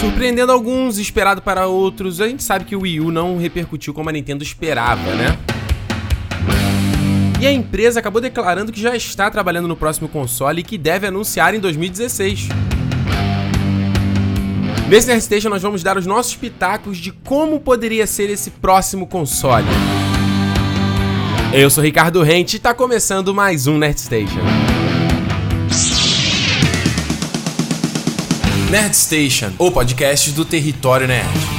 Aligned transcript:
Surpreendendo 0.00 0.52
alguns, 0.52 0.96
esperado 0.96 1.42
para 1.42 1.66
outros, 1.66 2.20
a 2.20 2.28
gente 2.28 2.44
sabe 2.44 2.64
que 2.64 2.76
o 2.76 2.82
Wii 2.82 3.00
U 3.00 3.10
não 3.10 3.36
repercutiu 3.36 3.92
como 3.92 4.08
a 4.08 4.12
Nintendo 4.12 4.44
esperava, 4.44 5.14
né? 5.14 5.36
E 7.40 7.46
a 7.46 7.52
empresa 7.52 7.98
acabou 7.98 8.20
declarando 8.20 8.70
que 8.70 8.80
já 8.80 8.94
está 8.94 9.28
trabalhando 9.28 9.66
no 9.66 9.76
próximo 9.76 10.08
console 10.08 10.60
e 10.60 10.64
que 10.64 10.78
deve 10.78 11.06
anunciar 11.06 11.52
em 11.52 11.58
2016. 11.58 12.48
Nesse 14.88 15.08
Nerd 15.08 15.22
Station 15.22 15.48
nós 15.48 15.62
vamos 15.62 15.82
dar 15.82 15.98
os 15.98 16.06
nossos 16.06 16.34
pitacos 16.36 16.96
de 16.96 17.10
como 17.10 17.58
poderia 17.60 18.06
ser 18.06 18.30
esse 18.30 18.50
próximo 18.50 19.06
console. 19.06 19.66
Eu 21.52 21.70
sou 21.70 21.82
Ricardo 21.82 22.22
Rente 22.22 22.56
e 22.56 22.58
está 22.58 22.72
começando 22.72 23.34
mais 23.34 23.66
um 23.66 23.76
Nerd 23.76 24.00
Station. 24.00 24.77
Nerd 28.70 28.94
Station, 28.94 29.50
o 29.58 29.70
podcast 29.70 30.30
do 30.32 30.44
território 30.44 31.08
nerd. 31.08 31.57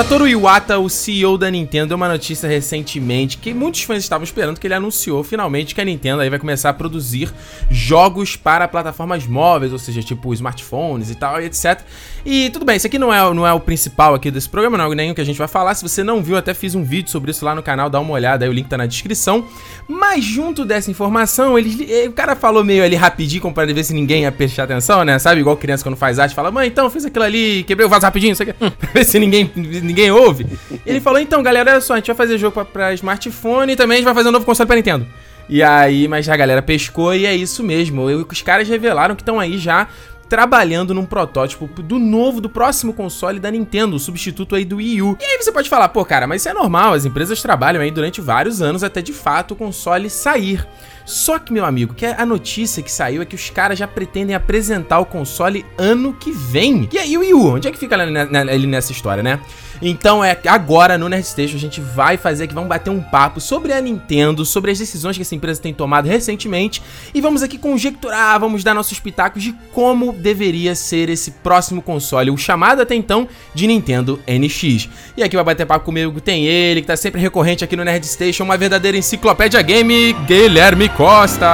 Satoru 0.00 0.26
Iwata, 0.26 0.78
o 0.78 0.88
CEO 0.88 1.36
da 1.36 1.50
Nintendo, 1.50 1.88
deu 1.88 1.96
uma 1.98 2.08
notícia 2.08 2.48
recentemente 2.48 3.36
que 3.36 3.52
muitos 3.52 3.82
fãs 3.82 3.98
estavam 3.98 4.24
esperando 4.24 4.58
que 4.58 4.66
ele 4.66 4.72
anunciou 4.72 5.22
finalmente 5.22 5.74
que 5.74 5.80
a 5.80 5.84
Nintendo 5.84 6.22
aí 6.22 6.30
vai 6.30 6.38
começar 6.38 6.70
a 6.70 6.72
produzir 6.72 7.30
jogos 7.70 8.34
para 8.34 8.66
plataformas 8.66 9.26
móveis, 9.26 9.74
ou 9.74 9.78
seja, 9.78 10.02
tipo 10.02 10.32
smartphones 10.32 11.10
e 11.10 11.14
tal, 11.14 11.38
e 11.38 11.44
etc. 11.44 11.82
E 12.24 12.48
tudo 12.48 12.64
bem, 12.64 12.76
isso 12.76 12.86
aqui 12.86 12.98
não 12.98 13.12
é, 13.12 13.34
não 13.34 13.46
é 13.46 13.52
o 13.52 13.60
principal 13.60 14.14
aqui 14.14 14.30
desse 14.30 14.48
programa, 14.48 14.78
não 14.78 14.90
é 14.90 14.94
nenhum 14.94 15.12
que 15.12 15.20
a 15.20 15.24
gente 15.24 15.36
vai 15.36 15.46
falar. 15.46 15.74
Se 15.74 15.82
você 15.82 16.02
não 16.02 16.22
viu, 16.22 16.38
até 16.38 16.54
fiz 16.54 16.74
um 16.74 16.82
vídeo 16.82 17.10
sobre 17.10 17.30
isso 17.30 17.44
lá 17.44 17.54
no 17.54 17.62
canal, 17.62 17.90
dá 17.90 18.00
uma 18.00 18.14
olhada, 18.14 18.46
aí 18.46 18.48
o 18.48 18.54
link 18.54 18.68
tá 18.68 18.78
na 18.78 18.86
descrição. 18.86 19.46
Mas 19.86 20.24
junto 20.24 20.64
dessa 20.64 20.90
informação, 20.90 21.58
ele, 21.58 22.08
o 22.08 22.12
cara 22.12 22.34
falou 22.34 22.64
meio 22.64 22.82
ali 22.82 22.96
rapidinho, 22.96 23.42
como 23.42 23.52
para 23.54 23.70
ver 23.70 23.84
se 23.84 23.92
ninguém 23.92 24.22
ia 24.22 24.32
prestar 24.32 24.64
atenção, 24.64 25.04
né? 25.04 25.18
Sabe, 25.18 25.42
igual 25.42 25.58
criança 25.58 25.82
quando 25.82 25.96
faz 25.96 26.18
arte, 26.18 26.34
fala, 26.34 26.50
mãe, 26.50 26.68
então, 26.68 26.88
fiz 26.88 27.04
aquilo 27.04 27.24
ali, 27.26 27.64
quebrei 27.64 27.86
o 27.86 27.90
vaso 27.90 28.06
rapidinho, 28.06 28.32
isso 28.32 28.42
aqui, 28.42 28.54
pra 28.56 28.90
ver 28.94 29.04
se 29.04 29.18
ninguém 29.18 29.50
ninguém 29.90 30.10
ouve. 30.10 30.46
Ele 30.86 31.00
falou: 31.00 31.20
então, 31.20 31.42
galera, 31.42 31.72
olha 31.72 31.80
só, 31.80 31.94
a 31.94 31.96
gente 31.96 32.06
vai 32.06 32.16
fazer 32.16 32.38
jogo 32.38 32.52
pra, 32.52 32.64
pra 32.64 32.94
smartphone 32.94 33.72
e 33.72 33.76
também 33.76 33.96
a 33.96 33.98
gente 33.98 34.04
vai 34.04 34.14
fazer 34.14 34.28
um 34.28 34.32
novo 34.32 34.46
console 34.46 34.66
pra 34.66 34.76
Nintendo. 34.76 35.06
E 35.48 35.64
aí, 35.64 36.06
mas 36.06 36.28
a 36.28 36.36
galera 36.36 36.62
pescou 36.62 37.12
e 37.12 37.26
é 37.26 37.34
isso 37.34 37.64
mesmo. 37.64 38.08
Eu, 38.08 38.24
os 38.30 38.40
caras 38.40 38.68
revelaram 38.68 39.16
que 39.16 39.22
estão 39.22 39.40
aí 39.40 39.58
já 39.58 39.88
trabalhando 40.30 40.94
num 40.94 41.04
protótipo 41.04 41.66
do 41.82 41.98
novo, 41.98 42.40
do 42.40 42.48
próximo 42.48 42.92
console 42.92 43.40
da 43.40 43.50
Nintendo, 43.50 43.96
o 43.96 43.98
substituto 43.98 44.54
aí 44.54 44.64
do 44.64 44.76
Wii 44.76 45.02
U. 45.02 45.18
E 45.20 45.24
aí 45.24 45.42
você 45.42 45.50
pode 45.50 45.68
falar, 45.68 45.88
pô, 45.88 46.04
cara, 46.04 46.24
mas 46.24 46.42
isso 46.42 46.48
é 46.48 46.54
normal, 46.54 46.94
as 46.94 47.04
empresas 47.04 47.42
trabalham 47.42 47.82
aí 47.82 47.90
durante 47.90 48.20
vários 48.20 48.62
anos 48.62 48.84
até 48.84 49.02
de 49.02 49.12
fato 49.12 49.54
o 49.54 49.56
console 49.56 50.08
sair. 50.08 50.64
Só 51.04 51.40
que, 51.40 51.52
meu 51.52 51.64
amigo, 51.64 51.94
que 51.94 52.06
a 52.06 52.24
notícia 52.24 52.80
que 52.80 52.92
saiu 52.92 53.20
é 53.20 53.24
que 53.24 53.34
os 53.34 53.50
caras 53.50 53.76
já 53.76 53.88
pretendem 53.88 54.36
apresentar 54.36 55.00
o 55.00 55.04
console 55.04 55.66
ano 55.76 56.12
que 56.12 56.30
vem. 56.30 56.88
E 56.92 56.98
aí 56.98 57.16
o 57.16 57.20
Wii 57.20 57.34
U, 57.34 57.54
onde 57.56 57.66
é 57.66 57.72
que 57.72 57.78
fica 57.78 57.96
ali 57.96 58.66
nessa 58.66 58.92
história, 58.92 59.20
né? 59.20 59.40
Então 59.82 60.22
é 60.22 60.38
agora 60.46 60.98
no 60.98 61.08
Nerd 61.08 61.26
Station 61.26 61.56
a 61.56 61.60
gente 61.60 61.80
vai 61.80 62.18
fazer 62.18 62.44
aqui, 62.44 62.52
vamos 62.52 62.68
bater 62.68 62.90
um 62.90 63.00
papo 63.00 63.40
sobre 63.40 63.72
a 63.72 63.80
Nintendo, 63.80 64.44
sobre 64.44 64.70
as 64.70 64.78
decisões 64.78 65.16
que 65.16 65.22
essa 65.22 65.34
empresa 65.34 65.60
tem 65.60 65.72
tomado 65.72 66.06
recentemente 66.06 66.82
e 67.14 67.20
vamos 67.20 67.42
aqui 67.42 67.56
conjecturar, 67.56 68.38
vamos 68.38 68.62
dar 68.62 68.74
nossos 68.74 69.00
pitacos 69.00 69.42
de 69.42 69.54
como 69.72 70.12
deveria 70.20 70.74
ser 70.74 71.08
esse 71.08 71.30
próximo 71.30 71.82
console, 71.82 72.30
o 72.30 72.36
chamado 72.36 72.82
até 72.82 72.94
então 72.94 73.26
de 73.54 73.66
Nintendo 73.66 74.20
NX. 74.28 74.88
E 75.16 75.22
aqui 75.22 75.34
vai 75.34 75.44
bater 75.44 75.66
papo 75.66 75.84
comigo 75.84 76.20
tem 76.20 76.46
ele, 76.46 76.82
que 76.82 76.86
tá 76.86 76.96
sempre 76.96 77.20
recorrente 77.20 77.64
aqui 77.64 77.74
no 77.74 77.84
Nerd 77.84 78.06
Station, 78.06 78.44
uma 78.44 78.56
verdadeira 78.56 78.96
enciclopédia 78.96 79.60
game, 79.62 80.12
Guilherme 80.26 80.88
Costa. 80.90 81.46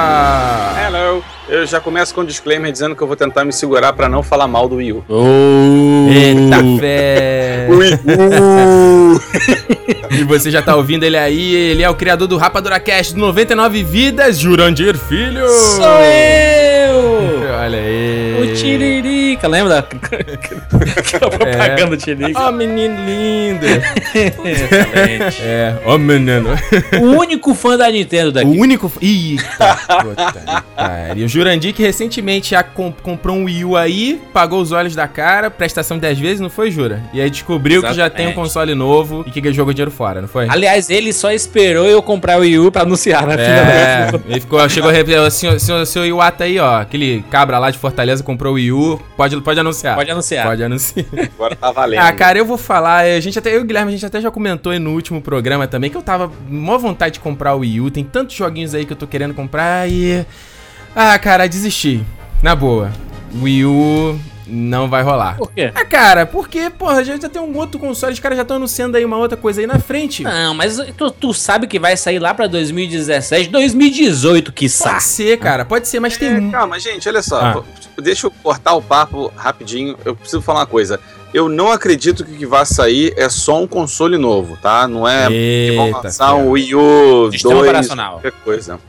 Hello. 0.85 1.23
Eu 1.49 1.65
já 1.65 1.79
começo 1.79 2.13
com 2.13 2.21
um 2.21 2.25
disclaimer 2.25 2.69
dizendo 2.69 2.93
que 2.93 3.01
eu 3.01 3.07
vou 3.07 3.15
tentar 3.15 3.45
me 3.45 3.53
segurar 3.53 3.93
para 3.93 4.09
não 4.09 4.21
falar 4.21 4.47
mal 4.49 4.67
do 4.67 4.75
Wii 4.75 4.91
U. 4.91 5.05
Oh, 5.07 6.09
Eita 6.11 6.57
fé! 6.77 7.67
E 10.09 10.23
você 10.23 10.49
já 10.49 10.61
tá 10.61 10.75
ouvindo 10.75 11.03
ele 11.03 11.17
aí, 11.17 11.53
ele 11.53 11.83
é 11.83 11.89
o 11.89 11.95
criador 11.95 12.27
do 12.27 12.37
Rapadura 12.37 12.79
Cast 12.79 13.13
do 13.13 13.19
99 13.19 13.83
Vidas, 13.83 14.37
Jurandir 14.37 14.97
Filho! 14.97 15.47
Sou 15.47 15.99
eu! 16.01 17.41
Olha 17.61 17.79
aí! 17.79 18.06
O 18.57 19.26
Tiririca, 19.37 19.47
lembra 19.47 19.79
aquela 19.79 21.29
propaganda 21.37 21.95
é. 21.95 21.97
Tiririca? 21.97 22.39
Ó 22.39 22.49
oh, 22.49 22.51
menino 22.51 22.95
lindo! 23.05 23.65
Excelente. 24.13 25.41
É, 25.41 25.75
ó 25.85 25.95
oh, 25.95 25.97
menino. 25.97 26.49
O 27.01 27.19
único 27.19 27.53
fã 27.53 27.77
da 27.77 27.89
Nintendo 27.89 28.31
daqui. 28.31 28.47
O 28.47 28.59
único... 28.59 28.91
Eita, 29.01 29.75
puta, 30.01 30.63
pariu. 30.75 31.27
Jurandir 31.27 31.73
que 31.73 31.83
recentemente 31.83 32.51
já 32.51 32.63
comp 32.63 32.97
comprou 33.01 33.35
um 33.37 33.45
Wii 33.45 33.65
U 33.65 33.77
aí, 33.77 34.19
pagou 34.33 34.61
os 34.61 34.71
olhos 34.71 34.95
da 34.95 35.07
cara, 35.07 35.49
prestação 35.49 35.97
10 35.97 36.19
vezes, 36.19 36.39
não 36.39 36.49
foi, 36.49 36.71
Jura? 36.71 37.01
E 37.13 37.21
aí 37.21 37.29
descobriu 37.29 37.79
Exatamente. 37.79 37.95
que 37.95 38.01
já 38.01 38.09
tem 38.09 38.27
um 38.27 38.33
console 38.33 38.73
novo 38.73 39.23
e 39.27 39.31
que 39.31 39.53
jogou 39.53 39.73
dinheiro 39.73 39.91
fora, 39.91 40.21
não 40.21 40.27
foi? 40.27 40.47
Aliás, 40.49 40.89
ele 40.89 41.13
só 41.13 41.31
esperou 41.31 41.85
eu 41.85 42.01
comprar 42.01 42.37
o 42.37 42.41
Wii 42.41 42.59
U 42.59 42.71
pra 42.71 42.81
anunciar 42.81 43.25
na 43.25 43.35
né? 43.35 43.43
é, 43.43 44.09
Ele 44.27 44.41
ficou, 44.41 44.67
chegou 44.69 44.89
a 44.89 45.29
senhor, 45.29 45.59
senhor, 45.59 45.85
senhor 45.85 46.05
Iwata 46.05 46.43
aí, 46.43 46.59
ó, 46.59 46.81
aquele 46.81 47.23
cabra 47.29 47.59
lá 47.59 47.69
de 47.69 47.77
Fortaleza 47.77 48.23
comprou 48.23 48.53
o 48.53 48.55
Wii 48.55 48.71
U, 48.71 49.01
pode, 49.15 49.26
pode 49.41 49.59
anunciar. 49.59 49.95
Pode 49.95 50.11
anunciar. 50.11 50.45
Pode 50.45 50.63
anunciar. 50.63 51.05
Agora 51.35 51.55
tá 51.55 51.71
valendo. 51.71 51.99
Ah, 51.99 52.11
cara, 52.11 52.37
eu 52.37 52.45
vou 52.45 52.57
falar, 52.57 53.05
a 53.05 53.19
gente 53.19 53.37
até, 53.37 53.53
eu 53.53 53.59
e 53.59 53.63
o 53.63 53.65
Guilherme, 53.65 53.89
a 53.89 53.95
gente 53.95 54.05
até 54.05 54.21
já 54.21 54.31
comentou 54.31 54.71
aí 54.71 54.79
no 54.79 54.91
último 54.91 55.21
programa 55.21 55.67
também 55.67 55.89
que 55.89 55.97
eu 55.97 56.01
tava 56.01 56.31
mó 56.49 56.77
vontade 56.77 57.15
de 57.15 57.19
comprar 57.19 57.55
o 57.55 57.59
Wii 57.59 57.81
U, 57.81 57.91
tem 57.91 58.03
tantos 58.03 58.35
joguinhos 58.35 58.73
aí 58.73 58.85
que 58.85 58.93
eu 58.93 58.97
tô 58.97 59.07
querendo 59.07 59.33
comprar 59.33 59.89
e... 59.89 60.25
Ah, 60.95 61.17
cara, 61.19 61.47
desisti. 61.47 62.03
Na 62.41 62.55
boa. 62.55 62.91
Wii 63.41 63.65
U 63.65 64.19
não 64.47 64.89
vai 64.89 65.03
rolar. 65.03 65.37
Por 65.37 65.51
quê? 65.51 65.71
Ah, 65.75 65.85
cara, 65.85 66.25
porque, 66.25 66.69
porra, 66.69 67.03
já 67.03 67.17
tem 67.17 67.41
um 67.41 67.57
outro 67.57 67.79
console, 67.79 68.13
os 68.13 68.19
caras 68.19 68.37
já 68.37 68.41
estão 68.41 68.57
anunciando 68.57 68.97
aí 68.97 69.05
uma 69.05 69.17
outra 69.17 69.37
coisa 69.37 69.61
aí 69.61 69.67
na 69.67 69.79
frente. 69.79 70.23
Não, 70.23 70.53
mas 70.53 70.77
tu, 70.97 71.11
tu 71.11 71.33
sabe 71.33 71.67
que 71.67 71.79
vai 71.79 71.97
sair 71.97 72.19
lá 72.19 72.33
pra 72.33 72.47
2017, 72.47 73.49
2018, 73.49 74.51
que 74.51 74.67
Pode 74.69 75.03
ser, 75.03 75.37
cara, 75.37 75.65
pode 75.65 75.87
ser, 75.87 75.99
mas 75.99 76.15
é, 76.15 76.19
tem... 76.19 76.51
Calma, 76.51 76.79
gente, 76.79 77.07
olha 77.07 77.21
só. 77.21 77.39
Ah. 77.39 77.63
Deixa 78.01 78.27
eu 78.27 78.31
cortar 78.43 78.73
o 78.73 78.81
papo 78.81 79.31
rapidinho. 79.35 79.97
Eu 80.05 80.15
preciso 80.15 80.41
falar 80.41 80.59
uma 80.59 80.65
coisa. 80.67 80.99
Eu 81.33 81.49
não 81.49 81.71
acredito 81.71 82.23
que 82.23 82.31
o 82.31 82.37
que 82.37 82.45
vai 82.45 82.65
sair 82.65 83.13
é 83.17 83.27
só 83.27 83.61
um 83.61 83.67
console 83.67 84.17
novo, 84.17 84.57
tá? 84.61 84.87
Não 84.87 85.07
é 85.07 85.31
Eita, 85.31 85.71
que 85.71 85.77
vão 85.77 86.01
lançar 86.01 86.35
um 86.35 86.51
Wii 86.51 86.75
U 86.75 87.31
Sistema 87.31 87.55
2, 87.55 87.67
operacional. 87.67 88.11
qualquer 88.13 88.31
coisa. 88.43 88.79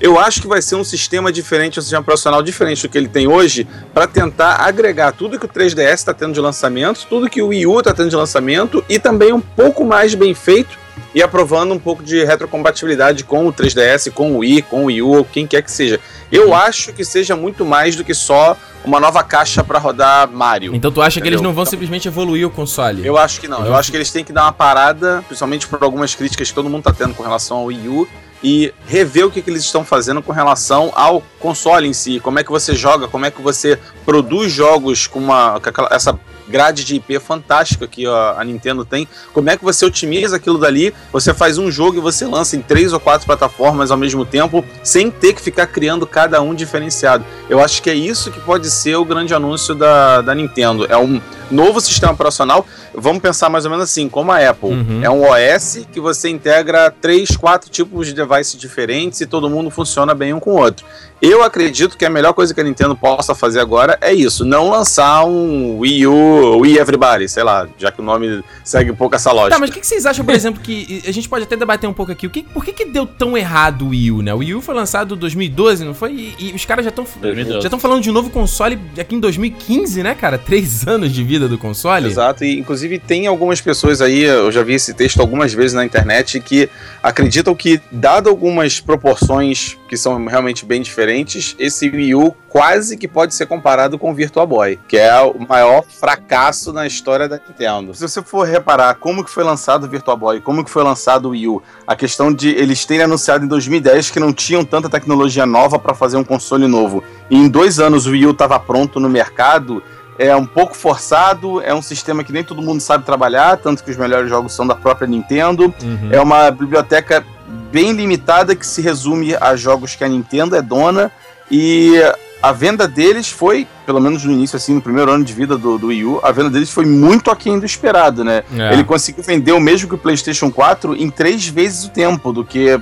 Eu 0.00 0.18
acho 0.18 0.40
que 0.40 0.48
vai 0.48 0.62
ser 0.62 0.76
um 0.76 0.84
sistema 0.84 1.30
diferente, 1.30 1.78
um 1.78 1.82
sistema 1.82 2.02
profissional 2.02 2.42
diferente 2.42 2.82
do 2.82 2.88
que 2.88 2.96
ele 2.96 3.08
tem 3.08 3.28
hoje, 3.28 3.68
para 3.92 4.06
tentar 4.06 4.56
agregar 4.56 5.12
tudo 5.12 5.38
que 5.38 5.44
o 5.44 5.48
3DS 5.48 5.92
está 5.92 6.14
tendo 6.14 6.32
de 6.32 6.40
lançamento, 6.40 7.06
tudo 7.06 7.28
que 7.28 7.42
o 7.42 7.48
Wii 7.48 7.66
U 7.66 7.78
está 7.80 7.92
tendo 7.92 8.08
de 8.08 8.16
lançamento 8.16 8.82
e 8.88 8.98
também 8.98 9.30
um 9.30 9.40
pouco 9.40 9.84
mais 9.84 10.14
bem 10.14 10.32
feito 10.32 10.78
e 11.14 11.22
aprovando 11.22 11.74
um 11.74 11.78
pouco 11.78 12.02
de 12.02 12.24
retrocompatibilidade 12.24 13.24
com 13.24 13.46
o 13.46 13.52
3DS, 13.52 14.10
com 14.10 14.32
o 14.32 14.38
Wii, 14.38 14.62
com 14.62 14.84
o 14.84 14.86
Wii 14.86 15.02
U, 15.02 15.08
ou 15.18 15.24
quem 15.24 15.46
quer 15.46 15.62
que 15.62 15.70
seja. 15.70 16.00
Eu 16.32 16.48
uhum. 16.48 16.54
acho 16.54 16.94
que 16.94 17.04
seja 17.04 17.36
muito 17.36 17.66
mais 17.66 17.94
do 17.94 18.02
que 18.02 18.14
só 18.14 18.56
uma 18.82 18.98
nova 18.98 19.22
caixa 19.22 19.62
para 19.62 19.78
rodar 19.78 20.30
Mario. 20.30 20.74
Então 20.74 20.90
tu 20.90 21.02
acha 21.02 21.18
entendeu? 21.18 21.22
que 21.22 21.28
eles 21.34 21.42
não 21.42 21.52
vão 21.52 21.66
simplesmente 21.66 22.08
evoluir 22.08 22.46
o 22.46 22.50
console? 22.50 23.04
Eu 23.04 23.18
acho 23.18 23.38
que 23.38 23.48
não. 23.48 23.66
Eu 23.66 23.74
acho 23.74 23.90
que 23.90 23.96
eles 23.96 24.10
têm 24.10 24.24
que 24.24 24.32
dar 24.32 24.44
uma 24.44 24.52
parada, 24.52 25.22
principalmente 25.26 25.66
por 25.66 25.82
algumas 25.82 26.14
críticas 26.14 26.48
que 26.48 26.54
todo 26.54 26.70
mundo 26.70 26.84
tá 26.84 26.92
tendo 26.92 27.14
com 27.14 27.22
relação 27.22 27.58
ao 27.58 27.64
Wii 27.66 27.88
U 27.88 28.08
e 28.42 28.72
rever 28.86 29.26
o 29.26 29.30
que, 29.30 29.42
que, 29.42 29.50
eles 29.50 29.62
estão 29.62 29.84
fazendo 29.84 30.22
com 30.22 30.32
relação 30.32 30.90
ao 30.94 31.22
console 31.38 31.86
em 31.86 31.92
si, 31.92 32.20
como 32.20 32.38
é 32.38 32.44
que 32.44 32.50
você 32.50 32.74
joga, 32.74 33.08
como 33.08 33.26
é 33.26 33.30
que 33.30 33.42
você 33.42 33.78
produz 34.04 34.52
jogos 34.52 35.06
com 35.06 35.18
uma 35.18 35.60
com 35.60 35.86
essa 35.90 36.18
grade 36.50 36.84
de 36.84 36.96
IP 36.96 37.18
fantástica 37.20 37.86
que 37.86 38.04
a 38.06 38.42
Nintendo 38.44 38.84
tem. 38.84 39.08
Como 39.32 39.48
é 39.48 39.56
que 39.56 39.64
você 39.64 39.86
otimiza 39.86 40.36
aquilo 40.36 40.58
dali? 40.58 40.92
Você 41.12 41.32
faz 41.32 41.56
um 41.56 41.70
jogo 41.70 41.98
e 41.98 42.00
você 42.00 42.26
lança 42.26 42.56
em 42.56 42.60
três 42.60 42.92
ou 42.92 42.98
quatro 42.98 43.24
plataformas 43.24 43.90
ao 43.90 43.96
mesmo 43.96 44.26
tempo, 44.26 44.64
sem 44.82 45.10
ter 45.10 45.32
que 45.32 45.40
ficar 45.40 45.68
criando 45.68 46.06
cada 46.06 46.42
um 46.42 46.54
diferenciado. 46.54 47.24
Eu 47.48 47.60
acho 47.60 47.80
que 47.80 47.88
é 47.88 47.94
isso 47.94 48.30
que 48.30 48.40
pode 48.40 48.68
ser 48.68 48.96
o 48.96 49.04
grande 49.04 49.32
anúncio 49.32 49.74
da, 49.74 50.20
da 50.20 50.34
Nintendo. 50.34 50.84
É 50.86 50.96
um 50.96 51.20
novo 51.50 51.80
sistema 51.80 52.12
operacional. 52.12 52.66
Vamos 52.94 53.22
pensar 53.22 53.48
mais 53.48 53.64
ou 53.64 53.70
menos 53.70 53.84
assim, 53.84 54.08
como 54.08 54.32
a 54.32 54.50
Apple. 54.50 54.70
Uhum. 54.70 55.00
É 55.02 55.10
um 55.10 55.22
OS 55.22 55.86
que 55.92 56.00
você 56.00 56.28
integra 56.28 56.90
três, 56.90 57.36
quatro 57.36 57.70
tipos 57.70 58.06
de 58.06 58.14
devices 58.14 58.58
diferentes 58.58 59.20
e 59.20 59.26
todo 59.26 59.48
mundo 59.48 59.70
funciona 59.70 60.14
bem 60.14 60.32
um 60.32 60.40
com 60.40 60.52
o 60.52 60.58
outro. 60.58 60.84
Eu 61.22 61.42
acredito 61.42 61.98
que 61.98 62.04
a 62.06 62.10
melhor 62.10 62.32
coisa 62.32 62.54
que 62.54 62.60
a 62.60 62.64
Nintendo 62.64 62.96
possa 62.96 63.34
fazer 63.34 63.60
agora 63.60 63.98
é 64.00 64.10
isso, 64.12 64.42
não 64.42 64.70
lançar 64.70 65.24
um 65.26 65.78
Wii 65.78 66.06
U 66.06 66.58
Wii 66.60 66.78
Everybody, 66.78 67.28
sei 67.28 67.42
lá, 67.42 67.68
já 67.76 67.92
que 67.92 68.00
o 68.00 68.02
nome 68.02 68.42
segue 68.64 68.90
um 68.90 68.96
pouco 68.96 69.14
essa 69.14 69.30
lógica. 69.30 69.54
Tá, 69.54 69.58
mas 69.58 69.68
o 69.68 69.72
que, 69.72 69.80
que 69.80 69.86
vocês 69.86 70.06
acham, 70.06 70.24
por 70.24 70.34
exemplo, 70.34 70.62
que. 70.62 71.02
A 71.06 71.12
gente 71.12 71.28
pode 71.28 71.44
até 71.44 71.56
debater 71.56 71.88
um 71.88 71.92
pouco 71.92 72.10
aqui. 72.10 72.26
O 72.26 72.30
que, 72.30 72.42
por 72.42 72.64
que, 72.64 72.72
que 72.72 72.86
deu 72.86 73.06
tão 73.06 73.36
errado 73.36 73.86
o 73.86 73.88
Wii 73.88 74.10
U, 74.12 74.22
né? 74.22 74.32
O 74.32 74.38
Wii 74.38 74.54
U 74.54 74.60
foi 74.62 74.74
lançado 74.74 75.14
em 75.14 75.18
2012, 75.18 75.84
não 75.84 75.92
foi? 75.92 76.34
E, 76.38 76.50
e 76.50 76.52
os 76.54 76.64
caras 76.64 76.84
já 76.86 76.88
estão. 76.88 77.04
2012. 77.20 77.60
Já 77.60 77.66
estão 77.66 77.78
falando 77.78 78.02
de 78.02 78.08
um 78.08 78.14
novo 78.14 78.30
console 78.30 78.80
aqui 78.98 79.14
em 79.14 79.20
2015, 79.20 80.02
né, 80.02 80.14
cara? 80.14 80.38
Três 80.38 80.86
anos 80.88 81.12
de 81.12 81.22
vida 81.22 81.46
do 81.46 81.58
console. 81.58 82.06
Exato, 82.06 82.44
e 82.44 82.58
inclusive 82.58 82.79
tem 82.98 83.26
algumas 83.26 83.60
pessoas 83.60 84.00
aí, 84.00 84.22
eu 84.22 84.50
já 84.50 84.62
vi 84.62 84.74
esse 84.74 84.94
texto 84.94 85.20
algumas 85.20 85.52
vezes 85.52 85.72
na 85.72 85.84
internet, 85.84 86.40
que 86.40 86.68
acreditam 87.02 87.54
que, 87.54 87.80
dado 87.90 88.28
algumas 88.28 88.80
proporções 88.80 89.76
que 89.88 89.96
são 89.96 90.24
realmente 90.26 90.64
bem 90.64 90.80
diferentes, 90.80 91.56
esse 91.58 91.88
Wii 91.88 92.14
U 92.14 92.34
quase 92.48 92.96
que 92.96 93.08
pode 93.08 93.34
ser 93.34 93.46
comparado 93.46 93.98
com 93.98 94.10
o 94.10 94.14
Virtual 94.14 94.46
Boy, 94.46 94.78
que 94.88 94.96
é 94.96 95.20
o 95.20 95.38
maior 95.48 95.84
fracasso 95.84 96.72
na 96.72 96.86
história 96.86 97.28
da 97.28 97.36
Nintendo. 97.36 97.94
Se 97.94 98.02
você 98.02 98.22
for 98.22 98.46
reparar 98.46 98.94
como 98.94 99.24
que 99.24 99.30
foi 99.30 99.44
lançado 99.44 99.84
o 99.84 99.88
Virtual 99.88 100.16
Boy, 100.16 100.40
como 100.40 100.64
que 100.64 100.70
foi 100.70 100.82
lançado 100.82 101.26
o 101.26 101.30
Wii 101.30 101.48
U, 101.48 101.62
a 101.86 101.94
questão 101.96 102.32
de 102.32 102.50
eles 102.50 102.84
terem 102.84 103.04
anunciado 103.04 103.44
em 103.44 103.48
2010 103.48 104.10
que 104.10 104.20
não 104.20 104.32
tinham 104.32 104.64
tanta 104.64 104.88
tecnologia 104.88 105.46
nova 105.46 105.78
para 105.78 105.94
fazer 105.94 106.16
um 106.16 106.24
console 106.24 106.66
novo, 106.66 107.02
e 107.28 107.36
em 107.36 107.48
dois 107.48 107.78
anos 107.78 108.06
o 108.06 108.10
Wii 108.10 108.26
U 108.26 108.30
estava 108.30 108.58
pronto 108.58 108.98
no 108.98 109.08
mercado, 109.08 109.82
é 110.20 110.36
um 110.36 110.44
pouco 110.44 110.76
forçado, 110.76 111.62
é 111.62 111.74
um 111.74 111.80
sistema 111.80 112.22
que 112.22 112.30
nem 112.30 112.44
todo 112.44 112.60
mundo 112.60 112.80
sabe 112.82 113.06
trabalhar, 113.06 113.56
tanto 113.56 113.82
que 113.82 113.90
os 113.90 113.96
melhores 113.96 114.28
jogos 114.28 114.52
são 114.52 114.66
da 114.66 114.74
própria 114.74 115.08
Nintendo. 115.08 115.74
Uhum. 115.82 116.10
É 116.12 116.20
uma 116.20 116.50
biblioteca 116.50 117.24
bem 117.72 117.92
limitada 117.92 118.54
que 118.54 118.66
se 118.66 118.82
resume 118.82 119.34
a 119.34 119.56
jogos 119.56 119.96
que 119.96 120.04
a 120.04 120.08
Nintendo 120.08 120.54
é 120.54 120.60
dona 120.60 121.10
e 121.50 121.94
a 122.42 122.52
venda 122.52 122.86
deles 122.86 123.30
foi, 123.30 123.66
pelo 123.86 123.98
menos 123.98 124.22
no 124.22 124.32
início, 124.32 124.58
assim, 124.58 124.74
no 124.74 124.82
primeiro 124.82 125.10
ano 125.10 125.24
de 125.24 125.32
vida 125.32 125.56
do, 125.56 125.78
do 125.78 125.86
Wii 125.86 126.04
U, 126.04 126.20
a 126.22 126.30
venda 126.32 126.50
deles 126.50 126.70
foi 126.70 126.84
muito 126.84 127.30
aquém 127.30 127.58
do 127.58 127.64
esperado, 127.64 128.22
né? 128.22 128.42
É. 128.54 128.74
Ele 128.74 128.84
conseguiu 128.84 129.24
vender 129.24 129.52
o 129.52 129.60
mesmo 129.60 129.88
que 129.88 129.94
o 129.94 129.98
PlayStation 129.98 130.50
4 130.50 130.96
em 130.96 131.08
três 131.08 131.48
vezes 131.48 131.86
o 131.86 131.90
tempo 131.90 132.30
do 132.30 132.44
que 132.44 132.78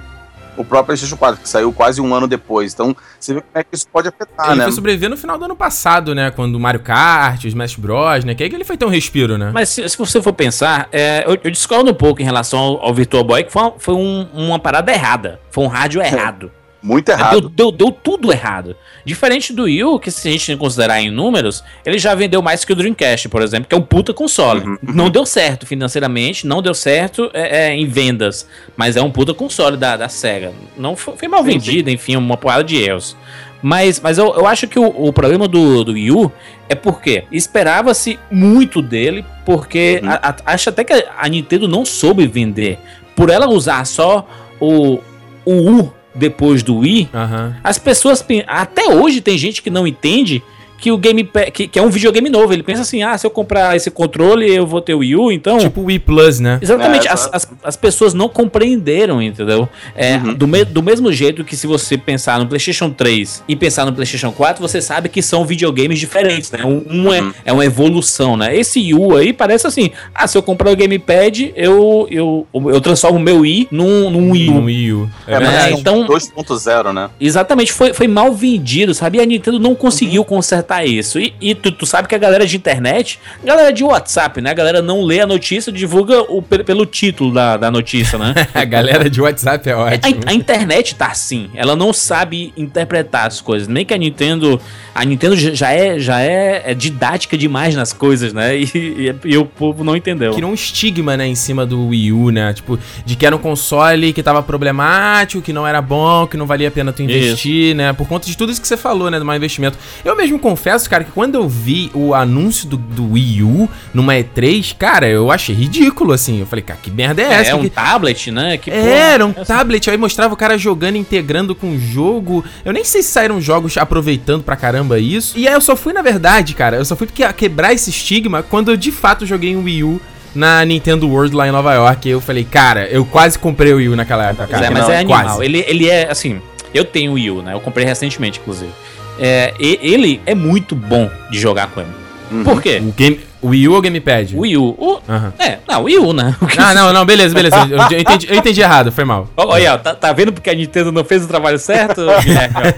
o 0.58 0.64
próprio 0.64 0.86
PlayStation 0.86 1.16
4, 1.16 1.40
que 1.40 1.48
saiu 1.48 1.72
quase 1.72 2.00
um 2.00 2.14
ano 2.14 2.26
depois. 2.28 2.74
Então, 2.74 2.94
você 3.18 3.34
vê 3.34 3.40
como 3.40 3.50
é 3.54 3.62
que 3.64 3.74
isso 3.74 3.86
pode 3.90 4.08
afetar, 4.08 4.48
ele 4.48 4.56
né? 4.56 4.64
foi 4.64 4.72
sobreviver 4.72 5.08
no 5.08 5.16
final 5.16 5.38
do 5.38 5.44
ano 5.44 5.56
passado, 5.56 6.14
né? 6.14 6.30
Quando 6.30 6.56
o 6.56 6.60
Mario 6.60 6.80
Kart, 6.80 7.44
o 7.44 7.48
Smash 7.48 7.76
Bros, 7.76 8.24
né? 8.24 8.34
Que 8.34 8.42
aí 8.42 8.50
que 8.50 8.56
ele 8.56 8.64
foi 8.64 8.76
ter 8.76 8.84
um 8.84 8.90
respiro, 8.90 9.38
né? 9.38 9.50
Mas 9.54 9.68
se, 9.70 9.88
se 9.88 9.96
você 9.96 10.20
for 10.20 10.32
pensar, 10.32 10.88
é, 10.92 11.24
eu, 11.26 11.38
eu 11.44 11.50
discordo 11.50 11.90
um 11.90 11.94
pouco 11.94 12.20
em 12.20 12.24
relação 12.24 12.58
ao, 12.58 12.86
ao 12.86 12.94
Virtual 12.94 13.24
Boy, 13.24 13.44
que 13.44 13.52
foi, 13.52 13.62
uma, 13.62 13.72
foi 13.78 13.94
um- 13.94 14.28
uma 14.34 14.58
parada 14.58 14.92
errada. 14.92 15.40
Foi 15.50 15.64
um 15.64 15.68
rádio 15.68 16.02
errado. 16.02 16.50
Muito 16.80 17.06
Deu, 17.06 17.14
errado. 17.16 17.48
deu, 17.48 17.72
deu 17.72 17.90
tudo 17.90 18.30
errado. 18.32 18.76
Diferente 19.04 19.52
do 19.52 19.64
Wii 19.64 19.98
que 20.00 20.10
se 20.12 20.28
a 20.28 20.30
gente 20.30 20.56
considerar 20.56 21.00
em 21.00 21.10
números, 21.10 21.64
ele 21.84 21.98
já 21.98 22.14
vendeu 22.14 22.40
mais 22.40 22.64
que 22.64 22.72
o 22.72 22.76
Dreamcast, 22.76 23.28
por 23.28 23.42
exemplo, 23.42 23.68
que 23.68 23.74
é 23.74 23.78
um 23.78 23.82
puta 23.82 24.14
console. 24.14 24.60
Uhum. 24.60 24.78
Não 24.82 25.10
deu 25.10 25.26
certo 25.26 25.66
financeiramente, 25.66 26.46
não 26.46 26.62
deu 26.62 26.72
certo 26.74 27.30
é, 27.34 27.66
é, 27.68 27.74
em 27.74 27.84
vendas, 27.86 28.46
mas 28.76 28.96
é 28.96 29.02
um 29.02 29.10
puta 29.10 29.34
console 29.34 29.76
da, 29.76 29.96
da 29.96 30.08
SEGA. 30.08 30.52
Não 30.76 30.94
foi, 30.94 31.16
foi 31.16 31.26
mal 31.28 31.40
Sim, 31.42 31.46
vendido, 31.50 31.90
enfim, 31.90 32.14
uma 32.16 32.36
porrada 32.36 32.62
de 32.62 32.76
erros. 32.76 33.16
Mas, 33.60 33.98
mas 34.00 34.16
eu, 34.18 34.32
eu 34.36 34.46
acho 34.46 34.68
que 34.68 34.78
o, 34.78 34.86
o 34.86 35.12
problema 35.12 35.48
do, 35.48 35.82
do 35.82 35.92
Wii 35.94 36.30
é 36.68 36.76
porque 36.76 37.24
esperava-se 37.32 38.16
muito 38.30 38.80
dele, 38.80 39.24
porque 39.44 40.00
Uhum. 40.00 40.10
a- 40.10 40.20
a- 40.30 40.36
acho 40.52 40.68
até 40.68 40.84
que 40.84 40.92
a 40.92 41.28
Nintendo 41.28 41.66
não 41.66 41.84
soube 41.84 42.24
vender. 42.28 42.78
Por 43.16 43.30
ela 43.30 43.48
usar 43.48 43.84
só 43.84 44.24
o, 44.60 45.00
o 45.44 45.52
U 45.72 45.94
depois 46.18 46.62
do 46.62 46.78
Wii, 46.78 47.08
Aham. 47.14 47.56
as 47.62 47.78
pessoas. 47.78 48.24
Até 48.46 48.88
hoje 48.94 49.20
tem 49.20 49.38
gente 49.38 49.62
que 49.62 49.70
não 49.70 49.86
entende 49.86 50.42
que 50.78 50.90
o 50.92 50.96
Game 50.96 51.28
que, 51.52 51.66
que 51.68 51.78
é 51.78 51.82
um 51.82 51.90
videogame 51.90 52.30
novo. 52.30 52.52
Ele 52.52 52.62
pensa 52.62 52.82
assim: 52.82 53.02
ah, 53.02 53.18
se 53.18 53.26
eu 53.26 53.30
comprar 53.30 53.76
esse 53.76 53.90
controle, 53.90 54.48
eu 54.50 54.66
vou 54.66 54.80
ter 54.80 54.94
o 54.94 54.98
Wii 54.98 55.16
U, 55.16 55.32
então. 55.32 55.58
Tipo 55.58 55.80
o 55.80 55.84
Wii 55.86 55.98
Plus, 55.98 56.40
né? 56.40 56.58
Exatamente, 56.62 57.06
É, 57.06 57.10
as, 57.12 57.28
as, 57.32 57.50
as 57.64 57.76
pessoas 57.76 58.14
não 58.14 58.28
compreenderam, 58.28 59.20
entendeu? 59.22 59.68
É, 59.94 60.16
Uhum. 60.16 60.34
do, 60.34 60.46
me- 60.48 60.64
do 60.64 60.82
mesmo 60.82 61.12
jeito 61.12 61.44
que 61.44 61.56
se 61.56 61.66
você 61.66 61.96
pensar 61.98 62.38
no 62.38 62.46
PlayStation 62.46 62.90
3 62.90 63.44
e 63.48 63.54
pensar 63.56 63.84
no 63.84 63.92
PlayStation 63.92 64.32
4, 64.32 64.60
você 64.60 64.80
sabe 64.80 65.08
que 65.08 65.20
são 65.22 65.44
videogames 65.44 65.98
diferentes, 65.98 66.50
né? 66.50 66.60
Um, 66.64 66.82
um 66.88 67.12
é, 67.12 67.20
Uhum. 67.20 67.32
é 67.44 67.52
uma 67.52 67.64
evolução, 67.64 68.36
né? 68.36 68.56
Esse 68.56 68.92
U 68.94 69.16
aí 69.16 69.32
parece 69.32 69.66
assim: 69.66 69.90
ah, 70.14 70.26
se 70.26 70.36
eu 70.38 70.42
comprar 70.42 70.70
o 70.70 70.76
Gamepad, 70.76 71.52
eu, 71.56 72.06
eu, 72.10 72.46
eu 72.54 72.80
transformo 72.80 73.18
o 73.18 73.20
meu 73.22 73.44
I 73.44 73.66
num, 73.70 74.10
num 74.10 74.30
Wii 74.30 74.50
No 74.50 74.60
U. 74.60 74.64
Wii 74.64 74.92
U. 74.92 75.10
É, 75.26 75.34
É, 75.34 75.38
verdade. 75.38 75.72
É, 75.74 75.76
então- 75.76 76.06
2.0, 76.06 76.92
né? 76.92 77.10
Exatamente, 77.20 77.72
foi, 77.72 77.92
foi 77.92 78.06
mal 78.08 78.32
vendido, 78.32 78.94
sabe? 78.94 79.18
E 79.18 79.20
a 79.20 79.26
Nintendo 79.26 79.58
não 79.58 79.74
conseguiu 79.74 80.24
consertar 80.24 80.67
isso. 80.84 81.18
E, 81.18 81.34
e 81.40 81.54
tu, 81.54 81.70
tu 81.72 81.86
sabe 81.86 82.06
que 82.08 82.14
a 82.14 82.18
galera 82.18 82.46
de 82.46 82.56
internet, 82.56 83.18
galera 83.44 83.72
de 83.72 83.82
WhatsApp, 83.84 84.40
né? 84.40 84.50
A 84.50 84.54
galera 84.54 84.82
não 84.82 85.02
lê 85.02 85.20
a 85.20 85.26
notícia, 85.26 85.72
divulga 85.72 86.20
o, 86.22 86.42
pe- 86.42 86.62
pelo 86.64 86.84
título 86.86 87.32
da, 87.32 87.56
da 87.56 87.70
notícia, 87.70 88.18
né? 88.18 88.34
A 88.54 88.64
galera 88.64 89.08
de 89.08 89.20
WhatsApp 89.20 89.68
é 89.68 89.72
A, 89.72 89.78
ótimo. 89.78 90.20
a 90.26 90.32
internet 90.34 90.94
tá 90.94 91.06
assim, 91.06 91.48
ela 91.54 91.74
não 91.76 91.92
sabe 91.92 92.52
interpretar 92.56 93.26
as 93.26 93.40
coisas. 93.40 93.66
Nem 93.68 93.84
que 93.84 93.94
a 93.94 93.98
Nintendo. 93.98 94.60
A 94.94 95.04
Nintendo 95.04 95.36
já 95.36 95.70
é, 95.72 95.98
já 95.98 96.20
é, 96.20 96.62
é 96.66 96.74
didática 96.74 97.36
demais 97.38 97.74
nas 97.76 97.92
coisas, 97.92 98.32
né? 98.32 98.56
E, 98.58 98.64
e- 98.74 99.14
e 99.32 99.38
o 99.38 99.44
povo 99.46 99.82
não 99.84 99.96
entendeu. 99.96 100.32
Criou 100.34 100.50
um 100.50 100.54
estigma, 100.54 101.16
né, 101.16 101.26
em 101.26 101.34
cima 101.34 101.64
do 101.64 101.88
Wii 101.88 102.12
U, 102.12 102.30
né? 102.30 102.52
Tipo, 102.52 102.78
de 103.06 103.14
que 103.16 103.24
era 103.24 103.34
um 103.34 103.38
console 103.38 104.12
que 104.12 104.22
tava 104.22 104.42
problemático, 104.42 105.42
que 105.42 105.52
não 105.52 105.66
era 105.66 105.80
bom, 105.80 106.26
que 106.26 106.36
não 106.36 106.46
valia 106.46 106.68
a 106.68 106.70
pena 106.70 106.92
tu 106.92 107.02
investir, 107.02 107.74
né? 107.74 107.92
Por 107.92 108.06
conta 108.08 108.26
de 108.26 108.36
tudo 108.36 108.50
isso 108.52 108.60
que 108.60 108.68
você 108.68 108.76
falou, 108.76 109.10
né? 109.10 109.18
Do 109.18 109.24
mau 109.24 109.36
investimento. 109.36 109.78
Eu 110.04 110.16
mesmo 110.16 110.38
confesso, 110.58 110.90
cara, 110.90 111.04
que 111.04 111.12
quando 111.12 111.36
eu 111.36 111.48
vi 111.48 111.88
o 111.94 112.12
anúncio 112.12 112.68
do, 112.68 112.76
do 112.76 113.12
Wii 113.12 113.42
U 113.44 113.68
numa 113.94 114.14
E3, 114.14 114.74
cara, 114.76 115.08
eu 115.08 115.30
achei 115.30 115.54
ridículo, 115.54 116.12
assim. 116.12 116.40
Eu 116.40 116.46
falei, 116.46 116.64
cara, 116.64 116.80
que 116.82 116.90
merda 116.90 117.22
é 117.22 117.26
É, 117.26 117.32
essa? 117.34 117.50
é 117.50 117.54
um 117.54 117.62
Que- 117.62 117.70
tablet, 117.70 118.30
né? 118.32 118.56
Que, 118.58 118.70
porra, 118.70 118.82
Era 118.82 119.24
um 119.26 119.30
essa- 119.30 119.44
tablet, 119.44 119.88
aí 119.88 119.96
mostrava 119.96 120.34
o 120.34 120.36
cara 120.36 120.58
jogando, 120.58 120.96
integrando 120.96 121.54
com 121.54 121.70
o 121.74 121.78
jogo. 121.78 122.44
Eu 122.64 122.72
nem 122.72 122.84
sei 122.84 123.02
se 123.02 123.10
saíram 123.10 123.40
jogos 123.40 123.76
aproveitando 123.78 124.42
pra 124.42 124.56
caramba 124.56 124.98
isso. 124.98 125.38
E 125.38 125.46
aí 125.46 125.54
eu 125.54 125.60
só 125.60 125.76
fui, 125.76 125.92
na 125.92 126.02
verdade, 126.02 126.54
cara, 126.54 126.76
eu 126.76 126.84
só 126.84 126.96
fui 126.96 127.06
porque- 127.06 127.32
quebrar 127.34 127.72
esse 127.72 127.90
estigma 127.90 128.42
quando 128.42 128.70
eu 128.72 128.76
de 128.76 128.90
fato 128.90 129.24
joguei 129.24 129.54
um 129.56 129.62
Wii 129.62 129.84
U 129.84 130.00
na 130.34 130.64
Nintendo 130.64 131.08
World 131.08 131.34
lá 131.36 131.46
em 131.46 131.52
Nova 131.52 131.72
York. 131.74 132.08
Eu 132.08 132.20
falei, 132.20 132.42
cara, 132.44 132.86
eu 132.88 133.04
quase 133.04 133.38
comprei 133.38 133.72
o 133.72 133.76
Wii 133.76 133.88
U 133.90 133.96
naquela 133.96 134.24
época, 134.26 134.48
Pois 134.48 134.50
cara. 134.60 134.66
é, 134.66 134.70
mas 134.70 134.82
não, 134.82 134.90
é 134.92 134.98
animal. 134.98 135.22
quase. 135.24 135.44
Ele, 135.44 135.64
ele 135.68 135.88
é, 135.88 136.10
assim, 136.10 136.40
eu 136.74 136.84
tenho 136.84 137.12
o 137.12 137.14
Wii 137.14 137.30
U, 137.30 137.42
né? 137.42 137.54
Eu 137.54 137.60
comprei 137.60 137.86
recentemente, 137.86 138.40
inclusive. 138.40 138.70
É, 139.18 139.52
ele 139.58 140.20
é 140.26 140.34
muito 140.34 140.74
bom 140.74 141.10
de 141.30 141.38
jogar 141.40 141.68
com 141.68 141.80
ele. 141.80 141.90
Uhum. 142.30 142.44
Por 142.44 142.60
quê? 142.62 142.80
O, 142.82 142.92
game, 142.92 143.20
o 143.40 143.48
Wii 143.48 143.68
U 143.68 143.72
ou 143.72 143.78
o 143.78 143.82
Gamepad? 143.82 144.36
O 144.36 144.40
Wii 144.40 144.56
U. 144.58 144.64
o- 144.78 145.00
Aham. 145.08 145.32
é, 145.38 145.58
não, 145.66 145.80
o 145.80 145.84
Wii 145.84 145.98
U, 145.98 146.12
né? 146.12 146.36
O 146.40 146.46
que- 146.46 146.60
Ah, 146.60 146.74
não, 146.74 146.92
não, 146.92 147.04
beleza, 147.06 147.34
beleza. 147.34 147.56
Eu, 147.70 148.00
entendi, 148.00 148.26
eu 148.30 148.36
entendi 148.36 148.60
errado, 148.60 148.92
foi 148.92 149.04
mal. 149.04 149.28
Olha, 149.36 149.74
ó, 149.74 149.78
tá, 149.78 149.94
tá 149.94 150.12
vendo 150.12 150.32
porque 150.32 150.50
a 150.50 150.54
Nintendo 150.54 150.92
não 150.92 151.04
fez 151.04 151.24
o 151.24 151.28
trabalho 151.28 151.58
certo, 151.58 152.02
Guilherme? 152.22 152.54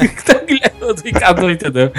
Então, 0.00 0.36
o 0.42 0.46
Guilherme, 0.46 0.80
o 0.82 0.94
Ricardo 1.04 1.42
não 1.42 1.50
entendeu. 1.50 1.92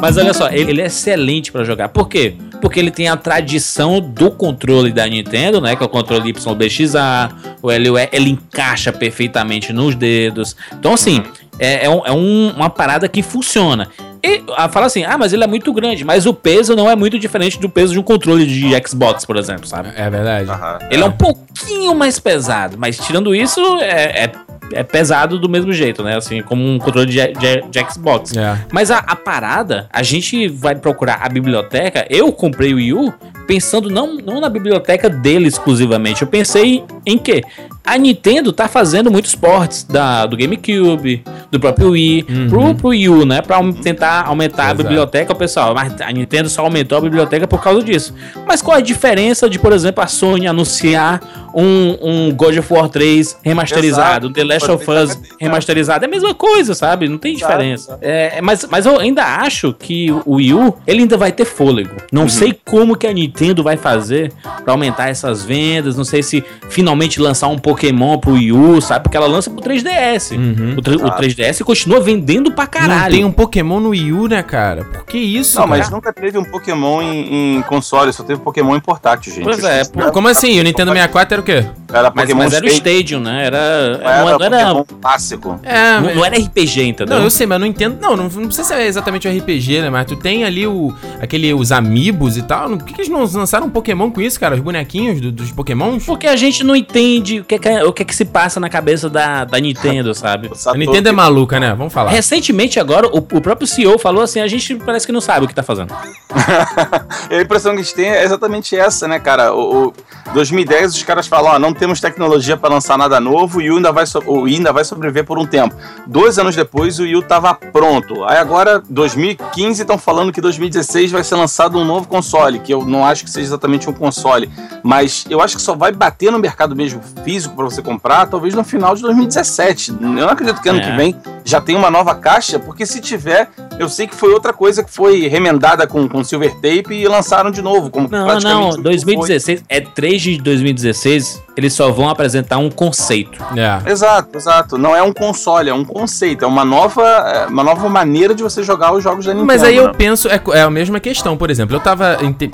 Mas 0.00 0.16
olha 0.16 0.32
só, 0.32 0.48
ele, 0.48 0.70
ele 0.70 0.82
é 0.82 0.86
excelente 0.86 1.52
pra 1.52 1.62
jogar. 1.64 1.88
Por 1.88 2.08
quê? 2.08 2.34
Porque 2.60 2.78
ele 2.78 2.90
tem 2.90 3.08
a 3.08 3.16
tradição 3.16 4.00
do 4.00 4.30
controle 4.30 4.92
da 4.92 5.06
Nintendo, 5.06 5.60
né? 5.60 5.74
Que 5.76 5.82
é 5.82 5.86
o 5.86 5.88
controle 5.88 6.30
YBXA, 6.30 7.30
o 7.62 7.68
LUE, 7.70 8.08
ele 8.12 8.30
encaixa 8.30 8.92
perfeitamente 8.92 9.72
nos 9.72 9.94
dedos. 9.94 10.56
Então, 10.72 10.92
assim, 10.94 11.22
é, 11.58 11.86
é 11.86 11.90
um- 11.90 12.06
é 12.06 12.12
um- 12.12 12.50
uma 12.56 12.70
parada 12.70 13.08
que 13.08 13.22
funciona. 13.22 13.88
E 14.22 14.42
ah, 14.54 14.68
fala 14.68 14.84
assim, 14.86 15.02
ah, 15.04 15.16
mas 15.16 15.32
ele 15.32 15.42
é 15.42 15.46
muito 15.46 15.72
grande, 15.72 16.04
mas 16.04 16.26
o 16.26 16.34
peso 16.34 16.76
não 16.76 16.90
é 16.90 16.94
muito 16.94 17.18
diferente 17.18 17.58
do 17.58 17.70
peso 17.70 17.94
de 17.94 17.98
um 17.98 18.02
controle 18.02 18.46
de 18.46 18.70
Xbox, 18.86 19.24
por 19.24 19.36
exemplo, 19.36 19.66
sabe? 19.66 19.88
É 19.96 20.10
verdade. 20.10 20.50
Aham. 20.50 20.78
Ele 20.90 21.02
é 21.02 21.06
um 21.06 21.12
pouquinho 21.12 21.94
mais 21.94 22.18
pesado, 22.20 22.76
mas 22.78 22.98
tirando 22.98 23.34
isso, 23.34 23.60
é, 23.80 24.24
é, 24.24 24.32
é 24.72 24.82
pesado 24.82 25.38
do 25.38 25.48
mesmo 25.48 25.72
jeito, 25.72 26.02
né? 26.02 26.16
Assim, 26.16 26.42
como 26.42 26.64
um 26.66 26.78
controle 26.78 27.06
de, 27.10 27.18
de- 27.32 27.62
de 27.70 27.90
Xbox. 27.92 28.36
É. 28.36 28.58
Mas 28.72 28.90
a, 28.90 28.98
a 28.98 29.16
parada, 29.16 29.88
a 29.92 30.02
gente 30.02 30.48
vai 30.48 30.74
procurar 30.74 31.20
a 31.22 31.28
biblioteca. 31.28 32.06
Eu 32.10 32.32
comprei 32.32 32.72
o 32.72 32.76
Wii 32.76 32.92
U 32.94 33.14
pensando 33.50 33.90
não, 33.90 34.14
não 34.14 34.40
na 34.40 34.48
biblioteca 34.48 35.10
dele 35.10 35.48
exclusivamente. 35.48 36.22
Eu 36.22 36.28
pensei 36.28 36.84
em 37.04 37.18
quê? 37.18 37.42
A 37.84 37.98
Nintendo 37.98 38.52
tá 38.52 38.68
fazendo 38.68 39.10
muitos 39.10 39.34
ports 39.34 39.82
da, 39.82 40.24
do 40.24 40.36
GameCube, 40.36 41.24
do 41.50 41.58
próprio 41.58 41.90
Wii, 41.90 42.26
Uhum. 42.28 42.48
pro, 42.48 42.74
pro 42.76 42.88
Wii 42.90 43.08
U, 43.08 43.24
né? 43.26 43.42
Pra 43.42 43.58
tentar 43.82 44.26
aumentar 44.26 44.66
Exato. 44.66 44.80
a 44.82 44.84
biblioteca, 44.84 45.34
pessoal. 45.34 45.74
Mas 45.74 46.00
a 46.00 46.12
Nintendo 46.12 46.48
só 46.48 46.62
aumentou 46.62 46.98
a 46.98 47.00
biblioteca 47.00 47.48
por 47.48 47.60
causa 47.60 47.82
disso. 47.82 48.14
Mas 48.46 48.62
qual 48.62 48.76
é 48.76 48.80
a 48.80 48.82
diferença 48.82 49.50
de, 49.50 49.58
por 49.58 49.72
exemplo, 49.72 50.04
a 50.04 50.06
Sony 50.06 50.46
anunciar 50.46 51.20
um, 51.52 51.96
um 52.28 52.32
God 52.32 52.56
of 52.58 52.72
War 52.72 52.88
3 52.88 53.38
remasterizado, 53.42 54.28
um 54.28 54.32
The 54.32 54.44
Last 54.44 54.70
of 54.70 54.88
Us 54.88 55.18
remasterizado? 55.40 56.04
É 56.04 56.06
a 56.06 56.10
mesma 56.10 56.34
coisa, 56.34 56.74
sabe? 56.74 57.08
Não 57.08 57.18
tem 57.18 57.34
Exato, 57.34 57.50
diferença. 57.52 57.98
É, 58.00 58.40
mas, 58.40 58.64
mas 58.70 58.86
eu 58.86 59.00
ainda 59.00 59.24
acho 59.24 59.72
que 59.76 60.12
o 60.24 60.34
Wii 60.36 60.54
U, 60.54 60.74
ele 60.86 61.00
ainda 61.00 61.16
vai 61.16 61.32
ter 61.32 61.44
fôlego. 61.44 61.96
Não 62.12 62.28
sei 62.28 62.56
como 62.64 62.94
que 62.94 63.06
a 63.08 63.12
Nintendo 63.12 63.39
vai 63.62 63.76
fazer 63.76 64.32
pra 64.64 64.72
aumentar 64.72 65.08
essas 65.08 65.42
vendas. 65.44 65.96
Não 65.96 66.04
sei 66.04 66.22
se 66.22 66.44
finalmente 66.68 67.20
lançar 67.20 67.48
um 67.48 67.58
Pokémon 67.58 68.18
pro 68.18 68.32
Wii 68.32 68.52
U, 68.52 68.80
sabe? 68.80 69.04
Porque 69.04 69.16
ela 69.16 69.26
lança 69.26 69.50
pro 69.50 69.60
3DS. 69.62 70.36
Uhum. 70.36 70.74
O, 70.78 70.82
tre- 70.82 70.96
o 70.96 71.06
Ah. 71.06 71.16
3DS 71.18 71.40
3DS 71.40 71.64
continua 71.64 72.00
vendendo 72.00 72.52
pra 72.52 72.66
caralho. 72.66 73.02
Não 73.02 73.10
tem 73.10 73.24
um 73.24 73.32
Pokémon 73.32 73.80
no 73.80 73.90
Wii 73.90 74.12
U, 74.12 74.28
né, 74.28 74.42
cara? 74.42 74.84
Por 74.84 75.04
que 75.06 75.18
isso, 75.18 75.58
Não, 75.58 75.66
cara? 75.68 75.78
mas 75.78 75.90
nunca 75.90 76.12
teve 76.12 76.36
um 76.38 76.44
Pokémon 76.44 77.00
em, 77.02 77.56
em 77.56 77.62
console, 77.62 78.12
só 78.12 78.22
teve 78.22 78.40
Pokémon 78.40 78.76
em 78.76 78.80
portátil, 78.80 79.32
gente. 79.32 79.44
Pois 79.44 79.62
é, 79.64 79.82
Não, 79.94 80.10
como 80.10 80.28
assim? 80.28 80.58
O 80.60 80.62
Nintendo 80.64 80.90
64 80.92 81.34
era 81.34 81.40
o 81.40 81.44
quê? 81.44 81.64
Era 81.92 82.12
Mas, 82.14 82.24
Pokémon 82.26 82.38
mas 82.44 82.52
era 82.52 82.64
o 82.64 82.68
Stadium, 82.68 83.20
né? 83.20 83.46
Era. 83.46 83.56
era, 84.02 84.24
não, 84.24 84.28
era, 84.44 84.74
Pokémon 84.74 84.84
clássico. 85.00 85.60
É, 85.62 86.00
não, 86.00 86.14
não 86.16 86.24
era 86.24 86.36
RPG, 86.36 86.82
entendeu? 86.84 87.16
Não, 87.16 87.24
eu 87.24 87.30
sei, 87.30 87.46
mas 87.46 87.56
eu 87.56 87.60
não 87.60 87.66
entendo. 87.66 87.98
Não, 88.00 88.16
não, 88.16 88.24
não 88.28 88.46
precisa 88.46 88.64
ser 88.64 88.80
exatamente 88.82 89.26
o 89.26 89.36
RPG, 89.36 89.82
né? 89.82 89.90
Mas 89.90 90.06
tu 90.06 90.14
tem 90.16 90.44
ali 90.44 90.66
o, 90.66 90.94
aquele, 91.20 91.52
os 91.52 91.72
amiibos 91.72 92.36
e 92.36 92.42
tal. 92.42 92.70
Por 92.70 92.84
que, 92.84 92.94
que 92.94 93.00
eles 93.00 93.10
não 93.10 93.22
lançaram 93.34 93.66
um 93.66 93.70
Pokémon 93.70 94.10
com 94.10 94.20
isso, 94.20 94.38
cara? 94.38 94.54
Os 94.54 94.60
bonequinhos 94.60 95.20
do- 95.20 95.32
dos 95.32 95.50
Pokémons? 95.52 96.04
Porque 96.04 96.26
a 96.26 96.36
gente 96.36 96.62
não 96.64 96.74
entende 96.76 97.40
o 97.40 97.44
que, 97.44 97.58
que 97.58 97.68
é- 97.68 97.84
o 97.84 97.92
que, 97.92 98.04
que 98.04 98.14
se 98.14 98.24
passa 98.24 98.58
na 98.60 98.68
cabeça 98.68 99.08
da, 99.10 99.44
da 99.44 99.58
Nintendo, 99.58 100.12
sabe? 100.14 100.50
A 100.66 100.74
Nintendo 100.76 101.08
é 101.08 101.12
maluca, 101.12 101.58
né? 101.60 101.74
Vamos 101.74 101.92
falar. 101.92 102.10
Recentemente, 102.10 102.78
agora, 102.80 103.06
o, 103.08 103.18
o 103.18 103.40
próprio 103.40 103.66
CEO 103.66 103.98
falou 103.98 104.22
assim: 104.22 104.40
a 104.40 104.46
gente 104.48 104.74
parece 104.76 105.06
que 105.06 105.12
não 105.12 105.20
sabe 105.20 105.44
o 105.44 105.48
que 105.48 105.54
tá 105.54 105.62
fazendo. 105.62 105.94
A 107.30 107.40
impressão 107.40 107.72
que 107.74 107.80
a 107.80 107.82
gente 107.82 107.94
tem 107.94 108.06
é 108.08 108.24
exatamente 108.24 108.76
essa, 108.76 109.06
né, 109.08 109.18
cara? 109.18 109.54
O, 109.54 109.88
o 109.88 109.92
2010 110.34 110.94
os 110.94 111.02
caras 111.02 111.26
falam, 111.26 111.52
ó, 111.52 111.58
não 111.58 111.72
temos 111.72 112.00
tecnologia 112.00 112.56
pra 112.56 112.68
lançar 112.70 112.96
nada 112.98 113.20
novo 113.20 113.60
e 113.60 113.70
o 113.70 113.76
ainda 113.76 113.92
vai, 113.92 114.06
so- 114.06 114.22
o 114.26 114.44
ainda 114.44 114.72
vai 114.72 114.84
sobreviver 114.84 115.24
por 115.24 115.38
um 115.38 115.46
tempo. 115.46 115.74
Dois 116.06 116.38
anos 116.38 116.54
depois 116.56 116.98
o 116.98 117.02
Wii 117.02 117.22
tava 117.24 117.54
pronto. 117.54 118.24
Aí 118.24 118.36
agora, 118.38 118.82
2015, 118.88 119.80
estão 119.82 119.98
falando 119.98 120.32
que 120.32 120.40
2016 120.40 121.10
vai 121.12 121.24
ser 121.24 121.36
lançado 121.36 121.78
um 121.78 121.84
novo 121.84 122.06
console, 122.08 122.58
que 122.60 122.72
eu 122.72 122.84
não 122.84 123.04
acho 123.10 123.24
que 123.24 123.30
seja 123.30 123.46
exatamente 123.48 123.88
um 123.88 123.92
console, 123.92 124.50
mas 124.82 125.24
eu 125.28 125.40
acho 125.40 125.56
que 125.56 125.62
só 125.62 125.74
vai 125.74 125.92
bater 125.92 126.30
no 126.32 126.38
mercado 126.38 126.74
mesmo 126.74 127.00
físico 127.24 127.54
pra 127.54 127.64
você 127.64 127.82
comprar, 127.82 128.26
talvez 128.26 128.54
no 128.54 128.64
final 128.64 128.94
de 128.94 129.02
2017. 129.02 129.90
Eu 130.00 130.08
não 130.08 130.28
acredito 130.28 130.60
que 130.60 130.68
ano 130.68 130.80
É. 130.80 130.90
que 130.90 130.96
vem 130.96 131.16
já 131.44 131.60
tem 131.60 131.74
uma 131.76 131.90
nova 131.90 132.14
caixa, 132.14 132.58
porque 132.58 132.86
se 132.86 133.00
tiver, 133.00 133.48
eu 133.78 133.88
sei 133.88 134.06
que 134.06 134.14
foi 134.14 134.32
outra 134.32 134.52
coisa 134.52 134.84
que 134.84 134.90
foi 134.90 135.26
remendada 135.26 135.86
com, 135.86 136.08
com 136.08 136.22
silver 136.22 136.54
tape 136.56 136.92
e 136.94 137.08
lançaram 137.08 137.50
de 137.50 137.60
novo, 137.62 137.90
como 137.90 138.08
Não, 138.10 138.24
praticamente 138.26 138.60
não, 138.62 138.70
tudo 138.70 138.82
2016, 138.84 139.64
é 139.68 139.80
3 139.80 140.22
de 140.22 140.38
2016, 140.38 141.42
eles 141.56 141.72
só 141.72 141.90
vão 141.90 142.08
apresentar 142.08 142.58
um 142.58 142.70
conceito. 142.70 143.42
É. 143.56 143.80
foi. 143.80 143.92
Exato, 143.92 144.36
exato. 144.38 144.78
Não 144.78 144.94
é 144.94 145.02
um 145.02 145.12
console, 145.12 145.68
é 145.70 145.74
um 145.74 145.84
conceito, 145.84 146.44
é 146.44 146.48
uma 146.48 146.64
nova, 146.64 147.02
é 147.02 147.46
uma 147.46 147.64
nova 147.64 147.88
maneira 147.88 148.34
de 148.34 148.42
você 148.42 148.62
jogar 148.62 148.92
os 148.94 149.02
jogos 149.02 149.24
da 149.24 149.32
Nintendo. 149.32 149.46
Mas 149.46 149.62
aí 149.62 149.76
eu 149.76 149.88
né? 149.88 149.94
penso, 149.96 150.28
é, 150.28 150.40
é 150.52 150.62
a 150.62 150.70
mesma 150.70 151.00
questão, 151.00 151.36
por 151.36 151.50
exemplo, 151.50 151.74
eu 151.76 151.80
tava 151.80 152.18
inte- 152.22 152.48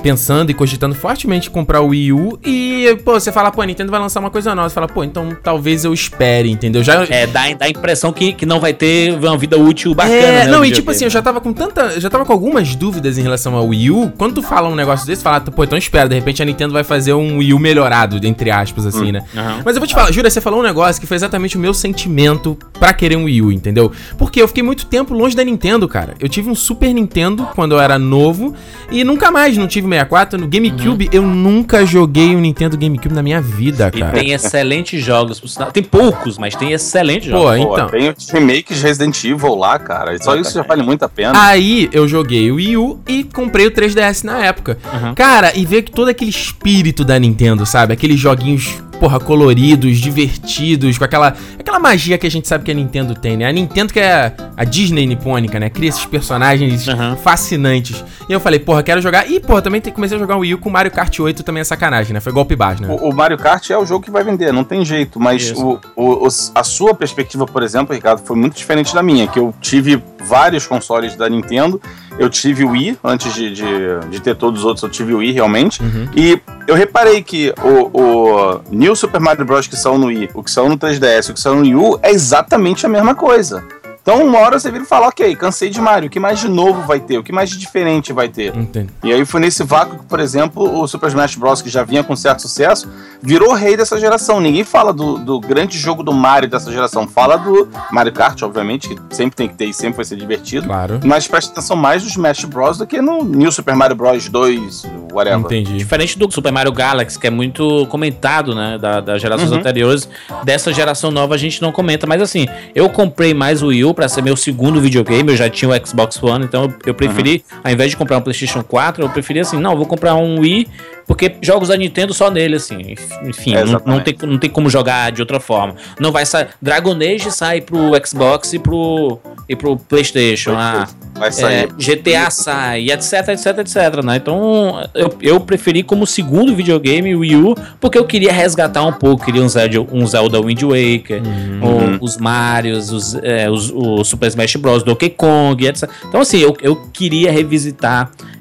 pensando 0.47 0.51
e 0.51 0.55
cogitando 0.55 0.95
fortemente 0.95 1.49
em 1.49 1.53
comprar 1.53 1.81
o 1.81 1.89
Wii 1.89 2.13
U 2.13 2.39
e, 2.45 2.97
pô, 3.05 3.13
você 3.19 3.33
fala, 3.33 3.51
pô, 3.51 3.61
a 3.63 3.67
Nintendo 3.67 3.91
vai 3.91 4.01
lançar 4.01 4.21
uma 4.21 4.31
coisa 4.31 4.55
nova, 4.55 4.69
você 4.69 4.75
fala, 4.75 4.87
pô, 4.89 5.03
então 5.05 5.37
talvez 5.43 5.85
eu 5.85 5.93
espere, 5.93 6.51
entendeu? 6.51 6.83
Já, 6.83 7.05
É, 7.09 7.27
dá, 7.27 7.43
dá 7.59 7.67
a 7.67 7.69
impressão 7.69 8.13
que, 8.13 8.33
que 8.33 8.47
não 8.47 8.61
vai 8.61 8.73
ter 8.73 9.13
uma 9.13 9.37
vida 9.37 9.59
útil 9.59 9.95
bacana, 9.95 10.15
É, 10.15 10.45
né? 10.45 10.51
não, 10.51 10.65
e 10.65 10.71
tipo 10.71 10.91
assim, 10.91 11.05
eu 11.05 11.11
já 11.11 11.21
tava 11.23 11.41
com 11.41 11.53
tanta. 11.53 12.01
Já 12.01 12.09
tava 12.09 12.25
com 12.25 12.33
algumas 12.33 12.75
dúvidas 12.75 13.19
em 13.19 13.23
relação 13.23 13.55
ao 13.55 13.67
Wii 13.69 13.91
U. 13.91 14.13
Quando 14.17 14.35
tu 14.35 14.43
fala 14.43 14.69
um 14.69 14.75
negócio 14.75 15.07
desse, 15.07 15.23
fala, 15.23 15.41
pô, 15.41 15.65
então 15.65 15.77
espera, 15.77 16.09
de 16.09 16.15
repente 16.15 16.43
a 16.43 16.45
Nintendo 16.45 16.73
vai 16.73 16.85
fazer 16.85 17.13
um 17.13 17.39
Wii 17.39 17.55
U 17.55 17.59
melhorado, 17.59 18.19
entre 18.27 18.51
aspas, 18.51 18.87
assim, 18.87 19.13
né? 19.13 19.25
Aham. 19.37 19.63
Mas 19.65 19.77
eu 19.77 19.81
vou 19.81 19.87
te 19.89 19.95
falar, 19.95 20.13
Júlia, 20.13 20.31
você 20.31 20.41
falou 20.41 20.61
um 20.61 20.63
negócio 20.63 21.01
que 21.01 21.07
foi 21.07 21.17
exatamente 21.17 21.57
o 21.57 21.61
meu 21.61 21.75
sentimento 21.75 22.57
pra 22.79 22.93
querer 22.93 23.17
um 23.17 23.25
Wii 23.25 23.43
U, 23.43 23.53
entendeu? 23.53 23.91
Porque 24.19 24.41
eu 24.41 24.49
fiquei 24.49 24.63
muito 24.63 24.87
tempo 24.87 25.15
longe 25.15 25.35
da 25.37 25.45
Nintendo, 25.45 25.89
cara. 25.89 26.15
Eu 26.21 26.29
tive 26.29 26.49
um 26.51 26.55
Super 26.55 26.93
Nintendo 26.93 27.49
quando 27.55 27.73
eu 27.73 27.81
era 27.81 27.99
novo 27.99 28.55
e 28.91 29.03
nunca 29.05 29.31
mais 29.31 29.57
não 29.57 29.67
tive 29.67 29.89
64. 29.89 30.36
No 30.37 30.47
GameCube, 30.47 31.09
eu 31.13 31.23
nunca 31.23 31.85
joguei 31.87 32.35
um 32.37 32.41
Nintendo 32.41 32.77
GameCube 32.77 33.15
na 33.15 33.23
minha 33.23 33.41
vida, 33.41 33.91
E 33.95 34.01
cara. 34.01 34.13
tem 34.13 34.33
excelentes 34.33 35.03
jogos, 35.03 35.41
por 35.41 35.49
sinal. 35.49 35.73
Tem 35.73 35.83
poucos, 35.83 36.39
mas 36.39 36.55
tem 36.55 36.73
excelentes 36.73 37.31
Pô, 37.31 37.39
jogos. 37.43 37.65
Pô, 37.65 37.75
então. 37.75 37.89
tem 37.89 38.15
os 38.17 38.29
remakes 38.31 38.83
Resident 38.83 39.25
Evil 39.25 39.55
lá, 39.55 39.79
cara. 39.79 40.15
e 40.15 40.23
Só 40.23 40.37
isso 40.37 40.53
já 40.55 40.63
vale 40.63 40.83
muito 40.83 41.03
a 41.05 41.09
pena. 41.09 41.33
Aí 41.47 41.89
eu 41.93 42.07
joguei 42.07 42.51
o 42.51 42.57
Wii 42.57 42.77
U 42.77 43.01
e 43.09 43.25
comprei 43.25 43.67
o 43.67 43.71
3DS 43.71 44.25
na 44.25 44.39
época. 44.45 44.79
Uhum. 44.93 45.15
Cara, 45.15 45.57
e 45.57 45.65
ver 45.65 45.83
que 45.83 45.91
todo 45.91 46.09
aquele 46.09 46.31
espírito 46.31 47.05
da 47.05 47.19
Nintendo, 47.19 47.65
sabe? 47.67 47.93
Aqueles 47.93 48.19
joguinhos, 48.19 48.83
porra, 48.99 49.19
coloridos, 49.21 49.99
divertidos, 49.99 50.99
com 50.99 51.05
aquela, 51.05 51.35
aquela 51.59 51.79
magia 51.79 52.19
que 52.19 52.27
a 52.27 52.31
gente 52.31 52.47
sabe 52.49 52.65
que 52.65 52.71
a 52.71 52.75
Nintendo 52.75 53.15
tem, 53.15 53.37
né? 53.37 53.47
A 53.47 53.53
Nintendo 53.53 53.93
que 53.93 54.01
é 54.01 54.33
a 54.57 54.65
Disney 54.65 55.07
nipônica, 55.07 55.59
né? 55.61 55.69
Cria 55.71 55.89
esses 55.89 56.05
personagens 56.05 56.87
Uhum. 56.89 57.17
fascinantes. 57.17 58.05
E 58.29 58.33
eu 58.33 58.41
falei, 58.41 58.59
porra, 58.59 58.83
quero 58.83 59.01
jogar. 59.01 59.31
E, 59.31 59.39
porra, 59.41 59.63
também 59.63 59.81
comecei 59.81 60.17
a 60.17 60.21
jogar 60.21 60.37
o 60.37 60.41
Wii 60.41 60.55
U 60.55 60.59
com 60.59 60.71
Mario 60.71 60.91
Kart 60.91 61.19
8 61.19 61.43
também 61.43 61.61
é 61.61 61.65
sacanagem, 61.65 62.13
né? 62.13 62.21
Foi 62.21 62.33
golpe 62.33 62.57
baixo, 62.57 62.83
né? 62.83 62.89
O, 62.89 63.11
o 63.11 63.15
Mario 63.15 63.39
Kart 63.39 63.69
é 63.71 63.79
o 63.79 63.85
jogo 63.85 64.05
que 64.05 64.11
vai 64.11 64.25
vender, 64.25 64.53
não 64.53 64.65
tem 64.65 64.85
jeito. 64.85 65.21
Mas 65.21 65.53
o, 65.53 65.79
o- 65.97 66.27
a 66.55 66.65
sua 66.65 66.95
perspectiva, 66.95 67.47
por 67.47 67.63
exemplo, 67.63 67.95
Ricardo, 67.95 68.21
foi 68.25 68.37
muito 68.37 68.57
diferente 68.57 68.95
da 68.95 69.03
minha. 69.03 69.27
Que 69.27 69.39
eu 69.39 69.55
tive 69.61 70.03
vários 70.27 70.67
consoles 70.67 71.15
da 71.17 71.29
Nintendo. 71.29 71.81
Eu 72.19 72.31
tive 72.31 72.65
o 72.65 72.71
Wii, 72.71 72.99
antes 73.05 73.35
de, 73.35 73.53
de, 73.53 73.65
de 74.11 74.21
ter 74.21 74.37
todos 74.37 74.61
os 74.61 74.67
outros, 74.67 74.83
eu 74.83 74.89
tive 74.89 75.15
o 75.15 75.19
Wii 75.19 75.33
realmente. 75.33 75.83
Uhum. 75.83 76.09
E 76.15 76.41
eu 76.67 76.75
reparei 76.75 77.23
que 77.23 77.53
o, 77.63 78.01
o 78.01 78.61
New 78.71 78.97
Super 78.97 79.21
Mario 79.21 79.45
Bros. 79.45 79.67
que 79.67 79.77
saiu 79.77 79.99
no 79.99 80.07
Wii, 80.07 80.31
o 80.35 80.43
que 80.43 80.51
saiu 80.51 80.69
no 80.69 80.79
3DS, 80.79 81.31
o 81.31 81.35
que 81.35 81.41
saiu 81.41 81.57
no 81.57 81.63
Wii 81.63 81.75
U, 81.75 81.99
é 82.03 82.11
exatamente 82.11 82.87
a 82.87 82.89
mesma 82.89 83.15
coisa. 83.15 83.63
Então, 84.09 84.25
uma 84.25 84.39
hora 84.39 84.57
você 84.57 84.71
vira 84.71 84.85
e 84.85 84.87
fala, 84.87 85.09
ok, 85.09 85.35
cansei 85.35 85.69
de 85.69 85.81
Mario, 85.81 86.07
o 86.07 86.11
que 86.11 86.21
mais 86.21 86.39
de 86.39 86.47
novo 86.49 86.83
vai 86.83 87.01
ter? 87.01 87.19
O 87.19 87.25
que 87.25 87.33
mais 87.33 87.51
de 87.51 87.59
diferente 87.59 88.13
vai 88.13 88.29
ter? 88.29 88.57
Entendo. 88.57 88.91
E 89.03 89.13
aí 89.13 89.25
foi 89.25 89.41
nesse 89.41 89.65
vácuo 89.65 89.99
que, 89.99 90.05
por 90.05 90.21
exemplo, 90.21 90.81
o 90.81 90.87
Super 90.87 91.09
Smash 91.09 91.35
Bros., 91.35 91.61
que 91.61 91.69
já 91.69 91.83
vinha 91.83 92.05
com 92.05 92.15
certo 92.15 92.41
sucesso, 92.43 92.89
virou 93.21 93.53
rei 93.53 93.77
dessa 93.77 93.99
geração. 93.99 94.41
Ninguém 94.41 94.63
fala 94.63 94.93
do, 94.93 95.19
do 95.19 95.41
grande 95.41 95.77
jogo 95.77 96.05
do 96.05 96.13
Mario 96.13 96.49
dessa 96.49 96.71
geração. 96.71 97.09
Fala 97.09 97.37
do 97.37 97.69
Mario 97.91 98.13
Kart, 98.13 98.41
obviamente, 98.43 98.89
que 98.89 98.97
sempre 99.11 99.35
tem 99.35 99.49
que 99.49 99.55
ter 99.55 99.65
e 99.65 99.75
sempre 99.75 99.97
vai 99.97 100.05
ser 100.05 100.15
divertido. 100.15 100.69
Claro. 100.69 101.01
Mas 101.05 101.27
presta 101.27 101.51
atenção 101.51 101.77
mais 101.77 102.05
no 102.05 102.09
Smash 102.09 102.45
Bros. 102.45 102.79
do 102.79 102.87
que 102.87 103.03
no 103.03 103.25
New 103.25 103.51
Super 103.51 103.75
Mario 103.75 103.97
Bros. 103.97 104.29
2, 104.29 104.85
whatever. 105.13 105.41
Entendi. 105.41 105.79
Diferente 105.79 106.17
do 106.17 106.31
Super 106.31 106.53
Mario 106.53 106.71
Galaxy, 106.71 107.19
que 107.19 107.27
é 107.27 107.31
muito 107.31 107.85
comentado, 107.89 108.55
né? 108.55 108.79
Da, 108.79 109.01
das 109.01 109.21
gerações 109.21 109.51
Uhum. 109.51 109.59
anteriores. 109.59 110.09
Dessa 110.45 110.73
geração 110.73 111.11
nova 111.11 111.35
a 111.35 111.39
gente 111.39 111.61
não 111.61 111.73
comenta. 111.73 112.07
Mas 112.07 112.23
assim, 112.23 112.47
eu 112.73 112.89
comprei 112.89 113.35
mais 113.35 113.65
o 113.65 113.67
Wii 113.67 113.85
U 113.87 113.96
pra 113.97 114.09
ser 114.09 114.23
meu 114.23 114.37
segundo 114.37 114.81
videogame. 114.81 115.31
Eu 115.31 115.37
já 115.37 115.51
tinha 115.51 115.69
o 115.69 115.87
Xbox 115.87 116.23
One, 116.23 116.45
então 116.45 116.73
eu, 116.85 116.95
preferi, 116.95 117.45
ao 117.65 117.73
invés 117.73 117.91
de 117.91 117.97
comprar 117.97 118.19
um 118.19 118.21
PlayStation 118.21 118.63
4, 118.63 119.03
eu 119.03 119.09
preferi 119.09 119.41
assim, 119.41 119.59
não, 119.59 119.77
vou 119.77 119.87
comprar 119.87 120.15
um 120.15 120.39
Wii, 120.39 120.69
porque 121.07 121.37
jogos 121.43 121.69
da 121.69 121.77
Nintendo 121.77 122.13
só 122.13 122.31
nele, 122.31 122.57
assim. 122.57 122.95
Enfim, 123.25 123.55
É, 123.55 123.65
não, 123.65 123.81
não, 123.85 124.01
tem, 124.01 124.17
não 124.23 124.39
tem 124.39 124.51
como 124.51 124.69
jogar 124.69 125.13
de 125.13 125.21
outra 125.23 125.39
forma. 125.41 125.75
Não 126.01 126.11
vai 126.13 126.27
sair. 126.27 126.49
Dragon 126.61 126.95
Age 126.97 127.31
sai 127.31 127.61
pro 127.61 127.93
Xbox 128.05 128.53
e 128.53 128.59
pro, 128.59 129.19
e 129.49 129.55
pro 129.57 129.77
PlayStation. 129.77 130.53
Ah, 130.57 130.87
Vai 131.15 131.29
é, 131.29 131.33
sair. 131.33 131.69
GTA 131.79 132.31
sai, 132.31 132.91
etc, 132.91 133.29
etc, 133.29 133.47
etc, 133.59 134.05
né? 134.05 134.17
Então 134.17 134.87
eu, 134.93 135.15
eu 135.23 135.41
preferi 135.41 135.83
como 135.83 136.07
segundo 136.07 136.55
videogame 136.55 137.15
o 137.15 137.21
Wii 137.21 137.37
U, 137.37 137.55
porque 137.81 137.97
eu 137.97 138.05
queria 138.05 138.31
resgatar 138.33 138.85
um 138.85 138.93
pouco, 138.93 139.25
queria 139.25 139.41
um 139.43 139.49
Zelda, 139.49 139.81
um 139.81 140.07
Zelda 140.07 140.39
Wind 140.43 140.63
Waker, 140.63 141.23
Uhum. 141.25 141.99
os 142.03 142.19
Marios, 142.19 142.91
os, 142.93 143.15
é, 143.23 143.49
os- 143.51 143.71
o 143.75 144.05
Super 144.05 144.27
Smash 144.27 144.57
Bros, 144.57 144.83
Donkey 144.83 145.09
Kong, 145.11 145.67
etc. 145.67 145.89
Então 146.07 146.21
assim, 146.21 146.39
eu, 146.39 146.55
eu 146.61 146.77
queria 146.93 147.31
revisitar, 147.33 148.11
re- 148.11 148.11
re- 148.35 148.36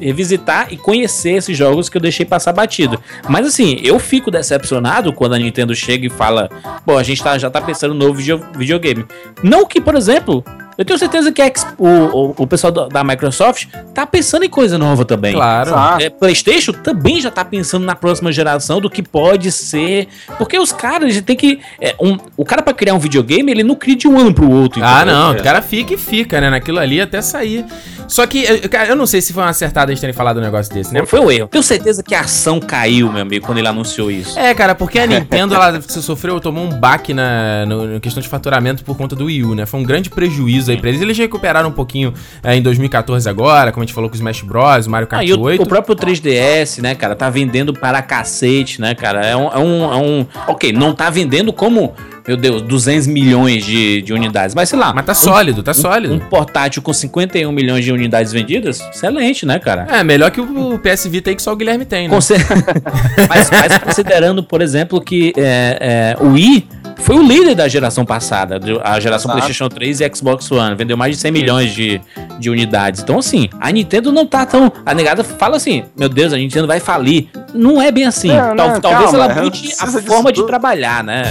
revisitar 0.00 0.68
e 0.70 0.76
conhecer 0.76 1.32
esses 1.32 1.56
jogos 1.56 1.88
que 1.88 1.96
eu 1.96 2.00
deixei 2.00 2.26
passar 2.26 2.52
batido. 2.52 3.00
Mas 3.28 3.46
assim, 3.46 3.78
eu 3.82 3.98
fico 3.98 4.30
decepcionado 4.30 5.12
quando 5.12 5.34
a 5.34 5.38
Nintendo 5.38 5.74
chega 5.74 6.06
e 6.06 6.10
fala, 6.10 6.48
bom, 6.84 6.98
a 6.98 7.02
gente 7.02 7.22
tá, 7.22 7.36
já 7.38 7.50
tá 7.50 7.60
pensando 7.60 7.94
no 7.94 8.00
novo 8.06 8.14
video- 8.18 8.44
videogame. 8.56 9.04
Não 9.42 9.66
que, 9.66 9.80
por 9.80 9.94
exemplo, 9.94 10.44
eu 10.76 10.84
tenho 10.84 10.98
certeza 10.98 11.30
que 11.30 11.40
a 11.40 11.50
o, 11.78 11.86
o, 11.88 12.34
o 12.38 12.46
pessoal 12.48 12.72
da, 12.72 13.04
Microsoft 13.04 13.66
tá 13.94 14.04
pensando 14.04 14.44
em 14.44 14.48
coisa 14.48 14.76
nova 14.76 15.04
também. 15.04 15.32
Claro. 15.34 15.70
É, 16.02 16.10
PlayStation 16.10 16.72
também 16.72 17.20
já 17.20 17.30
tá 17.30 17.44
pensando 17.44 17.84
na 17.86 17.94
próxima 17.94 18.32
geração 18.32 18.80
do 18.80 18.90
que 18.90 19.00
pode 19.00 19.52
ser. 19.52 20.08
Porque 20.36 20.58
os 20.58 20.72
caras 20.72 21.10
eles 21.10 21.22
têm 21.22 21.36
que. 21.36 21.60
é, 21.80 21.94
um- 22.00 22.18
o 22.36 22.44
cara, 22.44 22.60
pra 22.60 22.74
criar 22.74 22.94
um 22.94 22.98
videogame, 22.98 23.52
ele 23.52 23.62
não 23.62 23.76
cria 23.76 23.94
de 23.94 24.08
um 24.08 24.18
ano 24.18 24.34
pro 24.34 24.50
outro. 24.50 24.82
Ah, 24.82 24.96
entendeu? 25.02 25.14
não, 25.14 25.34
É. 25.34 25.36
o 25.38 25.42
cara 25.44 25.62
fica 25.62 25.94
e 25.94 25.96
fica, 25.96 26.40
né? 26.40 26.50
Naquilo 26.50 26.80
ali 26.80 27.00
até 27.00 27.22
sair. 27.22 27.64
Só 28.06 28.26
que, 28.26 28.68
cara, 28.68 28.88
eu 28.90 28.96
não 28.96 29.06
sei 29.06 29.20
se 29.20 29.32
foi 29.32 29.42
uma 29.42 29.50
acertada 29.50 29.90
eles 29.90 30.00
terem 30.00 30.14
falado 30.14 30.38
um 30.38 30.40
negócio 30.40 30.72
desse, 30.72 30.92
né? 30.92 31.04
Foi 31.06 31.20
o 31.20 31.30
erro. 31.30 31.48
Tenho 31.48 31.62
certeza 31.64 32.02
que 32.02 32.14
a 32.14 32.20
ação 32.20 32.60
caiu, 32.60 33.10
meu 33.10 33.22
amigo, 33.22 33.44
quando 33.46 33.58
ele 33.58 33.68
anunciou 33.68 34.10
isso. 34.10 34.38
É, 34.38 34.54
cara, 34.54 34.74
porque 34.74 34.98
a 34.98 35.06
Nintendo, 35.06 35.54
ela 35.54 35.80
se 35.80 36.02
sofreu, 36.02 36.38
tomou 36.40 36.64
um 36.64 36.68
baque 36.70 37.12
na, 37.14 37.64
no, 37.66 38.00
questão 38.00 38.22
de 38.22 38.28
faturamento 38.28 38.84
por 38.84 38.96
conta 38.96 39.16
do 39.16 39.26
Wii 39.26 39.44
U, 39.44 39.54
né? 39.54 39.66
Foi 39.66 39.80
um 39.80 39.84
grande 39.84 40.10
prejuízo 40.10 40.70
aí 40.70 40.76
pra 40.76 40.88
eles. 40.90 41.00
Eles 41.00 41.16
recuperaram 41.18 41.68
um 41.68 41.72
pouquinho 41.72 42.12
eh, 42.42 42.56
em 42.56 42.62
2014 42.62 43.28
agora, 43.28 43.72
como 43.72 43.82
a 43.82 43.86
gente 43.86 43.94
falou 43.94 44.08
com 44.10 44.14
o 44.14 44.16
Smash 44.18 44.42
Bros, 44.42 44.86
Mario 44.86 45.08
Kart 45.08 45.22
Ah, 45.22 45.24
e 45.24 45.32
o, 45.32 45.40
8. 45.40 45.62
o 45.62 45.66
próprio 45.66 45.96
3DS, 45.96 46.80
né, 46.82 46.94
cara, 46.94 47.14
tá 47.16 47.28
vendendo 47.30 47.72
para 47.72 48.00
cacete, 48.02 48.80
né, 48.80 48.94
cara? 48.94 49.24
É 49.26 49.36
um, 49.36 49.48
é 49.48 49.58
um, 49.58 49.92
é 49.92 49.96
um- 49.96 50.26
Ok, 50.46 50.72
não 50.72 50.94
tá 50.94 51.10
vendendo 51.10 51.52
como, 51.52 51.94
meu 52.26 52.36
Deus, 52.36 52.62
200 52.62 53.06
milhões 53.06 53.64
de, 53.64 54.00
de 54.02 54.12
unidades, 54.12 54.54
mas 54.54 54.68
sei 54.68 54.78
lá. 54.78 54.92
Mas 54.94 55.04
tá 55.04 55.14
sólido, 55.14 55.62
tá 55.62 55.72
um, 55.72 55.74
sólido. 55.74 56.14
um 56.14 56.18
portátil 56.18 56.80
com 56.80 56.92
51 56.92 57.50
milhões 57.52 57.84
de 57.84 57.92
unidades 57.92 58.32
vendidas, 58.32 58.80
excelente, 58.90 59.44
né, 59.44 59.58
cara? 59.58 59.86
É, 59.90 60.02
melhor 60.02 60.30
que 60.30 60.40
o, 60.40 60.74
o 60.74 60.78
PS 60.78 61.06
Vita 61.06 61.30
aí 61.30 61.36
que 61.36 61.42
só 61.42 61.52
o 61.52 61.56
Guilherme 61.56 61.84
tem, 61.84 62.08
né? 62.08 62.14
Conse- 62.14 62.34
mas, 63.28 63.50
mas 63.50 63.78
considerando, 63.78 64.42
por 64.42 64.62
exemplo, 64.62 65.00
que 65.00 65.32
é, 65.36 66.14
é, 66.18 66.24
o 66.24 66.32
Wii 66.32 66.66
foi 66.96 67.16
o 67.16 67.22
líder 67.22 67.54
da 67.54 67.68
geração 67.68 68.04
passada, 68.06 68.58
a 68.82 68.98
geração 69.00 69.30
Exato. 69.30 69.32
PlayStation 69.32 69.68
3 69.68 70.00
e 70.00 70.10
Xbox 70.14 70.50
One. 70.50 70.74
Vendeu 70.76 70.96
mais 70.96 71.14
de 71.16 71.20
100 71.20 71.32
milhões 71.32 71.72
de, 71.74 72.00
de 72.38 72.48
unidades. 72.48 73.02
Então, 73.02 73.18
assim, 73.18 73.48
a 73.60 73.70
Nintendo 73.70 74.10
não 74.12 74.24
tá 74.24 74.46
tão. 74.46 74.72
A 74.86 74.94
negada 74.94 75.22
fala 75.22 75.56
assim: 75.56 75.84
meu 75.98 76.08
Deus, 76.08 76.32
a 76.32 76.36
Nintendo 76.36 76.66
vai 76.66 76.80
falir. 76.80 77.28
Não 77.52 77.82
é 77.82 77.90
bem 77.90 78.04
assim. 78.06 78.28
Não, 78.28 78.56
Tal- 78.56 78.70
não, 78.70 78.80
talvez 78.80 79.10
calma, 79.10 79.24
ela 79.24 79.34
não 79.34 79.42
mude 79.44 79.70
a 79.78 79.86
forma 79.86 80.32
de 80.32 80.36
tudo. 80.40 80.46
trabalhar, 80.46 81.02
né? 81.04 81.24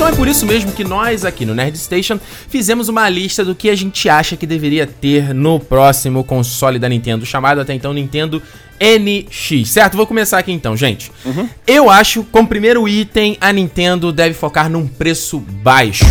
Então 0.00 0.08
é 0.08 0.16
por 0.16 0.26
isso 0.26 0.46
mesmo 0.46 0.72
que 0.72 0.82
nós 0.82 1.26
aqui 1.26 1.44
no 1.44 1.54
Nerd 1.54 1.76
Station 1.76 2.18
fizemos 2.48 2.88
uma 2.88 3.06
lista 3.10 3.44
do 3.44 3.54
que 3.54 3.68
a 3.68 3.76
gente 3.76 4.08
acha 4.08 4.34
que 4.34 4.46
deveria 4.46 4.86
ter 4.86 5.34
no 5.34 5.60
próximo 5.60 6.24
console 6.24 6.78
da 6.78 6.88
Nintendo, 6.88 7.26
chamado 7.26 7.60
até 7.60 7.74
então 7.74 7.92
Nintendo 7.92 8.42
NX, 8.80 9.68
certo? 9.68 9.98
Vou 9.98 10.06
começar 10.06 10.38
aqui 10.38 10.52
então, 10.52 10.74
gente. 10.74 11.12
Eu 11.66 11.90
acho, 11.90 12.24
como 12.24 12.48
primeiro 12.48 12.88
item, 12.88 13.36
a 13.42 13.52
Nintendo 13.52 14.10
deve 14.10 14.32
focar 14.32 14.70
num 14.70 14.86
preço 14.86 15.38
baixo. 15.38 16.06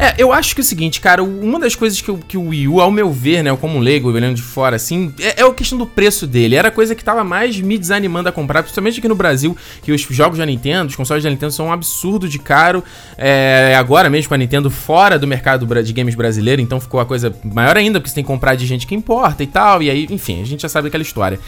É, 0.00 0.14
eu 0.16 0.32
acho 0.32 0.54
que 0.54 0.62
é 0.62 0.64
o 0.64 0.66
seguinte, 0.66 0.98
cara, 0.98 1.22
uma 1.22 1.60
das 1.60 1.74
coisas 1.74 2.00
que, 2.00 2.10
que 2.26 2.38
o 2.38 2.48
Wii 2.48 2.68
U, 2.68 2.80
ao 2.80 2.90
meu 2.90 3.12
ver, 3.12 3.42
né, 3.42 3.54
como 3.54 3.76
um 3.76 3.80
leigo, 3.80 4.10
olhando 4.10 4.34
de 4.34 4.40
fora, 4.40 4.76
assim, 4.76 5.12
é, 5.20 5.42
é 5.42 5.44
a 5.46 5.52
questão 5.52 5.76
do 5.76 5.86
preço 5.86 6.26
dele. 6.26 6.56
Era 6.56 6.68
a 6.68 6.70
coisa 6.70 6.94
que 6.94 7.04
tava 7.04 7.22
mais 7.22 7.60
me 7.60 7.76
desanimando 7.76 8.26
a 8.26 8.32
comprar, 8.32 8.62
principalmente 8.62 8.98
aqui 8.98 9.08
no 9.08 9.14
Brasil, 9.14 9.54
que 9.82 9.92
os 9.92 10.00
jogos 10.00 10.38
da 10.38 10.46
Nintendo, 10.46 10.88
os 10.88 10.96
consoles 10.96 11.22
da 11.22 11.28
Nintendo 11.28 11.52
são 11.52 11.66
um 11.66 11.72
absurdo 11.72 12.26
de 12.26 12.38
caro. 12.38 12.82
É, 13.18 13.74
agora 13.78 14.08
mesmo 14.08 14.28
com 14.30 14.34
a 14.34 14.38
Nintendo 14.38 14.70
fora 14.70 15.18
do 15.18 15.26
mercado 15.26 15.66
de 15.82 15.92
games 15.92 16.14
brasileiro, 16.14 16.62
então 16.62 16.80
ficou 16.80 16.98
a 16.98 17.04
coisa 17.04 17.34
maior 17.44 17.76
ainda, 17.76 18.00
porque 18.00 18.08
você 18.08 18.14
tem 18.14 18.24
que 18.24 18.28
comprar 18.28 18.54
de 18.54 18.64
gente 18.64 18.86
que 18.86 18.94
importa 18.94 19.42
e 19.42 19.46
tal, 19.46 19.82
e 19.82 19.90
aí, 19.90 20.06
enfim, 20.08 20.40
a 20.40 20.46
gente 20.46 20.62
já 20.62 20.68
sabe 20.70 20.88
aquela 20.88 21.02
história. 21.02 21.38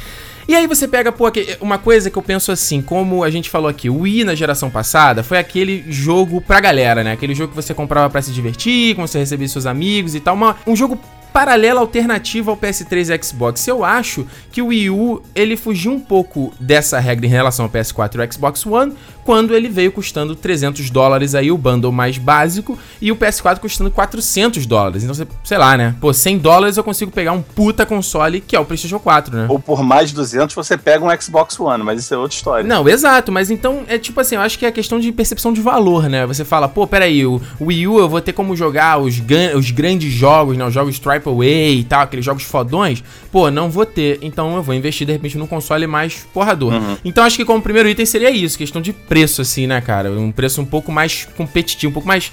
E 0.49 0.55
aí 0.55 0.67
você 0.67 0.89
pega, 0.89 1.13
pô, 1.13 1.31
que- 1.31 1.57
uma 1.61 1.79
coisa 1.79 2.11
que 2.11 2.17
eu 2.19 2.23
penso 2.23 2.51
assim, 2.51 2.83
como 2.83 3.23
a 3.23 3.31
gente 3.31 3.49
falou 3.49 3.69
aqui, 3.69 3.89
o 3.89 4.01
Wii 4.01 4.25
na 4.25 4.35
geração 4.35 4.71
passada 4.71 5.23
foi 5.23 5.39
aquele 5.39 5.85
jogo 5.89 6.41
pra 6.41 6.61
galera, 6.61 7.05
né? 7.05 7.13
Aquele 7.13 7.35
jogo 7.35 7.51
que 7.51 7.57
você 7.57 7.73
comprava 7.73 8.11
pra 8.11 8.21
se 8.21 8.33
divertir, 8.33 8.95
com 8.97 9.07
você 9.07 9.19
recebia 9.19 9.49
seus 9.49 9.67
amigos 9.67 10.15
e 10.15 10.21
tal, 10.21 10.35
uma, 10.35 10.57
um 10.67 10.75
jogo 10.75 10.99
paralelo 11.33 11.79
alternativo 11.81 12.51
ao 12.51 12.57
PS3 12.59 13.09
e 13.19 13.23
Xbox. 13.25 13.67
Eu 13.67 13.83
acho 13.83 14.27
que 14.51 14.61
o 14.61 14.67
Wii 14.67 14.91
U, 14.91 15.23
ele 15.35 15.57
fugiu 15.57 15.91
um 15.93 15.99
pouco 15.99 16.53
dessa 16.61 16.99
regra 16.99 17.25
em 17.25 17.29
relação 17.31 17.65
ao 17.65 17.71
PS4 17.71 18.17
e 18.17 18.21
ao 18.21 18.31
Xbox 18.33 18.67
One, 18.67 18.93
quando 19.25 19.55
ele 19.55 19.69
veio 19.69 19.93
custando 19.93 20.35
300 20.35 20.91
dólares 20.91 21.35
aí 21.35 21.51
o 21.51 21.59
bundle 21.59 21.93
mais 21.93 22.19
básico 22.19 22.79
e 23.01 23.13
o 23.13 23.17
PS4 23.17 23.59
custando 23.59 23.91
400 23.91 24.67
dólares. 24.67 25.05
Então, 25.05 25.27
sei 25.45 25.59
lá, 25.59 25.77
né? 25.77 25.95
Pô, 26.01 26.13
100 26.13 26.39
dólares 26.39 26.77
eu 26.77 26.85
consigo 26.85 27.11
pegar 27.11 27.33
um 27.33 27.43
puta 27.43 27.87
console 27.87 28.41
que 28.41 28.57
é 28.57 28.61
o 28.61 28.65
PlayStation 28.65 28.99
4, 28.99 29.37
né? 29.37 29.47
Ou 29.49 29.59
por 29.59 29.83
mais 29.83 30.11
de 30.11 30.15
200 30.17 30.55
você 30.55 30.77
pega 30.77 31.05
um 31.05 31.21
Xbox 31.21 31.59
One, 31.59 31.83
mas 31.83 32.01
isso 32.01 32.15
é 32.15 32.17
outra 32.17 32.37
história. 32.37 32.67
Não, 32.67 32.89
exato, 32.89 33.31
mas 33.31 33.51
então 33.51 33.83
é 33.89 33.99
tipo 33.99 34.21
assim, 34.21 34.35
eu 34.35 34.41
acho 34.41 34.59
que 34.59 34.67
é 34.67 34.73
questão 34.73 34.99
de 34.99 35.11
percepção 35.13 35.53
de 35.53 35.61
valor, 35.61 36.09
né? 36.09 36.27
Você 36.27 36.45
fala, 36.45 36.69
pô, 36.69 36.87
peraí, 36.87 37.25
o 37.25 37.41
Wii 37.61 37.87
U 37.89 37.99
eu 37.99 38.09
vou 38.09 38.21
ter 38.21 38.33
como 38.33 38.57
jogar 38.57 38.99
os, 38.99 39.21
os 39.57 39.71
grandes 39.71 40.13
jogos, 40.13 40.57
né? 40.57 40.65
Os 40.65 40.75
jogos 40.75 41.01
AAA 41.05 41.45
e 41.47 41.85
tal, 41.85 42.03
aqueles 42.03 42.25
jogos 42.25 42.43
fodões. 42.43 43.03
Pô, 43.31 43.51
não 43.51 43.71
vou 43.71 43.87
ter, 43.87 44.19
então 44.23 44.57
eu 44.57 44.63
vou 44.63 44.75
investir 44.75 45.07
de 45.07 45.13
repente 45.13 45.39
num 45.39 45.47
console 45.47 45.87
mais 45.87 46.27
porrador. 46.33 46.73
Então 47.05 47.25
acho 47.25 47.37
que 47.37 47.45
como 47.45 47.63
primeiro 47.63 47.89
item 47.89 48.07
seria 48.07 48.31
isso, 48.31 48.59
questão 48.59 48.83
de 48.83 48.93
preço, 49.13 49.43
assim, 49.43 49.67
né, 49.67 49.79
cara? 49.83 50.11
Um 50.11 50.33
preço 50.33 50.63
um 50.63 50.65
pouco 50.65 50.91
mais 50.91 51.29
competitivo, 51.37 51.91
um 51.91 51.93
pouco 51.93 52.09
mais 52.09 52.33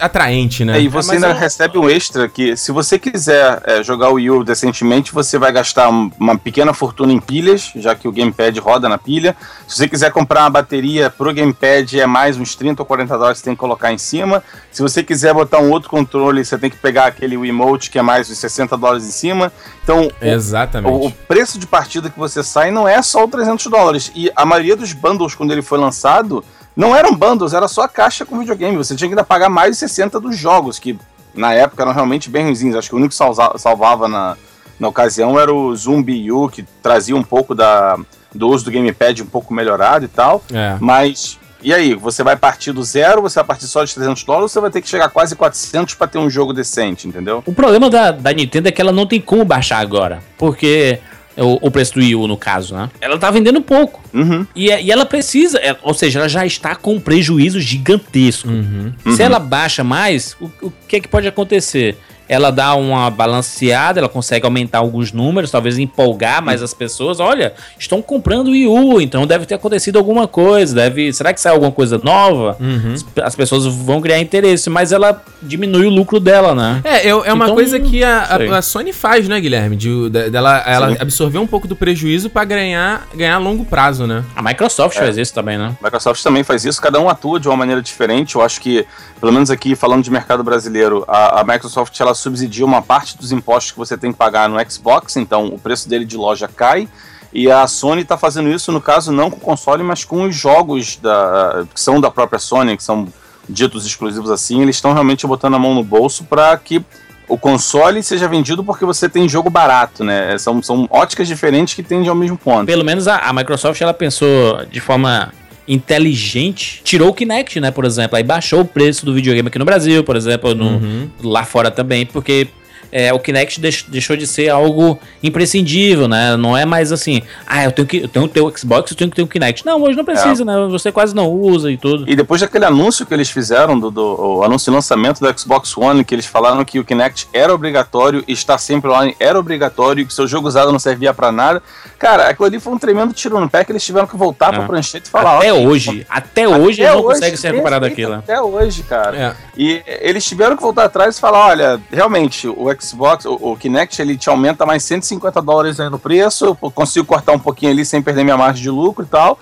atraente, 0.00 0.64
né? 0.64 0.78
É, 0.78 0.80
e 0.82 0.88
você 0.88 1.12
mas 1.14 1.22
ainda 1.22 1.34
eu- 1.36 1.40
recebe 1.40 1.78
um 1.78 1.88
extra 1.88 2.28
que, 2.28 2.56
se 2.56 2.70
você 2.72 2.98
quiser 2.98 3.62
é, 3.64 3.82
jogar 3.82 4.10
o 4.10 4.14
Wii 4.14 4.30
U 4.30 4.44
decentemente, 4.44 5.12
você 5.12 5.38
vai 5.38 5.50
gastar 5.52 5.88
um- 5.88 6.10
uma 6.18 6.36
pequena 6.36 6.74
fortuna 6.74 7.12
em 7.12 7.20
pilhas, 7.20 7.70
já 7.76 7.94
que 7.94 8.06
o 8.06 8.12
Gamepad 8.12 8.58
roda 8.60 8.88
na 8.88 8.98
pilha. 8.98 9.36
Se 9.66 9.76
você 9.76 9.88
quiser 9.88 10.10
comprar 10.12 10.40
uma 10.42 10.50
bateria 10.50 11.08
pro 11.10 11.32
Gamepad, 11.32 11.98
é 11.98 12.06
mais 12.06 12.36
uns 12.36 12.54
30 12.54 12.82
ou 12.82 12.86
40 12.86 13.16
dólares 13.16 13.38
que 13.38 13.44
você 13.44 13.50
tem 13.50 13.54
que 13.54 13.60
colocar 13.60 13.92
em 13.92 13.98
cima. 13.98 14.42
Se 14.70 14.82
você 14.82 15.02
quiser 15.02 15.32
botar 15.32 15.58
um 15.60 15.70
outro 15.70 15.88
controle, 15.88 16.44
você 16.44 16.58
tem 16.58 16.68
que 16.70 16.76
pegar 16.76 17.06
aquele 17.06 17.36
Wiimote, 17.36 17.90
que 17.90 17.98
é 17.98 18.02
mais 18.02 18.28
uns 18.30 18.38
60 18.38 18.76
dólares 18.76 19.06
em 19.06 19.10
cima. 19.10 19.52
Então, 19.82 20.06
o- 20.06 20.12
Exatamente. 20.26 20.92
o, 20.92 21.06
o 21.06 21.10
preço 21.10 21.58
de 21.58 21.66
partida 21.66 22.10
que 22.10 22.18
você 22.18 22.42
sai 22.42 22.70
não 22.70 22.86
é 22.86 23.00
só 23.02 23.24
o 23.24 23.28
300 23.28 23.66
dólares. 23.66 24.12
E 24.14 24.30
a 24.36 24.44
maioria 24.44 24.76
dos 24.76 24.92
bundles, 24.92 25.34
quando 25.34 25.52
ele 25.52 25.62
foi 25.62 25.78
lançado, 25.78 26.44
não 26.78 26.94
eram 26.94 27.12
bundles, 27.12 27.52
era 27.52 27.66
só 27.66 27.82
a 27.82 27.88
caixa 27.88 28.24
com 28.24 28.38
videogame. 28.38 28.76
Você 28.76 28.94
tinha 28.94 29.08
que 29.08 29.12
ainda 29.12 29.24
pagar 29.24 29.48
mais 29.48 29.72
de 29.72 29.78
60 29.78 30.20
dos 30.20 30.38
jogos, 30.38 30.78
que 30.78 30.96
na 31.34 31.52
época 31.52 31.82
eram 31.82 31.92
realmente 31.92 32.30
bem 32.30 32.44
ruins. 32.44 32.76
Acho 32.76 32.90
que 32.90 32.94
o 32.94 32.98
único 32.98 33.10
que 33.10 33.58
salvava 33.58 34.06
na, 34.06 34.36
na 34.78 34.86
ocasião 34.86 35.36
era 35.36 35.52
o 35.52 35.74
Zumbi 35.74 36.30
U, 36.30 36.48
que 36.48 36.62
trazia 36.80 37.16
um 37.16 37.22
pouco 37.22 37.52
da, 37.52 37.98
do 38.32 38.46
uso 38.46 38.64
do 38.64 38.70
gamepad 38.70 39.20
um 39.20 39.26
pouco 39.26 39.52
melhorado 39.52 40.04
e 40.04 40.08
tal. 40.08 40.40
É. 40.52 40.76
Mas. 40.78 41.40
E 41.60 41.74
aí, 41.74 41.92
você 41.92 42.22
vai 42.22 42.36
partir 42.36 42.70
do 42.70 42.84
zero, 42.84 43.20
você 43.20 43.40
vai 43.40 43.44
partir 43.44 43.66
só 43.66 43.82
de 43.82 43.92
300 43.92 44.22
dólares, 44.22 44.42
ou 44.44 44.48
você 44.48 44.60
vai 44.60 44.70
ter 44.70 44.80
que 44.80 44.88
chegar 44.88 45.06
a 45.06 45.08
quase 45.08 45.34
400 45.34 45.94
para 45.94 46.06
ter 46.06 46.18
um 46.18 46.30
jogo 46.30 46.52
decente, 46.52 47.08
entendeu? 47.08 47.42
O 47.44 47.52
problema 47.52 47.90
da, 47.90 48.12
da 48.12 48.32
Nintendo 48.32 48.68
é 48.68 48.70
que 48.70 48.80
ela 48.80 48.92
não 48.92 49.04
tem 49.04 49.20
como 49.20 49.44
baixar 49.44 49.80
agora. 49.80 50.22
Porque. 50.38 51.00
O, 51.38 51.68
o 51.68 51.70
preço 51.70 51.94
do 51.94 52.00
Wii 52.00 52.16
U, 52.16 52.26
no 52.26 52.36
caso, 52.36 52.74
né? 52.74 52.90
Ela 53.00 53.18
tá 53.18 53.30
vendendo 53.30 53.60
pouco. 53.60 54.02
Uhum. 54.12 54.46
E, 54.54 54.66
e 54.66 54.90
ela 54.90 55.06
precisa, 55.06 55.58
é, 55.58 55.76
ou 55.82 55.94
seja, 55.94 56.18
ela 56.18 56.28
já 56.28 56.44
está 56.44 56.74
com 56.74 56.94
um 56.94 57.00
prejuízo 57.00 57.60
gigantesco. 57.60 58.48
Uhum. 58.48 58.92
Se 59.14 59.22
ela 59.22 59.38
baixa 59.38 59.84
mais, 59.84 60.36
o, 60.40 60.50
o 60.62 60.72
que 60.86 60.96
é 60.96 61.00
que 61.00 61.08
pode 61.08 61.28
acontecer? 61.28 61.96
Ela 62.28 62.50
dá 62.50 62.74
uma 62.74 63.10
balanceada, 63.10 63.98
ela 64.00 64.08
consegue 64.08 64.44
aumentar 64.44 64.78
alguns 64.78 65.12
números, 65.12 65.50
talvez 65.50 65.78
empolgar 65.78 66.42
mais 66.44 66.62
as 66.62 66.74
pessoas. 66.74 67.20
Olha, 67.20 67.54
estão 67.78 68.02
comprando 68.02 68.48
o 68.48 68.50
Wii 68.50 68.66
U, 68.66 69.00
então 69.00 69.26
deve 69.26 69.46
ter 69.46 69.54
acontecido 69.54 69.98
alguma 69.98 70.28
coisa. 70.28 70.74
Deve, 70.74 71.12
será 71.12 71.32
que 71.32 71.40
sai 71.40 71.52
alguma 71.52 71.72
coisa 71.72 71.98
nova? 72.02 72.56
Uhum. 72.60 72.94
As, 72.94 73.04
as 73.24 73.34
pessoas 73.36 73.64
vão 73.66 74.00
criar 74.00 74.18
interesse, 74.20 74.68
mas 74.68 74.92
ela 74.92 75.22
diminui 75.42 75.86
o 75.86 75.90
lucro 75.90 76.20
dela, 76.20 76.54
né? 76.54 76.80
É, 76.84 77.06
eu- 77.06 77.24
é 77.24 77.32
uma 77.32 77.44
Então, 77.46 77.54
coisa 77.54 77.78
que 77.80 78.02
a, 78.04 78.22
a- 78.24 78.58
a 78.58 78.62
Sony 78.62 78.92
faz, 78.92 79.28
né, 79.28 79.40
Guilherme? 79.40 79.76
De, 79.76 80.10
de- 80.10 80.30
dela, 80.30 80.62
ela 80.66 80.90
Sim. 80.90 80.96
absorver 81.00 81.38
um 81.38 81.46
pouco 81.46 81.66
do 81.66 81.74
prejuízo 81.76 82.28
pra 82.28 82.44
ganhar, 82.44 83.06
ganhar 83.14 83.36
a 83.36 83.38
longo 83.38 83.64
prazo, 83.64 84.06
né? 84.06 84.22
A 84.36 84.42
Microsoft 84.42 84.98
faz 84.98 85.16
isso 85.16 85.32
também, 85.32 85.56
né? 85.56 85.74
A 85.80 85.84
Microsoft 85.84 86.22
também 86.22 86.42
faz 86.44 86.64
isso, 86.64 86.80
cada 86.80 87.00
um 87.00 87.08
atua 87.08 87.38
de 87.40 87.48
uma 87.48 87.56
maneira 87.56 87.80
diferente. 87.80 88.34
Eu 88.34 88.42
acho 88.42 88.60
que, 88.60 88.84
pelo 89.20 89.32
menos 89.32 89.50
aqui, 89.50 89.74
falando 89.74 90.02
de 90.02 90.10
mercado 90.10 90.42
brasileiro, 90.42 91.04
a, 91.08 91.40
a 91.40 91.44
Microsoft 91.44 91.98
ela 92.00 92.14
subsidia 92.18 92.64
uma 92.64 92.82
parte 92.82 93.16
dos 93.16 93.32
impostos 93.32 93.72
que 93.72 93.78
você 93.78 93.96
tem 93.96 94.12
que 94.12 94.18
pagar 94.18 94.48
no 94.48 94.58
Xbox, 94.70 95.16
então 95.16 95.46
o 95.46 95.58
preço 95.58 95.88
dele 95.88 96.04
de 96.04 96.16
loja 96.16 96.48
cai. 96.48 96.88
E 97.32 97.50
a 97.50 97.66
Sony 97.66 98.02
está 98.02 98.16
fazendo 98.16 98.48
isso, 98.48 98.72
no 98.72 98.80
caso, 98.80 99.12
não 99.12 99.30
com 99.30 99.36
o 99.36 99.40
console, 99.40 99.82
mas 99.82 100.04
com 100.04 100.22
os 100.22 100.34
jogos 100.34 100.96
da, 100.96 101.66
que 101.74 101.80
são 101.80 102.00
da 102.00 102.10
própria 102.10 102.38
Sony, 102.38 102.76
que 102.76 102.82
são 102.82 103.06
ditos 103.48 103.86
exclusivos 103.86 104.30
assim. 104.30 104.62
Eles 104.62 104.76
estão 104.76 104.92
realmente 104.92 105.26
botando 105.26 105.54
a 105.54 105.58
mão 105.58 105.74
no 105.74 105.84
bolso 105.84 106.24
para 106.24 106.56
que 106.56 106.82
o 107.28 107.36
console 107.36 108.02
seja 108.02 108.26
vendido 108.26 108.64
porque 108.64 108.84
você 108.84 109.08
tem 109.08 109.28
jogo 109.28 109.50
barato, 109.50 110.02
né? 110.02 110.36
São, 110.38 110.62
são 110.62 110.88
óticas 110.90 111.28
diferentes 111.28 111.74
que 111.74 111.82
tendem 111.82 112.08
ao 112.08 112.14
mesmo 112.14 112.38
ponto. 112.38 112.66
Pelo 112.66 112.84
menos 112.84 113.06
a, 113.06 113.18
a 113.18 113.32
Microsoft 113.32 113.80
ela 113.80 113.92
pensou 113.92 114.64
de 114.70 114.80
forma 114.80 115.32
inteligente, 115.68 116.80
tirou 116.82 117.10
o 117.10 117.14
Kinect, 117.14 117.60
né, 117.60 117.70
por 117.70 117.84
exemplo, 117.84 118.16
aí 118.16 118.22
baixou 118.24 118.60
o 118.60 118.64
preço 118.64 119.04
do 119.04 119.12
videogame 119.14 119.48
aqui 119.48 119.58
no 119.58 119.64
Brasil, 119.64 120.02
por 120.02 120.16
exemplo, 120.16 120.54
no, 120.54 120.64
Uhum. 120.78 121.08
lá 121.22 121.44
fora 121.44 121.70
também, 121.70 122.06
porque 122.06 122.48
é, 122.90 123.12
o 123.12 123.18
Kinect 123.18 123.60
deix- 123.60 123.84
deixou 123.88 124.16
de 124.16 124.26
ser 124.26 124.48
algo 124.48 124.98
imprescindível, 125.22 126.08
né? 126.08 126.36
Não 126.36 126.56
é 126.56 126.64
mais 126.64 126.90
assim, 126.92 127.22
ah, 127.46 127.64
eu 127.64 127.72
tenho 127.72 127.86
que 127.88 127.96
eu 127.98 128.08
tenho 128.08 128.26
o 128.46 128.58
Xbox, 128.58 128.90
eu 128.90 128.96
tenho 128.96 129.10
que 129.10 129.16
ter 129.16 129.22
o 129.22 129.26
Kinect. 129.26 129.64
Não, 129.64 129.80
hoje 129.82 129.96
não 129.96 130.04
precisa, 130.04 130.44
né? 130.44 130.54
Você 130.70 130.90
quase 130.90 131.14
não 131.14 131.30
usa 131.30 131.70
e 131.70 131.76
tudo. 131.76 132.08
E 132.10 132.16
depois 132.16 132.40
daquele 132.40 132.64
anúncio 132.64 133.06
que 133.06 133.14
eles 133.14 133.30
fizeram, 133.30 133.78
do, 133.78 133.90
do 133.90 134.38
o 134.38 134.42
anúncio 134.44 134.70
de 134.70 134.74
lançamento 134.74 135.20
do 135.20 135.38
Xbox 135.38 135.76
One, 135.76 136.04
que 136.04 136.14
eles 136.14 136.26
falaram 136.26 136.64
que 136.64 136.78
o 136.78 136.84
Kinect 136.84 137.28
era 137.32 137.54
obrigatório, 137.54 138.24
e 138.26 138.32
estar 138.32 138.58
sempre 138.58 138.90
online 138.90 139.14
era 139.20 139.38
obrigatório, 139.38 140.06
que 140.06 140.12
seu 140.12 140.26
jogo 140.26 140.48
usado 140.48 140.72
não 140.72 140.78
servia 140.78 141.12
pra 141.14 141.30
nada. 141.30 141.62
Cara, 141.98 142.28
aquilo 142.28 142.46
ali 142.46 142.60
foi 142.60 142.72
um 142.72 142.78
tremendo 142.78 143.12
tiro 143.12 143.38
no 143.40 143.48
pé 143.48 143.64
que 143.64 143.72
eles 143.72 143.84
tiveram 143.84 144.06
que 144.06 144.16
voltar 144.16 144.52
pra 144.52 144.64
É. 144.64 144.66
prancheta 144.66 145.08
e 145.08 145.10
falar. 145.10 145.38
Até 145.38 145.52
"Ok, 145.52 145.66
hoje, 145.66 146.06
até 146.08 146.48
hoje 146.48 146.82
até 146.82 146.90
eles 146.92 146.94
não 146.94 147.04
hoje, 147.04 147.14
conseguem 147.14 147.36
se 147.36 147.46
recuperar 147.48 147.80
perfeito, 147.80 148.10
daquilo. 148.10 148.18
Até 148.24 148.40
hoje, 148.40 148.82
cara. 148.82 149.16
É. 149.16 149.34
E 149.56 149.82
eles 150.00 150.24
tiveram 150.24 150.56
que 150.56 150.62
voltar 150.62 150.84
atrás 150.84 151.16
e 151.16 151.20
falar: 151.20 151.46
olha, 151.48 151.80
realmente, 151.90 152.46
o 152.48 152.70
Xbox, 152.80 153.24
o, 153.24 153.34
o 153.34 153.56
Kinect, 153.56 154.00
ele 154.00 154.16
te 154.16 154.28
aumenta 154.28 154.64
mais 154.66 154.82
150 154.84 155.40
dólares 155.42 155.80
aí 155.80 155.88
no 155.90 155.98
preço, 155.98 156.44
eu 156.46 156.54
consigo 156.70 157.06
cortar 157.06 157.32
um 157.32 157.38
pouquinho 157.38 157.72
ali 157.72 157.84
sem 157.84 158.00
perder 158.02 158.24
minha 158.24 158.36
margem 158.36 158.62
de 158.62 158.70
lucro 158.70 159.04
e 159.04 159.08
tal. 159.08 159.38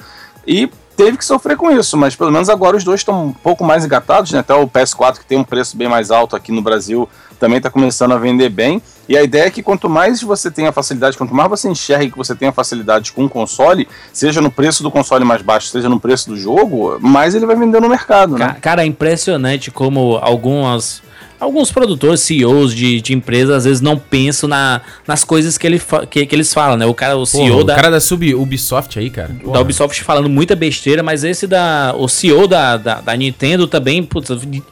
E 0.46 0.70
teve 0.96 1.16
que 1.18 1.25
sofrer 1.25 1.57
com 1.57 1.70
isso, 1.70 1.96
mas 1.96 2.14
pelo 2.16 2.31
menos 2.31 2.49
agora 2.49 2.77
os 2.77 2.85
dois 2.85 3.01
estão 3.01 3.27
um 3.27 3.33
pouco 3.33 3.64
mais 3.64 3.85
engatados, 3.85 4.33
né? 4.33 4.38
Até 4.38 4.55
o 4.55 4.66
PS4, 4.66 5.18
que 5.18 5.27
tem 5.27 5.37
um 5.38 5.44
preço 5.44 5.77
bem 5.77 5.88
mais 5.88 6.11
alto 6.11 6.35
aqui 6.37 6.51
no 6.53 6.62
Brasil, 6.62 7.09
também 7.38 7.59
está 7.59 7.68
começando 7.68 8.12
a 8.12 8.16
vender 8.16 8.49
bem. 8.49 8.81
E 9.09 9.16
a 9.16 9.22
ideia 9.22 9.44
é 9.46 9.51
que 9.51 9.62
quanto 9.62 9.88
mais 9.90 10.22
você 10.22 10.51
tem 10.51 10.66
a 10.66 10.72
facilidade, 10.72 11.18
quanto 11.18 11.35
mais 11.35 11.51
você 11.51 11.68
enxerga 11.68 12.11
que 12.11 12.16
você 12.16 12.35
tem 12.35 12.49
a 12.49 12.53
facilidade 12.53 13.12
com 13.12 13.25
o 13.27 13.29
console, 13.29 13.87
seja 14.12 14.40
no 14.40 14.51
preço 14.51 14.83
do 14.83 14.90
console 14.90 15.25
mais 15.25 15.42
baixo, 15.42 15.68
seja 15.68 15.88
no 15.88 16.01
preço 16.01 16.31
do 16.31 16.37
jogo, 16.37 16.96
mais 17.01 17.35
ele 17.35 17.44
vai 17.44 17.55
vender 17.57 17.81
no 17.81 17.88
mercado, 17.88 18.38
né? 18.38 18.46
Ca- 18.46 18.55
Cara, 18.55 18.83
é 18.83 18.87
impressionante 18.87 19.70
como 19.70 20.16
algumas 20.22 21.03
alguns 21.40 21.70
produtores, 21.72 22.20
CEOs 22.20 22.75
de, 22.75 23.01
de 23.01 23.14
empresas, 23.14 23.55
às 23.57 23.64
vezes 23.64 23.81
não 23.81 23.99
pensam 23.99 24.49
na, 24.49 24.81
nas 25.07 25.25
coisas 25.25 25.57
que, 25.59 25.66
ele 25.66 25.81
que, 26.11 26.27
que 26.27 26.35
eles 26.35 26.53
falam, 26.53 26.77
né? 26.77 26.87
O 26.87 26.94
cara, 26.94 27.16
o 27.16 27.27
CEO 27.27 27.64
da, 27.64 27.72
O 27.75 27.77
cara 27.77 27.90
da 27.90 28.01
Sub 28.01 28.35
Ubisoft 28.35 28.99
aí, 28.99 29.11
cara. 29.11 29.35
da 29.53 29.61
Ubisoft 29.61 30.03
falando 30.03 30.29
muita 30.29 30.55
besteira, 30.57 31.03
mas 31.03 31.25
esse 31.25 31.46
da. 31.46 31.94
O 31.96 32.09
CEO 32.09 32.46
da, 32.46 32.77
da, 32.77 33.01
da 33.01 33.16
Nintendo 33.16 33.66
também, 33.66 34.03
putz, 34.03 34.29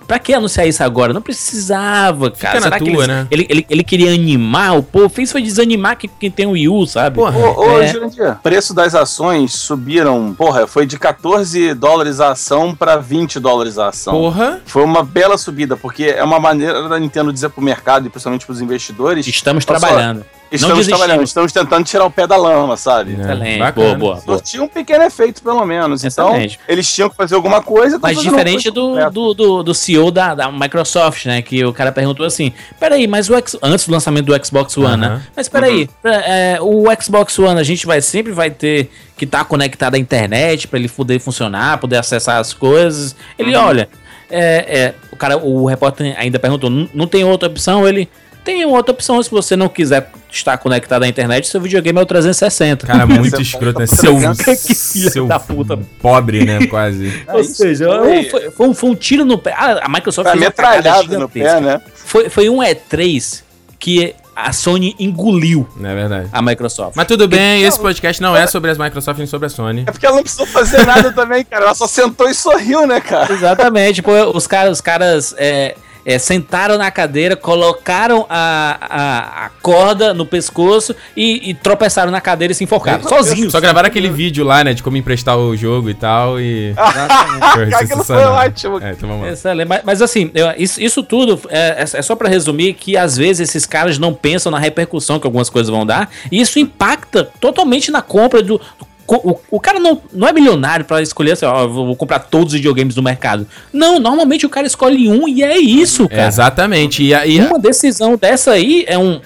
pra 0.07 0.19
que 0.19 0.33
anunciar 0.33 0.67
isso 0.67 0.83
agora? 0.83 1.13
Não 1.13 1.23
precisava, 1.23 2.31
cara. 2.31 2.55
na 2.61 2.65
Será 2.65 2.79
que 2.79 2.85
tua, 2.85 2.95
eles- 2.95 3.07
né? 3.09 3.27
ele, 3.31 3.47
ele, 3.49 3.67
ele 3.69 3.85
queria 3.85 4.13
animar 4.13 4.77
o 4.77 4.83
povo? 4.83 5.09
Fez 5.09 5.31
foi 5.31 5.43
desanimar 5.43 5.97
quem, 5.97 6.11
quem 6.19 6.31
tem 6.31 6.47
o 6.47 6.51
Wii 6.51 6.69
U, 6.69 6.87
sabe? 6.87 7.17
Porra. 7.17 7.39
Ô, 7.39 7.67
ô 7.75 7.81
É. 7.83 7.87
Jurandir, 7.89 8.37
preço 8.43 8.73
das 8.75 8.95
ações 8.95 9.53
subiram, 9.53 10.35
porra, 10.37 10.67
foi 10.67 10.87
de 10.87 10.99
14 10.99 11.75
dólares 11.75 12.21
a 12.21 12.31
ação 12.33 12.75
pra 12.75 12.97
20 12.97 13.39
dólares 13.41 13.79
a 13.79 13.89
ação. 13.89 14.13
Porra. 14.15 14.61
Foi 14.65 14.83
uma 14.85 15.03
bela 15.03 15.37
subida, 15.39 15.77
porque 15.77 16.05
é 16.05 16.23
uma 16.23 16.39
maneira 16.41 16.54
da 16.59 16.99
Nintendo 16.99 17.33
dizer 17.33 17.49
pro 17.51 17.63
mercado 17.63 18.07
e 18.07 18.11
principalmente 18.11 18.47
pros 18.47 18.61
investidores: 18.61 19.27
Estamos 19.27 19.65
só, 19.65 19.75
trabalhando. 19.75 20.25
estamos 20.51 20.87
trabalhando, 20.87 21.23
estamos 21.25 21.53
tentando 21.53 21.85
tirar 21.85 22.05
o 22.05 22.11
pé 22.11 22.27
da 22.27 22.37
lama, 22.37 22.77
sabe? 22.77 23.13
Excelente. 23.15 23.59
bacana. 23.59 23.87
Boa, 23.87 23.99
boa, 23.99 24.23
boa. 24.25 24.39
Surtiu 24.39 24.65
um 24.65 24.69
pequeno 24.69 25.05
efeito, 25.05 25.43
pelo 25.43 25.65
menos. 25.65 26.05
Excelente. 26.05 26.59
Então, 26.63 26.65
eles 26.73 26.93
tinham 26.93 27.09
que 27.11 27.17
fazer 27.17 27.35
alguma 27.35 27.63
coisa. 27.63 27.99
tão 27.99 28.01
Mas 28.09 28.21
diferente 28.21 28.71
coisa 28.71 29.11
do, 29.11 29.11
do, 29.11 29.35
do, 29.35 29.63
do 29.65 29.75
CEO 29.75 30.11
da, 30.11 30.35
da 30.35 30.51
Microsoft, 30.53 31.27
né? 31.27 31.43
Que 31.43 31.65
o 31.65 31.73
cara 31.73 31.91
perguntou 31.93 32.25
assim: 32.25 32.53
peraí, 32.79 33.07
mas 33.07 33.29
o 33.29 33.35
X, 33.37 33.57
antes 33.63 33.87
do 33.87 33.93
lançamento 33.93 34.27
do 34.27 34.47
Xbox 34.47 34.77
One, 34.77 34.97
né? 34.97 35.23
Mas 35.35 35.49
peraí, 35.49 35.89
pra- 36.03 36.23
é, 36.25 36.59
o 36.61 36.85
Xbox 37.03 37.39
One 37.39 37.59
a 37.59 37.65
gente 37.65 37.87
vai 37.87 38.01
sempre 38.01 38.33
vai 38.33 38.51
ter 38.51 38.91
que 39.17 39.25
estar 39.25 39.45
conectado 39.45 39.95
à 39.95 39.99
internet 39.99 40.67
pra 40.67 40.79
ele 40.79 40.89
poder 40.89 41.21
funcionar, 41.21 41.79
poder 41.79 41.97
acessar 41.97 42.39
as 42.39 42.53
coisas. 42.53 43.15
Ele, 43.39 43.55
olha, 43.57 43.89
é, 44.35 44.79
é, 44.79 44.95
o 45.11 45.17
cara, 45.17 45.37
o 45.39 45.67
repórter 45.67 46.15
ainda 46.19 46.39
perguntou: 46.39 46.69
não, 46.71 47.07
tem 47.07 47.25
outra 47.25 47.49
opção? 47.49 47.87
Ele. 47.87 48.09
Tem 48.45 48.63
outra 48.67 48.93
opção 48.93 49.23
se 49.23 49.31
você 49.31 49.57
não 49.57 49.71
quiser 49.71 50.11
estar 50.31 50.59
conectado 50.59 51.03
à 51.05 51.09
internet, 51.09 51.49
seu 51.49 51.59
videogame 51.63 51.99
é 51.99 52.03
o 52.03 52.05
360. 52.05 52.87
Cara, 52.87 53.07
muito 53.07 53.31
Você- 53.37 53.41
escroto, 53.41 53.79
né? 53.79 53.87
Seu, 53.87 54.17
Que 54.19 54.55
filha 54.77 55.11
seu 55.11 55.27
da 55.27 55.41
puta. 55.41 55.79
pobre, 56.03 56.45
né? 56.45 56.67
Quase. 56.67 57.11
É 57.27 57.33
Ou 57.33 57.43
seja, 57.43 57.87
foi- 57.89 58.25
foi, 58.29 58.51
foi 58.51 58.69
um, 58.69 58.75
foi 58.75 58.91
um 58.91 58.95
tiro 58.95 59.25
no 59.25 59.39
pé. 59.39 59.55
Ah, 59.57 59.81
a 59.85 59.89
Microsoft 59.89 60.27
Tá 60.27 60.33
fez 60.33 61.09
uma 61.09 61.19
no 61.21 61.29
pé, 61.31 61.59
né? 61.59 61.81
Foi, 61.95 62.29
foi 62.29 62.51
um 62.51 62.59
E3 62.59 63.43
que 63.79 64.15
a 64.35 64.53
Sony 64.53 64.95
engoliu 64.99 65.67
é 65.83 65.95
verdade. 65.95 66.29
a 66.33 66.43
Microsoft. 66.43 66.97
Mas 66.97 67.07
tudo 67.07 67.29
bem, 67.29 67.63
esse 67.63 67.79
podcast 67.79 68.21
não 68.21 68.37
é 68.37 68.47
sobre 68.47 68.71
as 68.71 68.79
Microsoft 68.79 69.19
nem 69.19 69.27
sobre 69.27 69.47
a 69.47 69.51
Sony. 69.51 69.85
É 69.87 69.93
porque 69.93 70.07
ela 70.07 70.17
não 70.17 70.23
precisou 70.23 70.47
fazer 70.47 70.85
nada 70.87 71.13
também, 71.13 71.45
cara. 71.45 71.65
Ela 71.67 71.75
só 71.75 71.87
sentou 71.87 72.29
e 72.29 72.35
sorriu, 72.35 72.87
né, 72.87 73.01
cara? 73.01 73.33
Exatamente, 73.33 74.03
pô, 74.03 74.13
os 74.35 74.47
caras, 74.47 74.73
os 74.73 74.81
caras 74.81 75.35
é, 75.39 75.77
é, 76.07 76.19
sentaram 76.19 76.77
na 76.79 76.91
cadeira, 76.91 77.35
colocaram 77.37 78.27
a, 78.29 78.79
a, 78.81 79.47
a 79.47 79.51
corda 79.63 80.13
no 80.13 80.27
pescoço 80.27 80.95
e, 81.17 81.51
e 81.51 81.55
tropeçaram 81.55 82.11
na 82.11 82.21
cadeira 82.21 82.53
e 82.53 82.55
se 82.55 82.65
enforcaram. 82.65 83.03
Sozinhos. 83.09 83.53
Só 83.53 83.61
gravaram 83.61 83.87
aquele 83.89 84.11
vídeo 84.11 84.45
lá, 84.45 84.63
né? 84.65 84.75
De 84.75 84.83
como 84.83 84.97
emprestar 84.97 85.37
o 85.39 85.57
jogo 85.57 85.89
e 85.91 85.95
tal. 85.95 86.41
E. 86.41 86.75
Aquilo 87.81 88.05
foi 88.05 88.17
ótimo. 88.25 88.79
É, 88.83 88.93
então. 88.93 89.27
Excelente. 89.29 89.69
Mas, 89.69 89.81
mas 89.85 90.03
assim, 90.03 90.31
eu- 90.35 90.53
isso, 90.59 90.81
isso 90.81 91.03
tudo 91.03 91.41
é, 91.49 91.83
é- 91.83 91.99
é 91.99 92.03
só 92.03 92.15
pra 92.17 92.29
resumir 92.29 92.75
que 92.75 92.97
às 92.97 93.17
vezes 93.17 93.49
esses 93.49 93.67
caras 93.67 93.99
não 93.99 94.13
pensam 94.15 94.51
na 94.53 94.59
repercussão 94.59 95.19
que 95.19 95.27
algumas 95.27 95.49
coisas 95.51 95.71
vão 95.71 95.85
dar 95.87 96.11
e 96.31 96.41
isso 96.41 96.59
impacta 96.59 97.25
totalmente 97.41 97.91
na 97.91 98.03
compra 98.03 98.43
do. 98.43 98.59
co- 98.59 98.94
O, 99.07 99.39
o 99.51 99.61
cara 99.61 99.79
não, 99.79 100.01
não 100.13 100.27
é 100.27 100.33
milionário 100.33 100.85
pra 100.85 101.03
escolher 101.03 101.33
assim, 101.33 101.45
ó, 101.45 101.67
vou 101.67 101.95
comprar 101.95 102.19
todos 102.21 102.49
os 102.49 102.53
videogames 102.55 102.95
do 102.95 103.03
mercado. 103.03 103.47
Não, 103.73 103.99
normalmente 103.99 104.47
o 104.47 104.49
cara 104.49 104.67
escolhe 104.67 105.09
um 105.09 105.29
e 105.29 105.43
é 105.43 105.59
isso, 105.59 106.05
É, 106.05 106.09
cara. 106.09 106.29
exatamente. 106.29 107.03
E 107.03 107.15
aí. 107.15 107.39
Uma 107.41 107.59
decisão 107.59 108.17
dessa 108.17 108.53
aí 108.53 108.85
é 108.87 108.99
um, 108.99 109.21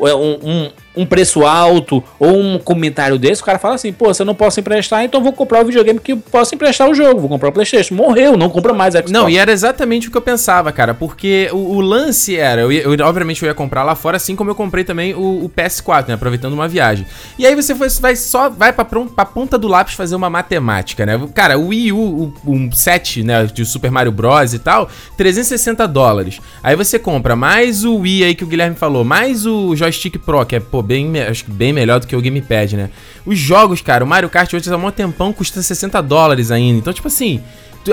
é 0.00 0.14
um, 0.14 0.38
um, 0.42 0.70
um 0.96 1.06
preço 1.06 1.46
alto 1.46 2.02
ou 2.18 2.36
um 2.36 2.58
comentário 2.58 3.18
desse, 3.18 3.42
o 3.42 3.44
cara 3.44 3.58
fala 3.58 3.76
assim, 3.76 3.92
pô, 3.92 4.12
se 4.12 4.22
eu 4.22 4.26
não 4.26 4.34
posso 4.34 4.58
emprestar, 4.58 5.04
então 5.04 5.22
vou 5.22 5.32
comprar 5.32 5.62
o 5.62 5.64
videogame 5.64 6.00
que 6.00 6.12
eu 6.12 6.16
posso 6.16 6.54
emprestar 6.54 6.88
o 6.90 6.94
jogo, 6.94 7.20
vou 7.20 7.28
comprar 7.28 7.48
o 7.48 7.52
Playstation. 7.52 7.94
Morreu, 7.94 8.36
não 8.36 8.50
compra 8.50 8.72
mais 8.72 8.94
Xbox. 8.94 9.10
Não, 9.12 9.28
e 9.28 9.38
era 9.38 9.52
exatamente 9.52 10.08
o 10.08 10.10
que 10.10 10.16
eu 10.16 10.22
pensava, 10.22 10.72
cara, 10.72 10.92
porque 10.92 11.48
o, 11.52 11.76
o 11.76 11.80
lance 11.80 12.36
era, 12.36 12.62
eu, 12.62 12.72
eu- 12.72 13.06
obviamente 13.06 13.42
eu 13.42 13.48
ia 13.48 13.54
comprar 13.54 13.84
lá 13.84 13.94
fora, 13.94 14.16
assim 14.16 14.34
como 14.34 14.50
eu 14.50 14.54
comprei 14.54 14.82
também 14.84 15.14
o, 15.14 15.44
o 15.44 15.48
PS4, 15.56 16.08
né, 16.08 16.14
aproveitando 16.14 16.52
uma 16.54 16.66
viagem. 16.68 17.06
E 17.38 17.46
aí 17.46 17.54
você 17.54 17.74
foi, 17.74 17.88
vai 18.00 18.16
só, 18.16 18.48
vai 18.50 18.72
pra, 18.72 18.84
pra 18.84 19.24
ponta 19.24 19.56
do 19.56 19.68
lápis 19.68 19.94
fazer 19.94 20.16
uma 20.16 20.28
matemática, 20.28 21.06
né, 21.06 21.20
cara, 21.34 21.56
o 21.58 21.68
Wii 21.68 21.92
U, 21.92 22.34
o, 22.44 22.50
um 22.52 22.72
set, 22.72 23.22
né, 23.22 23.46
de 23.46 23.64
Super 23.64 23.90
Mario 23.90 24.10
Bros 24.12 24.52
e 24.54 24.58
tal, 24.58 24.88
360 25.16 25.86
dólares. 25.86 26.40
Aí 26.62 26.74
você 26.74 26.98
compra 26.98 27.36
mais 27.36 27.84
o 27.84 27.96
Wii 27.98 28.24
aí 28.24 28.34
que 28.34 28.44
o 28.44 28.46
Guilherme 28.46 28.74
falou, 28.76 29.04
mais 29.04 29.46
o 29.46 29.76
Joystick 29.76 30.18
Pro, 30.18 30.44
que 30.44 30.56
é, 30.56 30.60
pô, 30.60 30.79
bem, 30.82 31.06
me- 31.06 31.20
acho 31.22 31.44
que 31.44 31.50
bem 31.50 31.72
melhor 31.72 32.00
do 32.00 32.06
que 32.06 32.14
o 32.16 32.20
Gamepad, 32.22 32.74
né. 32.76 32.90
Os 33.26 33.38
jogos, 33.38 33.80
cara, 33.80 34.04
o 34.04 34.06
Mario 34.06 34.28
Kart 34.28 34.52
8 34.52 34.72
há 34.72 34.76
um 34.76 34.90
tempão 34.90 35.32
custa 35.32 35.60
60 35.62 36.00
dólares 36.02 36.50
ainda, 36.50 36.78
então 36.78 36.92
tipo 36.92 37.08
assim... 37.08 37.40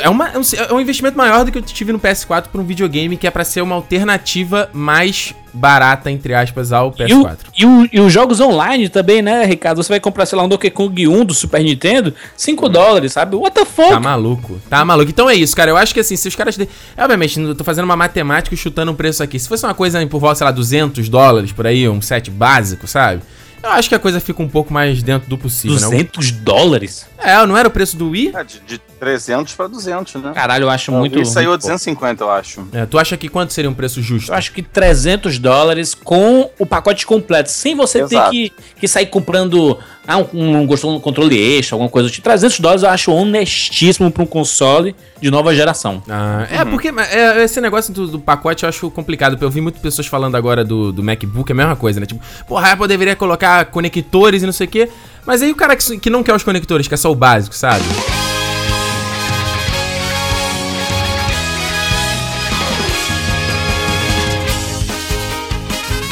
É, 0.02 0.10
uma- 0.10 0.30
é 0.30 0.38
um, 0.38 0.42
é 0.70 0.74
um 0.74 0.82
investimento 0.82 1.18
maior 1.18 1.46
do 1.46 1.52
que 1.52 1.58
eu 1.58 1.62
tive 1.62 1.92
no 1.94 2.00
PS4 2.00 2.50
para 2.52 2.60
um 2.60 2.64
videogame 2.64 3.16
que 3.16 3.26
é 3.26 3.32
pra 3.32 3.44
ser 3.46 3.62
uma 3.62 3.74
alternativa 3.76 4.70
mais 4.74 5.34
barata, 5.54 6.12
entre 6.12 6.34
aspas, 6.34 6.72
ao 6.74 6.94
E, 7.00 7.14
o- 7.14 7.24
PS4. 7.24 7.38
e, 7.58 7.66
o- 7.66 7.90
e 7.94 8.00
os 8.02 8.12
jogos 8.14 8.40
online 8.42 8.90
também, 8.90 9.22
né, 9.22 9.46
Ricardo? 9.46 9.82
Você 9.82 9.90
vai 9.90 10.00
comprar, 10.00 10.26
sei 10.26 10.38
lá, 10.38 10.44
um 10.44 10.50
Donkey 10.50 10.70
Kong 10.70 11.08
1 11.08 11.24
do 11.26 11.34
Super 11.34 11.64
Nintendo, 11.64 12.14
5 12.36 12.68
dólares, 12.70 13.14
sabe? 13.14 13.36
What 13.38 13.56
the 13.56 13.66
fuck? 13.66 13.90
Tá 13.90 14.00
maluco. 14.00 14.62
Tá 14.70 14.84
maluco. 14.86 15.10
Então 15.10 15.30
é 15.30 15.34
isso, 15.36 15.56
cara. 15.56 15.72
Eu 15.72 15.78
acho 15.78 15.94
que 15.94 16.00
assim, 16.02 16.16
se 16.18 16.28
os 16.28 16.36
caras. 16.36 16.58
de- 16.58 16.68
Obviamente, 16.98 17.40
eu 17.40 17.56
tô 17.56 17.64
fazendo 17.64 17.86
uma 17.86 17.96
matemática 17.96 18.54
e 18.54 18.58
chutando 18.58 18.92
um 18.92 18.96
preço 18.96 19.24
aqui. 19.24 19.40
Se 19.40 19.48
fosse 19.48 19.66
uma 19.66 19.74
coisa 19.74 20.06
por 20.06 20.20
volta, 20.20 20.36
sei 20.36 20.46
lá, 20.46 20.52
200 20.52 21.08
dólares 21.10 21.52
por 21.54 21.66
aí, 21.66 21.88
um 21.88 22.02
set 22.02 22.30
básico, 22.30 22.86
sabe? 22.88 23.22
Eu 23.62 23.72
acho 23.72 23.90
que 23.90 23.96
a 23.96 24.00
coisa 24.00 24.20
fica 24.20 24.42
um 24.42 24.48
pouco 24.48 24.74
mais 24.74 25.02
dentro 25.02 25.30
do 25.30 25.38
possível, 25.38 25.76
né? 25.76 25.82
200 25.82 26.32
dólares? 26.32 27.06
É, 27.18 27.46
não 27.46 27.58
era 27.58 27.68
o 27.68 27.72
preço 27.72 27.98
do 27.98 28.10
Wii? 28.10 28.32
É, 28.36 28.44
de, 28.44 28.60
de 28.60 28.78
300 29.00 29.54
pra 29.54 29.68
200, 29.68 30.22
né? 30.22 30.32
Caralho, 30.34 30.64
eu 30.66 30.70
acho 30.70 30.92
Não, 30.92 31.00
muito. 31.00 31.20
E 31.20 31.26
saiu 31.26 31.50
a 31.50 31.52
muito 31.52 31.62
pouco. 31.62 31.74
250, 31.74 32.24
eu 32.24 32.32
acho. 32.32 32.68
É, 32.72 32.86
tu 32.86 32.98
acha 33.00 33.18
que 33.18 33.28
quanto 33.28 33.54
seria 33.54 33.70
um 33.70 33.74
preço 33.74 34.02
justo? 34.02 34.32
Eu 34.32 34.36
acho 34.36 34.52
que 34.52 34.62
300 34.62 35.40
dólares 35.40 35.94
com 35.94 36.50
o 36.58 36.66
pacote 36.66 37.06
completo, 37.06 37.50
sem 37.50 37.76
você 37.76 38.00
ter 38.00 38.16
Exato. 38.16 38.32
que, 38.32 38.52
que 38.80 38.88
sair 38.88 39.08
comprando 39.08 39.78
ah, 40.08 40.20
um, 40.20 40.62
um, 40.62 40.66
gostou 40.66 40.96
um 40.96 41.02
controle 41.02 41.38
extra, 41.38 41.76
alguma 41.76 41.90
coisa 41.90 42.08
do 42.08 42.12
tipo. 42.12 42.24
300 42.24 42.62
dólares 42.62 42.84
eu 42.84 42.90
acho 42.90 43.12
honestíssimo 43.12 44.10
para 44.10 44.24
um 44.24 44.26
console 44.26 44.96
de 45.20 45.30
nova 45.30 45.54
geração. 45.54 46.02
Ah, 46.10 46.48
é, 46.50 46.64
porque 46.64 46.94
mas, 46.94 47.14
é, 47.14 47.44
esse 47.44 47.60
negócio 47.60 47.94
do, 47.94 48.08
do 48.08 48.20
pacote 48.20 48.64
eu 48.64 48.70
acho 48.70 48.90
complicado. 48.90 49.34
porque 49.34 49.44
Eu 49.44 49.50
vi 49.50 49.60
muitas 49.60 49.82
pessoas 49.82 50.08
falando 50.08 50.36
agora 50.36 50.64
do, 50.64 50.94
do 50.94 51.04
MacBook, 51.04 51.52
é 51.52 51.54
a 51.54 51.56
mesma 51.56 51.76
coisa, 51.76 52.00
né? 52.00 52.06
Tipo, 52.06 52.22
porra, 52.48 52.70
a 52.70 52.72
Apple 52.72 52.88
deveria 52.88 53.18
colocar 53.18 53.66
conectores 53.66 54.44
e 54.44 54.46
não 54.46 54.54
sei 54.54 54.66
o 54.66 54.70
quê. 54.70 54.90
Mas 55.26 55.42
aí 55.42 55.52
o 55.52 55.56
cara 55.56 55.76
que, 55.76 56.00
que 56.00 56.10
não 56.10 56.24
quer 56.24 56.34
os 56.34 56.44
conectores, 56.44 56.88
quer 56.88 56.98
só 56.98 57.12
o 57.12 57.16
básico, 57.16 57.54
sabe? 57.54 57.84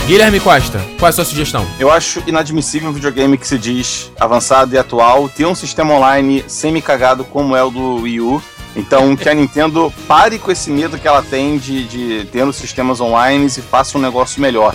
Guilherme 0.08 0.40
Costa, 0.40 0.80
qual 1.00 1.08
é 1.08 1.10
a 1.10 1.14
sua 1.14 1.26
sugestão? 1.26 1.66
Eu 1.80 1.90
acho 1.90 2.22
inadmissível 2.28 2.90
um 2.90 2.94
videogame 2.94 3.40
que 3.40 3.48
se 3.48 3.58
diz 3.58 4.12
avançado 4.20 4.76
e 4.76 4.78
atual 4.78 5.28
ter 5.28 5.48
um 5.48 5.56
sistema 5.56 5.96
online 5.96 6.46
semi-cagado 6.48 7.26
como 7.26 7.56
é 7.56 7.64
o 7.64 7.72
do 7.72 7.96
Wii 7.96 8.22
U. 8.22 8.40
Então, 8.76 9.16
que 9.16 9.28
a 9.28 9.34
Nintendo 9.34 9.92
pare 10.08 10.38
com 10.38 10.52
esse 10.52 10.70
medo 10.70 11.00
que 11.00 11.08
ela 11.08 11.24
tem 11.24 11.58
de, 11.58 11.88
de 11.88 12.26
ter 12.26 12.44
os 12.44 12.56
sistemas 12.56 13.02
online 13.02 13.48
e 13.48 13.50
faça 13.50 13.98
um 13.98 14.02
negócio 14.02 14.40
melhor. 14.40 14.74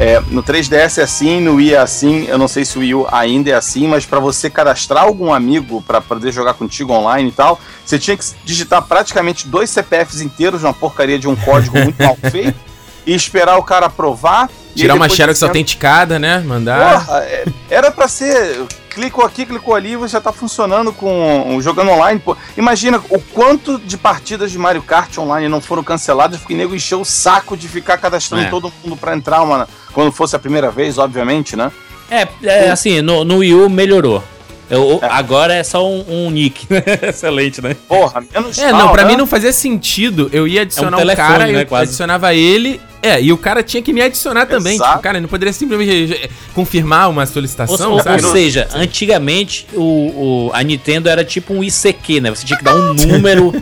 É, 0.00 0.22
no 0.30 0.42
3DS 0.42 0.98
é 0.98 1.02
assim, 1.02 1.38
no 1.38 1.56
Wii 1.56 1.74
é 1.74 1.78
assim, 1.78 2.24
eu 2.26 2.38
não 2.38 2.48
sei 2.48 2.64
se 2.64 2.78
o 2.78 2.80
Wii 2.80 2.94
U 2.94 3.06
ainda 3.12 3.50
é 3.50 3.54
assim, 3.54 3.86
mas 3.86 4.06
para 4.06 4.20
você 4.20 4.48
cadastrar 4.48 5.04
algum 5.04 5.34
amigo 5.34 5.82
para 5.82 6.00
poder 6.00 6.32
jogar 6.32 6.54
contigo 6.54 6.94
online 6.94 7.28
e 7.28 7.32
tal, 7.32 7.60
você 7.84 7.98
tinha 7.98 8.16
que 8.16 8.24
digitar 8.42 8.80
praticamente 8.80 9.46
dois 9.46 9.68
CPFs 9.68 10.22
inteiros 10.22 10.62
numa 10.62 10.72
porcaria 10.72 11.18
de 11.18 11.28
um 11.28 11.36
código 11.36 11.78
muito 11.78 12.02
mal 12.02 12.16
feito 12.32 12.75
e 13.06 13.14
esperar 13.14 13.56
o 13.58 13.62
cara 13.62 13.86
aprovar. 13.86 14.50
Tirar 14.74 14.94
uma 14.94 15.08
Xerox 15.08 15.38
entra- 15.38 15.48
autenticada, 15.48 16.18
né? 16.18 16.40
Mandar. 16.44 17.04
Porra, 17.06 17.18
é- 17.24 17.44
era 17.70 17.90
pra 17.90 18.08
ser. 18.08 18.62
Clicou 18.90 19.24
aqui, 19.24 19.44
clicou 19.44 19.74
ali, 19.74 19.94
você 19.94 20.12
já 20.12 20.20
tá 20.22 20.32
funcionando 20.32 20.90
com. 20.92 21.58
jogando 21.62 21.90
online. 21.90 22.18
Pô. 22.18 22.36
Imagina 22.56 23.00
o 23.10 23.18
quanto 23.20 23.78
de 23.78 23.96
partidas 23.96 24.50
de 24.50 24.58
Mario 24.58 24.82
Kart 24.82 25.16
online 25.18 25.48
não 25.48 25.60
foram 25.60 25.82
canceladas, 25.84 26.38
porque 26.38 26.54
o 26.54 26.56
nego 26.56 26.74
encheu 26.74 27.00
o 27.00 27.04
saco 27.04 27.56
de 27.56 27.68
ficar 27.68 27.98
cadastrando 27.98 28.44
É. 28.44 28.48
todo 28.50 28.72
mundo 28.82 28.96
pra 28.96 29.14
entrar 29.14 29.42
uma, 29.42 29.68
quando 29.92 30.10
fosse 30.12 30.34
a 30.34 30.38
primeira 30.38 30.70
vez, 30.70 30.96
obviamente, 30.98 31.54
né? 31.56 31.70
É, 32.10 32.26
é 32.42 32.70
assim, 32.70 33.00
no, 33.02 33.22
no 33.24 33.38
Wii 33.38 33.54
U 33.54 33.68
melhorou. 33.70 34.22
Eu- 34.68 34.98
Agora 35.02 35.54
é 35.54 35.62
só 35.62 35.86
um, 35.86 36.04
um 36.08 36.30
nick. 36.30 36.66
Excelente, 37.02 37.60
né? 37.62 37.76
Porra, 37.86 38.22
menos 38.32 38.58
É, 38.58 38.72
não, 38.72 38.88
pra 38.92 39.04
né? 39.04 39.10
mim 39.10 39.16
não 39.16 39.26
fazia 39.26 39.52
sentido. 39.52 40.28
Eu 40.32 40.48
ia 40.48 40.62
adicionar 40.62 40.88
É 40.88 40.90
um 40.92 40.94
um, 40.94 40.98
telefone, 41.02 41.28
cara, 41.28 41.46
né, 41.52 41.62
eu 41.62 41.66
quase. 41.66 41.84
adicionava 41.84 42.34
ele. 42.34 42.80
É, 43.06 43.22
e 43.22 43.32
o 43.32 43.38
cara 43.38 43.62
tinha 43.62 43.82
que 43.82 43.92
me 43.92 44.00
adicionar 44.02 44.46
também. 44.46 44.74
Exato. 44.74 44.90
Tipo, 44.90 45.02
cara, 45.02 45.16
ele 45.18 45.22
não 45.22 45.28
poderia 45.28 45.52
simplesmente 45.52 46.28
confirmar 46.54 47.08
uma 47.08 47.24
solicitação, 47.26 47.92
ou- 47.92 48.02
sabe? 48.02 48.24
ou 48.24 48.32
seja, 48.32 48.66
antigamente 48.74 49.66
o, 49.74 49.80
o- 49.80 50.50
a 50.52 50.62
Nintendo 50.62 51.08
era 51.08 51.24
tipo 51.24 51.54
um 51.54 51.62
ICQ, 51.62 52.20
né? 52.20 52.30
Você 52.30 52.44
tinha 52.44 52.58
que 52.58 52.64
dar 52.64 52.74
um 52.74 52.94
número 52.94 53.52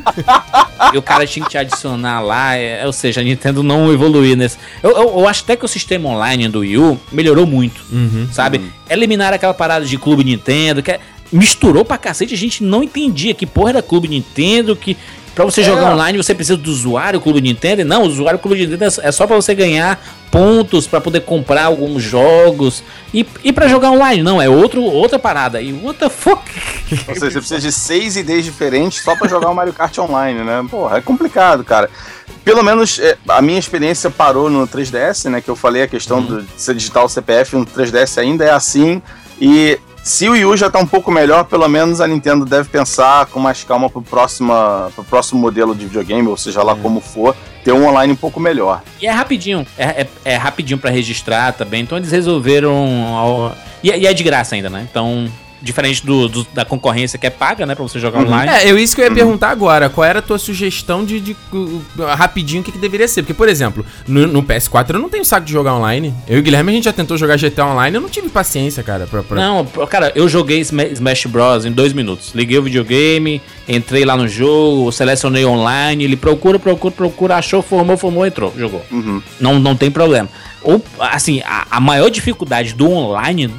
e 0.95 0.99
o 0.99 1.03
cara 1.03 1.27
tinha 1.27 1.45
que 1.45 1.51
te 1.51 1.59
adicionar 1.59 2.21
lá. 2.21 2.57
é- 2.57 2.87
ou 2.87 2.93
seja, 2.93 3.21
a 3.21 3.25
Nintendo 3.25 3.63
não 3.63 3.93
evoluiu 3.93 4.37
nesse. 4.37 4.57
Eu, 4.83 4.91
eu- 4.93 5.19
eu 5.19 5.29
acho 5.29 5.43
até 5.43 5.57
que 5.57 5.65
o 5.65 5.69
sistema 5.69 6.09
online 6.09 6.49
do 6.49 6.61
Wii 6.61 6.79
U 6.79 7.01
melhorou 7.13 7.47
muito, 7.47 7.83
Uhum. 7.93 8.29
sabe? 8.33 8.61
Eliminaram 8.89 9.35
aquela 9.37 9.55
parada 9.55 9.85
de 9.85 9.99
Clube 9.99 10.25
Nintendo, 10.25 10.83
que 10.83 10.91
é- 10.93 11.01
misturou 11.33 11.85
pra 11.85 11.99
cacete, 11.99 12.33
a 12.33 12.37
gente 12.37 12.63
não 12.63 12.83
entendia 12.83 13.35
que 13.35 13.45
porra 13.47 13.71
era 13.71 13.83
Clube 13.83 14.09
Nintendo, 14.09 14.75
que. 14.77 14.97
Pra 15.35 15.45
você 15.45 15.63
É. 15.63 15.65
jogar 15.65 15.93
online, 15.93 16.17
você 16.17 16.35
precisa 16.35 16.57
do 16.57 16.71
usuário 16.71 17.21
Clube 17.21 17.41
Nintendo. 17.41 17.81
E 17.81 17.85
Não, 17.85 18.03
o 18.03 18.07
usuário 18.07 18.39
Clube 18.39 18.67
Nintendo 18.67 18.85
é 19.03 19.11
só 19.13 19.27
pra 19.27 19.35
você 19.37 19.55
ganhar 19.55 20.01
pontos 20.31 20.87
pra 20.87 21.01
poder 21.01 21.21
comprar 21.21 21.65
alguns 21.65 22.03
jogos. 22.03 22.83
E, 23.13 23.27
e 23.43 23.53
para 23.53 23.67
jogar 23.69 23.91
online, 23.91 24.23
não, 24.23 24.41
é 24.41 24.49
outro, 24.49 24.83
outra 24.83 25.19
parada. 25.19 25.61
E 25.61 25.73
what 25.73 25.99
the 25.99 26.09
fuck? 26.09 26.41
Ou 27.09 27.15
seja, 27.15 27.31
você 27.31 27.39
precisa 27.39 27.61
de 27.61 27.73
seis 27.73 28.17
IDs 28.17 28.45
diferentes 28.45 29.03
só 29.03 29.17
pra 29.17 29.29
jogar 29.29 29.51
o 29.51 29.55
Mario 29.55 29.73
Kart 29.73 29.97
online, 29.99 30.41
né? 30.45 30.65
Porra, 30.71 30.99
é 30.99 31.01
complicado, 31.01 31.65
cara. 31.65 31.91
Pelo 32.45 32.63
menos 32.63 32.99
é, 32.99 33.17
a 33.29 33.41
minha 33.41 33.59
experiência 33.59 34.11
parou 34.11 34.51
no 34.51 34.67
3DS, 34.69 35.29
né? 35.31 35.41
Que 35.41 35.49
eu 35.49 35.57
falei 35.57 35.83
a 35.83 35.89
questão 35.89 36.19
Uhum. 36.19 36.43
de 36.43 36.47
você 36.57 36.75
digitar 36.75 37.05
o 37.05 37.09
CPF 37.09 37.57
no 37.57 37.65
3DS 37.67 38.19
ainda 38.21 38.45
é 38.45 38.51
assim. 38.51 39.01
E 39.41 39.79
se 40.05 40.29
o 40.29 40.33
Wii 40.33 40.45
U 40.45 40.57
já 40.57 40.71
tá 40.71 40.79
um 40.79 40.87
pouco 40.87 41.11
melhor, 41.11 41.45
pelo 41.45 41.67
menos 41.69 42.01
a 42.01 42.07
Nintendo 42.07 42.45
deve 42.45 42.69
pensar 42.69 43.25
com 43.27 43.41
mais 43.41 43.65
calma 43.65 43.89
pro, 43.89 44.03
próxima, 44.03 44.93
pro 44.95 45.03
próximo 45.03 45.41
modelo 45.41 45.75
de 45.75 45.87
videogame, 45.87 46.29
ou 46.29 46.37
seja 46.37 46.63
lá 46.63 46.77
como 46.77 47.01
for, 47.01 47.35
ter 47.65 47.73
um 47.73 47.87
online 47.89 48.13
um 48.13 48.17
pouco 48.17 48.39
melhor. 48.39 48.83
E 49.01 49.07
é 49.07 49.11
rapidinho, 49.11 49.67
é, 49.79 50.03
é, 50.03 50.07
é 50.27 50.37
rapidinho 50.37 50.79
pra 50.79 50.91
registrar 50.91 51.53
também. 51.55 51.81
Então 51.83 51.97
eles 51.97 52.11
resolveram. 52.11 52.75
ao- 53.17 53.57
E, 53.83 53.91
é- 53.91 53.99
e 53.99 54.07
é 54.07 54.13
de 54.15 54.23
graça 54.23 54.55
ainda, 54.55 54.69
né? 54.71 54.87
Então, 54.91 55.27
diferente 55.65 56.05
do, 56.05 56.29
do- 56.29 56.47
da 56.55 56.65
concorrência 56.65 57.19
que 57.19 57.27
é 57.27 57.31
paga, 57.31 57.65
né? 57.67 57.75
Pra 57.75 57.83
você 57.83 57.99
jogar 57.99 58.21
online. 58.21 58.53
É, 58.53 58.71
eu 58.71 58.79
isso 58.79 58.95
que 58.95 59.01
eu 59.01 59.07
ia 59.07 59.11
perguntar 59.11 59.51
agora. 59.51 59.89
Qual 59.89 60.05
era 60.05 60.19
a 60.19 60.23
tua 60.23 60.39
sugestão 60.39 61.05
de, 61.05 61.19
de, 61.21 61.37
uh, 61.53 61.83
rapidinho 62.17 62.61
o 62.61 62.65
que, 62.65 62.71
que 62.73 62.79
deveria 62.79 63.09
ser? 63.09 63.23
Porque, 63.23 63.35
por 63.35 63.49
exemplo, 63.49 63.85
no, 64.07 64.27
no 64.27 64.43
PS4 64.43 64.95
eu 64.95 65.01
não 65.01 65.09
tenho 65.09 65.25
saco 65.25 65.47
de 65.47 65.53
jogar 65.53 65.75
online. 65.75 66.15
Eu 66.29 66.37
e 66.37 66.41
o 66.41 66.43
Guilherme 66.43 66.71
a 66.71 66.75
gente 66.75 66.85
já 66.85 66.93
tentou 66.93 67.17
jogar 67.17 67.37
GTA 67.37 67.67
online, 67.67 67.97
eu 67.97 68.01
não 68.01 68.09
tive 68.09 68.29
paciência, 68.29 68.83
cara, 68.83 69.07
pra. 69.07 69.23
pra- 69.23 69.41
Não, 69.41 69.65
cara, 69.89 70.13
eu 70.15 70.29
joguei 70.29 70.61
Sma- 70.61 70.85
Smash 70.85 71.27
Bros. 71.27 71.65
em 71.65 71.73
dois 71.73 71.93
minutos. 71.93 72.33
Liguei 72.35 72.59
o 72.59 72.63
videogame, 72.63 73.41
entrei 73.69 74.05
lá 74.05 74.17
no 74.17 74.29
jogo, 74.29 74.93
selecionei 74.93 75.45
online, 75.45 76.05
ele 76.05 76.17
procura, 76.17 76.59
procura, 76.59 76.95
procura, 76.95 77.37
achou, 77.37 77.63
formou, 77.63 77.97
formou, 77.97 78.27
entrou, 78.27 78.53
jogou. 78.57 78.85
Uhum. 78.91 79.23
Não, 79.41 79.59
não 79.59 79.75
tem 79.75 79.91
problema. 79.91 80.29
Ou, 80.63 80.83
assim, 80.99 81.41
a, 81.45 81.67
a 81.73 81.81
maior 81.81 82.09
dificuldade 82.11 82.75
do 82.75 82.91
online 82.91 83.51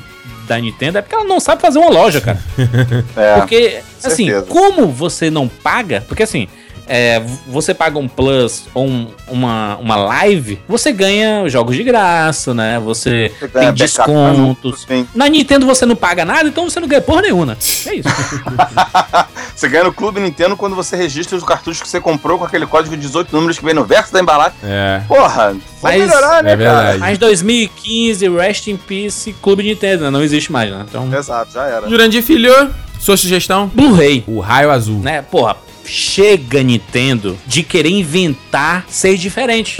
da 0.47 0.57
Nintendo 0.59 0.97
é 0.97 1.01
porque 1.01 1.15
ela 1.15 1.23
não 1.25 1.39
sabe 1.39 1.61
fazer 1.61 1.79
uma 1.79 1.89
loja, 1.89 2.21
cara. 2.21 2.39
É. 3.15 3.35
Porque, 3.37 3.79
assim, 4.03 4.25
certeza. 4.25 4.45
como 4.47 4.87
você 4.87 5.29
não 5.29 5.47
paga, 5.47 6.03
porque 6.07 6.23
assim, 6.23 6.47
é, 6.87 7.19
você 7.47 7.73
paga 7.73 7.97
um 7.97 8.07
plus 8.07 8.65
ou 8.73 8.85
um- 8.85 9.07
uma, 9.27 9.75
uma 9.77 9.95
live, 9.95 10.59
você 10.67 10.91
ganha 10.91 11.47
jogos 11.49 11.75
de 11.75 11.83
graça, 11.83 12.53
né? 12.53 12.79
Você 12.79 13.31
Você 13.39 13.47
tem 13.47 13.73
descontos. 13.73 14.85
Na 15.15 15.27
Nintendo 15.27 15.65
você 15.65 15.85
não 15.85 15.95
paga 15.95 16.23
nada, 16.23 16.47
então 16.47 16.69
você 16.69 16.79
não 16.79 16.87
ganha 16.87 17.01
porra 17.01 17.23
nenhuma. 17.23 17.57
É 17.87 17.95
isso. 17.95 18.09
Você 19.55 19.69
ganha 19.69 19.85
no 19.85 19.93
Clube 19.93 20.19
Nintendo 20.19 20.57
quando 20.57 20.75
você 20.75 20.95
registra 20.97 21.37
os 21.37 21.43
cartuchos 21.43 21.81
que 21.81 21.87
você 21.87 22.01
comprou 22.01 22.37
com 22.37 22.43
aquele 22.43 22.65
código 22.65 22.95
de 22.95 23.01
18 23.03 23.33
números 23.33 23.57
que 23.57 23.63
vem 23.63 23.73
no 23.73 23.85
verso 23.85 24.11
da 24.11 24.19
embalagem. 24.19 24.57
É. 24.63 25.01
Porra, 25.07 25.55
vai 25.81 25.97
Mas- 25.97 26.07
melhorar, 26.09 26.43
né, 26.43 26.51
é 26.51 26.55
verdade. 26.57 26.97
Mas 26.99 27.17
2015, 27.17 28.29
Rest 28.29 28.67
in 28.67 28.75
Peace, 28.77 29.33
Clube 29.41 29.63
Nintendo, 29.63 30.03
né? 30.03 30.09
não 30.09 30.21
existe 30.21 30.51
mais, 30.51 30.69
né? 30.69 30.85
Então, 30.87 31.07
cara? 31.07 31.19
Exato, 31.21 31.53
já 31.53 31.65
era. 31.67 31.89
Jurandir 31.89 32.21
Filho, 32.21 32.53
sua 32.99 33.15
sugestão? 33.15 33.71
Blu-ray. 33.73 34.23
O 34.27 34.39
raio 34.41 34.69
azul. 34.71 34.99
né? 34.99 35.21
Porra, 35.21 35.55
chega 35.85 36.61
Nintendo 36.61 37.37
de 37.47 37.63
querer 37.63 37.89
inventar 37.91 38.83
ser 38.89 39.15
diferente. 39.17 39.77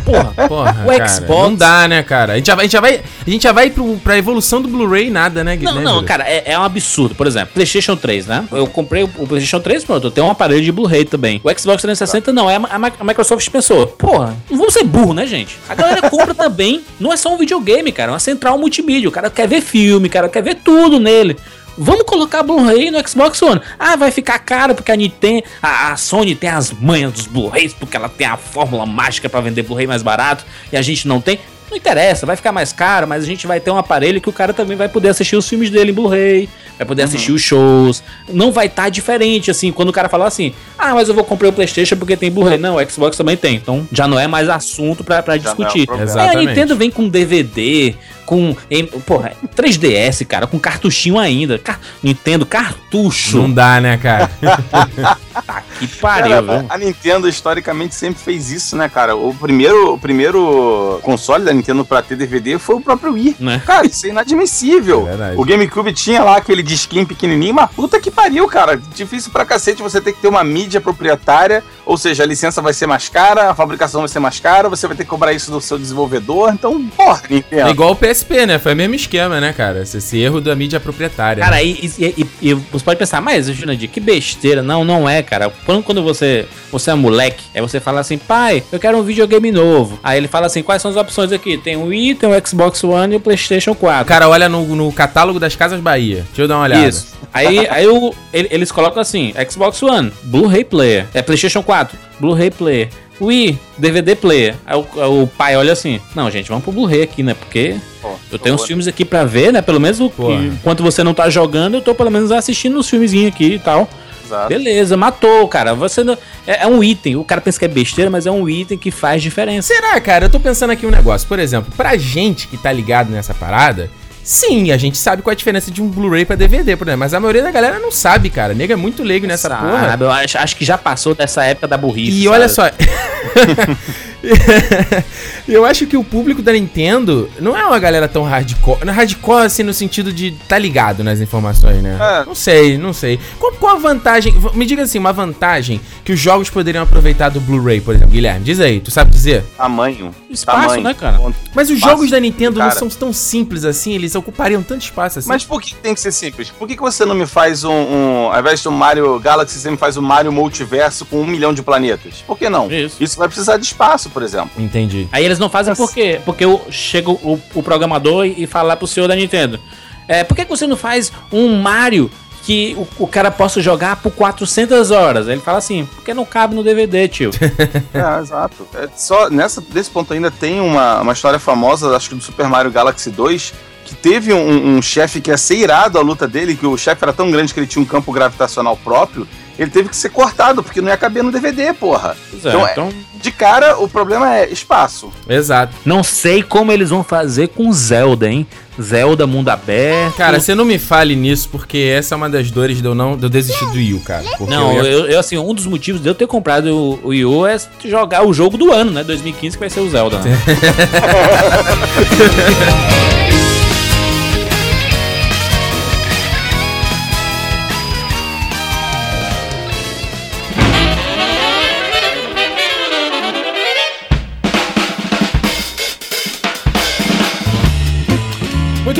Porra, 0.00 0.32
Porra, 0.48 0.84
O 0.84 0.88
cara, 0.96 1.08
Xbox- 1.08 1.42
Não 1.42 1.54
dá, 1.54 1.88
né, 1.88 2.02
cara? 2.02 2.32
A 2.34 2.36
gente 2.36 2.46
já 2.46 2.54
vai, 2.54 2.64
a 2.64 2.66
gente 2.66 2.72
já 2.72 2.80
vai, 2.80 3.00
a 3.26 3.30
gente 3.30 3.42
já 3.42 3.52
vai 3.52 3.70
pro, 3.70 3.96
pra 3.98 4.16
evolução 4.18 4.60
do 4.60 4.68
Blu-ray 4.68 5.10
nada, 5.10 5.42
né, 5.44 5.58
Não, 5.60 5.74
né, 5.74 5.80
não, 5.82 5.92
Júlio? 5.94 6.06
cara, 6.08 6.24
é, 6.28 6.52
é 6.52 6.58
um 6.58 6.62
absurdo. 6.62 7.14
Por 7.14 7.26
exemplo, 7.26 7.50
PlayStation 7.54 7.96
3, 7.96 8.26
né? 8.26 8.44
Eu 8.52 8.66
comprei 8.66 9.02
o, 9.04 9.10
o 9.18 9.26
PlayStation 9.26 9.60
3, 9.60 9.84
pronto, 9.84 10.06
eu 10.06 10.10
tenho 10.10 10.26
um 10.26 10.30
aparelho 10.30 10.62
de 10.62 10.72
Blu-ray 10.72 11.04
também. 11.04 11.40
O 11.44 11.48
Xbox 11.50 11.82
360 11.82 12.32
não, 12.32 12.48
é 12.50 12.56
a, 12.56 12.58
a 12.58 12.78
Mi- 12.78 12.92
a 13.00 13.04
Microsoft 13.04 13.48
pensou. 13.50 13.86
Porra, 13.86 14.34
não 14.50 14.58
vamos 14.58 14.72
ser 14.74 14.84
burro, 14.84 15.14
né, 15.14 15.26
gente? 15.26 15.58
A 15.68 15.74
galera 15.74 16.08
compra 16.10 16.34
também, 16.34 16.82
não 16.98 17.12
é 17.12 17.16
só 17.16 17.32
um 17.32 17.38
videogame, 17.38 17.92
cara, 17.92 18.10
é 18.10 18.12
uma 18.12 18.18
central 18.18 18.58
multimídia. 18.58 19.08
O 19.08 19.12
cara 19.12 19.30
quer 19.30 19.48
ver 19.48 19.60
filme, 19.60 20.08
o 20.08 20.10
cara 20.10 20.28
quer 20.28 20.42
ver 20.42 20.56
tudo 20.56 20.98
nele. 20.98 21.36
Vamos 21.76 22.04
colocar 22.04 22.42
Blu-ray 22.42 22.90
no 22.90 23.08
Xbox 23.08 23.40
One. 23.42 23.60
Ah, 23.78 23.96
vai 23.96 24.10
ficar 24.10 24.38
caro 24.38 24.74
porque 24.74 24.92
a 24.92 24.96
Nintendo, 24.96 25.44
a, 25.62 25.92
a 25.92 25.96
Sony 25.96 26.34
tem 26.34 26.50
as 26.50 26.70
manhas 26.70 27.12
dos 27.12 27.26
Blu-rays, 27.26 27.72
porque 27.72 27.96
ela 27.96 28.08
tem 28.08 28.26
a 28.26 28.36
fórmula 28.36 28.86
mágica 28.86 29.28
pra 29.28 29.40
vender 29.40 29.62
Blu-ray 29.62 29.86
mais 29.86 30.02
barato 30.02 30.44
e 30.72 30.76
a 30.76 30.82
gente 30.82 31.08
não 31.08 31.20
tem. 31.20 31.38
Não 31.70 31.78
interessa, 31.78 32.26
vai 32.26 32.36
ficar 32.36 32.52
mais 32.52 32.72
caro, 32.72 33.08
mas 33.08 33.24
a 33.24 33.26
gente 33.26 33.46
vai 33.46 33.58
ter 33.58 33.70
um 33.70 33.78
aparelho 33.78 34.20
que 34.20 34.28
o 34.28 34.32
cara 34.32 34.52
também 34.52 34.76
vai 34.76 34.88
poder 34.88 35.08
assistir 35.08 35.34
os 35.34 35.48
filmes 35.48 35.70
dele 35.70 35.90
em 35.90 35.94
Blu-ray, 35.94 36.48
vai 36.76 36.86
poder 36.86 37.02
assistir 37.02 37.32
os 37.32 37.40
shows. 37.40 38.02
Não 38.28 38.52
vai 38.52 38.66
estar 38.66 38.90
diferente, 38.90 39.50
assim, 39.50 39.72
quando 39.72 39.88
o 39.88 39.92
cara 39.92 40.08
falar 40.08 40.26
assim, 40.26 40.54
ah, 40.78 40.94
mas 40.94 41.08
eu 41.08 41.14
vou 41.14 41.24
comprar 41.24 41.48
o 41.48 41.52
Playstation 41.52 41.96
porque 41.96 42.16
tem 42.16 42.30
Blu-ray. 42.30 42.58
Não, 42.58 42.76
o 42.76 42.90
Xbox 42.90 43.16
também 43.16 43.36
tem. 43.36 43.56
Então 43.56 43.88
já 43.90 44.06
não 44.06 44.20
é 44.20 44.28
mais 44.28 44.48
assunto 44.48 45.04
não 45.08 45.16
é 45.16 45.36
um 45.36 45.38
discutir. 45.38 45.86
problema. 45.86 46.22
Aí 46.22 46.36
a. 46.36 46.40
Nintendo 46.40 46.76
vem 46.76 46.90
com 46.90 47.08
DVD, 47.08 47.94
com. 48.24 48.56
em- 48.70 48.86
Porra, 48.86 49.32
3DS, 49.56 50.24
cara, 50.26 50.46
com 50.46 50.58
cartuchinho 50.58 51.18
ainda. 51.18 51.58
Car- 51.58 51.80
Nintendo 52.02 52.44
cartucho. 52.46 53.38
Não 53.38 53.50
dá, 53.50 53.80
né, 53.80 53.96
cara? 53.96 54.30
Tá 55.44 55.62
que 55.80 55.88
pariu, 55.88 56.46
Cara, 56.46 56.66
a 56.68 56.78
Nintendo 56.78 57.28
historicamente 57.28 57.94
sempre 57.96 58.22
fez 58.22 58.52
isso, 58.52 58.76
né, 58.76 58.88
cara? 58.88 59.16
O 59.16 59.34
primeiro, 59.34 59.94
o 59.94 59.98
primeiro 59.98 61.00
console 61.02 61.44
da 61.44 61.52
Nintendo 61.52 61.84
pra 61.84 62.00
ter 62.02 62.14
DVD 62.16 62.56
foi 62.56 62.76
o 62.76 62.80
próprio 62.80 63.12
Wii. 63.14 63.36
Né? 63.40 63.60
Cara, 63.66 63.84
isso 63.84 64.06
é 64.06 64.10
inadmissível. 64.10 65.08
É 65.08 65.34
o 65.36 65.44
GameCube 65.44 65.92
tinha 65.92 66.22
lá 66.22 66.36
aquele 66.36 66.62
disquinho 66.62 67.04
pequenininho, 67.04 67.52
mas 67.54 67.68
puta 67.72 68.00
que 68.00 68.12
pariu, 68.12 68.46
cara. 68.46 68.80
Difícil 68.94 69.32
pra 69.32 69.44
cacete 69.44 69.82
você 69.82 70.00
ter 70.00 70.12
que 70.12 70.20
ter 70.20 70.28
uma 70.28 70.44
mídia 70.44 70.80
proprietária, 70.80 71.64
ou 71.84 71.98
seja, 71.98 72.22
a 72.22 72.26
licença 72.26 72.62
vai 72.62 72.72
ser 72.72 72.86
mais 72.86 73.08
cara, 73.08 73.50
a 73.50 73.54
fabricação 73.54 74.02
vai 74.02 74.08
ser 74.08 74.20
mais 74.20 74.38
cara, 74.38 74.68
você 74.68 74.86
vai 74.86 74.96
ter 74.96 75.02
que 75.02 75.10
cobrar 75.10 75.32
isso 75.32 75.50
do 75.50 75.60
seu 75.60 75.76
desenvolvedor. 75.78 76.50
Então, 76.52 76.80
porra, 76.96 77.22
É 77.28 77.34
Nintendo. 77.34 77.70
igual 77.70 77.90
o 77.90 77.96
PSP, 78.14 78.46
né? 78.46 78.58
Foi 78.58 78.72
o 78.72 78.76
mesmo 78.76 78.94
esquema, 78.94 79.40
né, 79.40 79.52
cara? 79.52 79.82
Esse, 79.82 79.98
esse 79.98 80.18
erro 80.18 80.40
da 80.40 80.54
mídia 80.54 80.78
proprietária. 80.78 81.42
Cara, 81.42 81.62
e, 81.62 81.90
e- 81.98 82.14
e- 82.18 82.26
e 82.50 82.54
você 82.54 82.84
pode 82.84 82.98
pensar, 82.98 83.20
mas, 83.20 83.46
Jurandir, 83.48 83.88
que 83.90 84.00
besteira. 84.00 84.62
Não, 84.62 84.84
não 84.84 85.08
é, 85.08 85.22
cara. 85.22 85.50
Quando, 85.66 85.82
quando 85.82 86.02
você, 86.02 86.46
você 86.70 86.90
é 86.90 86.94
moleque, 86.94 87.42
aí 87.54 87.60
você 87.60 87.80
fala 87.80 88.00
assim, 88.00 88.16
pai, 88.18 88.62
eu 88.70 88.78
quero 88.78 88.98
um 88.98 89.02
videogame 89.02 89.50
novo. 89.50 89.98
Aí 90.02 90.18
ele 90.18 90.28
fala 90.28 90.46
assim, 90.46 90.62
quais 90.62 90.80
são 90.80 90.90
as 90.90 90.96
opções 90.96 91.32
aqui? 91.32 91.58
Tem 91.58 91.76
o 91.76 91.86
Wii, 91.86 92.14
tem 92.14 92.28
o 92.28 92.46
Xbox 92.46 92.82
One 92.84 93.14
e 93.14 93.16
o 93.16 93.20
Playstation 93.20 93.72
O 93.72 93.74
4. 93.74 94.04
cara 94.06 94.28
olha 94.28 94.48
no, 94.48 94.64
no 94.76 94.92
catálogo 94.92 95.40
das 95.40 95.56
Casas 95.56 95.80
Bahia. 95.80 96.24
Deixa 96.28 96.42
eu 96.42 96.48
dar 96.48 96.56
uma 96.56 96.64
olhada. 96.64 96.86
Isso. 96.88 97.14
Aí, 97.32 97.66
aí 97.70 97.86
o- 97.86 98.14
ele- 98.32 98.48
eles 98.50 98.70
colocam 98.70 99.00
assim: 99.00 99.32
Xbox 99.50 99.82
One, 99.82 100.12
Blu-ray 100.22 100.64
Player. 100.64 101.06
É 101.14 101.22
PlayStation 101.22 101.62
4, 101.62 101.96
Blu-ray 102.20 102.50
Player. 102.50 102.88
Wii, 103.20 103.58
DVD 103.78 104.16
Player. 104.16 104.54
Aí 104.66 104.76
o, 104.76 105.22
o 105.22 105.26
pai 105.26 105.56
olha 105.56 105.72
assim: 105.72 106.00
Não, 106.14 106.30
gente, 106.30 106.48
vamos 106.48 106.64
pro 106.64 106.72
Blu-ray 106.72 107.02
aqui, 107.02 107.22
né? 107.22 107.34
Porque 107.34 107.76
Pô, 108.02 108.10
eu 108.30 108.38
tenho 108.38 108.54
uns 108.54 108.64
filmes 108.64 108.86
aqui 108.86 109.04
pra 109.04 109.24
ver, 109.24 109.52
né? 109.52 109.62
Pelo 109.62 109.80
menos 109.80 110.00
o, 110.00 110.12
enquanto 110.54 110.82
você 110.82 111.02
não 111.04 111.14
tá 111.14 111.30
jogando, 111.30 111.74
eu 111.74 111.82
tô 111.82 111.94
pelo 111.94 112.10
menos 112.10 112.32
assistindo 112.32 112.78
os 112.78 112.88
filmezinhos 112.88 113.32
aqui 113.32 113.54
e 113.54 113.58
tal. 113.58 113.88
Exato. 114.24 114.48
Beleza, 114.48 114.96
matou, 114.96 115.46
cara. 115.46 115.74
Você 115.74 116.02
não, 116.02 116.16
é, 116.46 116.64
é 116.64 116.66
um 116.66 116.82
item. 116.82 117.16
O 117.16 117.24
cara 117.24 117.40
pensa 117.40 117.58
que 117.58 117.64
é 117.64 117.68
besteira, 117.68 118.10
mas 118.10 118.26
é 118.26 118.30
um 118.30 118.48
item 118.48 118.78
que 118.78 118.90
faz 118.90 119.22
diferença. 119.22 119.68
Será, 119.68 120.00
cara? 120.00 120.26
Eu 120.26 120.30
tô 120.30 120.40
pensando 120.40 120.70
aqui 120.70 120.86
um 120.86 120.90
negócio. 120.90 121.28
Por 121.28 121.38
exemplo, 121.38 121.72
pra 121.76 121.96
gente 121.96 122.48
que 122.48 122.56
tá 122.56 122.72
ligado 122.72 123.10
nessa 123.10 123.34
parada, 123.34 123.90
sim, 124.24 124.72
a 124.72 124.76
gente 124.76 124.96
sabe 124.96 125.22
qual 125.22 125.30
é 125.30 125.34
a 125.34 125.36
diferença 125.36 125.70
de 125.70 125.82
um 125.82 125.88
Blu-ray 125.88 126.24
pra 126.24 126.34
DVD, 126.34 126.76
por 126.76 126.88
exemplo. 126.88 127.00
Mas 127.00 127.14
a 127.14 127.20
maioria 127.20 127.42
da 127.42 127.50
galera 127.50 127.78
não 127.78 127.90
sabe, 127.90 128.30
cara. 128.30 128.54
Nega 128.54 128.72
é 128.72 128.76
muito 128.76 129.02
leigo 129.02 129.26
nessa 129.26 129.48
porra. 129.50 129.90
Sabe, 129.90 130.04
eu 130.04 130.10
acho, 130.10 130.38
acho 130.38 130.56
que 130.56 130.64
já 130.64 130.78
passou 130.78 131.14
dessa 131.14 131.44
época 131.44 131.68
da 131.68 131.76
burrice. 131.76 132.10
E 132.10 132.24
sabe? 132.24 132.28
olha 132.28 132.48
só. 132.48 132.62
eu 135.48 135.64
acho 135.64 135.86
que 135.86 135.96
o 135.96 136.04
público 136.04 136.42
da 136.42 136.52
Nintendo 136.52 137.28
não 137.40 137.56
é 137.56 137.64
uma 137.66 137.78
galera 137.78 138.08
tão 138.08 138.22
hardcore. 138.22 138.84
Não 138.84 138.92
é 138.92 138.96
hardcore 138.96 139.44
assim 139.44 139.62
no 139.62 139.74
sentido 139.74 140.12
de 140.12 140.32
tá 140.48 140.58
ligado 140.58 141.04
nas 141.04 141.20
informações, 141.20 141.82
né? 141.82 141.98
É. 142.00 142.24
Não 142.24 142.34
sei, 142.34 142.78
não 142.78 142.92
sei. 142.92 143.18
Qual, 143.38 143.52
qual 143.52 143.76
a 143.76 143.78
vantagem? 143.78 144.34
Me 144.54 144.66
diga 144.66 144.82
assim, 144.82 144.98
uma 144.98 145.12
vantagem 145.12 145.80
que 146.04 146.12
os 146.12 146.20
jogos 146.20 146.50
poderiam 146.50 146.82
aproveitar 146.82 147.28
do 147.28 147.40
Blu-ray, 147.40 147.80
por 147.80 147.94
exemplo? 147.94 148.12
Guilherme, 148.12 148.44
diz 148.44 148.60
aí, 148.60 148.80
tu 148.80 148.90
sabe 148.90 149.10
dizer? 149.10 149.44
Tamanho. 149.56 150.14
Espaço, 150.30 150.60
tamanho. 150.60 150.82
né, 150.82 150.94
cara? 150.94 151.20
Mas 151.54 151.68
os 151.70 151.76
Espaço, 151.76 151.94
jogos 151.94 152.10
da 152.10 152.20
Nintendo 152.20 152.58
não 152.58 152.66
cara. 152.66 152.78
são 152.78 152.88
tão 152.88 153.12
simples 153.12 153.64
assim, 153.64 153.92
eles 153.92 154.14
ocupariam 154.14 154.62
tanto 154.62 154.82
espaço 154.82 155.18
assim. 155.18 155.28
Mas 155.28 155.44
por 155.44 155.60
que 155.60 155.74
tem 155.74 155.94
que 155.94 156.00
ser 156.00 156.12
simples? 156.12 156.50
Por 156.50 156.66
que, 156.66 156.76
que 156.76 156.82
você 156.82 157.04
não 157.04 157.14
me 157.14 157.26
faz 157.26 157.64
um, 157.64 157.72
um. 157.72 158.32
Ao 158.32 158.40
invés 158.40 158.62
do 158.62 158.70
Mario 158.70 159.18
Galaxy, 159.20 159.58
você 159.58 159.70
me 159.70 159.76
faz 159.76 159.96
um 159.96 160.02
Mario 160.02 160.32
Multiverso 160.32 161.04
com 161.04 161.20
um 161.20 161.26
milhão 161.26 161.54
de 161.54 161.62
planetas? 161.62 162.22
Por 162.26 162.38
que 162.38 162.48
não? 162.48 162.70
Isso. 162.70 163.02
Isso 163.02 163.16
vai 163.16 163.28
precisar 163.28 163.56
de 163.56 163.64
espaço, 163.64 164.10
por 164.14 164.22
exemplo. 164.22 164.50
Entendi. 164.56 165.08
Aí 165.12 165.24
eles 165.24 165.38
não 165.38 165.50
fazem 165.50 165.74
por 165.74 165.92
quê? 165.92 166.20
Porque 166.24 166.46
o, 166.46 166.60
chega 166.70 167.10
o, 167.10 167.38
o 167.52 167.62
programador 167.62 168.24
e 168.24 168.46
fala 168.46 168.68
lá 168.68 168.76
pro 168.76 168.86
senhor 168.86 169.08
da 169.08 169.16
Nintendo. 169.16 169.60
É, 170.06 170.22
por 170.22 170.36
que, 170.36 170.44
que 170.44 170.50
você 170.50 170.66
não 170.66 170.76
faz 170.76 171.12
um 171.32 171.56
Mario 171.60 172.10
que 172.42 172.76
o, 172.78 173.04
o 173.04 173.06
cara 173.08 173.30
possa 173.30 173.60
jogar 173.60 173.96
por 173.96 174.12
400 174.12 174.90
horas? 174.92 175.26
Aí 175.26 175.34
ele 175.34 175.40
fala 175.42 175.58
assim, 175.58 175.86
porque 175.96 176.14
não 176.14 176.24
cabe 176.24 176.54
no 176.54 176.62
DVD, 176.62 177.08
tio. 177.08 177.30
É, 177.92 178.20
exato. 178.20 178.66
É 178.74 178.88
só 178.96 179.28
nessa, 179.28 179.60
desse 179.60 179.90
ponto 179.90 180.12
ainda 180.12 180.30
tem 180.30 180.60
uma, 180.60 181.00
uma 181.00 181.12
história 181.12 181.38
famosa, 181.38 181.94
acho 181.96 182.10
que 182.10 182.14
do 182.14 182.22
Super 182.22 182.48
Mario 182.48 182.70
Galaxy 182.70 183.10
2, 183.10 183.52
que 183.84 183.94
teve 183.94 184.32
um, 184.32 184.76
um 184.76 184.82
chefe 184.82 185.20
que 185.20 185.30
ia 185.30 185.36
ser 185.36 185.56
irado 185.56 185.98
a 185.98 186.02
luta 186.02 186.28
dele, 186.28 186.56
que 186.56 186.66
o 186.66 186.76
chefe 186.76 187.02
era 187.02 187.12
tão 187.12 187.30
grande 187.30 187.52
que 187.52 187.60
ele 187.60 187.66
tinha 187.66 187.82
um 187.82 187.86
campo 187.86 188.12
gravitacional 188.12 188.76
próprio, 188.76 189.26
ele 189.58 189.70
teve 189.70 189.88
que 189.88 189.96
ser 189.96 190.10
cortado, 190.10 190.62
porque 190.62 190.80
não 190.80 190.88
ia 190.88 190.96
caber 190.96 191.22
no 191.22 191.30
DVD, 191.32 191.72
porra. 191.72 192.16
Pois 192.30 192.44
é, 192.44 192.48
Então, 192.48 192.66
é- 192.66 192.72
então, 192.72 192.88
De 193.22 193.30
cara, 193.32 193.78
o 193.78 193.88
problema 193.88 194.36
é 194.36 194.52
espaço. 194.52 195.10
Exato. 195.26 195.72
não 195.84 196.02
sei 196.04 196.42
como 196.42 196.70
eles 196.70 196.90
vão 196.90 197.02
fazer 197.02 197.48
com 197.48 197.72
Zelda, 197.72 198.28
hein? 198.28 198.46
Zelda 198.80 199.26
mundo 199.26 199.48
aberto. 199.48 200.16
Cara, 200.16 200.38
você 200.40 200.54
não 200.54 200.64
me 200.64 200.78
fale 200.78 201.14
nisso, 201.16 201.48
porque 201.50 201.78
essa 201.96 202.14
é 202.14 202.16
uma 202.16 202.28
das 202.28 202.50
dores 202.50 202.78
de 202.82 202.84
eu 202.84 202.94
não 202.94 203.16
de 203.16 203.24
eu 203.24 203.30
desistir 203.30 203.64
do 203.66 203.72
Wii 203.76 203.94
U, 203.94 204.00
cara. 204.00 204.24
Porque 204.36 204.52
Não, 204.52 204.76
eu 204.76 204.84
ia- 204.84 204.90
eu, 204.90 205.06
eu, 205.12 205.20
assim, 205.20 205.38
um 205.38 205.54
dos 205.54 205.64
motivos 205.64 206.02
de 206.02 206.08
eu 206.08 206.14
ter 206.14 206.26
comprado 206.26 206.66
o, 206.66 207.00
o 207.04 207.08
Wii 207.08 207.24
U 207.24 207.46
é 207.46 207.56
jogar 207.84 208.26
o 208.26 208.32
jogo 208.34 208.58
do 208.58 208.72
ano, 208.72 208.90
né? 208.90 209.02
2015, 209.04 209.56
que 209.56 209.60
vai 209.60 209.70
ser 209.70 209.80
o 209.80 209.88
Zelda. 209.88 210.18
Né? 210.18 210.36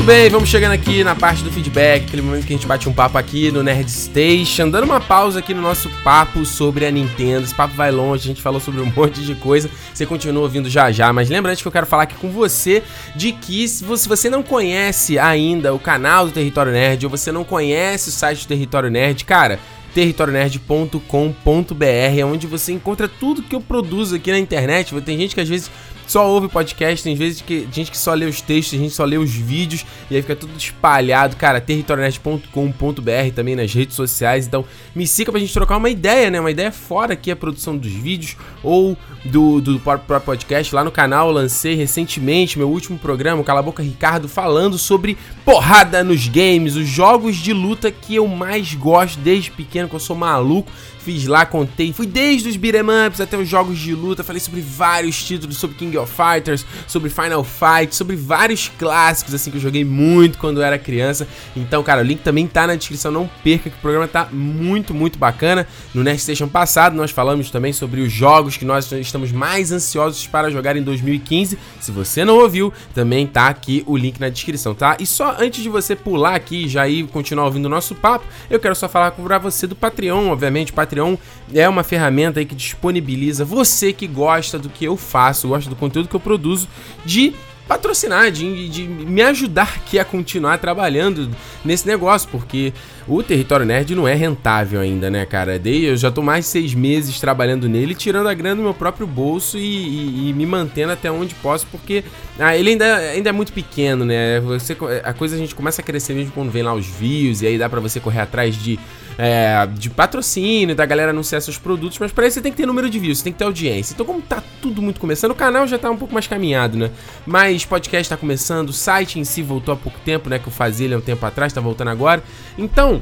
bem, 0.05 0.29
vamos 0.29 0.51
chegando 0.51 0.73
aqui 0.73 1.03
na 1.03 1.15
parte 1.15 1.43
do 1.43 1.51
feedback, 1.51 2.05
aquele 2.05 2.21
momento 2.21 2.47
que 2.47 2.53
a 2.53 2.57
gente 2.57 2.67
bate 2.67 2.87
um 2.87 2.93
papo 2.93 3.17
aqui 3.17 3.51
no 3.51 3.63
Nerd 3.63 3.91
Station, 3.91 4.69
dando 4.69 4.85
uma 4.85 5.01
pausa 5.01 5.39
aqui 5.39 5.55
no 5.55 5.63
nosso 5.63 5.89
papo 6.03 6.45
sobre 6.45 6.85
a 6.85 6.91
Nintendo. 6.91 7.45
Esse 7.45 7.55
papo 7.55 7.75
vai 7.75 7.91
longe, 7.91 8.25
a 8.25 8.27
gente 8.27 8.43
falou 8.43 8.61
sobre 8.61 8.83
um 8.83 8.93
monte 8.95 9.23
de 9.23 9.35
coisa, 9.35 9.71
você 9.95 10.05
continua 10.05 10.43
ouvindo 10.43 10.69
já 10.69 10.93
já, 10.93 11.11
mas 11.11 11.31
lembrando 11.31 11.57
que 11.57 11.67
eu 11.67 11.73
quero 11.73 11.87
falar 11.87 12.03
aqui 12.03 12.17
com 12.17 12.29
você 12.29 12.83
de 13.17 13.33
que 13.33 13.67
se 13.67 13.83
você 13.83 14.29
não 14.29 14.43
conhece 14.43 15.19
ainda 15.19 15.73
o 15.73 15.79
canal 15.79 16.27
do 16.27 16.33
Território 16.33 16.71
Nerd 16.71 17.07
ou 17.07 17.11
você 17.11 17.33
não 17.33 17.43
conhece 17.43 18.11
o 18.11 18.13
site 18.13 18.45
do 18.45 18.49
Território 18.49 18.91
Nerd, 18.91 19.25
cara, 19.25 19.59
territorionerd.com.br 19.95 21.85
é 22.19 22.25
onde 22.25 22.47
você 22.47 22.73
encontra 22.73 23.09
tudo 23.09 23.43
que 23.43 23.55
eu 23.55 23.61
produzo 23.61 24.17
aqui 24.17 24.31
na 24.31 24.39
internet. 24.39 24.95
Tem 25.03 25.17
gente 25.17 25.35
que 25.35 25.41
às 25.41 25.49
vezes 25.49 25.71
só 26.07 26.29
ouve 26.29 26.49
podcast, 26.49 27.03
tem 27.03 27.15
vezes 27.15 27.41
que 27.41 27.69
gente 27.73 27.91
que 27.91 27.99
só 27.99 28.15
lê 28.15 28.27
os 28.27 28.41
textos, 28.41 28.79
a 28.79 28.83
gente 28.83 28.95
só 28.95 29.05
lê 29.05 29.17
os 29.17 29.33
vídeos 29.33 29.85
e 30.11 30.17
aí 30.17 30.23
fica 30.23 30.37
tudo 30.37 30.57
espalhado, 30.57 31.37
cara, 31.37 31.61
territorionerd.com.br 31.61 33.35
também 33.35 33.57
nas 33.57 33.73
redes 33.73 33.97
sociais. 33.97 34.47
Então, 34.47 34.65
me 34.95 35.07
siga 35.07 35.31
pra 35.31 35.41
gente 35.41 35.53
trocar 35.53 35.77
uma 35.77 35.91
ideia, 35.91 36.31
né? 36.31 36.41
Uma 36.41 36.51
ideia 36.51 36.71
fora 36.71 37.15
aqui 37.15 37.31
a 37.31 37.37
produção 37.37 37.77
dos 37.77 37.93
vídeos 37.93 38.37
ou 38.63 38.97
do, 39.25 39.61
do 39.61 39.79
próprio 39.81 40.21
podcast. 40.21 40.75
Lá 40.75 40.85
no 40.85 40.91
canal 40.91 41.31
lancei 41.31 41.75
recentemente 41.75 42.59
meu 42.59 42.69
último 42.69 42.99
programa, 42.99 43.41
o 43.41 43.45
Cala 43.45 43.63
Boca 43.63 43.83
Ricardo, 43.83 44.29
falando 44.29 44.79
sobre 44.79 45.17
porrada 45.45 46.05
nos 46.05 46.29
games, 46.29 46.77
os 46.77 46.87
jogos 46.87 47.37
de 47.37 47.53
luta 47.53 47.91
que 47.91 48.15
eu 48.15 48.27
mais 48.27 48.75
gosto 48.75 49.19
desde 49.21 49.51
pequeno, 49.51 49.89
que 49.89 49.95
eu 49.95 50.01
sou 50.01 50.17
maluco. 50.17 50.71
Fiz 51.05 51.27
lá, 51.27 51.45
contei, 51.45 51.93
fui 51.93 52.07
desde 52.07 52.49
os 52.49 52.57
beat'em 52.57 52.81
ups 53.07 53.21
até 53.21 53.37
os 53.37 53.47
jogos 53.47 53.79
de 53.79 53.95
luta, 53.95 54.25
falei 54.25 54.41
sobre 54.41 54.63
vários 54.63 55.23
títulos, 55.23 55.59
sobre 55.59 55.77
King 55.77 55.99
of 55.99 56.11
Fighters, 56.11 56.65
sobre 56.87 57.11
Final 57.11 57.45
Fight, 57.45 57.95
sobre 57.95 58.17
vários 58.17 58.73
clássicos, 58.79 59.35
assim, 59.35 59.51
que 59.51 59.59
eu 59.59 59.61
joguei 59.61 59.85
muito 59.85 60.39
quando 60.39 60.61
eu 60.61 60.63
era 60.63 60.79
criança. 60.79 61.29
Então, 61.55 61.83
cara, 61.83 62.01
o 62.01 62.05
link 62.05 62.21
também 62.21 62.47
tá 62.47 62.67
na 62.67 62.75
descrição, 62.75 63.13
não 63.13 63.29
perca, 63.43 63.69
que 63.69 63.77
o 63.77 63.81
programa 63.81 64.09
tá 64.09 64.31
muito, 64.33 64.95
muito 64.95 65.19
bacana. 65.19 65.67
No 65.93 66.03
Nerd 66.03 66.23
Station 66.23 66.49
passado, 66.49 66.97
nós 66.97 67.11
falamos 67.11 67.51
também 67.51 67.75
sobre 67.75 68.01
os 68.01 68.11
jogos 68.11 68.57
que 68.57 68.65
nós 68.65 68.91
estamos 68.91 69.31
mais 69.31 69.73
ansiosos 69.73 70.27
para 70.27 70.49
jogar 70.49 70.75
em 70.75 70.83
2015. 70.83 71.59
Se 71.81 71.93
você 71.93 72.25
não 72.25 72.39
ouviu, 72.39 72.73
também 72.95 73.27
tá 73.27 73.49
aqui 73.49 73.85
o 73.87 73.95
link 73.95 74.19
na 74.19 74.31
descrição, 74.31 74.75
tá? 74.75 74.97
E 74.99 75.05
só 75.05 75.37
antes 75.39 75.63
de 75.63 75.69
você 75.69 75.95
pular 75.95 76.35
aqui 76.35 76.67
já 76.67 76.89
ir 76.89 77.07
continuar 77.09 77.45
ouvindo 77.45 77.67
o 77.67 77.69
nosso 77.69 77.95
papo, 77.95 78.25
eu 78.49 78.59
quero 78.59 78.75
só 78.75 78.89
falar 78.89 79.11
pra 79.11 79.37
você 79.37 79.67
do 79.67 79.77
Patreon, 79.77 80.29
obviamente, 80.29 80.73
o 80.73 80.75
Patreon 80.95 81.17
é 81.53 81.69
uma 81.69 81.83
ferramenta 81.83 82.39
aí 82.41 82.47
que 82.47 82.55
disponibiliza 82.55 83.45
você 83.45 83.93
que 83.93 84.07
gosta 84.07 84.59
do 84.59 84.69
que 84.69 84.85
eu 84.85 84.97
faço, 84.97 85.49
gosta 85.49 85.69
do 85.69 85.77
conteúdo 85.77 86.09
que 86.09 86.15
eu 86.17 86.21
produzo, 86.21 86.69
de 87.05 87.35
patrocinar, 87.67 88.31
de, 88.31 88.69
de 88.69 88.83
me 88.87 89.23
ajudar 89.23 89.73
aqui 89.77 89.99
a 89.99 90.05
continuar 90.05 90.59
trabalhando 90.59 91.31
nesse 91.65 91.87
negócio, 91.87 92.29
porque 92.31 92.75
o 93.09 93.23
Território 93.23 93.65
Nerd 93.65 93.95
não 93.95 94.07
é 94.07 94.13
rentável 94.13 94.81
ainda, 94.83 95.09
né, 95.09 95.25
cara? 95.25 95.59
Dei, 95.59 95.89
eu 95.89 95.97
já 95.97 96.11
tô 96.11 96.21
mais 96.21 96.45
de 96.45 96.51
seis 96.51 96.75
meses 96.75 97.19
trabalhando 97.19 97.67
nele, 97.67 97.95
tirando 97.95 98.29
a 98.29 98.35
grana 98.35 98.57
do 98.57 98.63
meu 98.63 98.75
próprio 98.75 99.07
bolso 99.07 99.57
e, 99.57 99.63
e- 99.63 100.29
e 100.29 100.33
me 100.35 100.45
mantendo 100.45 100.93
até 100.93 101.11
onde 101.11 101.35
posso, 101.37 101.67
porque 101.71 102.05
ah, 102.39 102.55
ele 102.55 102.69
ainda, 102.71 102.97
ainda 102.97 103.31
é 103.31 103.33
muito 103.33 103.51
pequeno, 103.51 104.05
né? 104.05 104.41
Você, 104.41 104.77
a 105.03 105.15
coisa 105.15 105.35
a 105.35 105.39
gente 105.39 105.55
começa 105.55 105.81
a 105.81 105.85
crescer 105.85 106.13
mesmo 106.13 106.33
quando 106.33 106.51
vem 106.51 106.63
lá 106.63 106.75
os 106.75 106.87
views, 106.87 107.41
e 107.41 107.47
aí 107.47 107.57
dá 107.57 107.67
pra 107.71 107.81
você 107.81 107.99
correr 107.99 108.21
atrás 108.21 108.55
de, 108.63 108.79
é, 109.19 109.67
de 109.67 109.91
patrocínio, 109.91 110.75
da 110.75 110.85
galera 110.85 111.11
anunciar 111.11 111.41
seus 111.41 111.59
produtos, 111.59 111.99
mas 111.99 112.13
pra 112.13 112.27
isso 112.27 112.35
você 112.35 112.41
tem 112.41 112.53
que 112.53 112.59
ter 112.59 112.67
número 112.67 112.89
de 112.91 112.99
views, 112.99 113.19
você 113.19 113.25
tem 113.25 113.33
que 113.33 113.39
ter 113.39 113.45
audiência. 113.45 113.95
Então, 113.95 114.05
como 114.05 114.21
tá 114.21 114.43
tudo 114.61 114.83
muito 114.83 115.01
começando, 115.01 115.31
o 115.31 115.35
canal 115.35 115.67
já 115.67 115.79
tá 115.79 115.91
um 115.91 115.97
pouco 115.97 116.13
mais 116.13 116.27
caminhado, 116.27 116.77
né? 116.77 116.91
Mas 117.27 117.65
podcast 117.65 118.09
tá 118.09 118.17
começando, 118.17 118.71
o 118.71 118.73
site 118.73 119.19
em 119.19 119.25
si 119.25 119.43
voltou 119.43 119.75
há 119.75 119.77
pouco 119.77 119.99
tempo, 120.05 120.29
né? 120.29 120.39
Que 120.39 120.49
eu 120.49 120.53
fazia 120.53 120.87
ele 120.87 120.95
há 120.95 120.99
um 120.99 121.03
tempo 121.03 121.25
atrás, 121.25 121.53
tá 121.53 121.61
voltando 121.61 121.89
agora. 121.89 122.23
Então, 122.59 123.01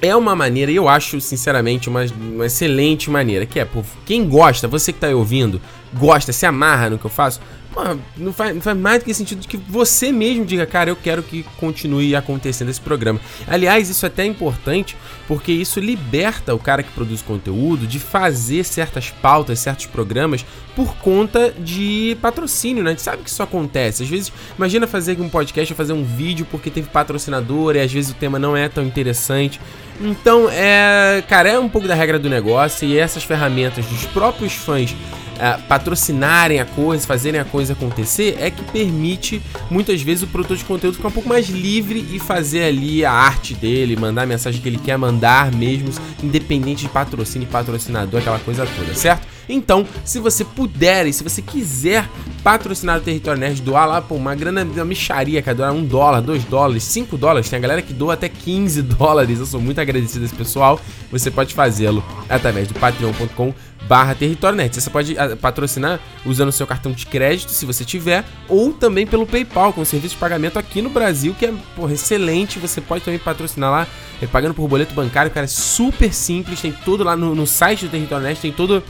é 0.00 0.14
uma 0.14 0.34
maneira, 0.36 0.70
eu 0.70 0.88
acho, 0.88 1.20
sinceramente, 1.20 1.88
uma, 1.88 2.04
uma 2.20 2.46
excelente 2.46 3.10
maneira, 3.10 3.46
que 3.46 3.58
é, 3.58 3.64
pô, 3.64 3.82
quem 4.04 4.28
gosta, 4.28 4.68
você 4.68 4.92
que 4.92 4.98
tá 4.98 5.06
aí 5.06 5.14
ouvindo, 5.14 5.60
gosta, 5.94 6.32
se 6.32 6.44
amarra 6.44 6.90
no 6.90 6.98
que 6.98 7.04
eu 7.04 7.10
faço, 7.10 7.40
pô, 7.74 7.82
não 8.16 8.32
faz, 8.32 8.54
não 8.54 8.62
faz 8.62 8.78
mais 8.78 9.00
do 9.00 9.04
que 9.04 9.12
sentido 9.12 9.46
que 9.46 9.56
você 9.56 10.12
mesmo 10.12 10.44
diga, 10.44 10.64
cara, 10.64 10.88
eu 10.88 10.96
quero 10.96 11.22
que 11.22 11.42
continue 11.58 12.14
acontecendo 12.14 12.70
esse 12.70 12.80
programa. 12.80 13.20
Aliás, 13.46 13.90
isso 13.90 14.06
é 14.06 14.08
até 14.08 14.24
importante, 14.24 14.96
porque 15.26 15.50
isso 15.50 15.80
liberta 15.80 16.54
o 16.54 16.58
cara 16.58 16.82
que 16.82 16.92
produz 16.92 17.20
conteúdo 17.20 17.86
de 17.86 17.98
fazer 17.98 18.64
certas 18.64 19.10
pautas, 19.10 19.58
certos 19.58 19.86
programas, 19.86 20.46
por 20.76 20.96
conta 20.96 21.52
de 21.52 22.16
patrocínio, 22.20 22.82
né? 22.82 22.90
A 22.90 22.92
gente 22.92 23.02
sabe 23.02 23.22
que 23.22 23.30
isso 23.30 23.42
acontece. 23.42 24.02
Às 24.02 24.08
vezes, 24.08 24.32
imagina 24.56 24.86
fazer 24.86 25.20
um 25.20 25.28
podcast 25.28 25.72
ou 25.72 25.76
fazer 25.76 25.92
um 25.92 26.04
vídeo 26.04 26.46
porque 26.50 26.70
teve 26.70 26.88
patrocinador 26.88 27.76
e 27.76 27.80
às 27.80 27.92
vezes 27.92 28.10
o 28.10 28.14
tema 28.14 28.38
não 28.38 28.56
é 28.56 28.68
tão 28.68 28.84
interessante. 28.84 29.60
Então, 30.00 30.48
é, 30.50 31.22
cara, 31.28 31.48
é 31.50 31.58
um 31.58 31.68
pouco 31.68 31.86
da 31.86 31.94
regra 31.94 32.18
do 32.18 32.28
negócio 32.28 32.86
e 32.86 32.98
essas 32.98 33.22
ferramentas 33.22 33.86
dos 33.86 34.04
próprios 34.06 34.52
fãs 34.52 34.94
ah, 35.38 35.58
patrocinarem 35.68 36.60
a 36.60 36.64
coisa, 36.64 37.06
fazerem 37.06 37.40
a 37.40 37.44
coisa 37.44 37.72
acontecer, 37.72 38.36
é 38.38 38.50
que 38.50 38.62
permite 38.64 39.40
muitas 39.70 40.00
vezes 40.02 40.22
o 40.22 40.26
produtor 40.26 40.56
de 40.56 40.64
conteúdo 40.64 40.96
ficar 40.96 41.08
um 41.08 41.12
pouco 41.12 41.28
mais 41.28 41.48
livre 41.48 42.06
e 42.12 42.18
fazer 42.18 42.64
ali 42.64 43.04
a 43.04 43.12
arte 43.12 43.54
dele, 43.54 43.96
mandar 43.96 44.22
a 44.22 44.26
mensagem 44.26 44.60
que 44.60 44.68
ele 44.68 44.78
quer 44.78 44.96
mandar 44.96 45.52
mesmo, 45.52 45.90
independente 46.22 46.82
de 46.82 46.88
patrocínio 46.88 47.48
patrocinador, 47.48 48.20
aquela 48.20 48.38
coisa 48.38 48.66
toda, 48.66 48.94
certo? 48.94 49.34
Então, 49.48 49.86
se 50.04 50.18
você 50.18 50.44
puder 50.44 51.06
e 51.06 51.12
se 51.12 51.22
você 51.22 51.42
quiser 51.42 52.08
patrocinar 52.42 52.98
o 52.98 53.00
Território 53.00 53.40
Nerd, 53.40 53.60
doar 53.62 53.86
lá, 53.86 54.00
pô, 54.00 54.14
uma 54.14 54.34
grana, 54.34 54.64
uma 54.64 54.84
micharia, 54.84 55.42
cara, 55.42 55.56
doar 55.56 55.72
um 55.72 55.84
dólar, 55.84 56.20
dois 56.20 56.44
dólares, 56.44 56.82
cinco 56.84 57.16
dólares, 57.16 57.48
tem 57.48 57.58
a 57.58 57.62
galera 57.62 57.82
que 57.82 57.92
doa 57.92 58.14
até 58.14 58.28
15 58.28 58.82
dólares, 58.96 59.38
eu 59.38 59.46
sou 59.46 59.60
muito 59.60 59.80
agradecido 59.80 60.24
a 60.24 60.26
esse 60.26 60.34
pessoal, 60.34 60.80
você 61.10 61.30
pode 61.30 61.54
fazê-lo 61.54 62.04
através 62.28 62.68
do 62.68 62.74
patreon.com 62.74 63.54
barra 63.88 64.14
Território 64.14 64.56
Nerd. 64.56 64.74
Você 64.74 64.90
pode 64.90 65.18
ah, 65.18 65.36
patrocinar 65.36 66.00
usando 66.24 66.48
o 66.48 66.52
seu 66.52 66.66
cartão 66.66 66.92
de 66.92 67.06
crédito, 67.06 67.50
se 67.50 67.66
você 67.66 67.84
tiver, 67.84 68.24
ou 68.48 68.72
também 68.72 69.06
pelo 69.06 69.26
PayPal, 69.26 69.72
com 69.72 69.80
o 69.80 69.86
serviço 69.86 70.14
de 70.14 70.20
pagamento 70.20 70.58
aqui 70.58 70.80
no 70.80 70.90
Brasil, 70.90 71.34
que 71.38 71.46
é, 71.46 71.54
porra, 71.76 71.92
excelente, 71.92 72.58
você 72.58 72.80
pode 72.80 73.04
também 73.04 73.18
patrocinar 73.18 73.70
lá, 73.70 73.86
é, 74.20 74.26
pagando 74.26 74.54
por 74.54 74.68
boleto 74.68 74.94
bancário, 74.94 75.30
cara, 75.30 75.44
é 75.44 75.48
super 75.48 76.12
simples, 76.12 76.60
tem 76.60 76.72
tudo 76.84 77.04
lá 77.04 77.16
no, 77.16 77.34
no 77.34 77.46
site 77.46 77.86
do 77.86 77.90
Território 77.90 78.24
Nerd, 78.24 78.40
tem 78.40 78.52
todo 78.52 78.82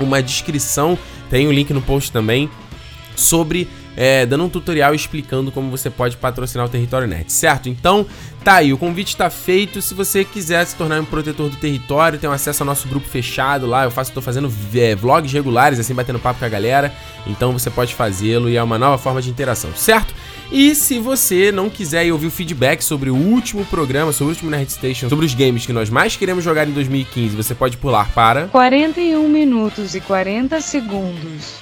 uma 0.00 0.22
descrição, 0.22 0.98
tem 1.30 1.46
um 1.46 1.52
link 1.52 1.72
no 1.72 1.80
post 1.80 2.10
também 2.10 2.50
sobre 3.16 3.68
é, 3.96 4.26
dando 4.26 4.44
um 4.44 4.48
tutorial 4.48 4.94
explicando 4.94 5.50
como 5.52 5.70
você 5.70 5.90
pode 5.90 6.16
patrocinar 6.16 6.66
o 6.66 6.68
Território 6.68 7.06
Nerd, 7.06 7.32
certo? 7.32 7.68
Então, 7.68 8.06
tá 8.42 8.54
aí, 8.54 8.72
o 8.72 8.78
convite 8.78 9.08
está 9.08 9.30
feito. 9.30 9.80
Se 9.80 9.94
você 9.94 10.24
quiser 10.24 10.64
se 10.66 10.76
tornar 10.76 11.00
um 11.00 11.04
protetor 11.04 11.48
do 11.48 11.56
território, 11.56 12.18
tem 12.18 12.28
acesso 12.30 12.62
ao 12.62 12.66
nosso 12.66 12.88
grupo 12.88 13.08
fechado 13.08 13.66
lá. 13.66 13.84
Eu 13.84 13.90
faço, 13.90 14.12
tô 14.12 14.20
fazendo 14.20 14.52
é, 14.74 14.94
vlogs 14.94 15.32
regulares, 15.32 15.78
assim, 15.78 15.94
batendo 15.94 16.18
papo 16.18 16.40
com 16.40 16.44
a 16.44 16.48
galera. 16.48 16.92
Então 17.26 17.52
você 17.52 17.70
pode 17.70 17.94
fazê-lo 17.94 18.48
e 18.48 18.56
é 18.56 18.62
uma 18.62 18.78
nova 18.78 18.98
forma 18.98 19.22
de 19.22 19.30
interação, 19.30 19.70
certo? 19.74 20.14
E 20.52 20.74
se 20.74 20.98
você 20.98 21.50
não 21.50 21.70
quiser 21.70 22.12
ouvir 22.12 22.26
o 22.26 22.30
feedback 22.30 22.82
sobre 22.82 23.10
o 23.10 23.16
último 23.16 23.64
programa, 23.64 24.12
sobre 24.12 24.32
o 24.32 24.34
último 24.34 24.50
Nerd 24.50 24.70
Station, 24.70 25.08
sobre 25.08 25.24
os 25.24 25.34
games 25.34 25.64
que 25.64 25.72
nós 25.72 25.88
mais 25.88 26.16
queremos 26.16 26.44
jogar 26.44 26.68
em 26.68 26.72
2015, 26.72 27.34
você 27.34 27.54
pode 27.54 27.76
pular 27.76 28.10
para 28.12 28.46
41 28.48 29.26
minutos 29.28 29.94
e 29.94 30.00
40 30.00 30.60
segundos. 30.60 31.60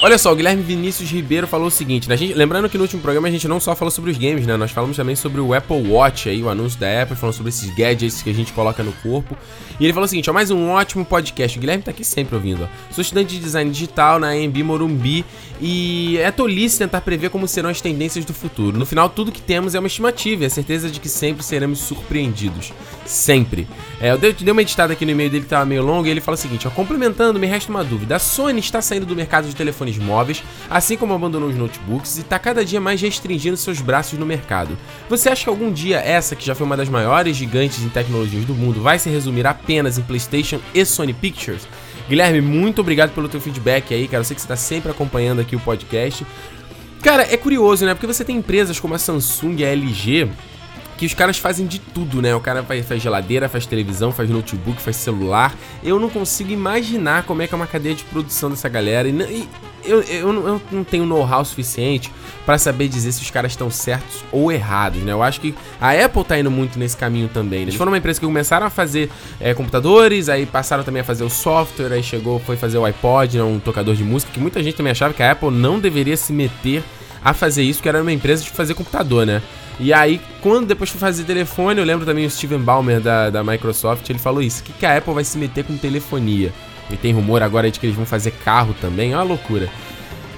Olha 0.00 0.16
só, 0.16 0.32
o 0.32 0.36
Guilherme 0.36 0.62
Vinícius 0.62 1.10
Ribeiro 1.10 1.48
falou 1.48 1.66
o 1.66 1.70
seguinte, 1.72 2.08
né? 2.08 2.16
Gente, 2.16 2.32
lembrando 2.32 2.68
que 2.68 2.78
no 2.78 2.84
último 2.84 3.02
programa 3.02 3.26
a 3.26 3.30
gente 3.32 3.48
não 3.48 3.58
só 3.58 3.74
falou 3.74 3.90
sobre 3.90 4.12
os 4.12 4.16
games, 4.16 4.46
né? 4.46 4.56
Nós 4.56 4.70
falamos 4.70 4.96
também 4.96 5.16
sobre 5.16 5.40
o 5.40 5.52
Apple 5.52 5.88
Watch 5.88 6.28
aí, 6.28 6.40
o 6.40 6.48
anúncio 6.48 6.78
da 6.78 7.02
Apple, 7.02 7.16
falando 7.16 7.34
sobre 7.34 7.48
esses 7.48 7.68
gadgets 7.74 8.22
que 8.22 8.30
a 8.30 8.32
gente 8.32 8.52
coloca 8.52 8.80
no 8.84 8.92
corpo. 8.92 9.36
E 9.80 9.84
ele 9.84 9.92
falou 9.92 10.06
o 10.06 10.08
seguinte, 10.08 10.28
ó, 10.28 10.32
mais 10.32 10.50
um 10.50 10.70
ótimo 10.70 11.04
podcast. 11.04 11.56
O 11.56 11.60
Guilherme 11.60 11.84
tá 11.84 11.92
aqui 11.92 12.04
sempre 12.04 12.34
ouvindo, 12.34 12.64
ó. 12.64 12.92
Sou 12.92 13.00
estudante 13.00 13.36
de 13.36 13.40
design 13.40 13.70
digital 13.70 14.18
na 14.18 14.30
AMB 14.30 14.56
Morumbi 14.64 15.24
e 15.60 16.18
é 16.18 16.32
tolice 16.32 16.78
tentar 16.78 17.00
prever 17.00 17.30
como 17.30 17.46
serão 17.46 17.70
as 17.70 17.80
tendências 17.80 18.24
do 18.24 18.34
futuro. 18.34 18.76
No 18.76 18.84
final, 18.84 19.08
tudo 19.08 19.30
que 19.30 19.40
temos 19.40 19.76
é 19.76 19.78
uma 19.78 19.86
estimativa 19.86 20.42
e 20.42 20.46
a 20.46 20.50
certeza 20.50 20.90
de 20.90 20.98
que 20.98 21.08
sempre 21.08 21.44
seremos 21.44 21.78
surpreendidos. 21.78 22.72
Sempre. 23.04 23.68
É, 24.00 24.10
eu 24.10 24.18
dei, 24.18 24.34
uma 24.50 24.62
editada 24.62 24.92
aqui 24.92 25.04
no 25.04 25.12
e-mail 25.12 25.30
dele 25.30 25.44
que 25.44 25.50
tava 25.50 25.64
meio 25.64 25.82
longo 25.84 26.08
e 26.08 26.10
ele 26.10 26.20
fala 26.20 26.34
o 26.34 26.38
seguinte, 26.38 26.66
ó, 26.66 26.70
complementando, 26.70 27.38
me 27.38 27.46
resta 27.46 27.70
uma 27.70 27.84
dúvida. 27.84 28.16
A 28.16 28.18
Sony 28.18 28.58
está 28.58 28.82
saindo 28.82 29.06
do 29.06 29.14
mercado 29.14 29.46
de 29.46 29.54
telefones 29.54 29.96
móveis, 29.96 30.42
assim 30.68 30.96
como 30.96 31.14
abandonou 31.14 31.48
os 31.48 31.56
notebooks 31.56 32.18
e 32.18 32.22
está 32.22 32.36
cada 32.38 32.64
dia 32.64 32.80
mais 32.80 33.00
restringindo 33.00 33.56
seus 33.56 33.80
braços 33.80 34.18
no 34.18 34.26
mercado. 34.26 34.76
Você 35.08 35.28
acha 35.28 35.44
que 35.44 35.50
algum 35.50 35.72
dia 35.72 35.98
essa, 35.98 36.34
que 36.34 36.44
já 36.44 36.54
foi 36.54 36.66
uma 36.66 36.76
das 36.76 36.88
maiores 36.88 37.36
gigantes 37.36 37.80
em 37.82 37.88
tecnologias 37.88 38.44
do 38.44 38.54
mundo, 38.54 38.82
vai 38.82 38.98
se 38.98 39.08
resumir 39.08 39.46
apenas 39.68 39.98
em 39.98 40.02
PlayStation 40.02 40.58
e 40.74 40.82
Sony 40.82 41.12
Pictures? 41.12 41.68
Guilherme, 42.08 42.40
muito 42.40 42.80
obrigado 42.80 43.12
pelo 43.12 43.28
teu 43.28 43.38
feedback 43.38 43.92
aí, 43.92 44.08
cara. 44.08 44.22
Eu 44.22 44.24
sei 44.24 44.34
que 44.34 44.40
você 44.40 44.46
está 44.46 44.56
sempre 44.56 44.90
acompanhando 44.90 45.42
aqui 45.42 45.54
o 45.54 45.60
podcast. 45.60 46.26
Cara, 47.02 47.22
é 47.22 47.36
curioso, 47.36 47.84
né? 47.84 47.92
Porque 47.92 48.06
você 48.06 48.24
tem 48.24 48.38
empresas 48.38 48.80
como 48.80 48.94
a 48.94 48.98
Samsung 48.98 49.56
e 49.58 49.64
a 49.66 49.68
LG 49.68 50.30
que 50.98 51.06
os 51.06 51.14
caras 51.14 51.38
fazem 51.38 51.64
de 51.64 51.78
tudo, 51.78 52.20
né? 52.20 52.34
O 52.34 52.40
cara 52.40 52.64
faz, 52.64 53.00
geladeira, 53.00 53.48
faz 53.48 53.64
televisão, 53.64 54.10
faz 54.10 54.28
notebook, 54.28 54.82
faz 54.82 54.96
celular. 54.96 55.54
Eu 55.82 56.00
não 56.00 56.10
consigo 56.10 56.50
imaginar 56.50 57.22
como 57.22 57.40
é 57.40 57.46
que 57.46 57.54
é 57.54 57.56
uma 57.56 57.68
cadeia 57.68 57.94
de 57.94 58.02
produção 58.02 58.50
dessa 58.50 58.68
galera. 58.68 59.08
E, 59.08 59.12
e 59.12 59.48
eu, 59.84 60.02
eu, 60.02 60.46
eu, 60.46 60.62
não 60.72 60.82
tenho 60.82 61.06
know-how 61.06 61.44
suficiente 61.44 62.12
para 62.44 62.58
saber 62.58 62.88
dizer 62.88 63.12
se 63.12 63.22
os 63.22 63.30
caras 63.30 63.52
estão 63.52 63.70
certos 63.70 64.24
ou 64.32 64.50
errados, 64.50 65.00
né? 65.02 65.12
Eu 65.12 65.22
acho 65.22 65.40
que 65.40 65.54
a 65.80 65.92
Apple 65.92 66.24
tá 66.24 66.36
indo 66.36 66.50
muito 66.50 66.80
nesse 66.80 66.96
caminho 66.96 67.28
também. 67.28 67.60
Né? 67.60 67.64
Eles 67.66 67.76
foram 67.76 67.92
uma 67.92 67.98
empresa 67.98 68.18
que 68.18 68.26
começaram 68.26 68.66
a 68.66 68.70
fazer 68.70 69.08
é, 69.38 69.54
computadores, 69.54 70.28
aí 70.28 70.46
passaram 70.46 70.82
também 70.82 71.02
a 71.02 71.04
fazer 71.04 71.22
o 71.22 71.30
software, 71.30 71.92
aí 71.92 72.02
chegou, 72.02 72.40
foi 72.40 72.56
fazer 72.56 72.76
o 72.76 72.84
iPod, 72.84 73.38
né, 73.38 73.44
um 73.44 73.60
tocador 73.60 73.94
de 73.94 74.02
música, 74.02 74.32
que 74.32 74.40
muita 74.40 74.60
gente 74.64 74.76
também 74.76 74.90
achava 74.90 75.14
que 75.14 75.22
a 75.22 75.30
Apple 75.30 75.52
não 75.52 75.78
deveria 75.78 76.16
se 76.16 76.32
meter 76.32 76.82
a 77.24 77.32
fazer 77.32 77.62
isso, 77.62 77.78
porque 77.78 77.88
era 77.88 78.02
uma 78.02 78.12
empresa 78.12 78.42
de 78.42 78.50
fazer 78.50 78.74
computador, 78.74 79.24
né? 79.24 79.42
E 79.80 79.92
aí, 79.92 80.20
quando 80.40 80.66
depois 80.66 80.90
foi 80.90 80.98
fazer 80.98 81.24
telefone, 81.24 81.78
eu 81.78 81.84
lembro 81.84 82.04
também 82.04 82.26
o 82.26 82.30
Steven 82.30 82.58
Ballmer 82.58 83.00
da, 83.00 83.30
da 83.30 83.44
Microsoft, 83.44 84.08
ele 84.10 84.18
falou 84.18 84.42
isso, 84.42 84.62
que, 84.62 84.72
que 84.72 84.84
a 84.84 84.96
Apple 84.96 85.14
vai 85.14 85.24
se 85.24 85.38
meter 85.38 85.64
com 85.64 85.76
telefonia. 85.76 86.52
E 86.90 86.96
tem 86.96 87.12
rumor 87.12 87.42
agora 87.42 87.70
de 87.70 87.78
que 87.78 87.86
eles 87.86 87.96
vão 87.96 88.06
fazer 88.06 88.32
carro 88.44 88.74
também, 88.80 89.12
é 89.12 89.16
uma 89.16 89.22
loucura. 89.22 89.68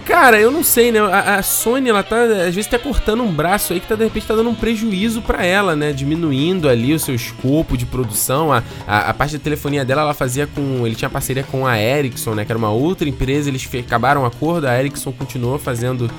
Cara, 0.04 0.40
eu 0.40 0.50
não 0.50 0.64
sei, 0.64 0.90
né? 0.90 0.98
A, 0.98 1.36
a, 1.36 1.42
Sony, 1.42 1.88
ela 1.88 2.02
tá, 2.02 2.24
às 2.24 2.52
vezes, 2.54 2.66
tá 2.66 2.78
cortando 2.80 3.22
um 3.22 3.32
braço 3.32 3.72
aí 3.72 3.78
que 3.78 3.86
tá, 3.86 3.94
de 3.94 4.02
repente, 4.02 4.26
tá 4.26 4.34
dando 4.34 4.50
um 4.50 4.54
prejuízo 4.54 5.22
para 5.22 5.46
ela, 5.46 5.76
né? 5.76 5.92
Diminuindo 5.92 6.68
ali 6.68 6.92
o 6.92 6.98
seu 6.98 7.14
escopo 7.14 7.76
de 7.76 7.86
produção. 7.86 8.52
A, 8.52 8.60
a, 8.88 9.10
a, 9.10 9.14
parte 9.14 9.38
da 9.38 9.38
telefonia 9.38 9.84
dela, 9.84 10.02
ela 10.02 10.14
fazia 10.14 10.48
com. 10.48 10.84
Ele 10.84 10.96
tinha 10.96 11.08
parceria 11.08 11.44
com 11.44 11.64
a 11.64 11.80
Ericsson, 11.80 12.34
né? 12.34 12.44
Que 12.44 12.50
era 12.50 12.58
uma 12.58 12.70
outra 12.70 13.08
empresa, 13.08 13.48
eles 13.48 13.68
acabaram 13.78 14.22
o 14.22 14.26
acordo, 14.26 14.66
a 14.66 14.76
Ericsson 14.76 15.12
continuou 15.12 15.60
fazendo 15.60 16.10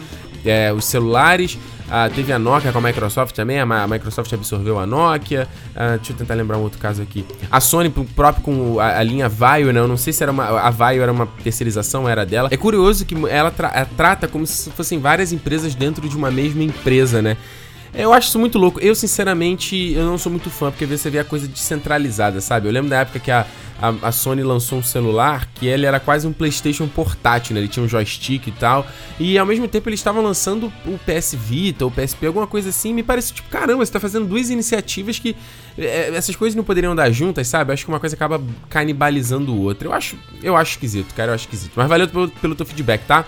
é, 0.46 0.72
os 0.72 0.86
celulares. 0.86 1.58
Ah, 1.94 2.10
teve 2.10 2.32
a 2.32 2.40
Nokia 2.40 2.72
com 2.72 2.78
a 2.78 2.82
Microsoft 2.82 3.36
também, 3.36 3.60
a, 3.60 3.88
Microsoft 3.88 4.32
absorveu 4.32 4.80
a 4.80 4.86
Nokia. 4.86 5.46
Ah, 5.76 5.98
deixa 5.98 6.14
eu 6.14 6.16
tentar 6.16 6.36
lembrar 6.36 6.58
um 6.58 6.62
outro 6.62 6.80
caso 6.80 7.02
aqui. 7.02 7.26
A 7.52 7.60
Sony 7.60 7.90
próprio 7.90 8.44
com 8.44 8.80
a, 8.80 9.00
a 9.00 9.04
linha 9.04 9.28
Vaio, 9.28 9.74
né? 9.74 9.82
Eu 9.82 9.88
não 9.90 9.98
sei 9.98 10.14
se 10.14 10.24
era 10.24 10.32
uma, 10.32 10.46
a 10.62 10.70
Vaio 10.70 11.02
era 11.02 11.12
uma 11.12 11.28
terceirização, 11.44 12.08
era 12.08 12.26
dela. 12.26 12.48
É 12.50 12.56
curioso 12.56 13.06
que 13.06 13.14
ela 13.28 13.52
tra 13.52 13.86
trata 13.98 14.26
como 14.26 14.48
se 14.48 14.70
fossem 14.72 15.00
várias 15.00 15.34
empresas 15.34 15.76
dentro 15.76 16.08
de 16.08 16.16
uma 16.16 16.32
mesma 16.32 16.64
empresa, 16.64 17.22
né? 17.22 17.36
Eu 17.94 18.14
acho 18.14 18.30
isso 18.30 18.40
muito 18.40 18.58
louco. 18.58 18.80
Eu, 18.80 18.96
sinceramente, 18.96 19.94
eu 19.94 20.06
não 20.06 20.18
sou 20.18 20.32
muito 20.32 20.50
fã, 20.50 20.72
porque 20.72 20.86
você 20.86 21.10
vê 21.10 21.20
a 21.20 21.26
coisa 21.26 21.48
descentralizada, 21.48 22.40
sabe? 22.40 22.68
Eu 22.68 22.72
lembro 22.72 22.90
da 22.90 23.00
época 23.02 23.20
que 23.20 23.30
a, 23.30 23.46
a, 23.82 24.08
a, 24.08 24.12
Sony 24.14 24.44
lançou 24.44 24.80
um 24.80 24.84
celular 24.84 25.50
que 25.56 25.68
ele 25.68 25.86
era 25.86 26.00
quase 26.00 26.26
um 26.26 26.32
PlayStation 26.32 26.88
portátil, 26.88 27.54
né? 27.54 27.60
Ele 27.60 27.68
tinha 27.68 27.84
um 27.84 27.90
joystick 27.90 28.48
e 28.48 28.52
tal. 28.52 28.88
E 29.20 29.38
ao 29.38 29.46
mesmo 29.46 29.68
tempo 29.68 29.90
eles 29.90 30.00
estavam 30.00 30.24
lançando 30.24 30.72
o 30.86 30.98
PS 31.00 31.36
Vita, 31.36 31.86
o 31.86 31.92
PSP, 31.92 32.28
alguma 32.28 32.48
coisa 32.48 32.70
assim. 32.70 32.94
Me 32.94 33.04
parece 33.04 33.34
tipo, 33.34 33.50
caramba, 33.50 33.86
você 33.86 33.92
tá 33.92 34.00
fazendo 34.00 34.26
duas 34.26 34.50
iniciativas 34.50 35.20
que 35.20 35.36
é, 35.78 36.16
essas 36.16 36.36
coisas 36.36 36.56
não 36.56 36.64
poderiam 36.64 36.96
dar 36.96 37.12
juntas, 37.12 37.48
sabe? 37.50 37.72
Eu 37.72 37.74
acho 37.74 37.84
que 37.84 37.92
uma 37.92 38.00
coisa 38.00 38.16
acaba 38.16 38.42
canibalizando 38.70 39.54
o 39.54 39.62
outro. 39.64 39.90
Eu 39.90 39.94
acho, 39.94 40.16
eu 40.42 40.56
acho 40.56 40.72
esquisito, 40.72 41.14
cara, 41.14 41.32
eu 41.32 41.36
acho 41.36 41.44
esquisito. 41.44 41.74
Mas 41.76 41.90
valeu 41.90 42.08
pelo, 42.08 42.30
pelo 42.30 42.56
teu 42.56 42.66
feedback, 42.66 43.02
tá? 43.06 43.26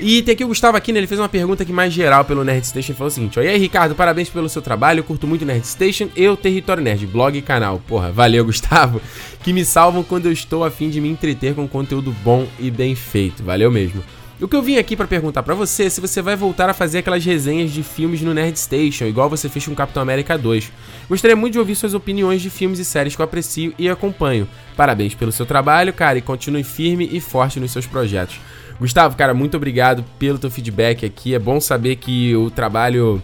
E 0.00 0.20
tem 0.22 0.34
aqui 0.34 0.44
o 0.44 0.48
Gustavo 0.48 0.76
aqui, 0.76 0.92
né? 0.92 0.98
Ele 0.98 1.06
fez 1.06 1.18
uma 1.18 1.28
pergunta 1.28 1.62
aqui 1.62 1.72
mais 1.72 1.92
geral 1.92 2.24
pelo 2.24 2.44
Nerd 2.44 2.66
Station 2.66 2.94
falou 2.94 3.08
o 3.08 3.10
seguinte: 3.10 3.38
E 3.38 3.46
aí, 3.46 3.58
Ricardo, 3.58 3.94
parabéns 3.94 4.28
pelo 4.28 4.48
seu 4.48 4.60
trabalho. 4.60 5.00
Eu 5.00 5.04
curto 5.04 5.26
muito 5.26 5.44
Nerd 5.44 5.66
Station 5.66 6.08
e 6.14 6.28
o 6.28 6.36
Território 6.36 6.82
Nerd, 6.82 7.06
blog 7.06 7.36
e 7.36 7.42
canal. 7.42 7.80
Porra, 7.86 8.12
valeu, 8.12 8.44
Gustavo. 8.46 9.00
Que 9.42 9.52
me 9.52 9.64
salvam 9.64 10.02
quando 10.02 10.26
eu 10.26 10.32
estou 10.32 10.64
a 10.64 10.70
fim 10.70 10.90
de 10.90 11.00
me 11.00 11.08
entreter 11.08 11.54
com 11.54 11.66
conteúdo 11.66 12.14
bom 12.22 12.46
e 12.58 12.70
bem 12.70 12.94
feito. 12.94 13.42
Valeu 13.42 13.70
mesmo. 13.70 14.02
O 14.38 14.46
que 14.46 14.54
eu 14.54 14.60
vim 14.60 14.76
aqui 14.76 14.94
para 14.94 15.06
perguntar 15.06 15.42
para 15.42 15.54
você 15.54 15.84
é 15.84 15.88
se 15.88 15.98
você 15.98 16.20
vai 16.20 16.36
voltar 16.36 16.68
a 16.68 16.74
fazer 16.74 16.98
aquelas 16.98 17.24
resenhas 17.24 17.70
de 17.70 17.82
filmes 17.82 18.20
no 18.20 18.34
Nerd 18.34 18.58
Station, 18.58 19.06
igual 19.06 19.30
você 19.30 19.48
fez 19.48 19.66
com 19.66 19.74
Capitão 19.74 20.02
América 20.02 20.36
2. 20.36 20.70
Gostaria 21.08 21.34
muito 21.34 21.54
de 21.54 21.58
ouvir 21.58 21.74
suas 21.74 21.94
opiniões 21.94 22.42
de 22.42 22.50
filmes 22.50 22.78
e 22.78 22.84
séries 22.84 23.16
que 23.16 23.22
eu 23.22 23.24
aprecio 23.24 23.72
e 23.78 23.88
acompanho. 23.88 24.46
Parabéns 24.76 25.14
pelo 25.14 25.32
seu 25.32 25.46
trabalho, 25.46 25.90
cara, 25.90 26.18
e 26.18 26.20
continue 26.20 26.62
firme 26.62 27.08
e 27.10 27.18
forte 27.18 27.58
nos 27.58 27.70
seus 27.70 27.86
projetos. 27.86 28.38
Gustavo, 28.78 29.16
cara, 29.16 29.32
muito 29.32 29.56
obrigado 29.56 30.04
pelo 30.18 30.38
teu 30.38 30.50
feedback 30.50 31.04
aqui. 31.04 31.34
É 31.34 31.38
bom 31.38 31.60
saber 31.60 31.96
que 31.96 32.34
o 32.36 32.50
trabalho 32.50 33.22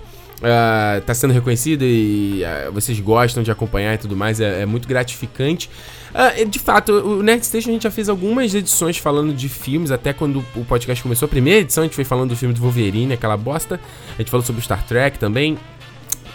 está 0.98 1.12
uh, 1.12 1.14
sendo 1.14 1.32
reconhecido 1.32 1.84
e 1.84 2.42
uh, 2.42 2.72
vocês 2.72 2.98
gostam 2.98 3.42
de 3.42 3.50
acompanhar 3.50 3.94
e 3.94 3.98
tudo 3.98 4.16
mais. 4.16 4.40
É, 4.40 4.62
é 4.62 4.66
muito 4.66 4.88
gratificante. 4.88 5.70
Uh, 6.12 6.46
de 6.46 6.58
fato, 6.58 6.92
o 6.92 7.22
Nerd 7.22 7.44
Station 7.46 7.70
a 7.70 7.72
gente 7.72 7.82
já 7.82 7.90
fez 7.90 8.08
algumas 8.08 8.54
edições 8.54 8.98
falando 8.98 9.32
de 9.32 9.48
filmes, 9.48 9.90
até 9.90 10.12
quando 10.12 10.44
o 10.56 10.64
podcast 10.64 11.02
começou. 11.02 11.26
A 11.26 11.28
primeira 11.28 11.60
edição 11.60 11.82
a 11.82 11.86
gente 11.86 11.94
foi 11.94 12.04
falando 12.04 12.30
do 12.30 12.36
filme 12.36 12.54
do 12.54 12.60
Wolverine, 12.60 13.12
aquela 13.12 13.36
bosta. 13.36 13.78
A 14.14 14.18
gente 14.18 14.30
falou 14.30 14.44
sobre 14.44 14.62
Star 14.62 14.84
Trek 14.84 15.18
também. 15.18 15.58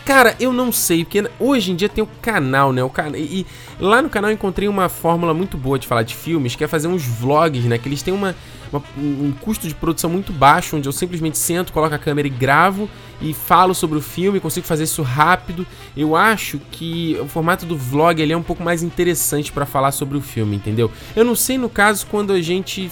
Cara, 0.06 0.38
eu 0.40 0.54
não 0.54 0.72
sei, 0.72 1.04
porque 1.04 1.30
hoje 1.38 1.74
em 1.74 1.76
dia 1.76 1.90
tem 1.90 2.02
o 2.02 2.08
canal, 2.22 2.72
né? 2.72 2.82
O 2.82 2.90
can... 2.90 3.12
E 3.14 3.46
lá 3.78 4.02
no 4.02 4.08
canal 4.08 4.32
eu 4.32 4.36
encontrei 4.36 4.70
uma 4.70 4.88
fórmula 4.88 5.34
muito 5.34 5.58
boa 5.58 5.78
de 5.78 5.86
falar 5.86 6.04
de 6.04 6.16
filmes, 6.16 6.56
que 6.56 6.64
é 6.64 6.68
fazer 6.68 6.88
uns 6.88 7.04
vlogs, 7.04 7.66
né? 7.66 7.78
Que 7.78 7.90
eles 7.90 8.02
têm 8.02 8.14
uma, 8.14 8.34
uma, 8.72 8.84
um 8.98 9.32
custo 9.42 9.68
de 9.68 9.76
produção 9.76 10.10
muito 10.10 10.32
baixo, 10.34 10.76
onde 10.78 10.88
eu 10.88 10.92
simplesmente 10.92 11.38
sento, 11.38 11.74
coloco 11.74 11.96
a 11.96 12.00
câmera 12.00 12.28
e 12.28 12.32
gravo 12.32 12.90
e 13.22 13.34
falo 13.34 13.74
sobre 13.74 13.98
o 13.98 14.02
filme, 14.02 14.40
consigo 14.40 14.66
fazer 14.66 14.84
isso 14.84 15.02
rápido. 15.02 15.66
Eu 15.96 16.16
acho 16.16 16.60
que 16.72 17.18
o 17.22 17.28
formato 17.28 17.66
do 17.66 17.78
vlog 17.78 18.22
ele 18.22 18.34
é 18.34 18.38
um 18.38 18.44
pouco 18.44 18.64
mais 18.64 18.84
interessante 18.84 19.52
para 19.52 19.66
falar 19.66 19.92
sobre 19.92 20.18
o 20.18 20.22
filme, 20.22 20.56
entendeu? 20.56 20.92
Eu 21.16 21.26
não 21.26 21.36
sei 21.36 21.58
no 21.58 21.70
caso 21.70 22.06
quando 22.08 22.34
a 22.34 22.42
gente 22.42 22.92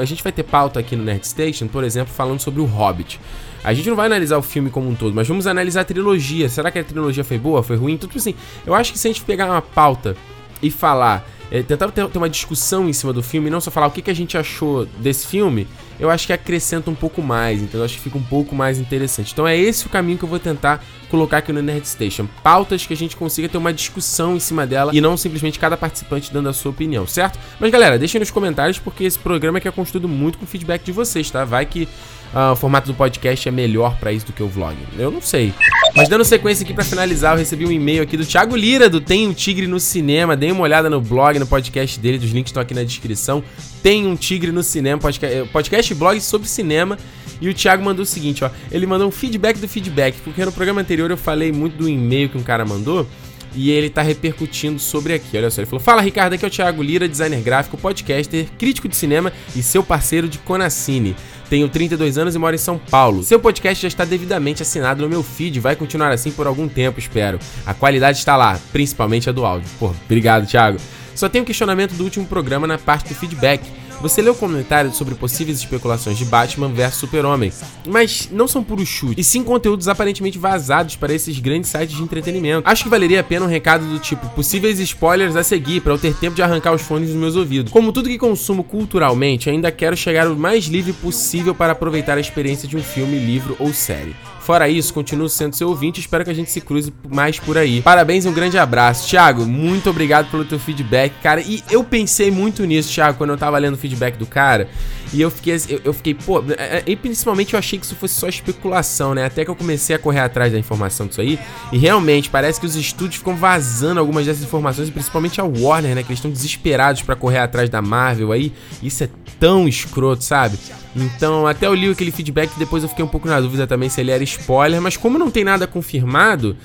a 0.00 0.04
gente 0.04 0.22
vai 0.22 0.32
ter 0.32 0.42
pauta 0.42 0.80
aqui 0.80 0.94
no 0.94 1.04
Nerd 1.04 1.26
Station, 1.26 1.66
por 1.66 1.84
exemplo, 1.84 2.12
falando 2.12 2.40
sobre 2.40 2.60
o 2.60 2.64
Hobbit. 2.64 3.20
A 3.64 3.72
gente 3.72 3.88
não 3.88 3.96
vai 3.96 4.06
analisar 4.06 4.36
o 4.38 4.42
filme 4.42 4.70
como 4.70 4.88
um 4.88 4.94
todo, 4.94 5.14
mas 5.14 5.28
vamos 5.28 5.46
analisar 5.46 5.82
a 5.82 5.84
trilogia. 5.84 6.48
Será 6.48 6.70
que 6.70 6.78
a 6.80 6.84
trilogia 6.84 7.22
foi 7.22 7.38
boa, 7.38 7.62
foi 7.62 7.76
ruim? 7.76 7.96
Tudo 7.96 8.16
assim. 8.16 8.34
Eu 8.66 8.74
acho 8.74 8.92
que 8.92 8.98
se 8.98 9.06
a 9.06 9.12
gente 9.12 9.22
pegar 9.22 9.46
uma 9.46 9.62
pauta 9.62 10.16
e 10.60 10.70
falar 10.70 11.24
é, 11.52 11.62
tentar 11.62 11.90
ter, 11.90 12.08
ter, 12.08 12.16
uma 12.16 12.30
discussão 12.30 12.88
em 12.88 12.94
cima 12.94 13.12
do 13.12 13.22
filme 13.22 13.48
e 13.48 13.50
não 13.50 13.60
só 13.60 13.70
falar 13.70 13.86
o 13.86 13.90
que, 13.90 14.00
que 14.00 14.10
a 14.10 14.14
gente 14.14 14.38
achou 14.38 14.86
desse 14.86 15.26
filme, 15.26 15.68
eu 16.00 16.08
acho 16.08 16.26
que 16.26 16.32
acrescenta 16.32 16.90
um 16.90 16.94
pouco 16.94 17.20
mais, 17.20 17.60
então 17.60 17.78
eu 17.78 17.84
acho 17.84 17.94
que 17.96 18.00
fica 18.00 18.16
um 18.16 18.22
pouco 18.22 18.54
mais 18.54 18.78
interessante. 18.78 19.34
Então 19.34 19.46
é 19.46 19.54
esse 19.54 19.86
o 19.86 19.90
caminho 19.90 20.16
que 20.16 20.24
eu 20.24 20.28
vou 20.28 20.38
tentar 20.38 20.82
colocar 21.10 21.36
aqui 21.38 21.52
no 21.52 21.60
Nerd 21.60 21.86
Station. 21.86 22.26
Pautas 22.42 22.86
que 22.86 22.94
a 22.94 22.96
gente 22.96 23.14
consiga 23.14 23.50
ter 23.50 23.58
uma 23.58 23.70
discussão 23.70 24.34
em 24.34 24.40
cima 24.40 24.66
dela 24.66 24.92
e 24.94 25.00
não 25.00 25.14
simplesmente 25.14 25.58
cada 25.58 25.76
participante 25.76 26.32
dando 26.32 26.48
a 26.48 26.54
sua 26.54 26.70
opinião, 26.70 27.06
certo? 27.06 27.38
Mas 27.60 27.70
galera, 27.70 27.98
deixem 27.98 28.18
nos 28.18 28.30
comentários 28.30 28.78
porque 28.78 29.04
esse 29.04 29.18
programa 29.18 29.60
que 29.60 29.68
é 29.68 29.70
construído 29.70 30.08
muito 30.08 30.38
com 30.38 30.46
o 30.46 30.48
feedback 30.48 30.82
de 30.82 30.92
vocês, 30.92 31.30
tá? 31.30 31.44
Vai 31.44 31.66
que 31.66 31.86
uh, 32.34 32.52
o 32.52 32.56
formato 32.56 32.86
do 32.86 32.94
podcast 32.94 33.48
é 33.48 33.52
melhor 33.52 33.96
para 33.98 34.12
isso 34.12 34.26
do 34.26 34.32
que 34.32 34.42
o 34.42 34.48
vlog. 34.48 34.76
Eu 34.98 35.10
não 35.10 35.20
sei. 35.20 35.52
Mas 35.94 36.08
dando 36.08 36.24
sequência 36.24 36.64
aqui 36.64 36.72
para 36.72 36.84
finalizar, 36.84 37.34
eu 37.34 37.38
recebi 37.38 37.66
um 37.66 37.70
e-mail 37.72 38.02
aqui 38.02 38.16
do 38.16 38.24
Thiago 38.24 38.56
Lira, 38.56 38.88
do 38.88 39.00
Tem 39.00 39.28
um 39.28 39.32
Tigre 39.32 39.66
no 39.66 39.78
Cinema. 39.78 40.36
Dê 40.36 40.50
uma 40.50 40.62
olhada 40.62 40.88
no 40.88 41.00
blog, 41.00 41.38
no 41.38 41.46
podcast 41.46 42.00
dele, 42.00 42.18
os 42.18 42.32
links 42.32 42.50
estão 42.50 42.62
aqui 42.62 42.74
na 42.74 42.82
descrição. 42.82 43.42
Tem 43.82 44.06
um 44.06 44.16
Tigre 44.16 44.50
no 44.52 44.62
Cinema, 44.62 44.98
podcast, 44.98 45.48
podcast 45.50 45.92
e 45.92 45.96
blog 45.96 46.20
sobre 46.20 46.48
cinema. 46.48 46.98
E 47.40 47.48
o 47.48 47.54
Thiago 47.54 47.84
mandou 47.84 48.04
o 48.04 48.06
seguinte, 48.06 48.44
ó. 48.44 48.50
Ele 48.70 48.86
mandou 48.86 49.08
um 49.08 49.10
feedback 49.10 49.58
do 49.58 49.68
feedback, 49.68 50.16
porque 50.22 50.44
no 50.44 50.52
programa 50.52 50.80
anterior 50.80 51.10
eu 51.10 51.16
falei 51.16 51.50
muito 51.52 51.76
do 51.76 51.88
e-mail 51.88 52.28
que 52.28 52.38
um 52.38 52.42
cara 52.42 52.64
mandou. 52.64 53.06
E 53.54 53.70
ele 53.70 53.90
tá 53.90 54.00
repercutindo 54.00 54.78
sobre 54.78 55.12
aqui. 55.12 55.36
Olha 55.36 55.50
só, 55.50 55.60
ele 55.60 55.68
falou: 55.68 55.84
Fala 55.84 56.00
Ricardo, 56.00 56.32
aqui 56.32 56.44
é 56.44 56.48
o 56.48 56.50
Thiago 56.50 56.82
Lira, 56.82 57.06
designer 57.06 57.42
gráfico, 57.42 57.76
podcaster, 57.76 58.46
crítico 58.58 58.88
de 58.88 58.96
cinema 58.96 59.32
e 59.54 59.62
seu 59.62 59.82
parceiro 59.82 60.26
de 60.28 60.38
Conacine. 60.38 61.14
Tenho 61.52 61.68
32 61.68 62.16
anos 62.16 62.34
e 62.34 62.38
moro 62.38 62.54
em 62.54 62.58
São 62.58 62.78
Paulo. 62.78 63.22
Seu 63.22 63.38
podcast 63.38 63.82
já 63.82 63.88
está 63.88 64.06
devidamente 64.06 64.62
assinado 64.62 65.02
no 65.02 65.08
meu 65.10 65.22
feed, 65.22 65.60
vai 65.60 65.76
continuar 65.76 66.10
assim 66.10 66.30
por 66.30 66.46
algum 66.46 66.66
tempo, 66.66 66.98
espero. 66.98 67.38
A 67.66 67.74
qualidade 67.74 68.16
está 68.16 68.38
lá, 68.38 68.58
principalmente 68.72 69.28
a 69.28 69.32
do 69.32 69.44
áudio. 69.44 69.68
Pô, 69.78 69.92
obrigado, 70.06 70.46
Thiago. 70.46 70.78
Só 71.14 71.28
tenho 71.28 71.42
um 71.42 71.46
questionamento 71.46 71.92
do 71.92 72.04
último 72.04 72.24
programa 72.24 72.66
na 72.66 72.78
parte 72.78 73.10
do 73.10 73.14
feedback. 73.14 73.62
Você 74.02 74.20
leu 74.20 74.34
comentários 74.34 74.96
sobre 74.96 75.14
possíveis 75.14 75.58
especulações 75.58 76.18
de 76.18 76.24
Batman 76.24 76.68
vs 76.68 76.94
Super-Homem, 76.96 77.52
mas 77.86 78.28
não 78.32 78.48
são 78.48 78.64
puros 78.64 78.88
chutes, 78.88 79.16
e 79.16 79.22
sim 79.22 79.44
conteúdos 79.44 79.86
aparentemente 79.86 80.40
vazados 80.40 80.96
para 80.96 81.14
esses 81.14 81.38
grandes 81.38 81.70
sites 81.70 81.96
de 81.96 82.02
entretenimento. 82.02 82.68
Acho 82.68 82.82
que 82.82 82.90
valeria 82.90 83.20
a 83.20 83.22
pena 83.22 83.46
um 83.46 83.48
recado 83.48 83.86
do 83.86 84.00
tipo 84.00 84.28
possíveis 84.30 84.80
spoilers 84.80 85.36
a 85.36 85.44
seguir 85.44 85.82
para 85.82 85.92
eu 85.92 85.98
ter 85.98 86.14
tempo 86.14 86.34
de 86.34 86.42
arrancar 86.42 86.74
os 86.74 86.82
fones 86.82 87.10
dos 87.10 87.16
meus 87.16 87.36
ouvidos. 87.36 87.70
Como 87.70 87.92
tudo 87.92 88.08
que 88.08 88.18
consumo 88.18 88.64
culturalmente, 88.64 89.48
ainda 89.48 89.70
quero 89.70 89.96
chegar 89.96 90.26
o 90.26 90.36
mais 90.36 90.64
livre 90.64 90.92
possível 90.94 91.54
para 91.54 91.70
aproveitar 91.70 92.18
a 92.18 92.20
experiência 92.20 92.66
de 92.66 92.76
um 92.76 92.82
filme, 92.82 93.16
livro 93.16 93.54
ou 93.60 93.72
série. 93.72 94.16
Fora 94.42 94.68
isso, 94.68 94.92
continuo 94.92 95.28
sendo 95.28 95.54
seu 95.54 95.68
ouvinte 95.68 95.98
e 95.98 96.00
espero 96.00 96.24
que 96.24 96.30
a 96.30 96.34
gente 96.34 96.50
se 96.50 96.60
cruze 96.60 96.92
mais 97.08 97.38
por 97.38 97.56
aí. 97.56 97.80
Parabéns 97.80 98.24
e 98.24 98.28
um 98.28 98.32
grande 98.32 98.58
abraço. 98.58 99.08
Thiago, 99.08 99.46
muito 99.46 99.88
obrigado 99.88 100.30
pelo 100.32 100.44
teu 100.44 100.58
feedback, 100.58 101.12
cara. 101.22 101.40
E 101.40 101.62
eu 101.70 101.84
pensei 101.84 102.28
muito 102.28 102.64
nisso, 102.64 102.92
Thiago, 102.92 103.16
quando 103.16 103.30
eu 103.30 103.38
tava 103.38 103.56
lendo 103.56 103.74
o 103.74 103.78
feedback 103.78 104.16
do 104.16 104.26
cara. 104.26 104.68
E 105.12 105.20
eu 105.20 105.30
fiquei, 105.30 105.54
eu, 105.68 105.80
eu 105.84 105.92
fiquei, 105.92 106.14
pô, 106.14 106.42
é, 106.56 106.78
é, 106.78 106.82
e 106.86 106.96
principalmente 106.96 107.52
eu 107.52 107.58
achei 107.58 107.78
que 107.78 107.84
isso 107.84 107.94
fosse 107.94 108.14
só 108.14 108.28
especulação, 108.28 109.14
né? 109.14 109.26
Até 109.26 109.44
que 109.44 109.50
eu 109.50 109.56
comecei 109.56 109.94
a 109.94 109.98
correr 109.98 110.20
atrás 110.20 110.52
da 110.52 110.58
informação 110.58 111.06
disso 111.06 111.20
aí. 111.20 111.38
E 111.70 111.78
realmente, 111.78 112.30
parece 112.30 112.58
que 112.58 112.66
os 112.66 112.74
estúdios 112.74 113.16
ficam 113.16 113.36
vazando 113.36 114.00
algumas 114.00 114.24
dessas 114.24 114.42
informações, 114.42 114.88
principalmente 114.88 115.40
a 115.40 115.44
Warner, 115.44 115.94
né? 115.94 116.02
Que 116.02 116.08
eles 116.08 116.18
estão 116.18 116.30
desesperados 116.30 117.02
para 117.02 117.14
correr 117.14 117.38
atrás 117.38 117.68
da 117.68 117.82
Marvel 117.82 118.32
aí. 118.32 118.52
Isso 118.82 119.04
é 119.04 119.08
tão 119.38 119.68
escroto, 119.68 120.24
sabe? 120.24 120.58
Então, 120.94 121.46
até 121.46 121.66
eu 121.66 121.74
li 121.74 121.90
aquele 121.90 122.10
feedback 122.10 122.50
e 122.54 122.58
depois 122.58 122.82
eu 122.82 122.88
fiquei 122.88 123.04
um 123.04 123.08
pouco 123.08 123.28
na 123.28 123.40
dúvida 123.40 123.66
também 123.66 123.88
se 123.88 124.00
ele 124.00 124.10
era 124.10 124.22
spoiler, 124.24 124.80
mas 124.80 124.96
como 124.96 125.18
não 125.18 125.30
tem 125.30 125.44
nada 125.44 125.66
confirmado, 125.66 126.56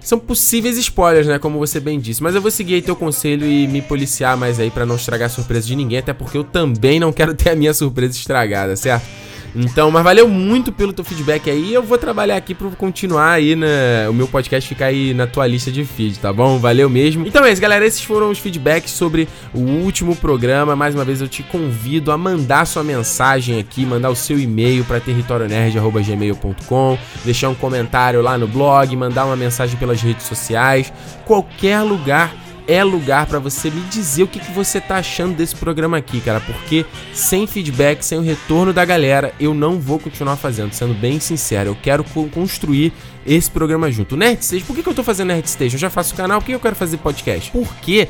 são 0.00 0.18
possíveis 0.18 0.76
spoilers, 0.78 1.26
né? 1.26 1.38
Como 1.38 1.58
você 1.58 1.78
bem 1.78 2.00
disse. 2.00 2.22
Mas 2.22 2.34
eu 2.34 2.40
vou 2.40 2.50
seguir 2.50 2.74
aí 2.74 2.82
teu 2.82 2.96
conselho 2.96 3.46
e 3.46 3.68
me 3.68 3.82
policiar 3.82 4.36
mais 4.36 4.58
aí 4.58 4.70
para 4.70 4.86
não 4.86 4.96
estragar 4.96 5.26
a 5.26 5.30
surpresa 5.30 5.66
de 5.66 5.76
ninguém, 5.76 5.98
até 5.98 6.12
porque 6.12 6.38
eu 6.38 6.44
também 6.44 6.98
não 6.98 7.12
quero 7.12 7.34
ter 7.34 7.50
a 7.50 7.56
minha 7.56 7.74
surpresa 7.74 8.16
estragada, 8.16 8.76
certo? 8.76 9.06
Então, 9.54 9.90
mas 9.90 10.02
valeu 10.02 10.28
muito 10.28 10.72
pelo 10.72 10.92
teu 10.92 11.04
feedback 11.04 11.50
aí. 11.50 11.72
Eu 11.72 11.82
vou 11.82 11.98
trabalhar 11.98 12.36
aqui 12.36 12.54
para 12.54 12.68
continuar 12.70 13.32
aí 13.32 13.56
na 13.56 13.66
o 14.08 14.12
meu 14.12 14.28
podcast 14.28 14.68
ficar 14.68 14.86
aí 14.86 15.12
na 15.14 15.26
tua 15.26 15.46
lista 15.46 15.70
de 15.70 15.84
feed, 15.84 16.18
tá 16.18 16.32
bom? 16.32 16.58
Valeu 16.58 16.88
mesmo. 16.88 17.26
Então 17.26 17.44
é 17.44 17.52
isso, 17.52 17.60
galera. 17.60 17.86
Esses 17.86 18.02
foram 18.02 18.30
os 18.30 18.38
feedbacks 18.38 18.92
sobre 18.92 19.28
o 19.52 19.60
último 19.60 20.14
programa. 20.16 20.76
Mais 20.76 20.94
uma 20.94 21.04
vez 21.04 21.20
eu 21.20 21.28
te 21.28 21.42
convido 21.42 22.12
a 22.12 22.18
mandar 22.18 22.66
sua 22.66 22.84
mensagem 22.84 23.58
aqui, 23.58 23.84
mandar 23.84 24.10
o 24.10 24.16
seu 24.16 24.38
e-mail 24.38 24.84
para 24.84 25.00
territorionerd@gmail.com, 25.00 26.98
deixar 27.24 27.48
um 27.48 27.54
comentário 27.54 28.22
lá 28.22 28.38
no 28.38 28.46
blog, 28.46 28.94
mandar 28.96 29.26
uma 29.26 29.36
mensagem 29.36 29.76
pelas 29.76 30.00
redes 30.00 30.26
sociais, 30.26 30.92
qualquer 31.24 31.80
lugar 31.80 32.32
é 32.70 32.84
lugar 32.84 33.26
para 33.26 33.40
você 33.40 33.68
me 33.68 33.80
dizer 33.88 34.22
o 34.22 34.28
que, 34.28 34.38
que 34.38 34.52
você 34.52 34.80
tá 34.80 34.98
achando 34.98 35.34
desse 35.34 35.56
programa 35.56 35.96
aqui, 35.96 36.20
cara, 36.20 36.38
porque 36.38 36.86
sem 37.12 37.44
feedback, 37.44 38.00
sem 38.04 38.16
o 38.16 38.22
retorno 38.22 38.72
da 38.72 38.84
galera, 38.84 39.34
eu 39.40 39.52
não 39.52 39.80
vou 39.80 39.98
continuar 39.98 40.36
fazendo, 40.36 40.72
sendo 40.72 40.94
bem 40.94 41.18
sincero. 41.18 41.70
Eu 41.70 41.76
quero 41.82 42.04
co 42.04 42.28
construir 42.28 42.92
esse 43.26 43.50
programa 43.50 43.90
junto. 43.90 44.16
Nerd 44.16 44.44
Station, 44.44 44.66
por 44.66 44.76
que, 44.76 44.84
que 44.84 44.88
eu 44.88 44.94
tô 44.94 45.02
fazendo 45.02 45.28
Nerd 45.28 45.50
Station? 45.50 45.74
Eu 45.74 45.80
já 45.80 45.90
faço 45.90 46.14
canal, 46.14 46.40
por 46.40 46.46
que 46.46 46.54
eu 46.54 46.60
quero 46.60 46.76
fazer 46.76 46.98
podcast? 46.98 47.50
Porque 47.50 48.06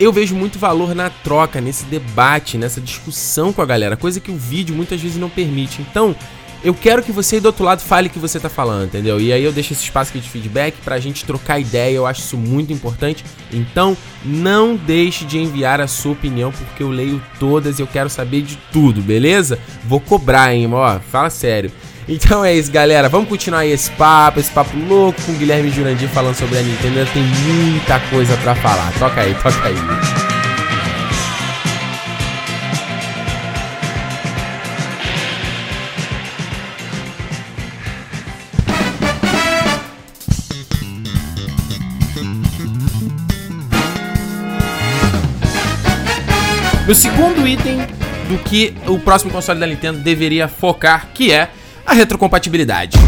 eu 0.00 0.12
vejo 0.12 0.34
muito 0.34 0.58
valor 0.58 0.92
na 0.92 1.08
troca, 1.08 1.60
nesse 1.60 1.84
debate, 1.84 2.58
nessa 2.58 2.80
discussão 2.80 3.52
com 3.52 3.62
a 3.62 3.66
galera, 3.66 3.96
coisa 3.96 4.18
que 4.18 4.32
o 4.32 4.36
vídeo 4.36 4.74
muitas 4.74 5.00
vezes 5.00 5.18
não 5.18 5.30
permite. 5.30 5.82
Então, 5.82 6.16
eu 6.62 6.74
quero 6.74 7.02
que 7.02 7.12
você 7.12 7.36
aí 7.36 7.40
do 7.40 7.46
outro 7.46 7.64
lado 7.64 7.80
fale 7.80 8.08
o 8.08 8.10
que 8.10 8.18
você 8.18 8.38
tá 8.38 8.48
falando, 8.48 8.86
entendeu? 8.86 9.20
E 9.20 9.32
aí 9.32 9.42
eu 9.42 9.52
deixo 9.52 9.72
esse 9.72 9.84
espaço 9.84 10.10
aqui 10.10 10.20
de 10.20 10.28
feedback 10.28 10.74
pra 10.84 10.98
gente 10.98 11.24
trocar 11.24 11.58
ideia, 11.58 11.94
eu 11.94 12.06
acho 12.06 12.20
isso 12.20 12.36
muito 12.36 12.72
importante. 12.72 13.24
Então, 13.52 13.96
não 14.24 14.76
deixe 14.76 15.24
de 15.24 15.38
enviar 15.38 15.80
a 15.80 15.86
sua 15.86 16.12
opinião, 16.12 16.52
porque 16.52 16.82
eu 16.82 16.90
leio 16.90 17.22
todas 17.38 17.78
e 17.78 17.82
eu 17.82 17.86
quero 17.86 18.10
saber 18.10 18.42
de 18.42 18.58
tudo, 18.72 19.00
beleza? 19.00 19.58
Vou 19.84 20.00
cobrar, 20.00 20.54
hein, 20.54 20.68
ó, 20.72 20.98
fala 21.00 21.30
sério. 21.30 21.72
Então 22.08 22.44
é 22.44 22.52
isso, 22.52 22.72
galera. 22.72 23.08
Vamos 23.08 23.28
continuar 23.28 23.60
aí 23.60 23.70
esse 23.70 23.90
papo, 23.92 24.40
esse 24.40 24.50
papo 24.50 24.76
louco 24.76 25.22
com 25.22 25.32
o 25.32 25.36
Guilherme 25.36 25.70
Jurandir 25.70 26.08
falando 26.08 26.34
sobre 26.34 26.58
a 26.58 26.62
Nintendo. 26.62 27.08
Tem 27.12 27.22
muita 27.22 28.00
coisa 28.10 28.36
para 28.38 28.54
falar. 28.56 28.92
Toca 28.98 29.20
aí, 29.20 29.32
toca 29.34 29.64
aí. 29.64 30.39
O 46.90 46.94
segundo 46.94 47.46
item 47.46 47.78
do 48.28 48.36
que 48.36 48.74
o 48.88 48.98
próximo 48.98 49.30
console 49.30 49.60
da 49.60 49.66
Nintendo 49.66 50.00
deveria 50.00 50.48
focar, 50.48 51.10
que 51.14 51.30
é 51.30 51.48
a 51.86 51.92
retrocompatibilidade. 51.94 52.98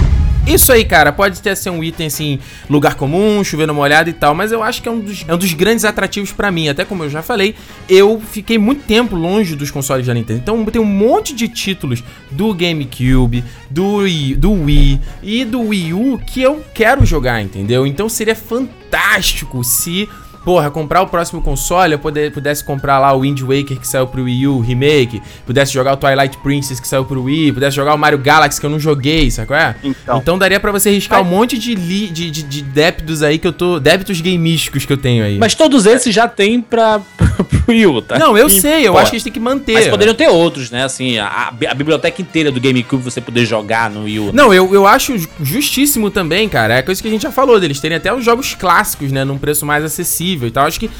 Isso 0.47 0.71
aí, 0.73 0.85
cara, 0.85 1.13
pode 1.13 1.43
ter 1.43 1.57
ser 1.57 1.71
um 1.71 1.83
item 1.83 2.07
assim, 2.07 2.39
lugar 2.71 2.95
comum, 2.95 3.43
chovendo 3.43 3.75
molhado 3.75 4.09
e 4.09 4.13
tal, 4.13 4.37
mas 4.37 4.53
eu 4.53 4.63
acho 4.63 4.81
que 4.81 4.89
é 4.89 4.93
um 4.93 5.01
dos, 5.01 5.25
é 5.27 5.35
um 5.35 5.37
dos 5.37 5.53
grandes 5.55 5.85
atrativos 5.85 6.31
para 6.31 6.49
mim. 6.53 6.69
Até 6.69 6.85
como 6.85 7.03
eu 7.03 7.11
já 7.11 7.23
falei, 7.23 7.57
eu 7.89 8.21
fiquei 8.21 8.57
muito 8.57 8.85
tempo 8.85 9.17
longe 9.17 9.57
dos 9.57 9.69
consoles 9.73 10.07
da 10.07 10.15
Nintendo. 10.15 10.39
Então 10.39 10.65
tem 10.67 10.81
um 10.81 10.85
monte 10.85 11.35
de 11.35 11.49
títulos 11.49 12.05
do 12.31 12.55
GameCube, 12.55 13.43
do 13.69 14.03
do 14.39 14.53
Wii 14.53 15.01
e 15.25 15.45
do 15.45 15.61
Wii 15.61 15.93
U 15.93 16.21
que 16.25 16.41
eu 16.41 16.65
quero 16.73 17.05
jogar, 17.05 17.43
entendeu? 17.43 17.85
Então 17.85 18.09
seria 18.09 18.37
fantástico 18.37 19.65
se 19.65 20.09
porra, 20.45 20.71
comprar 20.71 21.03
o 21.03 21.07
próximo 21.07 21.41
console, 21.41 21.93
eu 21.93 21.99
poder, 21.99 22.33
pudesse 22.33 22.65
comprar 22.65 22.99
lá 22.99 23.13
o 23.13 23.21
Wind 23.21 23.41
Waker 23.41 23.79
que 23.79 23.87
saiu 23.87 24.07
pro 24.07 24.25
Wii 24.25 24.47
U, 24.49 24.61
remake, 24.61 25.23
pudesse 25.47 25.73
jogar 25.73 25.93
o 25.93 25.97
Twilight 25.97 26.37
Princess 26.39 26.81
que 26.81 26.89
saiu 26.89 27.05
pro 27.05 27.23
Wii, 27.25 27.53
pudesse 27.53 27.77
jogar 27.77 27.95
o 27.95 27.99
Mario 27.99 28.19
Galaxy 28.19 28.61
que 28.61 28.67
eu 28.67 28.71
não 28.71 28.81
joguei, 28.81 29.31
sabe 29.31 29.49
qual 29.49 29.59
é? 29.61 29.77
Então. 29.83 30.19
Então 30.19 30.39
daria 30.39 30.59
pra 30.61 30.73
você 30.73 30.91
riscar 30.91 31.21
um 31.21 31.25
monte 31.25 31.59
de, 31.59 31.75
li, 31.75 32.09
de, 32.09 32.31
de, 32.31 32.43
de 32.43 32.63
débitos 32.63 33.23
aí 33.23 33.39
que 33.39 33.47
eu 33.47 33.53
tô. 33.53 33.79
débitos 33.81 34.21
gamísticos 34.21 34.85
que 34.85 34.93
eu 34.93 34.97
tenho 34.97 35.25
aí. 35.25 35.39
Mas 35.39 35.55
todos 35.55 35.87
esses 35.87 36.15
já 36.15 36.27
tem 36.29 36.61
pra, 36.61 37.01
pro 37.19 37.63
Wii 37.69 37.87
U, 37.87 38.03
tá? 38.03 38.19
não, 38.19 38.37
eu 38.37 38.47
E, 38.49 38.61
sei, 38.61 38.87
eu 38.87 38.93
pô, 38.93 38.99
acho 38.99 39.11
que 39.11 39.17
a 39.17 39.19
gente 39.19 39.25
tem 39.25 39.33
que 39.33 39.41
manter. 39.41 39.75
Mas 39.75 39.89
poderiam 39.89 40.15
ter 40.15 40.29
outros, 40.29 40.71
né? 40.71 40.85
Assim, 40.85 41.19
a, 41.19 41.53
a 41.69 41.75
biblioteca 41.75 42.21
inteira 42.21 42.51
do 42.51 42.61
GameCube 42.61 43.03
você 43.03 43.21
poder 43.21 43.45
jogar 43.47 43.91
no 43.91 44.05
Wii 44.05 44.19
U. 44.19 44.31
Não, 44.33 44.53
eu, 44.53 44.75
eu 44.75 44.87
acho 44.87 45.17
ju- 45.19 45.29
justíssimo 45.41 46.11
também, 46.11 46.49
cara. 46.49 46.75
É 46.79 46.83
coisa 46.83 47.01
que 47.01 47.09
a 47.09 47.11
gente 47.11 47.23
já 47.23 47.31
falou 47.33 47.61
deles 47.61 47.79
terem 47.81 47.97
até 47.97 48.13
os 48.13 48.25
jogos 48.25 48.55
clássicos, 48.55 49.13
né? 49.13 49.25
Num 49.25 49.39
preço 49.39 49.65
mais 49.67 49.85
acessível 49.85 50.32
e 50.47 50.51
tal. 50.51 50.67
Acho 50.67 50.81
que 50.81 50.91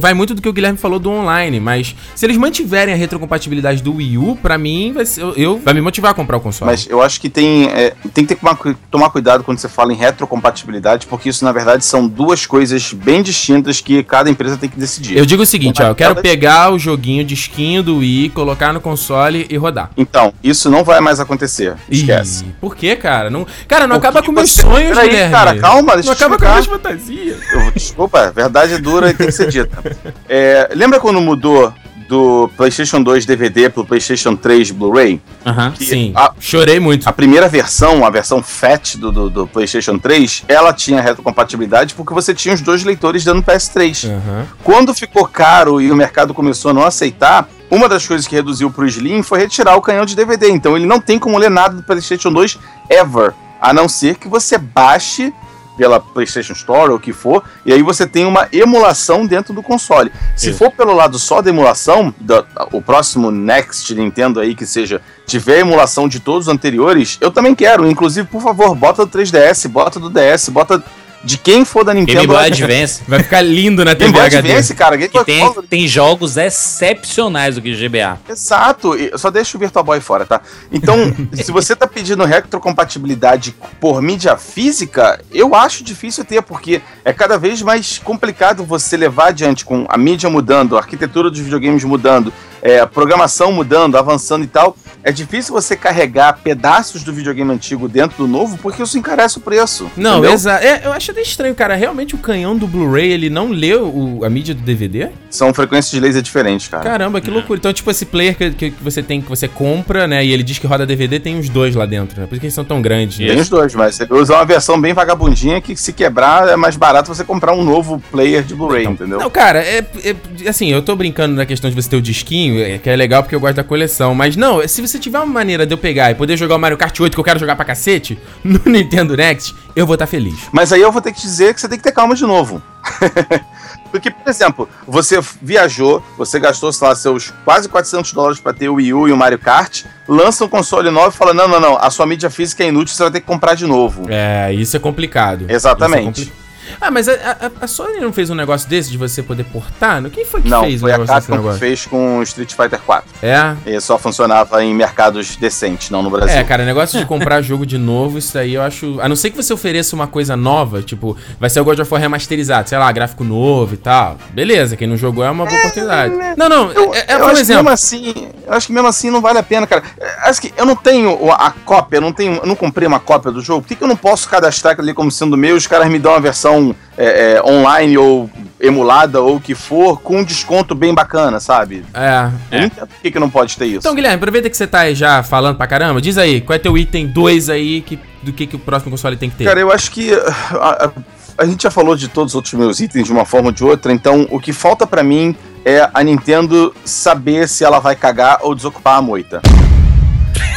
vai 0.00 0.14
muito 0.14 0.34
do 0.34 0.42
que 0.42 0.48
o 0.48 0.52
Guilherme 0.52 0.76
falou 0.78 0.98
do 0.98 1.10
online, 1.10 1.60
mas 1.60 1.94
se 2.14 2.26
eles 2.26 2.36
mantiverem 2.36 2.92
a 2.92 2.96
retrocompatibilidade 2.96 3.82
do 3.82 3.94
Wii 3.96 4.18
U, 4.18 4.36
pra 4.40 4.58
mim 4.58 4.92
vai, 4.92 5.06
ser, 5.06 5.22
eu, 5.36 5.58
vai 5.58 5.72
me 5.74 5.80
motivar 5.80 6.10
a 6.10 6.14
comprar 6.14 6.36
o 6.36 6.40
console. 6.40 6.70
Mas 6.70 6.86
eu 6.88 7.00
acho 7.02 7.20
que 7.20 7.28
tem, 7.28 7.66
é, 7.66 7.94
tem 8.12 8.24
que 8.24 8.34
ter, 8.34 8.40
tomar, 8.40 8.58
tomar 8.90 9.10
cuidado 9.10 9.44
quando 9.44 9.58
você 9.58 9.68
fala 9.68 9.92
em 9.92 9.96
retrocompatibilidade, 9.96 11.06
porque 11.06 11.28
isso, 11.28 11.44
na 11.44 11.52
verdade, 11.52 11.84
são 11.84 12.06
duas 12.06 12.46
coisas 12.46 12.92
bem 12.92 13.22
distintas 13.22 13.80
que 13.80 14.02
cada 14.02 14.28
empresa 14.28 14.56
tem 14.56 14.68
que 14.68 14.78
decidir. 14.78 15.16
Eu 15.16 15.24
digo 15.26 15.42
o 15.42 15.46
seguinte, 15.46 15.82
ó, 15.82 15.88
eu 15.88 15.94
quero 15.94 16.16
pegar 16.16 16.72
o 16.72 16.78
joguinho 16.78 17.24
de 17.24 17.34
skin 17.34 17.82
do 17.82 17.98
Wii, 17.98 18.30
colocar 18.30 18.72
no 18.72 18.80
console 18.80 19.46
e 19.48 19.56
rodar. 19.56 19.90
Então, 19.96 20.32
isso 20.42 20.70
não 20.70 20.82
vai 20.84 21.00
mais 21.00 21.20
acontecer. 21.20 21.74
Esquece. 21.90 22.44
Ih, 22.44 22.54
por 22.60 22.74
quê, 22.76 22.96
cara? 22.96 23.30
Não, 23.30 23.46
cara, 23.68 23.86
não 23.86 23.96
acaba 23.96 24.22
com 24.22 24.32
meus 24.32 24.50
você- 24.50 24.62
sonhos, 24.62 24.90
Peraí, 24.94 25.08
Guilherme. 25.08 25.32
cara, 25.32 25.56
calma, 25.58 25.94
deixa 25.94 26.08
Não 26.08 26.14
acaba 26.16 26.36
com 26.38 26.44
minhas 26.44 26.66
fantasias. 26.66 27.38
Eu- 27.52 27.70
desculpa, 27.72 28.30
verdade 28.32 28.74
é 28.74 28.78
dura 28.78 29.10
e 29.10 29.14
tem 29.14 29.26
que 29.26 29.32
ser 29.32 29.43
dita. 29.46 29.82
É, 30.28 30.70
lembra 30.74 30.98
quando 31.00 31.20
mudou 31.20 31.72
do 32.08 32.50
PlayStation 32.56 33.02
2 33.02 33.24
DVD 33.24 33.70
pro 33.70 33.84
PlayStation 33.84 34.36
3 34.36 34.70
Blu-ray? 34.72 35.20
Aham. 35.46 35.72
Sim, 35.78 36.12
a- 36.14 36.32
chorei 36.38 36.78
muito. 36.78 37.08
A 37.08 37.12
primeira 37.12 37.48
versão, 37.48 38.04
a 38.04 38.10
versão 38.10 38.42
FAT 38.42 38.96
do, 38.96 39.10
do, 39.10 39.30
do 39.30 39.46
PlayStation 39.46 39.98
3, 39.98 40.44
ela 40.46 40.72
tinha 40.74 41.00
retrocompatibilidade 41.00 41.94
porque 41.94 42.12
você 42.12 42.34
tinha 42.34 42.54
os 42.54 42.60
dois 42.60 42.84
leitores 42.84 43.24
dando 43.24 43.42
PS3. 43.42 44.10
Aham. 44.10 44.46
Quando 44.62 44.92
ficou 44.94 45.26
caro 45.26 45.80
e 45.80 45.90
o 45.90 45.96
mercado 45.96 46.34
começou 46.34 46.72
a 46.72 46.74
não 46.74 46.84
aceitar, 46.84 47.48
uma 47.70 47.88
das 47.88 48.06
coisas 48.06 48.26
que 48.26 48.34
reduziu 48.34 48.70
pro 48.70 48.86
Slim 48.86 49.22
foi 49.22 49.38
retirar 49.38 49.74
o 49.76 49.80
canhão 49.82 50.04
de 50.04 50.14
DVD. 50.14 50.50
Então 50.50 50.76
ele 50.76 50.86
não 50.86 51.00
tem 51.00 51.18
como 51.18 51.38
ler 51.38 51.50
nada 51.50 51.74
do 51.76 51.82
PlayStation 51.82 52.30
2 52.30 52.58
ever, 52.90 53.32
a 53.60 53.72
não 53.72 53.88
ser 53.88 54.16
que 54.16 54.28
você 54.28 54.58
baixe 54.58 55.32
pela 55.76 55.98
PlayStation 56.00 56.52
Store 56.52 56.90
ou 56.90 56.96
o 56.96 57.00
que 57.00 57.12
for, 57.12 57.42
e 57.66 57.72
aí 57.72 57.82
você 57.82 58.06
tem 58.06 58.24
uma 58.24 58.48
emulação 58.52 59.26
dentro 59.26 59.52
do 59.52 59.62
console. 59.62 60.12
Se 60.36 60.50
Isso. 60.50 60.58
for 60.58 60.70
pelo 60.70 60.94
lado 60.94 61.18
só 61.18 61.42
da 61.42 61.50
emulação, 61.50 62.14
da- 62.20 62.44
o 62.72 62.80
próximo 62.80 63.30
Next 63.30 63.92
Nintendo 63.94 64.40
aí 64.40 64.54
que 64.54 64.66
seja 64.66 65.00
tiver 65.26 65.60
emulação 65.60 66.06
de 66.08 66.20
todos 66.20 66.46
os 66.48 66.52
anteriores, 66.54 67.16
eu 67.20 67.30
também 67.30 67.54
quero. 67.54 67.86
Inclusive, 67.88 68.28
por 68.28 68.42
favor, 68.42 68.74
bota 68.74 69.04
do 69.04 69.10
3DS, 69.10 69.66
bota 69.68 69.98
do 69.98 70.10
DS, 70.10 70.48
bota 70.50 70.82
de 71.24 71.38
quem 71.38 71.64
for 71.64 71.84
da 71.84 71.94
Nintendo. 71.94 72.20
Game 72.20 72.32
Boy 72.32 72.46
Advance. 72.46 73.02
Vai 73.08 73.22
ficar 73.22 73.40
lindo 73.40 73.84
na 73.84 73.94
Game 73.94 74.12
TV 74.12 74.12
Boy 74.12 74.26
HD. 74.26 74.48
Advance, 74.50 74.74
cara. 74.74 74.96
Game 74.96 75.08
Que 75.08 75.16
Boy 75.16 75.24
tem, 75.24 75.62
tem 75.68 75.88
jogos 75.88 76.36
excepcionais 76.36 77.54
do 77.54 77.62
que 77.62 77.74
GBA. 77.74 78.18
Exato, 78.28 78.92
só 79.16 79.30
deixa 79.30 79.56
o 79.56 79.60
Virtual 79.60 79.84
Boy 79.84 80.00
fora, 80.00 80.24
tá? 80.24 80.40
Então, 80.70 80.96
se 81.32 81.50
você 81.50 81.74
tá 81.74 81.86
pedindo 81.86 82.24
retrocompatibilidade 82.24 83.54
por 83.80 84.02
mídia 84.02 84.36
física, 84.36 85.20
eu 85.32 85.54
acho 85.54 85.82
difícil 85.82 86.24
ter, 86.24 86.42
porque 86.42 86.82
é 87.04 87.12
cada 87.12 87.38
vez 87.38 87.62
mais 87.62 87.98
complicado 87.98 88.64
você 88.64 88.96
levar 88.96 89.28
adiante 89.28 89.64
com 89.64 89.86
a 89.88 89.96
mídia 89.96 90.28
mudando, 90.28 90.76
a 90.76 90.80
arquitetura 90.80 91.30
dos 91.30 91.40
videogames 91.40 91.84
mudando, 91.84 92.32
é, 92.64 92.80
a 92.80 92.86
programação 92.86 93.52
mudando, 93.52 93.96
avançando 93.96 94.42
e 94.42 94.46
tal. 94.46 94.76
É 95.02 95.12
difícil 95.12 95.52
você 95.52 95.76
carregar 95.76 96.38
pedaços 96.42 97.02
do 97.02 97.12
videogame 97.12 97.52
antigo 97.52 97.86
dentro 97.86 98.16
do 98.16 98.26
novo, 98.26 98.56
porque 98.56 98.82
isso 98.82 98.96
encarece 98.96 99.36
o 99.36 99.40
preço. 99.42 99.90
Não, 99.94 100.24
exato. 100.24 100.64
É, 100.64 100.80
eu 100.82 100.92
acho 100.92 101.12
até 101.14 101.22
estranho, 101.22 101.54
cara. 101.54 101.74
Realmente 101.74 102.14
o 102.14 102.18
canhão 102.18 102.56
do 102.56 102.66
Blu-ray, 102.66 103.10
ele 103.12 103.30
não 103.30 103.48
lê 103.50 103.74
o- 103.74 104.20
a 104.24 104.30
mídia 104.30 104.54
do 104.54 104.60
DVD? 104.62 105.08
São 105.30 105.52
frequências 105.54 105.90
de 105.92 106.00
laser 106.00 106.22
diferentes, 106.22 106.68
cara. 106.68 106.82
Caramba, 106.84 107.20
que 107.20 107.30
loucura. 107.30 107.58
Então, 107.58 107.72
tipo, 107.72 107.90
esse 107.90 108.04
player 108.04 108.36
que, 108.36 108.50
que 108.50 108.74
você 108.82 109.02
tem, 109.02 109.20
que 109.20 109.28
você 109.28 109.48
compra, 109.48 110.06
né? 110.06 110.24
E 110.24 110.32
ele 110.32 110.42
diz 110.42 110.58
que 110.58 110.66
roda 110.66 110.84
DVD, 110.86 111.18
tem 111.18 111.38
os 111.38 111.48
dois 111.48 111.74
lá 111.74 111.86
dentro, 111.86 112.20
né? 112.20 112.26
Por 112.26 112.34
isso 112.34 112.40
que 112.40 112.46
eles 112.46 112.54
são 112.54 112.64
tão 112.64 112.80
grandes, 112.82 113.18
né? 113.18 113.26
Tem 113.28 113.40
os 113.40 113.48
dois, 113.48 113.74
mas 113.74 113.94
você 113.94 114.06
usa 114.10 114.34
uma 114.34 114.44
versão 114.44 114.80
bem 114.80 114.92
vagabundinha 114.92 115.60
que 115.60 115.74
se 115.76 115.92
quebrar 115.92 116.48
é 116.48 116.56
mais 116.56 116.76
barato 116.76 117.08
você 117.14 117.24
comprar 117.24 117.52
um 117.54 117.64
novo 117.64 118.02
player 118.10 118.42
de 118.42 118.54
Blu-ray, 118.54 118.84
entendeu? 118.86 119.18
Não, 119.18 119.30
cara, 119.30 119.60
é, 119.60 119.84
é- 120.04 120.14
Assim, 120.48 120.70
eu 120.70 120.82
tô 120.82 120.94
brincando 120.94 121.34
na 121.34 121.46
questão 121.46 121.70
de 121.70 121.76
você 121.76 121.88
ter 121.88 121.96
o 121.96 122.02
disquinho, 122.02 122.60
é, 122.62 122.76
que 122.78 122.88
é 122.90 122.94
legal 122.96 123.22
porque 123.22 123.34
eu 123.34 123.40
gosto 123.40 123.54
da 123.56 123.64
coleção. 123.64 124.14
Mas 124.14 124.36
não, 124.36 124.66
se 124.68 124.80
você 124.82 124.98
tiver 124.98 125.18
uma 125.18 125.26
maneira 125.26 125.64
de 125.66 125.72
eu 125.72 125.78
pegar 125.78 126.10
e 126.10 126.14
poder 126.14 126.36
jogar 126.36 126.56
o 126.56 126.58
Mario 126.58 126.76
Kart 126.76 126.98
8 127.00 127.14
que 127.14 127.20
eu 127.20 127.24
quero 127.24 127.38
jogar 127.38 127.56
pra 127.56 127.64
cacete, 127.64 128.18
no 128.44 128.60
Nintendo 128.66 129.16
Next, 129.16 129.54
eu 129.74 129.86
vou 129.86 129.94
estar 129.94 130.06
feliz. 130.06 130.34
Mas 130.52 130.72
aí 130.72 130.80
eu 130.80 130.92
vou 130.92 131.00
ter 131.04 131.12
que 131.12 131.20
dizer 131.20 131.54
que 131.54 131.60
você 131.60 131.68
tem 131.68 131.78
que 131.78 131.84
ter 131.84 131.92
calma 131.92 132.14
de 132.14 132.24
novo. 132.24 132.62
Porque, 133.90 134.10
por 134.10 134.28
exemplo, 134.28 134.68
você 134.86 135.20
viajou, 135.40 136.02
você 136.18 136.40
gastou, 136.40 136.72
sei 136.72 136.88
lá, 136.88 136.96
seus 136.96 137.32
quase 137.44 137.68
400 137.68 138.12
dólares 138.12 138.40
pra 138.40 138.52
ter 138.52 138.68
o 138.68 138.74
Wii 138.74 138.92
U 138.92 139.08
e 139.08 139.12
o 139.12 139.16
Mario 139.16 139.38
Kart, 139.38 139.84
lança 140.08 140.44
um 140.44 140.48
console 140.48 140.90
novo 140.90 141.10
e 141.10 141.12
fala: 141.12 141.32
não, 141.32 141.46
não, 141.46 141.60
não, 141.60 141.78
a 141.78 141.88
sua 141.90 142.04
mídia 142.04 142.28
física 142.28 142.64
é 142.64 142.68
inútil, 142.68 142.94
você 142.94 143.04
vai 143.04 143.12
ter 143.12 143.20
que 143.20 143.26
comprar 143.26 143.54
de 143.54 143.66
novo. 143.66 144.06
É, 144.08 144.52
isso 144.52 144.76
é 144.76 144.80
complicado. 144.80 145.46
Exatamente. 145.48 146.32
É 146.72 146.76
Ah, 146.80 146.90
mas 146.90 147.08
a, 147.08 147.12
a- 147.12 147.50
a 147.62 147.66
Sony 147.66 148.00
não 148.00 148.12
fez 148.12 148.30
um 148.30 148.34
negócio 148.34 148.68
desse 148.68 148.90
de 148.90 148.98
você 148.98 149.22
poder 149.22 149.44
portar? 149.44 150.02
Quem 150.10 150.24
foi 150.24 150.42
que 150.42 150.48
Não, 150.48 150.62
fez 150.64 150.80
foi 150.80 150.90
um 150.90 150.94
a 150.94 150.98
negócio 150.98 151.14
desse 151.14 151.26
Capcom 151.26 151.32
que 151.32 151.38
negócio? 151.42 151.60
fez 151.60 151.86
com 151.86 152.22
Street 152.22 152.52
Fighter 152.54 152.80
4. 152.80 153.10
É. 153.22 153.54
E 153.66 153.80
só 153.80 153.98
funcionava 153.98 154.62
em 154.64 154.74
mercados 154.74 155.36
decentes, 155.36 155.90
não 155.90 156.02
no 156.02 156.10
Brasil. 156.10 156.36
É, 156.36 156.44
cara, 156.44 156.64
negócio 156.64 156.98
de 156.98 157.04
comprar 157.06 157.40
jogo 157.42 157.64
de 157.66 157.78
novo, 157.78 158.18
isso 158.18 158.36
aí 158.38 158.54
eu 158.54 158.62
acho. 158.62 158.98
A 159.00 159.08
não 159.08 159.16
ser 159.16 159.30
que 159.30 159.36
você 159.36 159.52
ofereça 159.52 159.94
uma 159.94 160.06
coisa 160.06 160.36
nova, 160.36 160.82
tipo, 160.82 161.16
vai 161.38 161.48
ser 161.50 161.60
o 161.60 161.64
God 161.64 161.78
of 161.80 161.92
War 161.92 162.00
remasterizado, 162.00 162.68
sei 162.68 162.78
lá, 162.78 162.90
gráfico 162.92 163.24
novo 163.24 163.74
e 163.74 163.76
tal. 163.78 164.16
Beleza, 164.30 164.76
quem 164.76 164.86
não 164.86 164.96
jogou 164.96 165.24
é 165.24 165.30
uma 165.30 165.44
boa 165.46 165.58
oportunidade. 165.58 166.14
Não, 166.36 166.48
não, 166.48 166.72
Eu, 166.72 166.94
é, 166.94 167.04
é 167.08 167.14
eu 167.20 167.26
que 167.26 167.40
exemplo. 167.40 167.64
mesmo 167.64 167.68
assim, 167.70 168.28
eu 168.46 168.52
acho 168.52 168.66
que 168.66 168.72
mesmo 168.72 168.88
assim 168.88 169.10
não 169.10 169.20
vale 169.20 169.38
a 169.38 169.42
pena, 169.42 169.66
cara. 169.66 169.82
É, 170.00 170.14
Acho 170.28 170.40
que 170.40 170.52
eu 170.56 170.64
não 170.66 170.74
tenho 170.76 171.30
a 171.32 171.50
cópia, 171.50 171.98
eu 171.98 172.00
não 172.00 172.12
tenho, 172.12 172.34
eu 172.36 172.46
não 172.46 172.56
comprei 172.56 172.86
uma 172.88 173.00
cópia 173.00 173.30
do 173.30 173.40
jogo. 173.40 173.62
Por 173.62 173.68
que, 173.68 173.76
que 173.76 173.84
eu 173.84 173.88
não 173.88 173.96
posso 173.96 174.28
cadastrar 174.28 174.72
aquilo 174.72 174.86
ali 174.88 174.94
como 174.94 175.10
sendo 175.10 175.36
meu? 175.36 175.54
e 175.54 175.58
Os 175.58 175.66
caras 175.66 175.88
me 175.88 175.98
dão 175.98 176.12
uma 176.12 176.20
versão 176.20 176.53
é, 176.96 177.36
é, 177.36 177.42
online 177.42 177.96
ou 177.98 178.28
emulada 178.60 179.20
ou 179.20 179.36
o 179.36 179.40
que 179.40 179.54
for 179.54 180.00
com 180.00 180.18
um 180.18 180.24
desconto 180.24 180.74
bem 180.74 180.94
bacana, 180.94 181.38
sabe? 181.40 181.84
É. 181.92 182.30
Eu 182.50 182.64
entendo 182.64 182.86
por 182.86 182.96
que, 183.02 183.10
que 183.10 183.18
não 183.18 183.28
pode 183.28 183.56
ter 183.56 183.66
isso. 183.66 183.78
Então, 183.78 183.94
Guilherme, 183.94 184.16
aproveita 184.16 184.48
que 184.48 184.56
você 184.56 184.66
tá 184.66 184.80
aí 184.80 184.94
já 184.94 185.22
falando 185.22 185.56
pra 185.56 185.66
caramba, 185.66 186.00
diz 186.00 186.16
aí, 186.16 186.40
qual 186.40 186.54
é 186.56 186.58
teu 186.58 186.76
item 186.78 187.06
2 187.08 187.50
aí 187.50 187.80
que, 187.82 187.98
do 188.22 188.32
que, 188.32 188.46
que 188.46 188.56
o 188.56 188.58
próximo 188.58 188.90
console 188.90 189.16
tem 189.16 189.28
que 189.28 189.36
ter? 189.36 189.44
Cara, 189.44 189.60
eu 189.60 189.70
acho 189.72 189.90
que 189.90 190.12
a, 190.14 190.86
a- 190.86 190.90
a 191.36 191.44
gente 191.46 191.64
já 191.64 191.70
falou 191.70 191.96
de 191.96 192.06
todos 192.08 192.30
os 192.32 192.36
outros 192.36 192.54
meus 192.54 192.78
itens 192.80 193.06
de 193.06 193.12
uma 193.12 193.24
forma 193.24 193.48
ou 193.48 193.52
de 193.52 193.64
outra, 193.64 193.92
então 193.92 194.26
o 194.30 194.38
que 194.38 194.52
falta 194.52 194.86
pra 194.86 195.02
mim 195.02 195.34
é 195.64 195.88
a 195.92 196.02
Nintendo 196.04 196.72
saber 196.84 197.48
se 197.48 197.64
ela 197.64 197.80
vai 197.80 197.96
cagar 197.96 198.38
ou 198.42 198.54
desocupar 198.54 198.98
a 198.98 199.02
moita. 199.02 199.42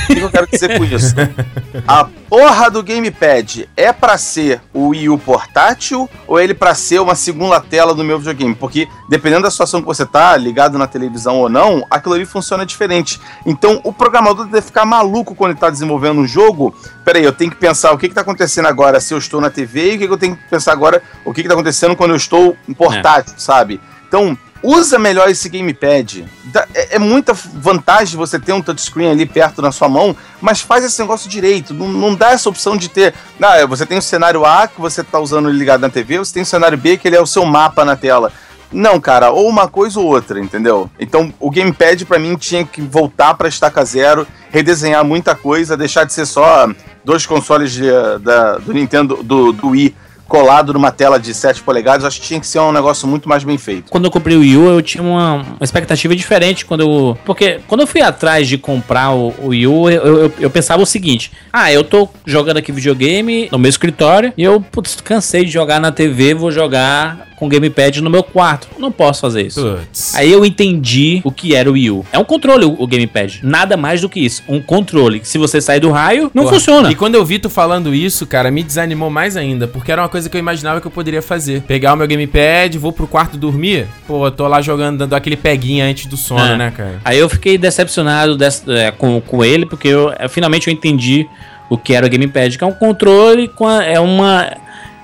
O 0.10 0.16
que 0.16 0.20
eu 0.20 0.30
quero 0.30 0.48
dizer 0.48 0.78
com 0.78 0.86
isso? 0.86 1.16
A 1.88 2.06
porra 2.30 2.70
do 2.70 2.84
gamepad 2.84 3.70
é 3.76 3.92
pra 3.94 4.18
ser 4.18 4.62
o 4.74 4.90
Wii 4.90 5.10
U 5.10 5.18
portátil 5.18 6.10
ou 6.26 6.40
é 6.40 6.44
ele 6.44 6.54
pra 6.54 6.74
ser 6.76 7.00
uma 7.00 7.16
segunda 7.16 7.60
tela 7.60 7.94
do 7.94 8.04
meu 8.04 8.18
videogame? 8.18 8.56
Porque 8.56 8.88
dependendo 9.10 9.44
da 9.44 9.52
situação 9.52 9.82
que 9.82 9.88
você 9.88 10.06
tá, 10.06 10.36
ligado 10.36 10.78
na 10.78 10.88
televisão 10.88 11.38
ou 11.38 11.50
não, 11.50 11.86
aquilo 11.90 12.16
ali 12.16 12.26
funciona 12.26 12.66
diferente. 12.66 13.20
Então 13.46 13.80
o 13.84 13.94
programador 13.94 14.46
deve 14.46 14.66
ficar 14.66 14.86
maluco 14.86 15.36
quando 15.36 15.52
ele 15.52 15.60
tá 15.60 15.70
desenvolvendo 15.70 16.20
um 16.20 16.28
jogo. 16.28 16.76
Peraí, 17.06 17.24
eu 17.24 17.34
tenho 17.34 17.52
que 17.52 17.58
pensar 17.58 17.92
o 17.92 17.98
que, 17.98 18.10
que 18.10 18.16
tá 18.16 18.22
acontecendo 18.22 18.68
agora 18.68 19.00
se 19.00 19.14
eu 19.14 19.18
estou 19.18 19.40
na 19.40 19.50
TV 19.50 19.94
e 19.94 19.96
o 19.96 20.00
que, 20.00 20.08
que 20.08 20.14
eu 20.14 20.18
tenho 20.18 20.36
que 20.36 20.50
pensar 20.50 20.72
agora 20.72 21.02
o 21.24 21.34
que, 21.34 21.42
que 21.42 21.48
tá 21.48 21.54
acontecendo 21.54 21.96
quando 21.96 22.12
eu 22.12 22.18
estou 22.18 22.58
em 22.68 22.74
portátil, 22.74 23.34
sabe? 23.38 23.80
Então, 24.08 24.38
usa 24.62 24.98
melhor 25.00 25.30
esse 25.30 25.48
gamepad. 25.50 26.26
É, 26.74 26.96
é 26.96 27.00
muita 27.00 27.34
vantagem 27.34 28.18
você 28.18 28.40
ter 28.40 28.54
um 28.54 28.62
touchscreen 28.62 29.12
ali 29.12 29.26
perto 29.26 29.62
na 29.62 29.72
sua 29.72 29.90
mão, 29.90 30.16
mas 30.42 30.62
faz 30.62 30.84
esse 30.84 31.00
negócio 31.02 31.30
direito. 31.30 31.74
Não, 31.74 31.88
não 31.88 32.16
dá 32.16 32.32
essa 32.32 32.50
opção 32.50 32.76
de 32.76 32.90
ter. 32.90 33.14
Ah, 33.42 33.66
você 33.66 33.86
tem 33.86 33.98
o 33.98 34.02
cenário 34.02 34.46
A 34.46 34.68
que 34.68 34.80
você 34.80 35.04
tá 35.04 35.20
usando 35.20 35.50
ligado 35.50 35.82
na 35.82 35.90
TV, 35.90 36.18
você 36.18 36.34
tem 36.34 36.44
o 36.44 36.46
cenário 36.46 36.78
B 36.78 36.98
que 36.98 37.08
ele 37.08 37.16
é 37.16 37.22
o 37.22 37.28
seu 37.28 37.46
mapa 37.46 37.86
na 37.86 37.96
tela. 37.96 38.32
Não, 38.72 39.00
cara, 39.00 39.32
ou 39.32 39.48
uma 39.48 39.68
coisa 39.70 40.00
ou 40.00 40.06
outra, 40.06 40.40
entendeu? 40.40 40.90
Então 41.00 41.34
o 41.40 41.50
gamepad 41.50 42.04
pra 42.06 42.20
mim 42.20 42.36
tinha 42.36 42.66
que 42.66 42.82
voltar 42.82 43.34
pra 43.34 43.48
estaca 43.48 43.84
zero, 43.86 44.28
redesenhar 44.50 45.06
muita 45.06 45.34
coisa, 45.36 45.78
deixar 45.78 46.04
de 46.04 46.12
ser 46.12 46.26
só 46.26 46.68
dois 47.04 47.26
consoles 47.26 47.72
de, 47.72 47.90
da, 48.22 48.58
do 48.58 48.74
Nintendo, 48.74 49.24
do, 49.24 49.54
do 49.54 49.70
Wii 49.70 49.96
colado 50.28 50.74
numa 50.74 50.92
tela 50.92 51.20
de 51.20 51.34
7 51.34 51.64
polegadas. 51.64 52.06
Acho 52.06 52.22
que 52.22 52.28
tinha 52.28 52.40
que 52.40 52.48
ser 52.48 52.60
um 52.60 52.72
negócio 52.72 53.08
muito 53.08 53.28
mais 53.28 53.44
bem 53.44 53.58
feito. 53.58 53.92
Quando 53.92 54.06
eu 54.06 54.12
comprei 54.12 54.36
o 54.36 54.42
Wii 54.42 54.58
U, 54.58 54.70
eu 54.70 54.82
tinha 54.82 55.04
uma, 55.04 55.36
uma 55.36 55.64
expectativa 55.64 56.16
diferente 56.16 56.66
quando 56.66 56.82
eu. 56.82 57.18
Porque 57.26 57.60
quando 57.68 57.82
eu 57.82 57.88
fui 57.88 58.02
atrás 58.02 58.48
de 58.48 58.58
comprar 58.58 59.12
o, 59.12 59.34
o 59.40 59.48
Wii 59.48 59.68
U, 59.68 59.90
eu, 59.90 60.24
eu, 60.24 60.34
eu 60.40 60.50
pensava 60.50 60.82
o 60.82 60.86
seguinte: 60.86 61.32
ah, 61.52 61.72
eu 61.72 61.84
tô 61.84 62.10
jogando 62.26 62.58
aqui 62.58 62.72
videogame 62.72 63.50
no 63.52 63.58
meu 63.58 63.70
escritório 63.70 64.34
e 64.38 64.44
eu, 64.44 64.62
putz, 64.62 65.00
cansei 65.02 65.46
de 65.46 65.52
jogar 65.52 65.80
na 65.80 65.92
TV, 65.92 66.34
vou 66.34 66.52
jogar 66.52 67.28
com 67.38 67.48
gamepad 67.48 68.02
no 68.02 68.10
meu 68.10 68.24
quarto. 68.24 68.68
Não 68.80 68.92
posso 68.92 69.22
fazer 69.22 69.46
isso. 69.46 69.62
Putz. 69.62 70.16
Aí 70.16 70.32
eu 70.32 70.44
entendi 70.44 71.22
o 71.24 71.32
que 71.32 71.54
era 71.56 71.70
o 71.70 71.74
Wii 71.74 71.92
U. 71.92 72.06
É 72.12 72.18
um 72.18 72.24
controle 72.24 72.66
o, 72.66 72.76
o 72.82 72.88
gamepad. 72.88 73.40
Nada 73.44 73.78
mais 73.78 74.02
do 74.02 74.10
que 74.10 74.20
isso. 74.20 74.44
Um 74.50 74.60
controle. 74.60 75.22
Se 75.24 75.38
você 75.38 75.62
sair 75.62 75.80
do 75.80 75.92
raio, 75.92 76.32
não 76.34 76.44
Porra. 76.44 76.56
funciona. 76.56 76.92
E 76.92 76.96
quando 76.96 77.14
eu 77.14 77.24
vi 77.24 77.38
tu 77.38 77.48
falando 77.50 77.94
isso, 77.94 78.26
cara, 78.26 78.50
me 78.50 78.64
desanimou 78.64 79.10
mais 79.12 79.38
ainda, 79.38 79.68
porque 79.68 79.92
era 79.92 80.02
uma 80.02 80.10
coisa 80.10 80.28
que 80.30 80.36
eu 80.36 80.40
imaginava 80.40 80.82
que 80.82 80.88
eu 80.88 80.92
poderia 80.92 81.22
fazer. 81.22 81.62
Pegar 81.62 81.94
o 81.94 81.96
meu 81.96 82.08
gamepad, 82.08 82.76
vou 82.80 82.92
pro 82.92 83.06
quarto 83.08 83.38
dormir, 83.38 83.86
pô, 84.08 84.30
tô 84.32 84.48
lá 84.48 84.60
jogando, 84.60 84.98
dando 84.98 85.14
aquele 85.16 85.38
peguinha 85.38 85.86
antes 85.86 86.08
do 86.08 86.18
sono, 86.18 86.44
É. 86.44 86.58
né, 86.58 86.74
cara? 86.76 87.00
Aí 87.06 87.20
eu 87.20 87.30
fiquei 87.30 87.56
decepcionado 87.58 88.36
é, 88.70 88.90
com, 88.92 89.22
com 89.22 89.46
ele, 89.46 89.66
porque 89.68 89.88
eu, 89.90 90.12
finalmente 90.30 90.68
eu 90.68 90.74
entendi 90.74 91.28
o 91.70 91.78
que 91.78 91.94
era 91.94 92.06
o 92.06 92.10
gamepad, 92.10 92.58
que 92.58 92.64
é 92.64 92.68
um 92.68 92.74
controle 92.74 93.48
com 93.48 93.68
a- 93.68 93.84
é 93.84 94.00
uma 94.00 94.50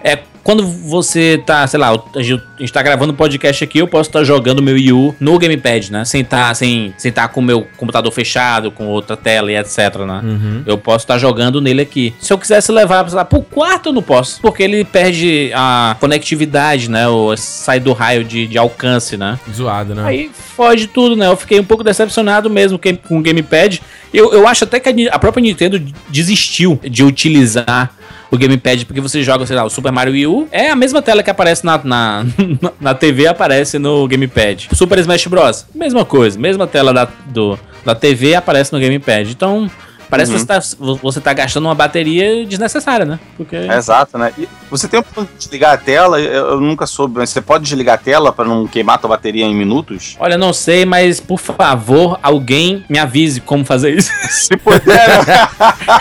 é 0.04 0.18
quando 0.44 0.68
você 0.68 1.42
tá, 1.46 1.66
sei 1.68 1.80
lá, 1.80 1.92
a 2.16 2.22
gente 2.22 2.72
tá 2.74 2.84
gravando 2.84 3.14
podcast 3.14 3.64
aqui, 3.64 3.78
eu 3.80 3.88
posso 3.88 4.10
estar 4.10 4.24
jogando 4.24 4.62
meu 4.62 4.76
Wii 4.76 4.92
U 4.92 5.16
no 5.20 5.40
gamepad, 5.40 5.90
né? 5.92 6.04
Sem 6.06 6.24
tá, 6.24 6.54
sem, 6.54 6.94
sem 6.98 7.12
tá 7.12 7.28
com 7.28 7.40
o 7.40 7.44
meu 7.44 7.66
computador 7.78 8.12
fechado, 8.12 8.70
com 8.70 8.88
outra 8.88 9.16
tela 9.16 9.52
e 9.52 9.56
etc, 9.56 9.78
né? 10.06 10.22
Uhum. 10.24 10.64
Eu 10.66 10.78
posso 10.78 11.06
estar 11.06 11.18
jogando 11.18 11.62
nele 11.62 11.82
aqui. 11.82 12.14
Se 12.20 12.34
eu 12.34 12.38
quisesse 12.38 12.72
levar 12.72 13.08
sei 13.08 13.16
lá, 13.16 13.24
pro 13.26 13.42
quarto, 13.42 13.90
eu 13.90 13.94
não 13.94 14.02
posso. 14.04 14.42
Porque 14.42 14.64
ele 14.64 14.84
perde 14.84 15.52
a 15.56 15.96
conectividade, 16.00 16.90
né? 16.90 17.08
Ou 17.08 17.36
sai 17.38 17.80
do 17.80 17.94
raio 17.94 18.24
de, 18.24 18.46
de 18.48 18.58
alcance, 18.58 19.16
né? 19.16 19.40
Zoado, 19.54 19.96
né? 19.96 20.04
Aí 20.06 20.30
foge 20.34 20.88
tudo, 20.88 21.16
né? 21.16 21.28
Eu 21.28 21.38
fiquei 21.38 21.60
um 21.60 21.64
pouco 21.64 21.84
decepcionado 21.84 22.50
mesmo 22.50 22.78
que- 22.78 22.94
com 22.94 23.18
o 23.18 23.22
gamepad. 23.22 23.80
Eu, 24.14 24.34
eu 24.34 24.48
acho 24.48 24.64
até 24.66 24.80
que 24.80 24.90
a, 25.08 25.16
a 25.16 25.20
própria 25.20 25.42
Nintendo 25.42 25.82
desistiu 26.10 26.80
de 26.84 27.04
utilizar 27.04 27.92
o 28.34 28.38
gamepad, 28.38 28.84
porque 28.86 29.00
você 29.00 29.22
joga, 29.22 29.46
sei 29.46 29.56
lá, 29.56 29.64
o 29.64 29.70
Super 29.70 29.92
Mario 29.92 30.14
Wii 30.14 30.26
U, 30.26 30.48
é 30.52 30.72
a 30.72 30.76
mesma 30.76 31.04
tela 31.04 31.22
que 31.22 31.30
aparece 31.30 31.64
na, 31.64 31.80
na, 31.84 32.26
na 32.82 32.96
TV, 32.96 33.28
aparece 33.28 33.78
no 33.78 34.08
gamepad. 34.08 34.70
Super 34.74 34.98
Smash 34.98 35.28
Bros, 35.28 35.68
mesma 35.74 36.04
coisa, 36.04 36.40
mesma 36.40 36.66
tela 36.66 36.92
da, 36.92 37.08
do, 37.28 37.60
da 37.86 37.94
TV 37.94 38.34
aparece 38.34 38.74
no 38.74 38.80
gamepad. 38.80 39.30
Então, 39.30 39.70
parece 40.18 40.32
Uhum. 40.32 40.38
que 40.38 40.46
você 40.46 40.76
tá, 40.76 40.98
você 41.02 41.22
tá 41.22 41.34
gastando 41.34 41.66
uma 41.66 41.76
bateria 41.76 42.46
desnecessária, 42.46 43.06
né? 43.06 43.20
Porque. 43.36 43.56
É, 43.56 43.76
Exato, 43.78 44.18
né? 44.18 44.32
E 44.38 44.48
você 44.70 44.88
tem 44.88 45.02
de 45.02 45.28
desligar 45.38 45.74
a 45.74 45.78
tela, 45.78 46.20
eu, 46.20 46.48
eu 46.52 46.62
nunca 46.62 46.86
soube, 46.86 47.18
mas 47.18 47.30
você 47.30 47.42
pode 47.42 47.64
desligar 47.64 47.96
a 47.96 47.98
tela 47.98 48.32
pra 48.32 48.46
não 48.46 48.68
queimar 48.68 48.96
a 48.96 48.98
tua 48.98 49.10
bateria 49.10 49.46
em 49.46 49.56
minutos? 49.56 50.16
Olha, 50.20 50.38
não 50.38 50.54
sei, 50.54 50.86
mas 50.86 51.20
por 51.20 51.40
favor, 51.40 52.20
alguém 52.22 52.84
me 52.90 53.00
avise 53.00 53.42
como 53.42 53.66
fazer 53.66 53.96
isso. 53.98 54.12
Se 54.30 54.56
puder, 54.58 55.26
né? 55.26 55.48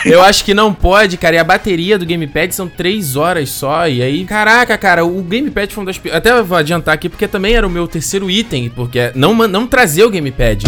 Eu 0.04 0.22
acho 0.22 0.44
que 0.44 0.54
não 0.54 0.72
pode, 0.72 1.16
cara. 1.16 1.36
E 1.36 1.38
a 1.38 1.44
bateria 1.44 1.98
do 1.98 2.06
Gamepad 2.06 2.52
são 2.54 2.68
3 2.68 3.16
horas 3.16 3.48
só. 3.50 3.88
E 3.88 4.02
aí, 4.02 4.24
caraca, 4.24 4.76
cara, 4.78 5.04
o 5.04 5.22
Gamepad 5.22 5.72
foi 5.72 5.82
um 5.82 5.86
das. 5.86 6.00
Até 6.12 6.42
vou 6.42 6.56
adiantar 6.58 6.94
aqui, 6.94 7.08
porque 7.08 7.26
também 7.28 7.54
era 7.54 7.66
o 7.66 7.70
meu 7.70 7.86
terceiro 7.88 8.30
item, 8.30 8.70
porque 8.70 8.98
é 8.98 9.12
não, 9.14 9.34
não 9.48 9.66
trazer 9.66 10.04
o 10.04 10.10
Gamepad. 10.10 10.64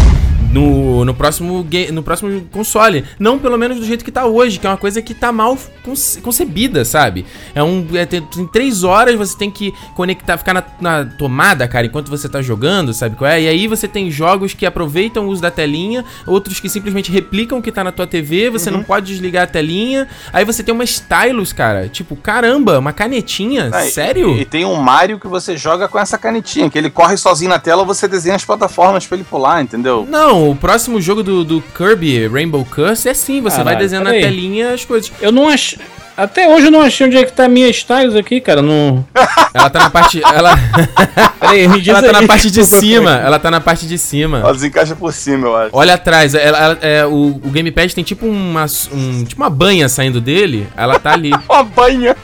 No, 0.55 1.05
no, 1.05 1.14
próximo, 1.14 1.66
no 1.92 2.02
próximo 2.02 2.42
console. 2.52 3.05
Não 3.18 3.38
pelo 3.38 3.59
menos 3.59 3.78
do 3.78 3.84
jeito 3.84 4.05
que 4.05 4.12
tá 4.12 4.24
hoje, 4.24 4.59
que 4.59 4.66
é 4.66 4.70
uma 4.70 4.76
coisa 4.76 5.02
que 5.02 5.12
tá 5.14 5.32
mal 5.32 5.59
conce- 5.84 6.20
concebida, 6.20 6.84
sabe? 6.84 7.26
É 7.55 7.62
um. 7.62 7.86
É, 7.94 8.07
tem, 8.07 8.22
tem 8.22 8.46
três 8.46 8.84
horas, 8.84 9.16
você 9.16 9.36
tem 9.36 9.50
que 9.50 9.72
conectar, 9.94 10.38
ficar 10.38 10.55
na, 10.55 10.62
na 10.80 11.05
tomada, 11.05 11.66
cara, 11.66 11.86
enquanto 11.86 12.09
você 12.09 12.28
tá 12.28 12.40
jogando, 12.40 12.94
sabe 12.94 13.16
qual 13.16 13.30
é? 13.30 13.42
E 13.42 13.48
aí 13.48 13.66
você 13.66 13.88
tem 13.88 14.11
jogos 14.11 14.55
que 14.55 14.64
aproveitam 14.64 15.26
o 15.26 15.28
uso 15.28 15.42
da 15.42 15.50
telinha, 15.50 16.05
outros 16.26 16.61
que 16.61 16.68
simplesmente 16.68 17.11
replicam 17.11 17.59
o 17.59 17.62
que 17.62 17.72
tá 17.72 17.82
na 17.82 17.90
tua 17.92 18.07
TV, 18.07 18.48
você 18.50 18.70
não 18.70 18.82
pode 18.82 19.07
desligar 19.07 19.44
a 19.44 19.46
telinha. 19.46 20.07
Aí 20.32 20.44
você 20.44 20.62
tem 20.62 20.72
uma 20.74 20.84
stylus, 20.84 21.52
cara. 21.52 21.88
Tipo, 21.88 22.14
caramba, 22.16 22.78
uma 22.78 22.92
canetinha? 22.92 23.70
Ah, 23.72 23.86
e- 23.86 23.90
Sério? 23.90 24.36
E, 24.36 24.44
tem 24.44 24.64
um 24.64 24.76
Mario 24.76 25.18
que 25.18 25.26
você 25.26 25.57
joga 25.57 25.88
com 25.88 25.98
essa 25.98 26.16
canetinha, 26.18 26.68
que 26.70 26.78
ele 26.78 26.90
corre 26.90 27.16
sozinho 27.16 27.48
na 27.50 27.59
tela, 27.59 27.84
você 27.84 28.07
desenha 28.07 28.36
as 28.36 28.44
plataformas 28.44 29.07
pra 29.07 29.16
ele 29.16 29.24
pular, 29.24 29.62
entendeu? 29.62 30.07
Não, 30.09 30.43
o 30.51 30.57
próximo 30.57 31.01
jogo 31.01 31.22
do, 31.22 31.45
do 31.45 31.62
Kirby, 31.76 32.26
Rainbow 32.28 32.64
Curse, 32.64 33.09
é 33.09 33.11
assim, 33.12 33.40
você 33.40 33.57
vai 33.57 33.64
Caralho, 33.66 33.78
desenhando 33.78 34.05
na 34.05 34.11
telinha 34.12 34.72
as 34.72 34.84
coisas. 34.84 35.11
Eu 35.20 35.30
não 35.32 35.49
achei. 35.49 35.78
Até 36.16 36.49
hoje 36.49 36.66
eu 36.66 36.70
não 36.70 36.80
achei 36.80 37.07
onde 37.09 37.16
é 37.16 37.24
que 37.24 37.32
tá 37.32 37.47
a 37.47 37.49
minha 37.49 37.68
Styles 37.68 38.14
aqui, 38.14 38.40
cara. 38.40 38.62
Não. 38.62 39.05
Ela 39.53 39.68
tá 39.68 39.80
na 39.80 39.90
parte. 39.90 40.22
Ela, 40.24 40.55
Peraí, 41.40 41.66
me 41.66 41.80
diz 41.80 41.88
ela 41.88 42.03
tá 42.03 42.12
na 42.12 42.26
parte 42.26 42.51
de 42.53 42.62
cima. 42.66 43.11
Ela 43.16 43.38
tá 43.40 43.51
na 43.51 43.61
parte 43.61 43.84
de 43.86 43.99
cima. 43.99 44.38
Ela 44.38 44.53
desencaixa 44.53 44.95
por 44.95 45.12
cima, 45.12 45.49
eu 45.49 45.57
acho. 45.57 45.70
Olha 45.72 45.95
atrás, 45.95 46.32
ela- 46.34 46.57
ela- 46.59 46.78
é, 46.82 47.05
o, 47.05 47.40
o 47.42 47.51
Gamepad 47.51 47.92
tem 47.92 48.05
tipo 48.05 48.26
uma, 48.26 48.64
um, 48.92 49.24
tipo 49.24 49.42
uma 49.42 49.51
banha 49.51 49.88
saindo 49.88 50.20
dele, 50.20 50.68
ela 50.76 51.01
tá 51.01 51.12
ali. 51.12 51.32
Uma 51.51 51.64
banha. 51.64 52.16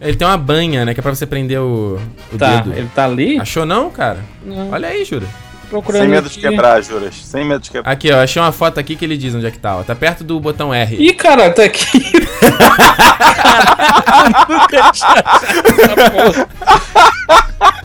Ele 0.00 0.16
tem 0.16 0.26
uma 0.26 0.36
banha, 0.38 0.84
né, 0.84 0.94
que 0.94 1.00
é 1.00 1.02
pra 1.02 1.12
você 1.14 1.26
prender 1.26 1.58
o, 1.60 1.98
o 2.32 2.38
Tá, 2.38 2.60
dedo. 2.60 2.72
ele 2.78 2.88
tá 2.94 3.04
ali? 3.04 3.38
Achou 3.40 3.66
não, 3.66 3.90
cara? 3.90 4.20
Não. 4.46 4.70
Olha 4.70 4.88
aí, 4.88 5.04
Jura. 5.04 5.26
Procurando. 5.68 6.02
Sem 6.02 6.10
medo 6.10 6.26
aqui. 6.26 6.36
de 6.36 6.40
quebrar, 6.48 6.82
juras. 6.82 7.14
Sem 7.14 7.44
medo 7.44 7.60
de 7.60 7.70
quebrar. 7.70 7.90
Aqui, 7.92 8.10
ó, 8.12 8.22
achei 8.22 8.40
uma 8.40 8.52
foto 8.52 8.78
aqui 8.80 8.96
que 8.96 9.04
ele 9.04 9.16
diz 9.16 9.34
onde 9.34 9.46
é 9.46 9.50
que 9.50 9.58
tá, 9.58 9.78
ó. 9.78 9.82
Tá 9.82 9.94
perto 9.94 10.24
do 10.24 10.38
botão 10.40 10.72
R. 10.72 10.96
Ih, 10.96 11.12
cara, 11.14 11.50
tá 11.50 11.64
aqui. 11.64 11.86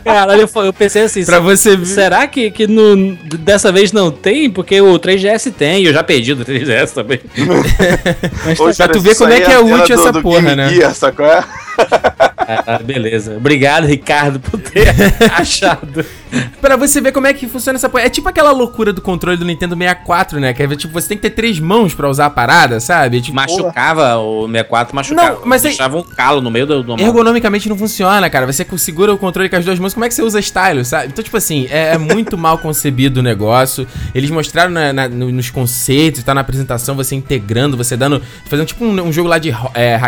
Caralho, 0.04 0.48
eu, 0.56 0.72
pensei 0.72 1.02
assim, 1.02 1.24
Pra 1.24 1.40
você 1.40 1.76
ver. 1.76 1.86
será 1.86 2.26
que, 2.26 2.50
que 2.50 2.66
no, 2.66 3.16
dessa 3.38 3.72
vez 3.72 3.92
não 3.92 4.10
tem? 4.10 4.50
Porque 4.50 4.80
o 4.80 4.98
3GS 4.98 5.52
tem, 5.52 5.82
e 5.82 5.86
eu 5.86 5.92
já 5.92 6.02
perdi 6.04 6.34
do 6.34 6.44
3GS 6.44 6.92
também. 6.92 7.20
Mas 8.44 8.58
tá, 8.58 8.64
Ô, 8.64 8.74
pra 8.74 8.88
tu 8.88 9.00
ver 9.00 9.16
como 9.16 9.32
é 9.32 9.40
que 9.40 9.50
é 9.50 9.58
útil 9.58 9.96
do- 9.96 10.02
essa 10.02 10.12
do 10.12 10.22
porra, 10.22 10.42
Game 10.42 10.56
né? 10.56 10.68
Gear, 10.68 10.94
sacou? 10.94 11.26
É? 11.26 11.42
Ah, 12.66 12.78
beleza. 12.78 13.36
Obrigado, 13.36 13.86
Ricardo, 13.86 14.38
por 14.40 14.60
ter 14.60 14.88
achado. 15.32 16.04
Pra 16.60 16.76
você 16.76 17.00
ver 17.00 17.12
como 17.12 17.26
é 17.26 17.32
que 17.34 17.46
funciona 17.46 17.76
essa 17.76 17.88
porra. 17.88 18.04
É 18.04 18.08
tipo 18.10 18.28
aquela 18.28 18.50
loucura 18.50 18.92
do 18.92 19.00
controle 19.00 19.36
do 19.36 19.44
Nintendo 19.44 19.76
64, 19.76 20.40
né? 20.40 20.52
Que 20.52 20.62
é 20.62 20.68
tipo, 20.76 20.92
você 20.92 21.08
tem 21.08 21.16
que 21.16 21.22
ter 21.22 21.30
três 21.30 21.58
mãos 21.60 21.94
pra 21.94 22.08
usar 22.08 22.26
a 22.26 22.30
parada, 22.30 22.80
sabe? 22.80 23.20
Tipo, 23.20 23.36
Machucava 23.36 24.16
o 24.18 24.46
64, 24.46 24.94
machucava. 24.96 25.30
Não, 25.34 25.46
mas 25.46 25.62
deixava 25.62 25.96
um 25.98 26.02
calo 26.02 26.40
no 26.40 26.50
meio 26.50 26.66
do, 26.66 26.82
do 26.82 27.00
Ergonomicamente 27.00 27.68
não 27.68 27.76
funciona, 27.76 28.28
cara. 28.30 28.46
Você 28.46 28.66
segura 28.78 29.12
o 29.12 29.18
controle 29.18 29.48
com 29.48 29.56
as 29.56 29.64
duas 29.64 29.78
mãos, 29.78 29.94
como 29.94 30.04
é 30.04 30.08
que 30.08 30.14
você 30.14 30.22
usa 30.22 30.40
style, 30.40 30.84
sabe? 30.84 31.08
Então, 31.08 31.22
tipo 31.22 31.36
assim, 31.36 31.66
é, 31.70 31.94
é 31.94 31.98
muito 31.98 32.36
mal 32.36 32.58
concebido 32.58 33.20
o 33.20 33.22
negócio. 33.22 33.86
Eles 34.14 34.30
mostraram 34.30 34.70
na- 34.72 34.92
na- 34.92 35.08
no- 35.08 35.30
nos 35.30 35.50
conceitos, 35.50 36.22
tá 36.24 36.34
na 36.34 36.40
apresentação, 36.40 36.94
você 36.96 37.14
integrando, 37.14 37.76
você 37.76 37.96
dando. 37.96 38.20
Fazendo 38.46 38.66
tipo 38.66 38.84
um, 38.84 38.90
um 39.02 39.12
jogo 39.12 39.28
lá 39.28 39.38
de 39.38 39.50
é, 39.74 39.94
é, 39.94 40.00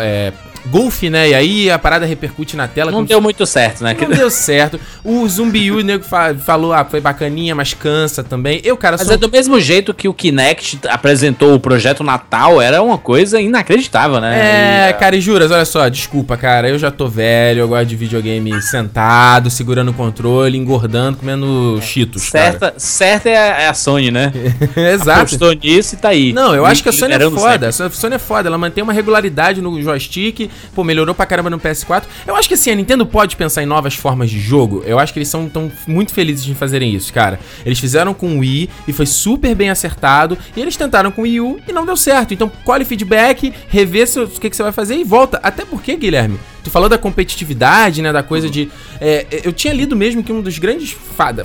é, 0.00 0.32
golfe, 0.70 1.08
né? 1.10 1.30
E 1.30 1.34
aí 1.34 1.70
a 1.70 1.78
parada 1.78 2.04
repercute 2.06 2.56
na 2.56 2.66
tela. 2.68 2.90
Não 2.90 3.04
deu 3.04 3.20
muito 3.20 3.44
certo, 3.46 3.82
né? 3.84 3.96
Não 4.00 4.08
deu 4.16 4.30
certo. 4.30 4.78
O 5.04 5.26
Zumbi 5.28 5.70
U, 5.70 5.78
o 5.78 5.80
nego 5.82 6.04
fa- 6.04 6.34
falou, 6.34 6.72
ah, 6.72 6.84
foi 6.84 7.00
bacaninha, 7.00 7.54
mas 7.54 7.74
cansa 7.74 8.22
também. 8.22 8.60
Eu, 8.64 8.76
cara, 8.76 8.96
Mas 8.98 9.06
sou. 9.06 9.14
é 9.14 9.16
do 9.16 9.30
mesmo 9.30 9.60
jeito 9.60 9.94
que 9.94 10.08
o 10.08 10.14
Kinect 10.14 10.80
apresentou 10.88 11.54
o 11.54 11.60
projeto 11.60 12.02
Natal, 12.02 12.60
era 12.60 12.82
uma 12.82 12.98
coisa 12.98 13.40
inacreditável, 13.40 14.20
né? 14.20 14.88
É, 14.88 14.92
cara, 14.92 15.16
e 15.16 15.20
juras, 15.20 15.50
olha 15.50 15.64
só, 15.64 15.88
desculpa, 15.88 16.36
cara, 16.36 16.68
eu 16.68 16.78
já 16.78 16.90
tô 16.90 17.08
velho, 17.08 17.60
eu 17.60 17.68
gosto 17.68 17.86
de 17.86 17.96
videogame 17.96 18.60
sentado, 18.62 19.50
segurando 19.50 19.90
o 19.90 19.94
controle, 19.94 20.56
engordando, 20.58 21.18
comendo 21.18 21.78
cheetos, 21.82 22.30
cara. 22.30 22.50
Certa, 22.50 22.74
certa 22.78 23.28
é 23.28 23.36
a, 23.36 23.60
é 23.62 23.68
a 23.68 23.74
Sony, 23.74 24.10
né? 24.10 24.32
Exato. 24.94 25.20
Apostou 25.20 25.52
nisso 25.54 25.94
e 25.94 25.98
tá 25.98 26.08
aí. 26.10 26.32
Não, 26.32 26.54
eu 26.54 26.64
acho 26.66 26.82
que 26.82 26.88
a 26.88 26.92
Sony 26.92 27.14
é 27.14 27.30
foda. 27.30 27.68
A 27.68 27.72
Sony 27.72 28.14
é 28.14 28.18
foda. 28.18 28.48
Ela 28.48 28.58
mantém 28.58 28.82
uma 28.82 28.92
regularidade 28.92 29.60
no 29.60 29.80
joystick. 29.80 30.50
Pô, 30.74 30.84
melhorou 30.84 31.14
pra 31.14 31.26
caramba 31.26 31.50
no 31.50 31.58
PS4. 31.58 32.04
Eu 32.26 32.36
acho 32.36 32.48
que 32.48 32.54
assim, 32.54 32.70
a 32.70 32.74
Nintendo 32.74 33.06
pode 33.06 33.36
pensar 33.36 33.62
em 33.62 33.66
novas 33.66 33.94
formas 33.94 34.30
de 34.30 34.38
jogo. 34.38 34.82
Eu 34.86 34.98
acho 34.98 35.12
que 35.12 35.18
eles 35.18 35.28
são 35.28 35.48
tão 35.48 35.70
muito 35.86 36.12
felizes 36.12 36.46
em 36.48 36.54
fazerem 36.54 36.94
isso, 36.94 37.12
cara. 37.12 37.38
Eles 37.64 37.78
fizeram 37.78 38.14
com 38.14 38.36
o 38.36 38.38
Wii 38.40 38.70
e 38.86 38.92
foi 38.92 39.06
super 39.06 39.54
bem 39.54 39.70
acertado. 39.70 40.38
E 40.56 40.60
eles 40.60 40.76
tentaram 40.76 41.10
com 41.10 41.22
o 41.22 41.24
Wii 41.24 41.40
U 41.40 41.60
e 41.66 41.72
não 41.72 41.84
deu 41.84 41.96
certo. 41.96 42.34
Então, 42.34 42.50
colhe 42.64 42.84
feedback, 42.84 43.52
revê 43.68 44.04
o 44.16 44.28
que, 44.28 44.50
que 44.50 44.56
você 44.56 44.62
vai 44.62 44.72
fazer 44.72 44.96
e 44.96 45.04
volta. 45.04 45.40
Até 45.42 45.64
porque, 45.64 45.96
Guilherme, 45.96 46.38
tu 46.66 46.70
falou 46.70 46.88
da 46.88 46.98
competitividade, 46.98 48.02
né? 48.02 48.12
Da 48.12 48.22
coisa 48.22 48.50
de. 48.50 48.70
é, 49.00 49.24
eu 49.44 49.52
tinha 49.52 49.72
lido 49.72 49.94
mesmo 49.94 50.22
que 50.22 50.32
um 50.32 50.40
dos 50.40 50.58
grandes 50.58 50.96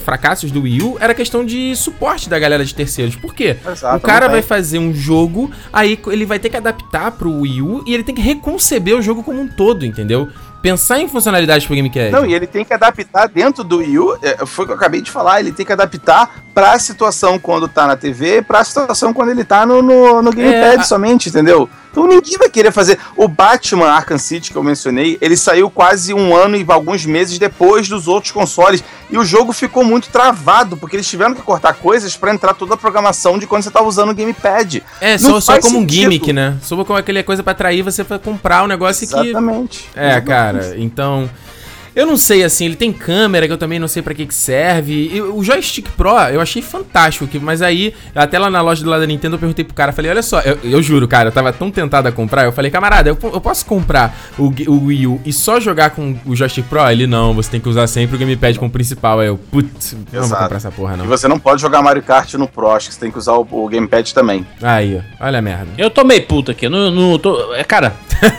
fracassos 0.04 0.50
do 0.52 0.64
Wii 0.64 0.82
U 0.82 0.98
era 1.00 1.12
a 1.12 1.16
questão 1.16 1.46
de 1.46 1.76
suporte 1.76 2.28
da 2.28 2.40
galera 2.40 2.66
de 2.66 2.74
terceiros. 2.74 3.16
Por 3.16 3.34
quê? 3.34 3.58
Exato, 3.72 3.98
o 3.98 4.00
cara 4.02 4.28
vai 4.28 4.42
fazer 4.42 4.80
um 4.80 4.94
jogo, 4.94 5.52
aí 5.72 6.00
ele 6.08 6.26
vai 6.26 6.40
ter 6.40 6.50
que 6.50 6.58
adaptar 6.58 7.12
pro 7.12 7.32
Wii 7.42 7.62
U 7.62 7.84
e 7.86 7.94
ele 7.94 8.04
tem 8.04 8.16
que 8.16 8.22
reconceber 8.22 8.96
o 8.98 9.02
jogo 9.02 9.22
como 9.24 9.40
um 9.42 9.48
todo, 9.48 9.86
entendeu? 9.86 10.28
Pensar 10.62 11.00
em 11.00 11.08
funcionalidades 11.08 11.66
pro 11.66 11.76
Gamecube. 11.76 12.12
Não, 12.12 12.24
e 12.26 12.34
ele 12.36 12.46
tem 12.46 12.64
que 12.64 12.72
adaptar 12.74 13.28
dentro 13.28 13.64
do 13.64 13.78
Wii 13.78 13.98
U, 14.00 14.18
é, 14.22 14.46
foi 14.46 14.64
o 14.66 14.68
que 14.68 14.74
eu 14.74 14.78
acabei 14.78 15.02
de 15.02 15.10
falar, 15.10 15.40
ele 15.40 15.52
tem 15.52 15.66
que 15.66 15.72
adaptar 15.74 16.44
pra 16.54 16.78
situação 16.78 17.40
quando 17.40 17.68
tá 17.68 17.88
na 17.88 17.96
TV 17.96 18.38
e 18.38 18.42
pra 18.44 18.64
situação 18.64 19.12
quando 19.14 19.30
ele 19.30 19.44
tá 19.44 19.66
no, 19.66 19.82
no, 19.82 20.22
no 20.22 20.32
Gamepad 20.32 20.76
É, 20.78 20.80
a- 20.80 20.84
somente, 20.84 21.30
entendeu? 21.30 21.68
Então 21.92 22.08
ninguém 22.08 22.38
vai 22.38 22.50
querer 22.50 22.72
fazer. 22.72 22.98
O 23.16 23.28
Batman 23.28 23.88
Arkham 23.88 24.18
City, 24.18 24.50
que 24.50 24.56
eu 24.56 24.64
mencionei, 24.64 25.18
ele 25.20 25.36
saiu 25.36 25.70
quase 25.70 26.14
um 26.14 26.36
ano 26.36 26.56
e 26.56 26.66
alguns 26.70 27.06
meses 27.06 27.38
depois 27.38 27.90
dos 27.90 28.08
outros 28.08 28.32
consoles. 28.32 28.84
E 29.10 29.18
o 29.18 29.26
jogo 29.26 29.52
ficou 29.52 29.84
muito 29.84 30.10
travado, 30.10 30.78
porque 30.78 30.96
eles 30.96 31.08
tiveram 31.08 31.36
que 31.36 31.42
cortar 31.42 31.74
coisas 31.74 32.16
pra 32.16 32.34
entrar 32.34 32.54
toda 32.54 32.76
a 32.76 32.78
programação 32.78 33.38
de 33.38 33.46
quando 33.46 33.64
você 33.64 33.72
tava 33.72 33.88
usando 33.88 34.12
o 34.12 34.16
Gamepad. 34.16 34.82
É, 35.02 35.18
só, 35.18 35.40
só 35.42 35.60
como 35.60 35.80
um 35.80 35.88
gimmick, 35.88 36.32
né? 36.32 36.58
Só 36.62 36.82
como 36.86 36.98
aquela 36.98 37.22
coisa 37.24 37.44
pra 37.44 37.52
atrair 37.52 37.82
você 37.82 38.04
pra 38.06 38.18
comprar 38.18 38.64
o 38.64 38.68
negócio 38.68 39.06
que. 39.06 39.14
Exatamente. 39.14 39.90
É, 39.94 40.22
cara, 40.22 40.76
então. 40.78 41.30
Eu 41.94 42.06
não 42.06 42.16
sei, 42.16 42.44
assim, 42.44 42.66
ele 42.66 42.76
tem 42.78 42.94
câmera 42.94 43.46
que 43.48 43.52
eu 43.54 43.58
também 43.58 43.78
não 43.80 43.88
sei 43.88 44.02
pra 44.02 44.14
que 44.14 44.26
que 44.26 44.34
serve. 44.34 45.12
E 45.14 45.22
o 45.22 45.44
Joystick 45.44 45.90
Pro 45.98 46.12
eu 46.30 46.40
achei 46.40 46.62
fantástico, 46.62 47.28
que- 47.28 47.38
mas 47.40 47.62
aí, 47.62 47.94
até 48.16 48.40
lá 48.40 48.50
na 48.50 48.62
loja 48.62 48.82
do 48.84 48.90
lado 48.90 49.02
da 49.02 49.08
Nintendo, 49.08 49.36
eu 49.36 49.40
perguntei 49.40 49.66
pro 49.66 49.74
cara, 49.74 49.92
falei, 49.92 50.10
olha 50.10 50.22
só, 50.22 50.40
eu, 50.42 50.58
eu 50.64 50.82
juro, 50.82 51.08
cara, 51.08 51.28
eu 51.30 51.34
tava 51.34 51.52
tão 51.52 51.70
tentado 51.70 52.08
a 52.08 52.12
comprar, 52.12 52.46
eu 52.46 52.52
falei, 52.54 52.72
camarada, 52.72 53.10
eu, 53.10 53.18
eu 53.22 53.42
posso 53.42 53.66
comprar 53.66 54.18
o, 54.38 54.54
o 54.68 54.86
Wii 54.86 55.08
U 55.08 55.22
e 55.26 55.34
só 55.34 55.60
jogar 55.60 55.90
com 55.90 56.16
o 56.26 56.36
Joystick 56.36 56.66
Pro? 56.68 56.90
Ele, 56.90 57.06
não, 57.08 57.34
você 57.34 57.52
tem 57.52 57.60
que 57.60 57.68
usar 57.68 57.88
sempre 57.88 58.16
o 58.16 58.20
Gamepad 58.20 58.58
como 58.58 58.72
principal. 58.72 59.20
Aí 59.20 59.28
eu, 59.28 59.38
putz, 59.38 59.96
não 60.14 60.22
vou 60.28 60.38
comprar 60.38 60.56
essa 60.58 60.72
porra, 60.72 60.94
E 60.94 60.98
não. 60.98 61.06
você 61.08 61.28
não 61.28 61.38
pode 61.40 61.62
jogar 61.62 61.82
Mario 61.82 62.04
Kart 62.04 62.34
no 62.36 62.48
Pro, 62.48 62.72
acho 62.72 62.88
que 62.88 62.94
você 62.94 63.00
tem 63.02 63.12
que 63.12 63.18
usar 63.18 63.34
o, 63.34 63.46
o 63.52 63.68
Gamepad 63.68 64.14
também. 64.14 64.46
Aí, 64.62 64.98
ó, 65.20 65.26
olha 65.26 65.40
a 65.40 65.42
merda. 65.42 65.68
Eu 65.78 65.90
tô 65.90 66.04
meio 66.06 66.26
puto 66.26 66.52
aqui. 66.52 66.66
Eu 66.68 66.70
não, 66.70 66.90
não 66.90 67.20
tô. 67.20 67.54
É, 67.54 67.64
cara, 67.66 67.94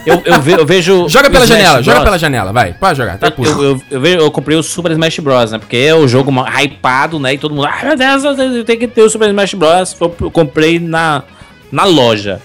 eu, 0.07 0.23
eu, 0.25 0.41
ve- 0.41 0.53
eu 0.61 0.67
vejo. 0.67 1.07
Joga 1.11 1.31
pela 1.31 1.47
janela, 1.47 1.83
joga 1.83 1.93
Bros. 1.99 2.05
pela 2.05 2.19
janela, 2.19 2.53
vai, 2.53 2.73
pode 2.73 2.97
jogar, 2.99 3.19
tá 3.19 3.31
puto. 3.31 3.49
Eu, 3.49 3.63
eu, 3.63 3.83
eu, 3.91 4.01
vejo- 4.01 4.19
eu 4.19 4.31
comprei 4.31 4.57
o 4.57 4.63
Super 4.63 4.93
Smash 4.93 5.19
Bros, 5.21 5.53
né? 5.53 5.59
Porque 5.59 5.77
é 5.77 5.95
o 5.95 6.07
jogo 6.09 6.33
hypado, 6.61 7.19
né? 7.19 7.35
E 7.35 7.39
todo 7.39 7.55
mundo, 7.55 7.67
ah, 7.67 7.81
meu 7.85 7.97
Deus, 7.97 8.25
eu 8.25 8.65
tenho 8.65 8.79
que 8.79 8.89
ter 8.89 9.03
o 9.03 9.11
Super 9.11 9.29
Smash 9.29 9.55
Bros. 9.55 9.97
Eu 10.01 10.15
eu 10.21 10.31
comprei 10.31 10.79
na, 10.79 11.23
na 11.71 11.85
loja. 11.85 12.41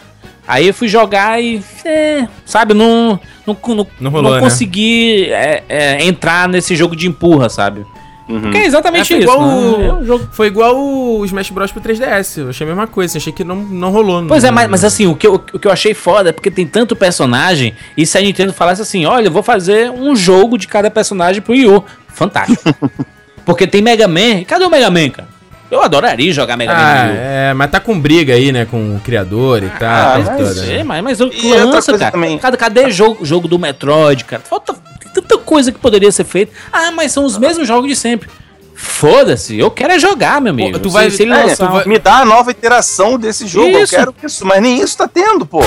Aí 0.48 0.68
eu 0.68 0.74
fui 0.74 0.88
jogar 0.88 1.42
e. 1.44 1.62
é, 1.84 2.26
sabe, 2.46 2.74
não. 2.74 3.20
Não, 3.46 3.58
não, 3.76 3.88
Não 4.00 4.12
rolou, 4.12 4.34
né? 4.36 4.40
consegui 4.40 5.26
é, 5.30 5.64
é, 5.68 6.06
entrar 6.06 6.48
nesse 6.50 6.76
jogo 6.76 6.96
de 6.96 7.08
empurra, 7.08 7.50
sabe? 7.50 7.86
Uhum. 8.30 8.42
Porque 8.42 8.58
é 8.58 8.66
exatamente 8.66 9.14
É, 9.14 9.18
foi 9.18 9.24
isso. 9.24 9.34
igual 9.34 9.42
né? 9.48 9.56
o- 9.56 9.82
É 9.82 9.94
um 9.94 10.06
jogo 10.06 10.28
Foi 10.32 10.48
igual 10.48 10.78
o 10.78 11.24
Smash 11.26 11.50
Bros 11.50 11.72
pro 11.72 11.82
3DS. 11.82 12.38
Eu 12.42 12.50
achei 12.50 12.66
a 12.66 12.70
mesma 12.70 12.86
coisa, 12.88 13.18
achei 13.18 13.32
que 13.32 13.44
não, 13.44 13.56
não 13.56 13.90
rolou. 13.90 14.26
Pois 14.28 14.44
é, 14.44 14.52
mas, 14.52 14.70
mas 14.70 14.84
assim, 14.84 15.08
o 15.08 15.16
que, 15.16 15.26
eu, 15.28 15.36
o 15.36 15.60
que 15.60 15.68
eu 15.68 15.72
achei 15.72 15.94
foda 15.94 16.30
é 16.30 16.34
porque 16.34 16.52
tem 16.52 16.68
tanto 16.68 16.96
personagem, 16.96 17.74
e 17.96 18.06
se 18.06 18.18
a 18.18 18.22
Nintendo 18.22 18.52
falasse 18.52 18.82
assim, 18.82 19.06
olha, 19.06 19.28
eu 19.28 19.32
vou 19.32 19.44
fazer 19.44 19.90
um 19.92 20.16
jogo 20.16 20.58
de 20.58 20.68
cada 20.68 20.92
personagem 20.92 21.42
pro 21.42 21.54
Wii 21.54 21.68
U. 21.68 21.84
Fantástico. 22.10 22.62
porque 23.46 23.66
tem 23.66 23.82
Mega 23.82 24.08
Man, 24.08 24.44
cadê 24.46 24.66
o 24.66 24.70
Mega 24.70 24.90
Man, 24.92 25.10
cara? 25.10 25.28
Eu 25.70 25.82
adoraria 25.84 26.32
jogar 26.34 26.56
Mega 26.58 26.74
Man 26.74 26.80
Ah, 26.82 27.08
é, 27.14 27.54
mas 27.54 27.70
tá 27.72 27.80
com 27.80 27.98
briga 28.00 28.34
aí, 28.34 28.52
né, 28.54 28.66
com 28.66 28.96
o 28.96 29.00
criador 29.02 29.64
e 29.64 29.70
tal. 29.70 29.90
Ah, 29.90 30.12
coisa 30.16 30.32
mas 30.32 30.48
toda, 30.56 30.62
né? 30.68 30.80
É, 30.80 30.84
mas, 30.84 31.04
mas 31.04 31.20
eu 31.20 31.30
E 31.32 31.54
lança, 31.54 31.98
cara. 31.98 32.12
também- 32.12 32.38
Cadê, 32.38 32.58
cadê 32.58 32.90
jogo, 32.92 33.26
jogo 33.26 33.48
do 33.50 33.60
Metroid, 33.60 34.24
cara? 34.26 34.42
Falta 34.42 34.74
tanta 35.22 35.38
coisa 35.38 35.72
que 35.72 35.80
poderia 35.80 36.12
ser 36.12 36.24
feita. 36.24 36.52
Ah, 36.72 36.92
mas 36.92 37.12
são 37.12 37.26
os 37.26 37.38
mesmos 37.38 37.68
jogos 37.68 37.90
de 37.90 37.96
sempre. 37.96 38.30
Foda-se, 38.76 39.58
eu 39.58 39.72
quero 39.72 39.94
é 39.94 40.00
jogar, 40.00 40.40
meu 40.40 40.54
amigo. 40.54 40.78
tu 40.80 40.90
Se- 40.90 40.94
vai- 40.94 41.10
se 41.10 41.24
ele 41.24 41.34
É, 41.34 41.44
lançar 41.46 41.74
um- 41.86 41.90
Me 41.90 41.98
dá 41.98 42.20
a 42.20 42.26
nova 42.26 42.52
iteração 42.52 43.18
desse 43.18 43.48
jogo. 43.48 43.70
Isso. 43.80 43.96
Eu 43.96 44.00
quero 44.00 44.16
isso, 44.24 44.46
mas 44.46 44.62
nem 44.62 44.80
isso 44.80 44.96
tá 44.98 45.08
tendo, 45.08 45.46
pô. 45.46 45.62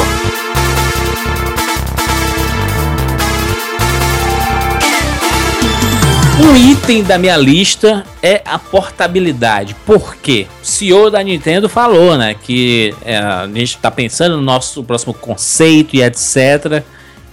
Um 6.43 6.57
item 6.57 7.03
da 7.05 7.19
minha 7.19 7.37
lista 7.37 8.03
é 8.23 8.41
a 8.47 8.59
portabilidade. 8.59 9.77
Por 9.85 10.17
quê? 10.17 10.47
O 10.63 10.67
CEO 10.67 11.11
da 11.11 11.23
Nintendo 11.23 11.69
falou, 11.69 12.17
né, 12.17 12.35
que 12.35 12.95
é, 13.05 13.19
a 13.19 13.47
gente 13.53 13.77
tá 13.79 13.91
pensando 13.91 14.37
no 14.37 14.43
nosso 14.43 14.83
próximo 14.83 15.13
conceito 15.13 15.95
e 15.95 16.03
etc. 16.03 16.83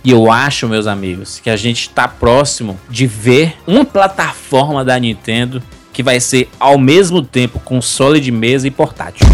E 0.07 0.11
eu 0.11 0.31
acho, 0.31 0.69
meus 0.69 0.87
amigos, 0.87 1.41
que 1.43 1.49
a 1.49 1.57
gente 1.57 1.89
tá 1.89 2.07
próximo 2.07 2.79
de 2.89 3.05
ver 3.05 3.57
uma 3.67 3.83
plataforma 3.83 4.85
da 4.85 4.97
Nintendo 4.97 5.61
que 5.91 6.01
vai 6.01 6.17
ser 6.21 6.49
ao 6.57 6.77
mesmo 6.77 7.21
tempo 7.21 7.59
console 7.59 8.21
de 8.21 8.31
mesa 8.31 8.65
e 8.65 8.71
portátil. 8.71 9.27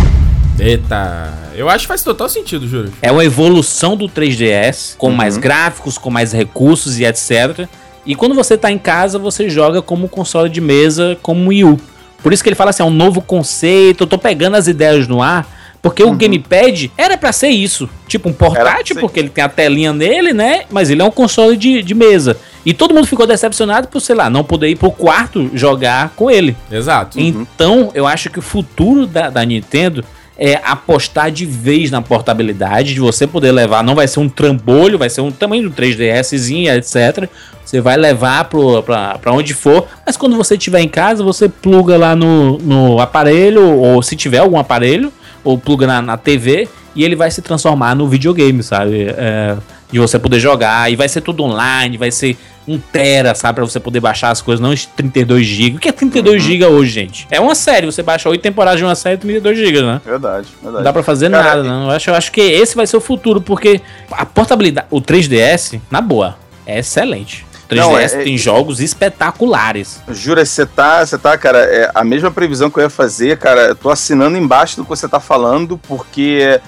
Eita, 0.57 1.31
eu 1.53 1.69
acho 1.69 1.83
que 1.83 1.89
faz 1.89 2.01
total 2.01 2.27
sentido, 2.27 2.67
juro. 2.67 2.91
É 3.03 3.11
uma 3.11 3.23
evolução 3.23 3.95
do 3.95 4.09
3DS, 4.09 4.95
com 4.97 5.09
Uhum. 5.09 5.15
mais 5.15 5.37
gráficos, 5.37 5.99
com 5.99 6.09
mais 6.09 6.33
recursos 6.33 6.97
e 6.97 7.05
etc. 7.05 7.67
E 8.03 8.15
quando 8.15 8.33
você 8.33 8.57
tá 8.57 8.71
em 8.71 8.79
casa, 8.79 9.19
você 9.19 9.51
joga 9.51 9.79
como 9.79 10.09
console 10.09 10.49
de 10.49 10.59
mesa, 10.59 11.15
como 11.21 11.49
Wii 11.49 11.65
U. 11.65 11.79
Por 12.23 12.33
isso 12.33 12.41
que 12.41 12.49
ele 12.49 12.55
fala 12.55 12.71
assim, 12.71 12.81
é 12.81 12.85
um 12.87 12.89
novo 12.89 13.21
conceito, 13.21 14.05
eu 14.05 14.07
tô 14.07 14.17
pegando 14.17 14.55
as 14.55 14.67
ideias 14.67 15.07
no 15.07 15.21
ar, 15.21 15.47
porque 15.83 16.01
o 16.01 16.13
Gamepad 16.13 16.89
era 16.97 17.17
pra 17.17 17.33
ser 17.33 17.49
isso. 17.49 17.89
Tipo 18.07 18.29
um 18.29 18.31
Uhum. 18.31 18.37
Portátil, 18.37 18.95
porque 18.99 19.19
ele 19.19 19.29
tem 19.29 19.43
a 19.43 19.49
telinha 19.49 19.91
nele, 19.91 20.33
né? 20.33 20.63
Mas 20.71 20.89
ele 20.89 21.01
é 21.01 21.05
um 21.05 21.11
console 21.11 21.57
de, 21.57 21.83
de 21.83 21.93
mesa. 21.93 22.37
E 22.65 22.73
todo 22.73 22.93
mundo 22.93 23.05
ficou 23.05 23.27
decepcionado 23.27 23.89
por, 23.89 23.99
sei 23.99 24.15
lá, 24.15 24.29
não 24.29 24.45
poder 24.45 24.69
ir 24.69 24.77
pro 24.77 24.89
quarto 24.89 25.51
jogar 25.53 26.13
com 26.15 26.31
ele. 26.31 26.55
Exato. 26.71 27.19
Então, 27.19 27.91
eu 27.93 28.07
acho 28.07 28.29
que 28.29 28.39
o 28.39 28.41
futuro 28.41 29.05
da, 29.05 29.29
da 29.29 29.43
Nintendo 29.43 30.05
é 30.37 30.59
apostar 30.63 31.29
de 31.31 31.45
vez 31.45 31.91
na 31.91 32.01
portabilidade, 32.01 32.93
de 32.93 32.99
você 32.99 33.27
poder 33.27 33.51
levar, 33.51 33.83
não 33.83 33.93
vai 33.93 34.07
ser 34.07 34.19
um 34.19 34.29
trambolho, 34.29 34.97
vai 34.97 35.09
ser 35.09 35.21
um 35.21 35.31
tamanho 35.31 35.69
do 35.69 35.75
3DSzinho, 35.75 36.75
etc. 36.75 37.29
Você 37.63 37.81
vai 37.81 37.97
levar 37.97 38.45
pra 38.45 39.31
onde 39.31 39.53
for, 39.53 39.87
mas 40.05 40.17
quando 40.17 40.35
você 40.35 40.55
estiver 40.55 40.81
em 40.81 40.87
casa, 40.87 41.23
você 41.23 41.47
pluga 41.47 41.97
lá 41.97 42.15
no, 42.15 42.57
no 42.57 42.99
aparelho, 42.99 43.77
ou 43.77 44.01
se 44.01 44.15
tiver 44.15 44.39
algum 44.39 44.57
aparelho, 44.57 45.13
ou 45.43 45.57
pluga 45.57 45.85
na, 45.87 46.01
na 46.01 46.17
TV, 46.17 46.67
e 46.95 47.03
ele 47.03 47.15
vai 47.15 47.29
se 47.31 47.41
transformar 47.41 47.95
no 47.95 48.07
videogame, 48.07 48.61
sabe? 48.63 49.07
É, 49.17 49.55
de 49.91 49.99
você 49.99 50.17
poder 50.17 50.39
jogar, 50.39 50.91
e 50.91 50.95
vai 50.95 51.07
ser 51.07 51.21
tudo 51.21 51.43
online, 51.43 51.97
vai 51.97 52.09
ser 52.11 52.35
um 52.67 52.77
tera, 52.79 53.35
sabe? 53.35 53.55
Pra 53.55 53.65
você 53.65 53.79
poder 53.79 53.99
baixar 53.99 54.29
as 54.31 54.41
coisas, 54.41 54.61
não 54.61 54.71
os 54.71 54.85
32 54.85 55.45
GB. 55.45 55.77
O 55.77 55.79
que 55.79 55.89
é 55.89 55.91
32 55.91 56.41
GB 56.41 56.65
hoje, 56.65 56.91
gente? 56.91 57.27
É 57.29 57.39
uma 57.39 57.53
série, 57.55 57.85
você 57.85 58.01
baixa 58.01 58.29
8 58.29 58.41
temporadas 58.41 58.79
de 58.79 58.85
uma 58.85 58.95
série, 58.95 59.17
32 59.17 59.57
GB, 59.57 59.81
né? 59.81 60.01
Verdade, 60.03 60.47
Não 60.57 60.63
verdade. 60.63 60.83
dá 60.83 60.93
pra 60.93 61.03
fazer 61.03 61.29
Cara, 61.29 61.43
nada, 61.57 61.63
não. 61.63 61.83
Eu 61.85 61.91
acho, 61.91 62.09
eu 62.09 62.15
acho 62.15 62.31
que 62.31 62.41
esse 62.41 62.75
vai 62.75 62.87
ser 62.87 62.97
o 62.97 63.01
futuro, 63.01 63.41
porque 63.41 63.81
a 64.11 64.25
portabilidade, 64.25 64.87
o 64.89 65.01
3DS, 65.01 65.79
na 65.91 65.99
boa, 66.01 66.37
é 66.65 66.79
excelente. 66.79 67.45
O 67.65 67.67
3DS 67.69 67.75
Não, 67.79 67.97
é- 67.97 68.07
tem 68.23 68.37
jogos 68.37 68.79
espetaculares. 68.79 70.01
Jura, 70.09 70.45
você 70.45 70.65
tá, 70.65 71.05
você 71.05 71.17
tá, 71.17 71.37
cara, 71.37 71.59
é 71.59 71.89
a 71.93 72.03
mesma 72.03 72.29
previsão 72.31 72.69
que 72.69 72.77
eu 72.79 72.83
ia 72.83 72.89
fazer, 72.89 73.37
cara. 73.37 73.67
Eu 73.67 73.75
tô 73.75 73.89
assinando 73.89 74.37
embaixo 74.37 74.75
do 74.77 74.83
que 74.83 74.89
você 74.89 75.07
tá 75.07 75.19
falando, 75.19 75.77
porque 75.77 76.59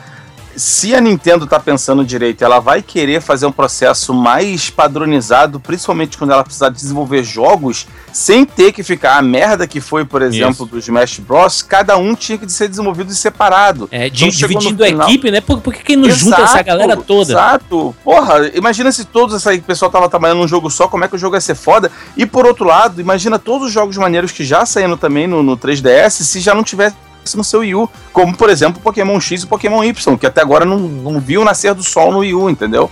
se 0.56 0.96
a 0.96 1.02
Nintendo 1.02 1.46
tá 1.46 1.60
pensando 1.60 2.04
direito, 2.04 2.44
ela 2.44 2.60
vai 2.60 2.82
querer 2.82 3.22
fazer 3.22 3.46
um 3.46 3.52
processo 3.52 4.14
mais 4.14 4.70
padronizado, 4.70 5.60
principalmente 5.60 6.18
quando 6.18 6.32
ela 6.32 6.44
precisar 6.44 6.70
desenvolver 6.70 7.24
jogos, 7.24 7.88
sem 8.14 8.46
ter 8.46 8.72
que 8.72 8.84
ficar 8.84 9.18
a 9.18 9.22
merda 9.22 9.68
que 9.68 9.82
foi, 9.82 10.06
por 10.06 10.22
exemplo, 10.22 10.66
do 10.66 10.78
Smash 10.78 11.20
Bros. 11.20 11.62
Cada 11.62 11.98
um 11.98 12.16
tinha 12.16 12.38
que 12.38 12.50
ser 12.52 12.68
desenvolvido 12.68 13.14
separado. 13.14 13.90
É, 13.92 14.08
Então, 14.08 14.30
dividindo 14.30 14.84
a 14.84 14.90
equipe, 14.90 15.32
né? 15.32 15.42
Por, 15.42 15.60
por 15.60 15.74
que, 15.74 15.84
que 15.84 15.96
não 15.96 16.10
junta 16.10 16.42
essa 16.42 16.56
Exato, 16.56 16.66
galera 16.66 16.98
toda? 16.98 17.32
Exato. 17.34 17.96
Porra, 18.04 18.52
imagina 18.54 18.92
se 18.92 19.06
todos 19.06 19.36
essa 19.36 19.58
pessoal 19.62 19.92
tava 19.92 20.10
trabalhando 20.10 20.40
num 20.40 20.48
jogo 20.48 20.70
só, 20.70 20.88
como 20.88 21.04
é 21.04 21.08
que 21.08 21.16
o 21.16 21.20
jogo 21.20 21.36
ia 21.36 21.42
ser 21.42 21.56
foda. 21.56 21.92
E 22.16 22.26
por 22.26 22.46
outro 22.46 22.66
lado, 22.66 23.02
imagina 23.02 23.38
todos 23.38 23.68
os 23.68 23.74
jogos 23.74 23.98
maneiros 23.98 24.32
que 24.32 24.44
já 24.44 24.66
saíram 24.66 24.98
também 24.98 25.28
no, 25.28 25.44
no 25.44 25.58
3DS, 25.58 26.24
se 26.24 26.40
já 26.40 26.54
não 26.54 26.64
tivesse 26.64 26.96
no 27.34 27.44
seu 27.44 27.62
Wii 27.62 27.76
U, 27.76 27.90
como 28.14 28.36
por 28.36 28.50
exemplo 28.50 28.82
Pokémon 28.82 29.20
X 29.20 29.44
e 29.44 29.48
Pokémon 29.48 29.84
Y, 29.84 30.18
que 30.18 30.28
até 30.28 30.42
agora 30.42 30.66
não, 30.66 30.78
não 30.78 31.20
viu 31.20 31.44
nascer 31.44 31.74
do 31.74 31.84
sol 31.84 32.12
no 32.12 32.20
Wii 32.20 32.34
U, 32.36 32.50
entendeu? 32.50 32.92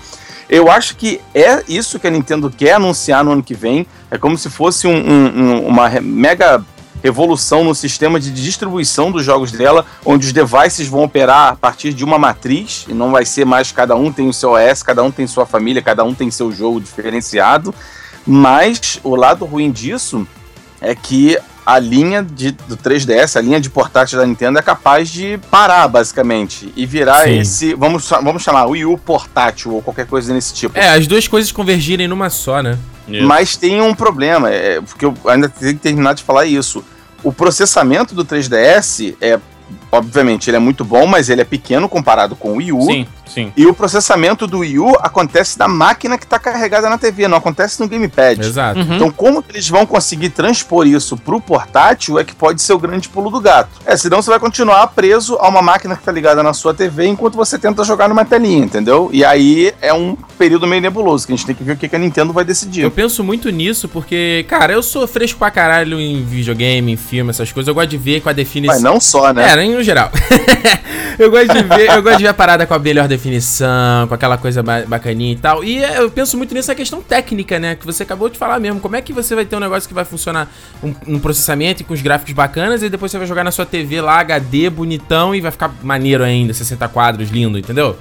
Eu 0.49 0.69
acho 0.71 0.95
que 0.95 1.21
é 1.33 1.63
isso 1.67 1.99
que 1.99 2.07
a 2.07 2.11
Nintendo 2.11 2.49
quer 2.49 2.73
anunciar 2.73 3.23
no 3.23 3.31
ano 3.31 3.43
que 3.43 3.53
vem. 3.53 3.87
É 4.11 4.17
como 4.17 4.37
se 4.37 4.49
fosse 4.49 4.87
um- 4.87 4.91
um- 4.91 5.27
um- 5.27 5.67
uma 5.67 5.89
mega 6.01 6.63
revolução 7.01 7.63
no 7.63 7.73
sistema 7.75 8.19
de 8.19 8.31
distribuição 8.31 9.11
dos 9.11 9.25
jogos 9.25 9.51
dela, 9.51 9.85
onde 10.05 10.27
os 10.27 10.31
devices 10.33 10.87
vão 10.87 11.03
operar 11.03 11.53
a 11.53 11.55
partir 11.55 11.93
de 11.93 12.03
uma 12.03 12.17
matriz, 12.17 12.85
e 12.87 12.93
não 12.93 13.11
vai 13.11 13.25
ser 13.25 13.45
mais 13.45 13.71
cada 13.71 13.95
um 13.95 14.11
tem 14.11 14.29
o 14.29 14.33
seu 14.33 14.51
OS, 14.51 14.83
cada 14.83 15.03
um 15.03 15.11
tem 15.11 15.27
sua 15.27 15.45
família, 15.45 15.81
cada 15.81 16.03
um 16.03 16.13
tem 16.13 16.29
seu 16.31 16.51
jogo 16.51 16.79
diferenciado. 16.79 17.73
Mas 18.25 18.99
o 19.03 19.15
lado 19.15 19.43
ruim 19.45 19.69
disso 19.71 20.25
é 20.79 20.95
que 20.95 21.37
a 21.65 21.79
linha 21.79 22.23
de, 22.23 22.51
do 22.51 22.75
3DS, 22.75 23.37
a 23.37 23.41
linha 23.41 23.59
de 23.59 23.69
portátil 23.69 24.19
da 24.19 24.25
Nintendo 24.25 24.59
é 24.59 24.61
capaz 24.61 25.09
de 25.09 25.39
parar, 25.49 25.87
basicamente, 25.87 26.71
e 26.75 26.85
virar 26.85 27.23
Sim. 27.23 27.39
esse, 27.39 27.73
vamos, 27.73 28.09
vamos 28.09 28.43
chamar, 28.43 28.65
Wii 28.65 28.85
U 28.85 28.97
portátil 28.97 29.73
ou 29.73 29.81
qualquer 29.81 30.05
coisa 30.05 30.33
desse 30.33 30.53
tipo. 30.53 30.77
É, 30.77 30.89
as 30.89 31.07
duas 31.07 31.27
coisas 31.27 31.51
convergirem 31.51 32.07
numa 32.07 32.29
só, 32.29 32.61
né? 32.61 32.77
Mas 33.07 33.57
tem 33.57 33.81
um 33.81 33.93
problema, 33.93 34.49
é, 34.49 34.79
porque 34.79 35.05
eu 35.05 35.13
ainda 35.27 35.49
tenho 35.49 35.73
que 35.73 35.79
terminar 35.79 36.13
de 36.13 36.23
falar 36.23 36.45
isso. 36.45 36.83
O 37.21 37.33
processamento 37.33 38.15
do 38.15 38.23
3DS 38.25 39.15
é, 39.19 39.39
obviamente, 39.91 40.49
ele 40.49 40.57
é 40.57 40.59
muito 40.59 40.83
bom, 40.85 41.05
mas 41.05 41.29
ele 41.29 41.41
é 41.41 41.45
pequeno 41.45 41.89
comparado 41.89 42.35
com 42.35 42.53
o 42.53 42.55
Wii 42.57 42.71
U. 42.71 42.81
Sim, 42.81 43.07
sim. 43.33 43.51
E 43.55 43.65
o 43.65 43.73
processamento 43.73 44.47
do 44.47 44.59
Wii 44.59 44.79
U 44.79 44.95
acontece 44.99 45.57
na 45.57 45.67
máquina 45.67 46.17
que 46.17 46.25
está 46.25 46.39
carregada 46.39 46.89
na 46.89 46.97
TV, 46.97 47.27
não 47.27 47.37
acontece 47.37 47.79
no 47.79 47.87
gamepad. 47.87 48.39
Exato. 48.39 48.79
Uhum. 48.79 48.95
Então, 48.95 49.11
como 49.11 49.41
que 49.41 49.51
eles 49.51 49.67
vão 49.67 49.85
conseguir 49.85 50.29
transpor 50.29 50.87
isso 50.87 51.17
pro 51.17 51.39
portátil 51.39 52.19
é 52.19 52.23
que 52.23 52.35
pode 52.35 52.61
ser 52.61 52.73
o 52.73 52.79
grande 52.79 53.09
pulo 53.09 53.29
do 53.29 53.39
gato. 53.39 53.69
É, 53.85 53.95
senão 53.95 54.21
você 54.21 54.29
vai 54.29 54.39
continuar 54.39 54.87
preso 54.87 55.37
a 55.39 55.47
uma 55.47 55.61
máquina 55.61 55.95
que 55.95 56.03
tá 56.03 56.11
ligada 56.11 56.43
na 56.43 56.53
sua 56.53 56.73
TV 56.73 57.07
enquanto 57.07 57.35
você 57.35 57.57
tenta 57.57 57.83
jogar 57.83 58.07
numa 58.07 58.25
telinha, 58.25 58.63
entendeu? 58.63 59.09
E 59.11 59.23
aí 59.23 59.73
é 59.81 59.93
um 59.93 60.15
período 60.37 60.67
meio 60.67 60.81
nebuloso, 60.81 61.25
que 61.25 61.33
a 61.33 61.35
gente 61.35 61.45
tem 61.45 61.55
que 61.55 61.63
ver 61.63 61.73
o 61.73 61.77
que, 61.77 61.87
que 61.87 61.95
a 61.95 61.99
Nintendo 61.99 62.33
vai 62.33 62.43
decidir. 62.43 62.81
Eu 62.81 62.91
penso 62.91 63.23
muito 63.23 63.49
nisso 63.49 63.87
porque, 63.87 64.45
cara, 64.47 64.73
eu 64.73 64.83
sou 64.83 65.07
fresco 65.07 65.39
pra 65.39 65.51
caralho 65.51 65.99
em 65.99 66.23
videogame, 66.23 66.91
em 66.91 66.97
filme, 66.97 67.29
essas 67.29 67.51
coisas. 67.51 67.67
Eu 67.67 67.73
gosto 67.73 67.89
de 67.89 67.97
ver 67.97 68.21
com 68.21 68.29
a 68.29 68.33
definição. 68.33 68.75
Mas 68.75 68.83
não 68.83 68.99
só, 68.99 69.33
né? 69.33 69.51
É, 69.51 69.55
nem 69.55 69.73
no 69.73 69.83
geral. 69.83 70.11
eu 71.17 71.29
gosto 71.29 71.53
de 71.53 71.63
ver, 71.63 71.89
eu 71.89 72.03
gosto 72.03 72.17
de 72.17 72.23
ver 72.23 72.29
a 72.29 72.33
parada 72.33 72.65
com 72.65 72.73
a 72.73 72.79
melhor 72.79 73.07
definição, 73.07 73.22
com 74.07 74.13
aquela 74.13 74.37
coisa 74.37 74.61
ba- 74.63 74.83
bacaninha 74.87 75.33
e 75.33 75.35
tal. 75.35 75.63
E 75.63 75.83
é, 75.83 75.99
eu 75.99 76.09
penso 76.11 76.37
muito 76.37 76.53
nessa 76.53 76.73
questão 76.75 77.01
técnica, 77.01 77.59
né? 77.59 77.75
Que 77.75 77.85
você 77.85 78.03
acabou 78.03 78.29
de 78.29 78.37
falar 78.37 78.59
mesmo. 78.59 78.79
Como 78.79 78.95
é 78.95 79.01
que 79.01 79.13
você 79.13 79.35
vai 79.35 79.45
ter 79.45 79.55
um 79.55 79.59
negócio 79.59 79.87
que 79.87 79.93
vai 79.93 80.05
funcionar 80.05 80.51
um, 80.83 80.93
um 81.07 81.19
processamento 81.19 81.81
e 81.81 81.85
com 81.85 81.93
os 81.93 82.01
gráficos 82.01 82.33
bacanas 82.33 82.83
e 82.83 82.89
depois 82.89 83.11
você 83.11 83.17
vai 83.17 83.27
jogar 83.27 83.43
na 83.43 83.51
sua 83.51 83.65
TV 83.65 84.01
lá 84.01 84.19
HD 84.19 84.69
bonitão 84.69 85.33
e 85.33 85.41
vai 85.41 85.51
ficar 85.51 85.73
maneiro 85.83 86.23
ainda, 86.23 86.53
60 86.53 86.87
quadros, 86.89 87.29
lindo, 87.29 87.57
entendeu? 87.57 87.97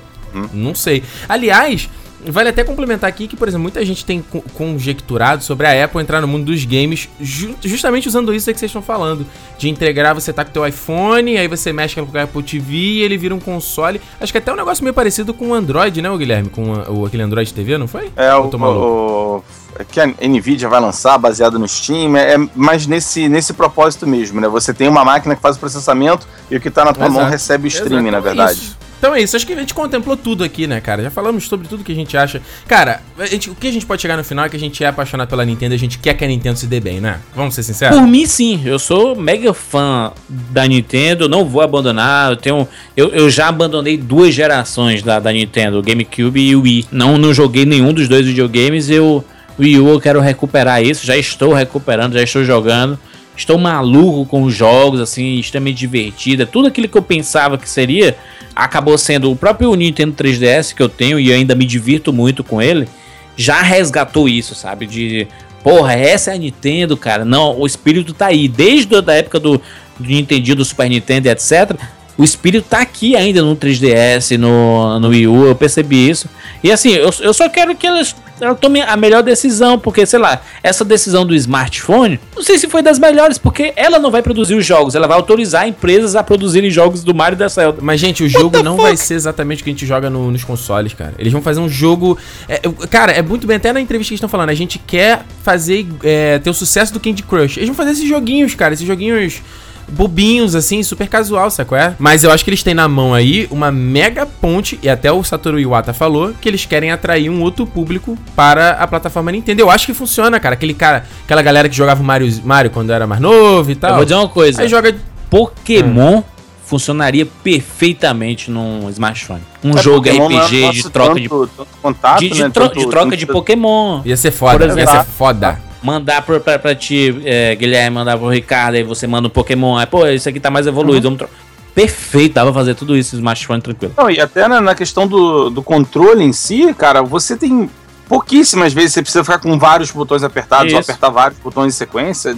Não 0.52 0.74
sei. 0.74 1.02
Aliás, 1.28 1.88
vale 2.26 2.48
até 2.50 2.62
complementar 2.64 3.08
aqui 3.08 3.26
que, 3.26 3.36
por 3.36 3.48
exemplo, 3.48 3.62
muita 3.62 3.84
gente 3.84 4.04
tem 4.04 4.22
co- 4.22 4.42
conjecturado 4.54 5.42
sobre 5.42 5.66
a 5.66 5.84
Apple 5.84 6.00
entrar 6.00 6.20
no 6.20 6.28
mundo 6.28 6.44
dos 6.46 6.64
games 6.64 7.08
ju- 7.20 7.54
justamente 7.62 8.08
usando 8.08 8.32
isso 8.34 8.52
que 8.52 8.58
vocês 8.58 8.68
estão 8.68 8.82
falando. 8.82 9.26
De 9.58 9.68
integrar, 9.68 10.14
você 10.14 10.32
tá 10.32 10.44
com 10.44 10.50
o 10.50 10.52
teu 10.52 10.66
iPhone, 10.66 11.36
aí 11.38 11.48
você 11.48 11.72
mexe 11.72 12.00
com 12.00 12.16
o 12.16 12.20
Apple 12.20 12.42
TV 12.42 12.72
e 12.74 13.00
ele 13.02 13.16
vira 13.16 13.34
um 13.34 13.40
console. 13.40 14.00
Acho 14.20 14.32
que 14.32 14.38
até 14.38 14.52
um 14.52 14.56
negócio 14.56 14.82
meio 14.84 14.94
parecido 14.94 15.32
com 15.34 15.48
o 15.48 15.54
Android, 15.54 16.00
né, 16.02 16.10
o 16.10 16.16
Guilherme? 16.18 16.48
Com 16.48 16.74
a- 16.74 16.90
o, 16.90 17.06
aquele 17.06 17.22
Android 17.22 17.52
TV, 17.52 17.78
não 17.78 17.86
foi? 17.88 18.10
É 18.16 18.34
o, 18.34 18.58
maluco. 18.58 18.86
o- 18.86 19.44
é 19.78 19.84
que 19.84 19.98
a 20.00 20.06
Nvidia 20.06 20.68
vai 20.68 20.80
lançar 20.80 21.16
baseado 21.18 21.58
no 21.58 21.66
Steam, 21.66 22.14
é, 22.16 22.34
é 22.34 22.38
mais 22.54 22.86
nesse, 22.86 23.26
nesse 23.28 23.54
propósito 23.54 24.06
mesmo, 24.06 24.38
né? 24.40 24.46
Você 24.48 24.74
tem 24.74 24.86
uma 24.86 25.02
máquina 25.04 25.34
que 25.34 25.40
faz 25.40 25.56
o 25.56 25.58
processamento 25.58 26.26
e 26.50 26.56
o 26.56 26.60
que 26.60 26.70
tá 26.70 26.84
na 26.84 26.92
tua 26.92 27.06
Exato. 27.06 27.20
mão 27.20 27.30
recebe 27.30 27.66
o 27.66 27.68
streaming, 27.68 28.08
Exato, 28.08 28.12
na 28.12 28.18
é 28.18 28.20
verdade. 28.20 28.58
isso. 28.60 28.81
Então 29.02 29.16
é 29.16 29.20
isso, 29.20 29.34
acho 29.34 29.44
que 29.44 29.52
a 29.52 29.56
gente 29.56 29.74
contemplou 29.74 30.16
tudo 30.16 30.44
aqui, 30.44 30.64
né, 30.68 30.80
cara? 30.80 31.02
Já 31.02 31.10
falamos 31.10 31.48
sobre 31.48 31.66
tudo 31.66 31.82
que 31.82 31.90
a 31.90 31.94
gente 31.94 32.16
acha. 32.16 32.40
Cara, 32.68 33.02
gente- 33.28 33.50
o 33.50 33.54
que 33.56 33.66
a 33.66 33.72
gente 33.72 33.84
pode 33.84 34.00
chegar 34.00 34.16
no 34.16 34.22
final 34.22 34.44
é 34.44 34.48
que 34.48 34.54
a 34.54 34.60
gente 34.60 34.84
é 34.84 34.86
apaixonado 34.86 35.26
pela 35.28 35.44
Nintendo 35.44 35.74
a 35.74 35.76
gente 35.76 35.98
quer 35.98 36.14
que 36.14 36.24
a 36.24 36.28
Nintendo 36.28 36.56
se 36.56 36.68
dê 36.68 36.78
bem, 36.78 37.00
né? 37.00 37.18
Vamos 37.34 37.52
ser 37.56 37.64
sinceros? 37.64 37.98
Por 37.98 38.06
mim, 38.06 38.24
sim. 38.26 38.62
Eu 38.64 38.78
sou 38.78 39.16
mega 39.16 39.52
fã 39.52 40.12
da 40.28 40.68
Nintendo. 40.68 41.28
Não 41.28 41.44
vou 41.44 41.62
abandonar. 41.62 42.30
Eu 42.30 42.36
tenho. 42.36 42.68
Eu, 42.96 43.08
eu 43.08 43.28
já 43.28 43.48
abandonei 43.48 43.96
duas 43.96 44.32
gerações 44.32 45.02
da, 45.02 45.18
da 45.18 45.32
Nintendo, 45.32 45.80
o 45.80 45.82
GameCube 45.82 46.40
e 46.40 46.54
Wii. 46.54 46.86
Não, 46.92 47.18
não 47.18 47.34
joguei 47.34 47.64
nenhum 47.66 47.92
dos 47.92 48.06
dois 48.06 48.24
videogames. 48.24 48.88
Eu. 48.88 49.24
Wii 49.58 49.80
U, 49.80 49.88
eu 49.88 50.00
quero 50.00 50.20
recuperar 50.20 50.80
isso. 50.80 51.04
Já 51.04 51.16
estou 51.16 51.52
recuperando, 51.52 52.12
já 52.12 52.22
estou 52.22 52.44
jogando. 52.44 52.96
estou 53.36 53.58
maluco 53.58 54.26
com 54.26 54.44
os 54.44 54.54
jogos, 54.54 55.00
assim, 55.00 55.40
extremamente 55.40 55.78
divertida. 55.78 56.46
Tudo 56.46 56.68
aquilo 56.68 56.86
que 56.88 56.96
eu 56.96 57.02
pensava 57.02 57.58
que 57.58 57.68
seria, 57.68 58.16
acabou 58.54 58.96
sendo 58.98 59.30
o 59.30 59.36
próprio 59.36 59.74
Nintendo 59.74 60.14
3DS 60.14 60.74
que 60.74 60.82
eu 60.82 60.88
tenho 60.88 61.18
e 61.18 61.32
ainda 61.32 61.54
me 61.54 61.64
divirto 61.64 62.12
muito 62.12 62.44
com 62.44 62.60
ele. 62.60 62.88
Já 63.36 63.62
resgatou 63.62 64.28
isso, 64.28 64.54
sabe? 64.54 64.86
De 64.86 65.26
porra, 65.62 65.94
essa 65.94 66.32
é 66.32 66.34
a 66.34 66.38
Nintendo, 66.38 66.96
cara. 66.96 67.24
Não, 67.24 67.58
o 67.58 67.66
espírito 67.66 68.12
tá 68.12 68.26
aí. 68.26 68.48
Desde 68.48 68.94
a 68.94 69.12
época 69.12 69.40
do, 69.40 69.58
do 69.98 70.08
Nintendo, 70.08 70.56
do 70.56 70.64
Super 70.64 70.88
Nintendo, 70.88 71.28
etc. 71.28 71.76
O 72.16 72.24
espírito 72.24 72.66
tá 72.68 72.80
aqui 72.80 73.16
ainda 73.16 73.40
no 73.40 73.56
3DS, 73.56 74.36
no, 74.36 75.00
no 75.00 75.08
Wii 75.08 75.26
U, 75.28 75.46
eu 75.46 75.54
percebi 75.54 76.08
isso. 76.10 76.28
E 76.62 76.70
assim, 76.70 76.90
eu, 76.90 77.10
eu 77.20 77.32
só 77.32 77.48
quero 77.48 77.74
que 77.74 77.86
elas, 77.86 78.14
elas 78.42 78.58
tomem 78.60 78.82
a 78.82 78.96
melhor 78.96 79.22
decisão, 79.22 79.78
porque, 79.78 80.04
sei 80.04 80.18
lá, 80.18 80.40
essa 80.62 80.84
decisão 80.84 81.24
do 81.24 81.34
smartphone, 81.34 82.18
não 82.34 82.42
sei 82.42 82.58
se 82.58 82.68
foi 82.68 82.82
das 82.82 82.98
melhores, 82.98 83.38
porque 83.38 83.72
ela 83.76 83.98
não 83.98 84.10
vai 84.10 84.20
produzir 84.22 84.54
os 84.54 84.66
jogos, 84.66 84.94
ela 84.94 85.06
vai 85.06 85.16
autorizar 85.16 85.66
empresas 85.68 86.16
a 86.16 86.22
produzirem 86.22 86.70
jogos 86.70 87.04
do 87.04 87.14
Mario 87.14 87.36
e 87.36 87.38
da 87.38 87.48
Zelda. 87.48 87.78
Mas, 87.80 88.00
gente, 88.00 88.22
o 88.24 88.28
jogo 88.28 88.62
não 88.62 88.76
vai 88.76 88.96
ser 88.96 89.14
exatamente 89.14 89.60
o 89.62 89.64
que 89.64 89.70
a 89.70 89.72
gente 89.72 89.86
joga 89.86 90.10
no- 90.10 90.30
nos 90.30 90.42
consoles, 90.44 90.92
cara. 90.92 91.14
Eles 91.18 91.32
vão 91.32 91.40
fazer 91.42 91.60
um 91.60 91.68
jogo. 91.68 92.18
é, 92.48 92.58
cara, 92.90 93.12
é 93.12 93.22
muito 93.22 93.46
bem, 93.46 93.56
até 93.56 93.72
na 93.72 93.80
entrevista 93.80 94.08
que 94.08 94.14
eles 94.14 94.18
estão 94.18 94.28
falando, 94.28 94.50
a 94.50 94.54
gente 94.54 94.78
quer 94.78 95.22
fazer. 95.42 95.86
é, 96.02 96.38
ter 96.38 96.50
o 96.50 96.54
sucesso 96.54 96.92
do 96.92 96.98
Candy 97.00 97.22
Crush. 97.22 97.56
Eles 97.58 97.68
vão 97.68 97.76
fazer 97.76 97.92
esses 97.92 98.08
joguinhos, 98.08 98.54
cara, 98.54 98.74
esses 98.74 98.86
joguinhos 98.86 99.40
bobinhos, 99.88 100.54
assim, 100.54 100.82
super 100.82 101.08
casual, 101.08 101.50
sacou? 101.50 101.76
É? 101.76 101.94
Mas 101.98 102.24
eu 102.24 102.30
acho 102.30 102.42
que 102.44 102.50
eles 102.50 102.62
têm 102.62 102.74
na 102.74 102.88
mão 102.88 103.12
aí 103.14 103.46
uma 103.50 103.70
mega 103.70 104.24
ponte, 104.26 104.78
e 104.82 104.88
até 104.88 105.10
o 105.12 105.22
Satoru 105.22 105.58
Iwata 105.60 105.92
falou, 105.92 106.32
que 106.40 106.48
eles 106.48 106.64
querem 106.64 106.90
atrair 106.90 107.28
um 107.30 107.42
outro 107.42 107.66
público 107.66 108.16
para 108.36 108.70
a 108.72 108.86
plataforma 108.86 109.30
Nintendo. 109.32 109.60
Eu 109.60 109.70
acho 109.70 109.86
que 109.86 109.94
funciona, 109.94 110.38
cara. 110.40 110.54
Aquele 110.54 110.74
cara, 110.74 111.04
aquela 111.24 111.42
galera 111.42 111.68
que 111.68 111.76
jogava 111.76 112.02
o 112.02 112.04
Mario, 112.04 112.32
Mario 112.44 112.70
quando 112.70 112.90
era 112.92 113.06
mais 113.06 113.20
novo 113.20 113.70
e 113.70 113.74
Eu 113.74 113.76
tal. 113.76 113.94
vou 113.96 114.04
dizer 114.04 114.14
uma 114.16 114.28
coisa. 114.28 114.62
Aí 114.62 114.68
joga 114.68 114.94
Pokémon 115.30 116.22
funcionaria 116.64 117.26
perfeitamente 117.26 118.50
num 118.50 118.88
smartphone. 118.90 119.40
Um 119.62 119.76
É, 119.78 119.82
jogo 119.82 120.04
Pokémon 120.06 120.28
não 120.30 120.40
é 120.40 120.44
RPG 120.44 120.70
de 120.72 120.90
troca 120.90 121.20
de, 121.20 121.28
tanto- 121.28 121.50
tanto 121.56 121.68
contato, 121.82 122.20
de, 122.20 122.28
de 122.30 122.42
né? 122.42 122.50
tro- 122.50 122.68
Tanto- 122.68 122.78
de 122.78 122.86
troca 122.88 123.16
de 123.16 123.26
tanto- 123.26 123.32
Pokémon. 123.36 124.00
Ia 124.04 124.16
ser 124.16 124.30
foda, 124.30 124.66
ia 124.66 124.86
ser 124.86 125.04
foda. 125.04 125.60
Mandar 125.82 126.22
pra, 126.22 126.38
pra, 126.40 126.58
pra 126.58 126.74
ti, 126.74 127.20
é, 127.24 127.54
Guilherme, 127.56 127.96
mandar 127.96 128.16
pro 128.16 128.28
Ricardo, 128.28 128.76
aí 128.76 128.82
você 128.82 129.06
manda 129.06 129.26
um 129.26 129.30
Pokémon. 129.30 129.76
Aí, 129.76 129.86
pô, 129.86 130.06
esse 130.06 130.28
aqui 130.28 130.38
tá 130.38 130.50
mais 130.50 130.66
evoluído. 130.66 131.04
Vamos 131.04 131.18
tro- 131.18 131.28
Perfeito, 131.74 132.34
dava 132.34 132.52
pra 132.52 132.60
fazer 132.60 132.74
tudo 132.74 132.96
isso 132.96 133.16
smartphone 133.16 133.60
tranquilo. 133.62 133.94
Não, 133.96 134.10
e 134.10 134.20
até 134.20 134.46
na, 134.46 134.60
na 134.60 134.74
questão 134.74 135.06
do, 135.06 135.48
do 135.50 135.62
controle 135.62 136.22
em 136.22 136.32
si, 136.32 136.72
cara, 136.74 137.02
você 137.02 137.34
tem 137.36 137.68
pouquíssimas 138.08 138.74
vezes 138.74 138.92
você 138.92 139.00
precisa 139.02 139.24
ficar 139.24 139.38
com 139.38 139.58
vários 139.58 139.90
botões 139.90 140.22
apertados 140.22 140.70
ou 140.74 140.80
Isso. 140.80 140.90
apertar 140.90 141.08
vários 141.08 141.38
botões 141.40 141.74
em 141.74 141.76
sequência. 141.76 142.36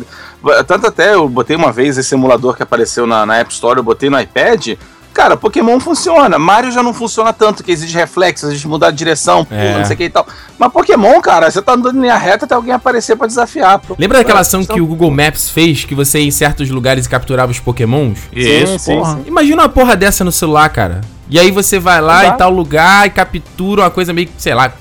Tanto 0.69 0.87
até 0.87 1.15
eu 1.15 1.29
botei 1.29 1.57
uma 1.57 1.73
vez 1.73 1.99
esse 1.99 2.15
emulador 2.15 2.55
que 2.57 2.63
apareceu 2.63 3.07
na, 3.09 3.27
na 3.27 3.39
App 3.39 3.53
Store, 3.53 3.79
eu 3.79 3.83
botei 3.83 4.09
no 4.09 4.21
iPad. 4.21 4.77
Cara, 5.15 5.37
Pokémon 5.37 5.79
funciona. 5.79 6.39
Mario 6.41 6.73
já 6.73 6.83
não 6.83 6.93
funciona 6.93 7.33
tanto, 7.33 7.63
que 7.63 7.71
exige 7.71 7.97
reflexo, 7.97 8.47
exige 8.47 8.67
mudar 8.67 8.91
de 8.91 8.97
direção, 8.97 9.45
pula, 9.45 9.61
É. 9.61 9.79
não 9.79 9.85
sei 9.85 9.95
o 9.95 9.97
que 9.97 10.05
e 10.05 10.11
tal. 10.11 10.27
Mas 10.59 10.73
Pokémon, 10.73 11.21
cara, 11.21 11.49
você 11.51 11.63
tá 11.63 11.73
andando 11.75 11.97
em 11.99 12.01
linha 12.03 12.17
reta 12.17 12.45
até 12.45 12.55
alguém 12.55 12.75
aparecer 12.75 13.15
pra 13.17 13.27
desafiar. 13.29 13.79
pô. 13.79 13.95
Lembra 13.97 14.19
daquela 14.19 14.41
É, 14.41 14.43
ação 14.43 14.65
que 14.65 14.81
o 14.81 14.87
Google 14.87 15.13
Maps 15.13 15.49
fez, 15.49 15.85
que 15.85 15.95
você 15.95 16.19
ia 16.19 16.27
em 16.27 16.31
certos 16.33 16.69
lugares 16.69 17.07
e 17.07 17.09
capturava 17.09 17.53
os 17.53 17.61
pokémons? 17.61 18.19
Sim, 18.35 18.67
sim, 18.77 19.05
sim. 19.05 19.23
Imagina 19.25 19.63
uma 19.63 19.69
porra 19.69 19.95
dessa 19.97 20.25
no 20.25 20.33
celular, 20.33 20.69
cara. 20.71 21.01
E 21.31 21.39
aí 21.39 21.51
você 21.53 21.79
vai 21.79 22.01
lá 22.01 22.27
em 22.27 22.33
tal 22.37 22.51
lugar 22.51 23.07
e 23.07 23.11
captura 23.11 23.83
uma 23.83 23.91
coisa 23.91 24.13
meio 24.13 24.27
que, 24.27 24.33
sei 24.37 24.53
lá, 24.53 24.73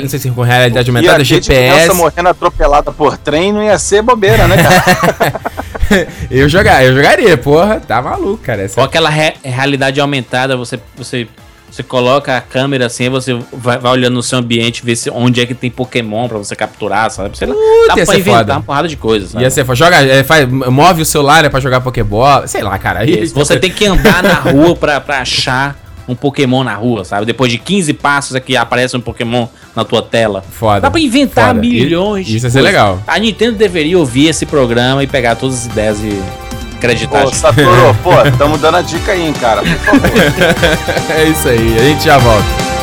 não 0.00 0.08
sei 0.08 0.18
se 0.18 0.30
com 0.30 0.42
realidade 0.42 0.88
aumentada, 0.90 1.22
GPS. 1.22 1.50
criança 1.50 1.94
morrendo 1.94 2.28
atropelada 2.30 2.90
por 2.90 3.16
trem 3.18 3.52
não 3.52 3.62
ia 3.62 3.78
ser 3.78 4.00
bobeira, 4.02 4.48
né, 4.48 4.56
cara? 4.56 5.40
eu 6.30 6.48
jogar, 6.48 6.84
eu 6.84 6.94
jogaria, 6.94 7.36
porra, 7.36 7.80
tá 7.80 8.00
maluco, 8.02 8.38
cara. 8.42 8.62
Essa... 8.62 8.74
Com 8.76 8.82
aquela 8.82 9.08
re- 9.10 9.34
realidade 9.42 10.00
aumentada, 10.00 10.56
você, 10.56 10.78
você, 10.96 11.26
você 11.70 11.82
coloca 11.82 12.36
a 12.36 12.40
câmera 12.40 12.86
assim, 12.86 13.08
você 13.08 13.38
vai, 13.52 13.78
vai 13.78 13.92
olhando 13.92 14.14
no 14.14 14.22
seu 14.22 14.38
ambiente, 14.38 14.84
ver 14.84 14.96
se, 14.96 15.10
onde 15.10 15.40
é 15.40 15.46
que 15.46 15.54
tem 15.54 15.70
Pokémon 15.70 16.28
pra 16.28 16.38
você 16.38 16.54
capturar, 16.56 17.10
sabe? 17.10 17.36
Sei 17.36 17.46
lá, 17.46 17.54
dá 17.88 17.94
pra 17.94 18.16
inventar 18.16 18.38
foda. 18.40 18.52
uma 18.54 18.62
porrada 18.62 18.88
de 18.88 18.96
coisas. 18.96 19.30
sabe? 19.30 19.44
Ia 19.44 19.50
ser 19.50 19.64
foda. 19.64 19.76
Joga, 19.76 19.96
é, 19.96 20.22
faz, 20.24 20.48
move 20.48 21.02
o 21.02 21.04
celular 21.06 21.44
é 21.44 21.48
pra 21.48 21.60
jogar 21.60 21.80
Pokébola, 21.80 22.46
sei 22.46 22.62
lá, 22.62 22.78
cara. 22.78 23.00
Aí, 23.00 23.26
Você 23.26 23.58
tem 23.58 23.70
que 23.70 23.86
andar 23.86 24.22
na 24.22 24.34
rua 24.50 24.74
pra, 24.76 25.00
pra 25.00 25.20
achar 25.20 25.76
um 26.08 26.14
Pokémon 26.14 26.64
na 26.64 26.74
rua, 26.74 27.04
sabe? 27.04 27.26
Depois 27.26 27.52
de 27.52 27.58
15 27.58 27.92
passos 27.92 28.34
aqui 28.34 28.56
aparece 28.56 28.96
um 28.96 29.00
Pokémon 29.00 29.46
na 29.76 29.84
tua 29.84 30.02
tela. 30.02 30.42
Foda. 30.50 30.80
Dá 30.80 30.90
pra 30.90 31.00
inventar 31.00 31.48
Foda. 31.48 31.60
milhões 31.60 32.28
Isso 32.28 32.46
ia 32.46 32.50
ser 32.50 32.62
legal. 32.62 33.00
A 33.06 33.18
Nintendo 33.18 33.58
deveria 33.58 33.98
ouvir 33.98 34.28
esse 34.28 34.46
programa 34.46 35.02
e 35.02 35.06
pegar 35.06 35.36
todas 35.36 35.60
as 35.60 35.66
ideias 35.66 36.00
e 36.00 36.18
acreditar. 36.76 37.24
Pô, 37.24 37.32
Satoru, 37.32 37.94
pô, 38.02 38.10
tamo 38.38 38.56
dando 38.56 38.78
a 38.78 38.82
dica 38.82 39.12
aí, 39.12 39.26
hein, 39.26 39.32
cara. 39.34 39.62
Por 39.62 39.68
favor. 39.68 41.12
é 41.14 41.24
isso 41.24 41.48
aí, 41.48 41.78
a 41.78 41.82
gente 41.82 42.04
já 42.04 42.16
volta. 42.18 42.77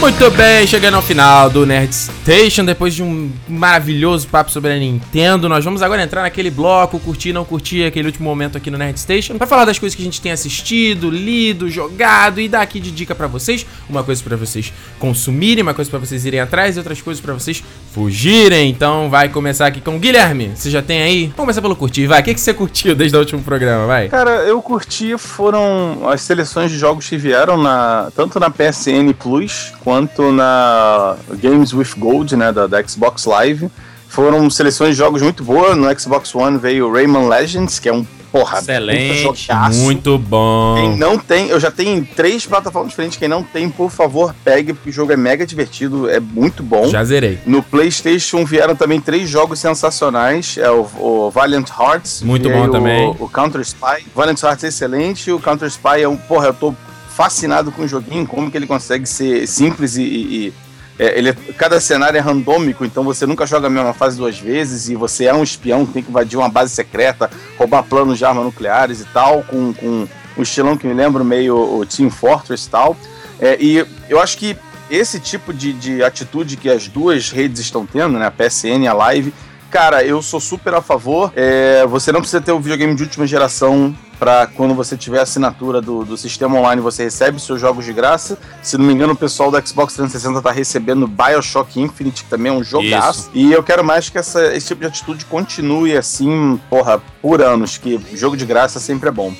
Muito 0.00 0.30
bem, 0.30 0.64
chegando 0.64 0.94
ao 0.94 1.02
final 1.02 1.50
do 1.50 1.66
Nerd 1.66 1.92
Station, 1.92 2.64
depois 2.64 2.94
de 2.94 3.02
um 3.02 3.32
maravilhoso 3.48 4.28
papo 4.28 4.48
sobre 4.48 4.72
a 4.72 4.76
Nintendo, 4.76 5.48
nós 5.48 5.64
vamos 5.64 5.82
agora 5.82 6.00
entrar 6.00 6.22
naquele 6.22 6.50
bloco, 6.50 7.00
curtir, 7.00 7.32
não 7.32 7.44
curtir, 7.44 7.84
aquele 7.84 8.06
último 8.06 8.28
momento 8.28 8.56
aqui 8.56 8.70
no 8.70 8.78
Nerd 8.78 8.98
Station, 8.98 9.36
pra 9.36 9.46
falar 9.46 9.64
das 9.64 9.76
coisas 9.76 9.96
que 9.96 10.02
a 10.02 10.04
gente 10.04 10.20
tem 10.20 10.30
assistido, 10.30 11.10
lido, 11.10 11.68
jogado 11.68 12.40
e 12.40 12.48
dar 12.48 12.62
aqui 12.62 12.78
de 12.78 12.92
dica 12.92 13.12
pra 13.12 13.26
vocês, 13.26 13.66
uma 13.90 14.04
coisa 14.04 14.22
pra 14.22 14.36
vocês 14.36 14.72
consumirem, 15.00 15.64
uma 15.64 15.74
coisa 15.74 15.90
pra 15.90 15.98
vocês 15.98 16.24
irem 16.24 16.38
atrás 16.38 16.76
e 16.76 16.78
outras 16.78 17.02
coisas 17.02 17.20
pra 17.20 17.34
vocês 17.34 17.62
fugirem. 17.92 18.70
Então 18.70 19.10
vai 19.10 19.28
começar 19.28 19.66
aqui 19.66 19.80
com 19.80 19.96
o 19.96 19.98
Guilherme, 19.98 20.52
você 20.54 20.70
já 20.70 20.80
tem 20.80 21.02
aí? 21.02 21.22
Vamos 21.22 21.36
começar 21.38 21.60
pelo 21.60 21.74
curtir, 21.74 22.06
vai, 22.06 22.20
o 22.20 22.24
que, 22.24 22.34
que 22.34 22.40
você 22.40 22.54
curtiu 22.54 22.94
desde 22.94 23.16
o 23.16 23.20
último 23.20 23.42
programa, 23.42 23.86
vai? 23.86 24.08
Cara, 24.08 24.44
eu 24.44 24.62
curti 24.62 25.18
foram 25.18 26.08
as 26.08 26.20
seleções 26.20 26.70
de 26.70 26.78
jogos 26.78 27.08
que 27.08 27.16
vieram 27.16 27.60
na 27.60 28.12
tanto 28.14 28.38
na 28.38 28.48
PSN 28.48 29.12
Plus 29.18 29.72
quanto 29.88 30.30
na 30.30 31.16
Games 31.40 31.72
with 31.72 31.94
Gold, 31.96 32.36
né, 32.36 32.52
da, 32.52 32.66
da 32.66 32.86
Xbox 32.86 33.24
Live. 33.24 33.70
Foram 34.06 34.50
seleções 34.50 34.90
de 34.90 34.96
jogos 34.96 35.22
muito 35.22 35.42
boas. 35.42 35.74
No 35.78 35.98
Xbox 35.98 36.34
One 36.34 36.58
veio 36.58 36.92
Rayman 36.92 37.26
Legends, 37.26 37.78
que 37.78 37.88
é 37.88 37.92
um 37.94 38.04
porra 38.30 38.58
Excelente. 38.58 39.48
Muito 39.76 40.18
bom. 40.18 40.74
Quem 40.78 40.94
não 40.98 41.16
tem, 41.16 41.48
eu 41.48 41.58
já 41.58 41.70
tenho 41.70 42.06
três 42.14 42.44
plataformas 42.44 42.90
diferentes. 42.90 43.16
Quem 43.16 43.28
não 43.28 43.42
tem, 43.42 43.70
por 43.70 43.90
favor, 43.90 44.34
pegue, 44.44 44.74
porque 44.74 44.90
o 44.90 44.92
jogo 44.92 45.10
é 45.10 45.16
mega 45.16 45.46
divertido, 45.46 46.06
é 46.06 46.20
muito 46.20 46.62
bom. 46.62 46.86
Já 46.88 47.02
zerei. 47.02 47.38
No 47.46 47.62
PlayStation 47.62 48.44
vieram 48.44 48.76
também 48.76 49.00
três 49.00 49.26
jogos 49.26 49.58
sensacionais: 49.58 50.58
é 50.58 50.70
o, 50.70 50.86
o 50.98 51.30
Valiant 51.30 51.70
Hearts, 51.70 52.20
Muito 52.20 52.50
bom 52.50 52.68
também. 52.68 53.06
O, 53.18 53.24
o 53.24 53.28
Counter 53.30 53.62
Spy. 53.62 54.04
Valiant 54.14 54.42
Hearts 54.42 54.64
é 54.64 54.68
excelente. 54.68 55.32
O 55.32 55.40
Counter 55.40 55.68
Spy 55.68 56.02
é 56.02 56.08
um. 56.08 56.18
Porra, 56.18 56.48
eu 56.48 56.54
tô 56.54 56.74
fascinado 57.18 57.72
com 57.72 57.82
o 57.82 57.88
joguinho, 57.88 58.24
como 58.24 58.48
que 58.48 58.56
ele 58.56 58.66
consegue 58.68 59.04
ser 59.04 59.44
simples 59.48 59.96
e. 59.96 60.02
e- 60.04 60.52
é, 61.00 61.18
ele 61.18 61.30
é- 61.30 61.36
cada 61.56 61.80
cenário 61.80 62.16
é 62.16 62.20
randômico, 62.20 62.84
então 62.84 63.02
você 63.02 63.26
nunca 63.26 63.44
joga 63.44 63.66
a 63.66 63.70
mesma 63.70 63.92
fase 63.92 64.16
duas 64.16 64.38
vezes 64.38 64.88
e 64.88 64.94
você 64.94 65.24
é 65.26 65.34
um 65.34 65.42
espião 65.42 65.84
que 65.84 65.92
tem 65.92 66.02
que 66.02 66.10
invadir 66.10 66.36
uma 66.38 66.48
base 66.48 66.72
secreta, 66.72 67.28
roubar 67.56 67.82
planos 67.84 68.18
de 68.18 68.24
armas 68.24 68.44
nucleares 68.44 69.00
e 69.00 69.04
tal, 69.06 69.42
com, 69.44 69.72
com 69.74 70.06
um 70.36 70.42
estilão 70.42 70.76
que 70.76 70.86
me 70.86 70.94
lembra 70.94 71.22
meio 71.24 71.56
o 71.56 71.84
Team 71.86 72.08
Fortress 72.10 72.66
e 72.66 72.70
tal. 72.70 72.96
É, 73.40 73.56
e 73.60 73.84
eu 74.08 74.20
acho 74.20 74.38
que 74.38 74.56
esse 74.90 75.18
tipo 75.20 75.52
de, 75.52 75.72
de 75.72 76.02
atitude 76.02 76.56
que 76.56 76.68
as 76.68 76.86
duas 76.88 77.30
redes 77.30 77.60
estão 77.60 77.84
tendo, 77.86 78.16
né, 78.18 78.26
a 78.26 78.30
PSN 78.30 78.82
e 78.84 78.88
a 78.88 78.92
Live, 78.92 79.32
cara, 79.70 80.04
eu 80.04 80.20
sou 80.22 80.40
super 80.40 80.74
a 80.74 80.80
favor. 80.82 81.32
É, 81.36 81.84
você 81.86 82.10
não 82.12 82.20
precisa 82.20 82.40
ter 82.40 82.52
o 82.52 82.58
videogame 82.60 82.94
de 82.94 83.02
última 83.04 83.26
geração 83.26 83.94
para 84.18 84.46
quando 84.48 84.74
você 84.74 84.96
tiver 84.96 85.20
assinatura 85.20 85.80
do, 85.80 86.04
do 86.04 86.16
sistema 86.16 86.58
online, 86.58 86.80
você 86.82 87.04
recebe 87.04 87.40
seus 87.40 87.60
jogos 87.60 87.84
de 87.84 87.92
graça. 87.92 88.36
Se 88.62 88.76
não 88.76 88.84
me 88.84 88.92
engano, 88.92 89.12
o 89.12 89.16
pessoal 89.16 89.50
do 89.50 89.66
Xbox 89.66 89.94
360 89.94 90.42
tá 90.42 90.50
recebendo 90.50 91.06
Bioshock 91.06 91.80
Infinite, 91.80 92.24
que 92.24 92.30
também 92.30 92.50
é 92.50 92.54
um 92.54 92.62
jogaço. 92.64 93.30
E 93.32 93.52
eu 93.52 93.62
quero 93.62 93.84
mais 93.84 94.08
que 94.10 94.18
essa- 94.18 94.54
esse 94.54 94.68
tipo 94.68 94.80
de 94.80 94.86
atitude 94.88 95.24
continue 95.26 95.96
assim, 95.96 96.58
porra, 96.68 97.00
por 97.22 97.40
anos, 97.40 97.78
que 97.78 98.00
jogo 98.14 98.36
de 98.36 98.44
graça 98.44 98.80
sempre 98.80 99.08
é 99.08 99.12
bom. 99.12 99.32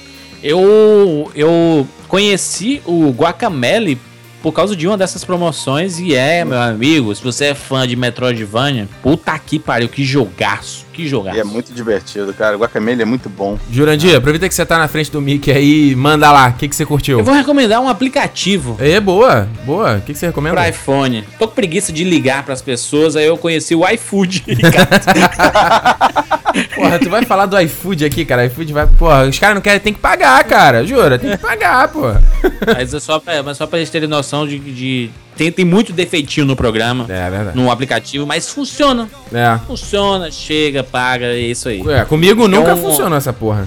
Eu, 0.43 1.31
eu 1.35 1.87
conheci 2.07 2.81
o 2.87 3.11
Guacamele 3.11 3.99
por 4.43 4.53
causa 4.53 4.77
de 4.77 4.87
uma 4.87 4.97
dessas 4.97 5.25
promoções 5.25 5.99
e 5.99 6.15
é, 6.15 6.45
meu 6.45 6.61
amigo, 6.61 7.13
se 7.15 7.23
você 7.23 7.47
é 7.47 7.55
fã 7.55 7.87
de 7.87 7.97
Metroidvania, 7.97 8.89
puta 9.03 9.37
que 9.39 9.59
pariu, 9.59 9.89
que 9.89 10.05
jogaço, 10.05 10.87
que 11.03 11.09
jogar. 11.09 11.35
E 11.35 11.41
é 11.41 11.45
muito 11.45 11.73
divertido, 11.73 12.33
cara. 12.35 12.57
O 12.57 12.61
Guacamele 12.61 13.03
é 13.03 13.05
muito 13.05 13.29
bom. 13.29 13.59
Jurandir, 13.71 14.17
aproveita 14.17 14.49
que 14.49 14.55
você 14.55 14.67
tá 14.67 14.79
na 14.79 14.89
frente 14.89 15.11
do 15.11 15.21
Mickey 15.21 15.51
aí 15.51 15.91
e 15.93 15.97
manda 15.97 16.31
lá. 16.31 16.49
O 16.49 16.53
que, 16.55 16.69
que 16.69 16.75
você 16.77 16.85
curtiu? 16.85 17.19
Eu 17.19 17.25
vou 17.25 17.35
recomendar 17.35 17.81
um 17.81 17.89
aplicativo 17.89 18.77
É, 18.81 18.99
boa, 19.01 19.49
boa. 19.65 19.97
O 19.97 20.01
que, 20.01 20.13
que 20.13 20.19
você 20.19 20.27
recomenda? 20.27 20.57
pro 20.61 20.69
iPhone. 20.69 21.25
Tô 21.39 21.47
com 21.49 21.55
preguiça 21.55 21.93
de 21.93 22.05
ligar 22.05 22.43
pras 22.45 22.61
pessoas, 22.61 23.17
aí 23.17 23.27
eu 23.27 23.37
conheci 23.37 23.75
o 23.75 23.89
iFood. 23.89 24.45
cara. 24.73 26.19
Porra, 26.75 26.99
tu 26.99 27.09
vai 27.11 27.25
falar 27.25 27.47
do 27.47 27.59
iFood 27.61 28.05
aqui, 28.05 28.25
cara. 28.25 28.47
iFood 28.47 28.73
vai. 28.73 28.87
Porra, 28.87 29.25
os 29.27 29.39
caras 29.39 29.55
não 29.55 29.63
querem, 29.63 29.81
tem 29.81 29.93
que 29.93 30.01
pagar, 30.01 30.43
cara. 30.45 30.85
Jura, 30.85 31.19
tem 31.19 31.31
que 31.31 31.39
pagar, 31.39 31.89
pô. 31.89 32.03
mas, 32.67 32.93
é 32.93 33.01
só 33.01 33.19
pra, 33.21 33.43
mas 33.43 33.57
só 33.57 33.67
pra 33.67 33.79
eles 33.79 33.91
terem 33.91 34.09
noção 34.09 34.47
de. 34.47 34.59
de 34.59 35.11
tem, 35.39 35.51
tem 35.53 35.65
muito 35.65 35.93
defeitinho 35.93 36.45
no 36.47 36.55
programa, 36.57 37.07
É, 37.09 37.31
verdade. 37.31 37.57
no 37.57 37.71
aplicativo, 37.71 38.27
mas 38.27 38.51
funciona. 38.51 39.09
É. 39.33 39.59
Funciona, 39.67 40.31
chega, 40.31 40.83
paga, 40.85 41.27
é 41.27 41.39
isso 41.39 41.69
aí. 41.69 41.81
É, 41.89 42.05
comigo 42.05 42.47
nunca 42.49 42.75
um- 42.75 42.77
funcionou 42.83 43.17
essa 43.17 43.33
porra. 43.33 43.67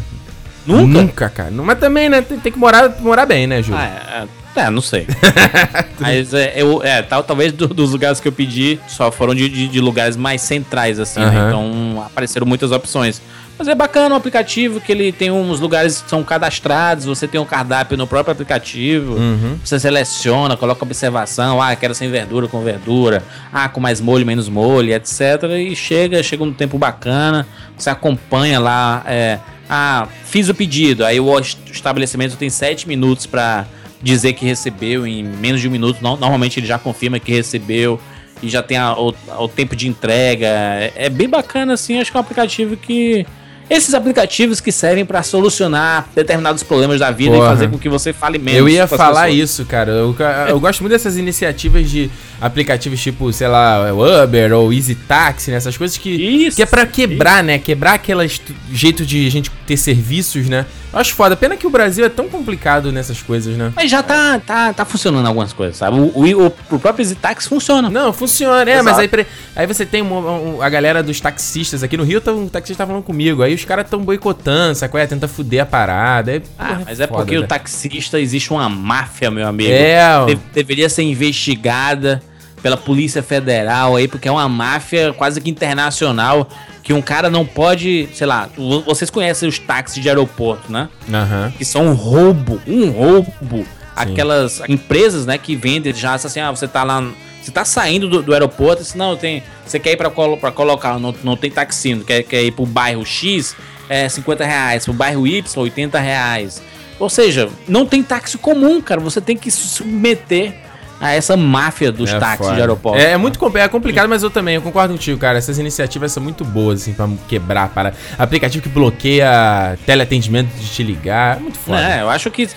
Nunca? 0.67 1.01
Nunca, 1.01 1.29
cara. 1.29 1.49
Mas 1.49 1.79
também, 1.79 2.07
né? 2.09 2.21
Tem, 2.21 2.37
tem 2.39 2.51
que 2.51 2.59
morar, 2.59 2.95
morar 2.99 3.25
bem, 3.25 3.47
né, 3.47 3.63
Júlio? 3.63 3.79
Ah, 3.81 4.27
é, 4.55 4.61
é, 4.61 4.69
não 4.69 4.81
sei. 4.81 5.07
Mas 5.99 6.33
é, 6.33 6.53
eu, 6.55 6.81
é 6.83 7.01
tal, 7.01 7.23
talvez 7.23 7.51
do- 7.51 7.67
dos 7.67 7.91
lugares 7.91 8.19
que 8.19 8.27
eu 8.27 8.31
pedi 8.31 8.79
só 8.87 9.11
foram 9.11 9.33
de, 9.33 9.49
de- 9.49 9.67
de 9.67 9.79
lugares 9.79 10.15
mais 10.15 10.41
centrais, 10.41 10.99
assim, 10.99 11.19
né? 11.19 11.25
Aham. 11.27 11.47
Então 11.47 12.03
apareceram 12.05 12.45
muitas 12.45 12.71
opções. 12.71 13.21
Mas 13.57 13.67
é 13.67 13.75
bacana 13.75 14.15
o 14.15 14.17
aplicativo, 14.17 14.81
que 14.81 14.91
ele 14.91 15.11
tem 15.11 15.29
uns 15.29 15.59
lugares 15.59 16.01
que 16.01 16.09
são 16.09 16.23
cadastrados, 16.23 17.05
você 17.05 17.27
tem 17.27 17.39
um 17.39 17.45
cardápio 17.45 17.95
no 17.95 18.07
próprio 18.07 18.31
aplicativo. 18.31 19.13
Uhum. 19.15 19.57
Você 19.63 19.79
seleciona, 19.79 20.57
coloca 20.57 20.83
observação, 20.83 21.61
ah, 21.61 21.75
quero 21.75 21.93
sem 21.93 22.09
verdura, 22.09 22.47
com 22.47 22.61
verdura, 22.63 23.23
ah, 23.53 23.69
com 23.69 23.79
mais 23.79 24.01
molho, 24.01 24.25
menos 24.25 24.49
molho, 24.49 24.91
etc. 24.93 25.43
E 25.59 25.75
chega, 25.75 26.23
chega 26.23 26.43
um 26.43 26.51
tempo 26.51 26.77
bacana, 26.79 27.45
você 27.77 27.91
acompanha 27.91 28.59
lá, 28.59 29.03
é, 29.05 29.37
ah, 29.69 30.07
fiz 30.25 30.49
o 30.49 30.55
pedido, 30.55 31.05
aí 31.05 31.19
o 31.19 31.39
est- 31.39 31.59
estabelecimento 31.71 32.35
tem 32.37 32.49
sete 32.49 32.87
minutos 32.87 33.27
para 33.27 33.67
dizer 34.01 34.33
que 34.33 34.43
recebeu, 34.43 35.05
em 35.05 35.21
menos 35.23 35.61
de 35.61 35.67
um 35.67 35.71
minuto, 35.71 35.99
no- 36.01 36.17
normalmente 36.17 36.59
ele 36.59 36.65
já 36.65 36.79
confirma 36.79 37.19
que 37.19 37.31
recebeu 37.31 37.99
e 38.41 38.49
já 38.49 38.63
tem 38.63 38.77
a- 38.77 38.95
o, 38.97 39.13
o 39.37 39.47
tempo 39.47 39.75
de 39.75 39.87
entrega. 39.87 40.47
É, 40.47 40.93
é 40.95 41.09
bem 41.09 41.29
bacana, 41.29 41.73
assim, 41.73 41.99
acho 41.99 42.09
que 42.09 42.17
é 42.17 42.19
um 42.19 42.21
aplicativo 42.23 42.75
que. 42.75 43.23
Esses 43.71 43.93
aplicativos 43.93 44.59
que 44.59 44.69
servem 44.69 45.05
para 45.05 45.23
solucionar 45.23 46.09
determinados 46.13 46.61
problemas 46.61 46.99
da 46.99 47.09
vida 47.09 47.35
Porra. 47.35 47.45
e 47.45 47.49
fazer 47.49 47.69
com 47.69 47.79
que 47.79 47.87
você 47.87 48.11
fale 48.11 48.37
menos. 48.37 48.59
Eu 48.59 48.67
ia 48.67 48.85
falar 48.85 49.27
pessoas. 49.27 49.49
isso, 49.49 49.65
cara. 49.65 49.91
Eu, 49.93 50.13
eu 50.49 50.59
gosto 50.59 50.81
muito 50.81 50.91
dessas 50.91 51.15
iniciativas 51.15 51.89
de 51.89 52.11
aplicativos 52.41 52.99
tipo, 52.99 53.31
sei 53.31 53.47
lá, 53.47 53.93
Uber 53.93 54.51
ou 54.51 54.73
Easy 54.73 54.95
Taxi, 54.95 55.51
né? 55.51 55.57
Essas 55.57 55.77
coisas 55.77 55.95
que, 55.95 56.09
Isso. 56.09 56.57
que 56.57 56.63
é 56.63 56.65
pra 56.65 56.85
quebrar, 56.85 57.41
né? 57.41 57.59
Quebrar 57.59 57.93
aquele 57.93 58.29
jeito 58.73 59.05
de 59.05 59.25
a 59.25 59.31
gente 59.31 59.49
ter 59.71 59.77
serviços, 59.77 60.49
né? 60.49 60.65
Eu 60.91 60.99
acho 60.99 61.13
foda. 61.13 61.35
Pena 61.37 61.55
que 61.55 61.65
o 61.65 61.69
Brasil 61.69 62.03
é 62.05 62.09
tão 62.09 62.27
complicado 62.27 62.91
nessas 62.91 63.21
coisas, 63.21 63.55
né? 63.55 63.71
Mas 63.73 63.89
já 63.89 64.03
tá, 64.03 64.37
tá, 64.39 64.73
tá 64.73 64.83
funcionando 64.83 65.25
algumas 65.25 65.53
coisas, 65.53 65.77
sabe? 65.77 65.97
O, 65.97 66.11
o, 66.13 66.47
o- 66.47 66.53
o 66.71 66.79
próprio 66.79 67.05
Zitax 67.05 67.47
funciona. 67.47 67.89
Não, 67.89 68.11
funciona, 68.11 68.69
é, 68.69 68.73
Exato. 68.73 68.83
mas 68.83 68.99
aí, 68.99 69.25
aí 69.55 69.65
você 69.67 69.85
tem 69.85 70.01
uma- 70.01 70.19
um- 70.31 70.61
a 70.61 70.67
galera 70.67 71.01
dos 71.01 71.21
taxistas 71.21 71.81
aqui 71.83 71.95
no 71.95 72.03
Rio, 72.03 72.19
tá, 72.19 72.33
um 72.33 72.49
taxista 72.49 72.83
tá 72.83 72.87
falando 72.87 73.03
comigo, 73.03 73.41
aí 73.41 73.53
os 73.53 73.63
caras 73.63 73.89
tão 73.89 74.01
boicotando, 74.03 74.75
sacou? 74.75 74.99
É, 74.99 75.07
tenta 75.07 75.27
fuder 75.29 75.61
a 75.61 75.65
parada. 75.65 76.31
aí, 76.33 76.43
Ah, 76.59 76.65
porra, 76.67 76.81
mas 76.85 76.99
é 76.99 77.07
foda, 77.07 77.19
porque 77.23 77.37
o 77.37 77.41
né? 77.41 77.47
taxista 77.47 78.19
existe 78.19 78.51
uma 78.51 78.67
máfia, 78.67 79.31
meu 79.31 79.47
amigo. 79.47 79.71
É. 79.71 80.25
De- 80.25 80.39
deveria 80.53 80.89
ser 80.89 81.03
investigada 81.03 82.21
pela 82.61 82.77
Polícia 82.77 83.23
Federal 83.23 83.95
aí, 83.95 84.07
porque 84.07 84.27
é 84.27 84.31
uma 84.31 84.47
máfia 84.49 85.13
quase 85.13 85.39
que 85.41 85.49
internacional 85.49 86.47
que 86.83 86.93
um 86.93 87.01
cara 87.01 87.29
não 87.29 87.45
pode, 87.45 88.09
sei 88.13 88.25
lá, 88.27 88.49
vo- 88.57 88.81
vocês 88.81 89.09
conhecem 89.09 89.47
os 89.47 89.59
táxis 89.59 90.01
de 90.01 90.09
aeroporto, 90.09 90.71
né? 90.71 90.89
Aham. 91.11 91.53
Que 91.57 91.63
são 91.65 91.87
um 91.87 91.93
roubo, 91.93 92.59
um 92.67 92.89
roubo. 92.89 93.65
Aquelas 93.95 94.61
empresas, 94.67 95.25
né, 95.25 95.37
que 95.37 95.55
vendem 95.55 95.93
já 95.93 96.13
assim, 96.15 96.39
ah, 96.39 96.49
você 96.49 96.67
tá 96.67 96.83
lá, 96.83 97.03
você 97.41 97.51
tá 97.51 97.63
saindo 97.65 98.07
do, 98.09 98.23
do 98.23 98.33
aeroporto, 98.33 98.81
assim, 98.81 98.97
não, 98.97 99.15
tem, 99.15 99.43
você 99.65 99.77
quer 99.79 99.91
ir 99.91 99.97
pra, 99.97 100.09
colo, 100.09 100.37
pra 100.37 100.51
colocar, 100.51 100.97
não, 100.97 101.13
não 101.23 101.35
tem 101.37 101.51
taxino, 101.51 102.03
quer, 102.03 102.23
quer 102.23 102.41
ir 102.43 102.51
pro 102.51 102.65
bairro 102.65 103.05
X, 103.05 103.55
é 103.89 104.07
50 104.09 104.43
reais, 104.45 104.85
pro 104.85 104.93
bairro 104.93 105.27
Y, 105.27 105.43
80 105.61 105.99
reais. 105.99 106.61
Ou 106.99 107.09
seja, 107.09 107.49
não 107.67 107.85
tem 107.85 108.01
táxi 108.01 108.37
comum, 108.37 108.81
cara, 108.81 109.01
você 109.01 109.19
tem 109.21 109.35
que 109.37 109.51
se 109.51 109.67
submeter 109.67 110.53
a 111.01 111.11
essa 111.11 111.35
máfia 111.35 111.91
dos 111.91 112.11
É 112.13 112.19
táxis 112.19 112.45
foda. 112.45 112.55
de 112.55 112.61
aeroporto. 112.61 112.99
É, 112.99 113.13
é 113.13 113.17
muito 113.17 113.39
é 113.57 113.67
complicado, 113.67 114.07
mas 114.07 114.21
eu 114.21 114.29
também, 114.29 114.55
eu 114.55 114.61
concordo 114.61 114.93
contigo, 114.93 115.17
cara. 115.17 115.39
Essas 115.39 115.57
iniciativas 115.57 116.11
são 116.11 116.21
muito 116.21 116.45
boas, 116.45 116.83
assim, 116.83 116.93
pra 116.93 117.09
quebrar 117.27 117.69
para 117.69 117.93
aplicativo 118.19 118.61
que 118.61 118.69
bloqueia 118.69 119.79
teleatendimento 119.83 120.55
de 120.55 120.69
te 120.69 120.83
ligar. 120.83 121.37
É 121.37 121.39
muito 121.39 121.57
foda. 121.57 121.81
É, 121.81 122.01
eu 122.01 122.09
acho 122.09 122.29
que 122.29 122.47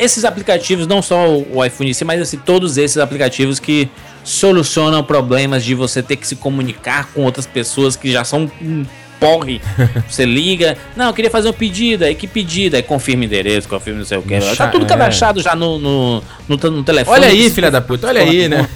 esses 0.00 0.24
aplicativos, 0.24 0.86
não 0.88 1.00
só 1.00 1.28
o 1.28 1.64
iPhone 1.64 1.90
em 1.90 1.94
si, 1.94 2.04
mas 2.04 2.20
assim, 2.20 2.38
todos 2.38 2.76
esses 2.76 2.96
aplicativos 2.98 3.60
que 3.60 3.88
solucionam 4.24 5.02
problemas 5.04 5.64
de 5.64 5.74
você 5.74 6.02
ter 6.02 6.16
que 6.16 6.26
se 6.26 6.34
comunicar 6.34 7.06
com 7.12 7.22
outras 7.22 7.46
pessoas 7.46 7.94
que 7.94 8.10
já 8.10 8.24
são 8.24 8.50
um 8.60 8.84
porre. 9.26 9.60
Você 10.08 10.24
liga, 10.24 10.76
não, 10.96 11.06
eu 11.06 11.12
queria 11.14 11.30
fazer 11.30 11.48
um 11.48 11.52
pedido, 11.52 12.04
aí 12.04 12.14
que 12.14 12.26
pedido? 12.26 12.76
Aí 12.76 12.82
confirma 12.82 13.24
endereço, 13.24 13.68
confirma 13.68 14.00
não 14.00 14.06
sei 14.06 14.18
o 14.18 14.22
que. 14.22 14.38
Tá 14.56 14.68
tudo 14.68 14.84
É. 14.84 14.88
cadastrado 14.88 15.40
já 15.42 15.54
no, 15.54 15.78
no, 15.78 16.22
no, 16.48 16.56
no 16.70 16.82
telefone. 16.84 17.18
Olha 17.18 17.28
aí, 17.28 17.50
filha 17.50 17.70
da 17.70 17.80
puta, 17.80 18.06
olha 18.08 18.20
aí, 18.22 18.48
né? 18.48 18.68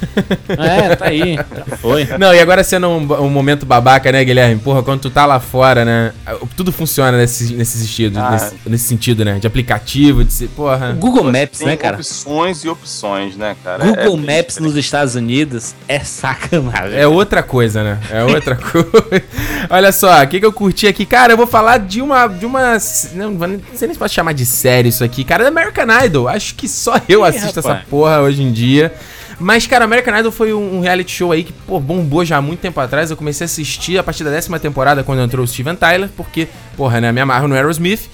É, 0.48 0.96
tá 0.96 1.06
aí, 1.06 1.36
já 1.36 1.76
foi. 1.76 2.06
Não, 2.18 2.34
e 2.34 2.40
agora 2.40 2.62
sendo 2.64 2.88
um, 2.88 3.12
um 3.24 3.28
momento 3.28 3.66
babaca, 3.66 4.10
né, 4.12 4.24
Guilherme? 4.24 4.60
Porra, 4.60 4.82
quando 4.82 5.00
tu 5.00 5.10
tá 5.10 5.26
lá 5.26 5.40
fora, 5.40 5.84
né? 5.84 6.12
Tudo 6.56 6.72
funciona 6.72 7.16
nesse, 7.16 7.54
nesse 7.54 7.78
sentido, 7.78 8.18
Ah. 8.18 8.30
nesse, 8.30 8.54
nesse 8.66 8.84
sentido, 8.88 9.24
né? 9.24 9.38
De 9.38 9.46
aplicativo, 9.46 10.24
de 10.24 10.32
ser, 10.32 10.48
porra. 10.48 10.92
Google 10.98 11.24
Maps, 11.24 11.58
Tem 11.58 11.68
né, 11.68 11.76
cara? 11.76 11.96
opções 11.96 12.64
e 12.64 12.68
opções, 12.68 13.36
né, 13.36 13.56
cara? 13.62 13.84
Google 13.84 14.20
É 14.28 14.36
Maps 14.36 14.58
nos 14.58 14.76
Estados 14.76 15.14
Unidos 15.14 15.74
é 15.88 15.98
sacanagem. 16.00 16.98
É 16.98 17.06
outra 17.06 17.42
coisa, 17.42 17.82
né? 17.82 17.98
É 18.10 18.22
outra 18.24 18.54
coisa. 18.56 19.24
Olha 19.70 19.92
só, 19.92 20.22
o 20.22 20.26
que, 20.36 20.40
que 20.40 20.46
eu 20.46 20.52
curti 20.52 20.86
aqui? 20.86 21.04
Cara, 21.06 21.32
eu 21.32 21.36
vou 21.36 21.46
falar 21.46 21.78
de 21.78 22.00
uma. 22.00 22.26
De 22.26 22.46
uma 22.46 22.78
não, 23.14 23.30
não 23.32 23.60
sei 23.74 23.88
nem 23.88 23.94
se 23.94 23.98
pode 23.98 24.12
chamar 24.12 24.32
de 24.32 24.46
série 24.46 24.88
isso 24.88 25.02
aqui, 25.02 25.24
cara. 25.24 25.44
É 25.44 25.48
American 25.48 25.86
Idol. 26.04 26.28
Acho 26.28 26.54
que 26.54 26.68
só 26.68 27.00
eu 27.08 27.24
Ih, 27.24 27.28
assisto 27.28 27.60
rapaz. 27.60 27.76
essa 27.76 27.86
porra 27.88 28.20
hoje 28.20 28.42
em 28.42 28.52
dia. 28.52 28.92
Mas, 29.38 29.66
cara, 29.66 29.84
American 29.84 30.18
Idol 30.18 30.32
foi 30.32 30.52
um, 30.54 30.80
reality 30.80 31.12
show 31.12 31.30
aí 31.30 31.44
que, 31.44 31.52
pô, 31.52 31.78
bombou 31.78 32.24
já 32.24 32.38
há 32.38 32.42
muito 32.42 32.60
tempo 32.60 32.80
atrás. 32.80 33.10
Eu 33.10 33.16
comecei 33.16 33.44
a 33.44 33.46
assistir 33.46 33.98
a 33.98 34.02
partir 34.02 34.24
da 34.24 34.30
décima 34.30 34.58
temporada, 34.58 35.04
quando 35.04 35.20
entrou 35.20 35.44
o 35.44 35.48
Steven 35.48 35.76
Tyler, 35.76 36.08
porque, 36.16 36.48
porra, 36.76 37.00
né, 37.00 37.12
me 37.12 37.20
amarro 37.20 37.46
no 37.46 37.54
Aerosmith. 37.54 38.08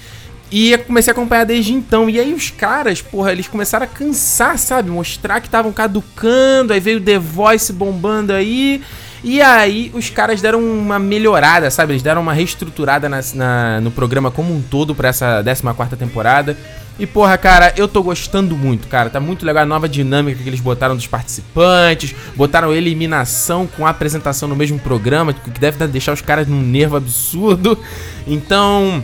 E 0.51 0.77
comecei 0.85 1.11
a 1.11 1.13
acompanhar 1.13 1.45
desde 1.45 1.73
então. 1.73 2.09
E 2.09 2.19
aí 2.19 2.33
os 2.33 2.51
caras, 2.51 3.01
porra, 3.01 3.31
eles 3.31 3.47
começaram 3.47 3.85
a 3.85 3.87
cansar, 3.87 4.57
sabe? 4.59 4.89
Mostrar 4.89 5.39
que 5.39 5.47
estavam 5.47 5.71
caducando. 5.71 6.73
Aí 6.73 6.79
veio 6.79 7.01
The 7.01 7.17
Voice 7.17 7.73
bombando 7.73 8.33
aí. 8.33 8.81
E 9.23 9.41
aí 9.41 9.89
os 9.93 10.09
caras 10.09 10.41
deram 10.41 10.59
uma 10.61 10.99
melhorada, 10.99 11.71
sabe? 11.71 11.93
Eles 11.93 12.03
deram 12.03 12.21
uma 12.21 12.33
reestruturada 12.33 13.07
nas- 13.07 13.33
na- 13.33 13.79
no 13.79 13.89
programa 13.89 14.29
como 14.29 14.53
um 14.53 14.61
todo 14.61 14.93
pra 14.93 15.07
essa 15.09 15.41
14 15.41 15.95
temporada. 15.95 16.57
E 16.99 17.07
porra, 17.07 17.37
cara, 17.37 17.73
eu 17.75 17.87
tô 17.87 18.03
gostando 18.03 18.55
muito, 18.55 18.87
cara. 18.87 19.09
Tá 19.09 19.19
muito 19.19 19.45
legal 19.45 19.63
a 19.63 19.65
nova 19.65 19.87
dinâmica 19.89 20.43
que 20.43 20.47
eles 20.49 20.59
botaram 20.59 20.95
dos 20.95 21.07
participantes. 21.07 22.13
Botaram 22.35 22.71
eliminação 22.73 23.65
com 23.65 23.87
a 23.87 23.89
apresentação 23.89 24.47
no 24.47 24.55
mesmo 24.55 24.77
programa, 24.77 25.33
que 25.33 25.49
deve 25.59 25.87
deixar 25.87 26.11
os 26.13 26.21
caras 26.21 26.47
num 26.47 26.61
nervo 26.61 26.95
absurdo. 26.97 27.79
Então, 28.27 29.03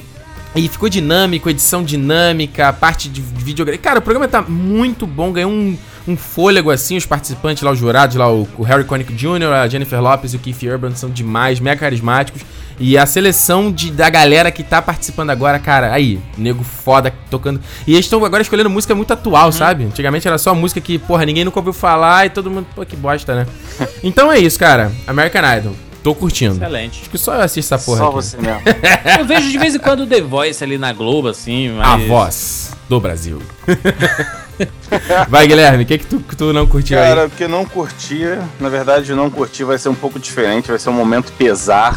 e 0.56 0.68
ficou 0.68 0.90
dinâmico, 0.90 1.50
edição 1.50 1.84
dinâmica, 1.84 2.72
parte 2.74 3.10
de 3.10 3.22
videogame. 3.22 3.78
Cara, 3.78 4.00
o 4.00 4.02
programa 4.02 4.28
tá 4.28 4.42
muito 4.42 5.08
bom, 5.08 5.32
ganhou 5.32 5.52
um, 5.52 5.76
um 6.10 6.18
fôlego 6.18 6.72
assim. 6.72 6.98
Os 6.98 7.06
participantes 7.06 7.64
lá, 7.64 7.72
os 7.72 7.80
jurados 7.80 8.16
lá, 8.16 8.32
o, 8.32 8.48
o 8.58 8.64
Harry 8.64 8.84
Connick 8.84 9.14
Jr., 9.14 9.54
a 9.54 9.68
Jennifer 9.68 10.02
Lopez 10.02 10.34
e 10.34 10.38
o 10.38 10.40
Keith 10.40 10.64
Urban 10.64 10.96
são 10.96 11.10
demais, 11.10 11.60
mega 11.60 11.80
carismáticos. 11.80 12.42
E 12.80 12.98
a 12.98 13.06
seleção 13.06 13.72
de, 13.72 13.92
da 13.92 14.10
galera 14.10 14.50
que 14.52 14.64
tá 14.64 14.82
participando 14.82 15.32
agora, 15.32 15.60
cara, 15.60 15.92
aí, 15.92 16.18
nego 16.38 16.64
foda 16.64 17.14
tocando. 17.30 17.60
E 17.86 17.92
eles 17.92 18.06
estão 18.06 18.24
agora 18.24 18.42
escolhendo 18.42 18.70
música 18.70 18.96
muito 18.96 19.12
atual, 19.12 19.52
sabe? 19.52 19.84
Antigamente 19.84 20.26
era 20.26 20.38
só 20.38 20.56
música 20.56 20.80
que, 20.80 20.98
porra, 20.98 21.26
ninguém 21.26 21.44
nunca 21.44 21.60
ouviu 21.60 21.74
falar 21.74 22.26
e 22.26 22.30
todo 22.30 22.50
mundo, 22.50 22.68
pô, 22.74 22.86
que 22.86 22.96
bosta, 22.96 23.36
né? 23.36 23.48
então 24.02 24.32
é 24.32 24.40
isso, 24.40 24.58
cara. 24.58 24.92
American 25.06 25.42
Idol. 25.58 25.76
Tô 26.02 26.16
curtindo. 26.16 26.56
Excelente. 26.56 27.02
Acho 27.02 27.10
que 27.10 27.18
só 27.18 27.36
eu 27.36 27.42
assisto 27.42 27.74
essa 27.74 27.86
porra 27.86 27.98
Só 27.98 28.06
aqui. 28.06 28.16
você 28.16 28.38
mesmo. 28.38 28.62
Eu 29.20 29.26
vejo 29.26 29.52
de 29.52 29.58
vez 29.58 29.76
em 29.76 29.80
quando 29.80 30.04
o 30.04 30.08
The 30.08 30.22
Voice 30.22 30.64
ali 30.64 30.78
na 30.78 30.94
Globo, 30.94 31.28
assim, 31.28 31.72
mas... 31.72 31.88
A 31.88 31.98
voz 31.98 32.72
do 32.88 33.02
Brasil. 33.02 33.42
Vai, 35.30 35.48
Guilherme, 35.48 35.84
o 35.84 35.86
que, 35.86 35.98
que, 35.98 36.06
tu, 36.06 36.20
que 36.20 36.36
tu 36.36 36.52
não 36.54 36.66
curtiu 36.66 36.98
Cara, 36.98 37.22
aí? 37.22 37.28
o 37.28 37.30
que 37.30 37.44
eu 37.44 37.50
não 37.50 37.66
curtia, 37.66 38.40
na 38.60 38.70
verdade, 38.70 39.14
não 39.14 39.30
curtir 39.30 39.64
vai 39.64 39.78
ser 39.78 39.90
um 39.90 39.96
pouco 39.96 40.20
diferente, 40.20 40.70
vai 40.70 40.80
ser 40.80 40.90
um 40.90 40.94
momento 40.94 41.32
pesar. 41.34 41.96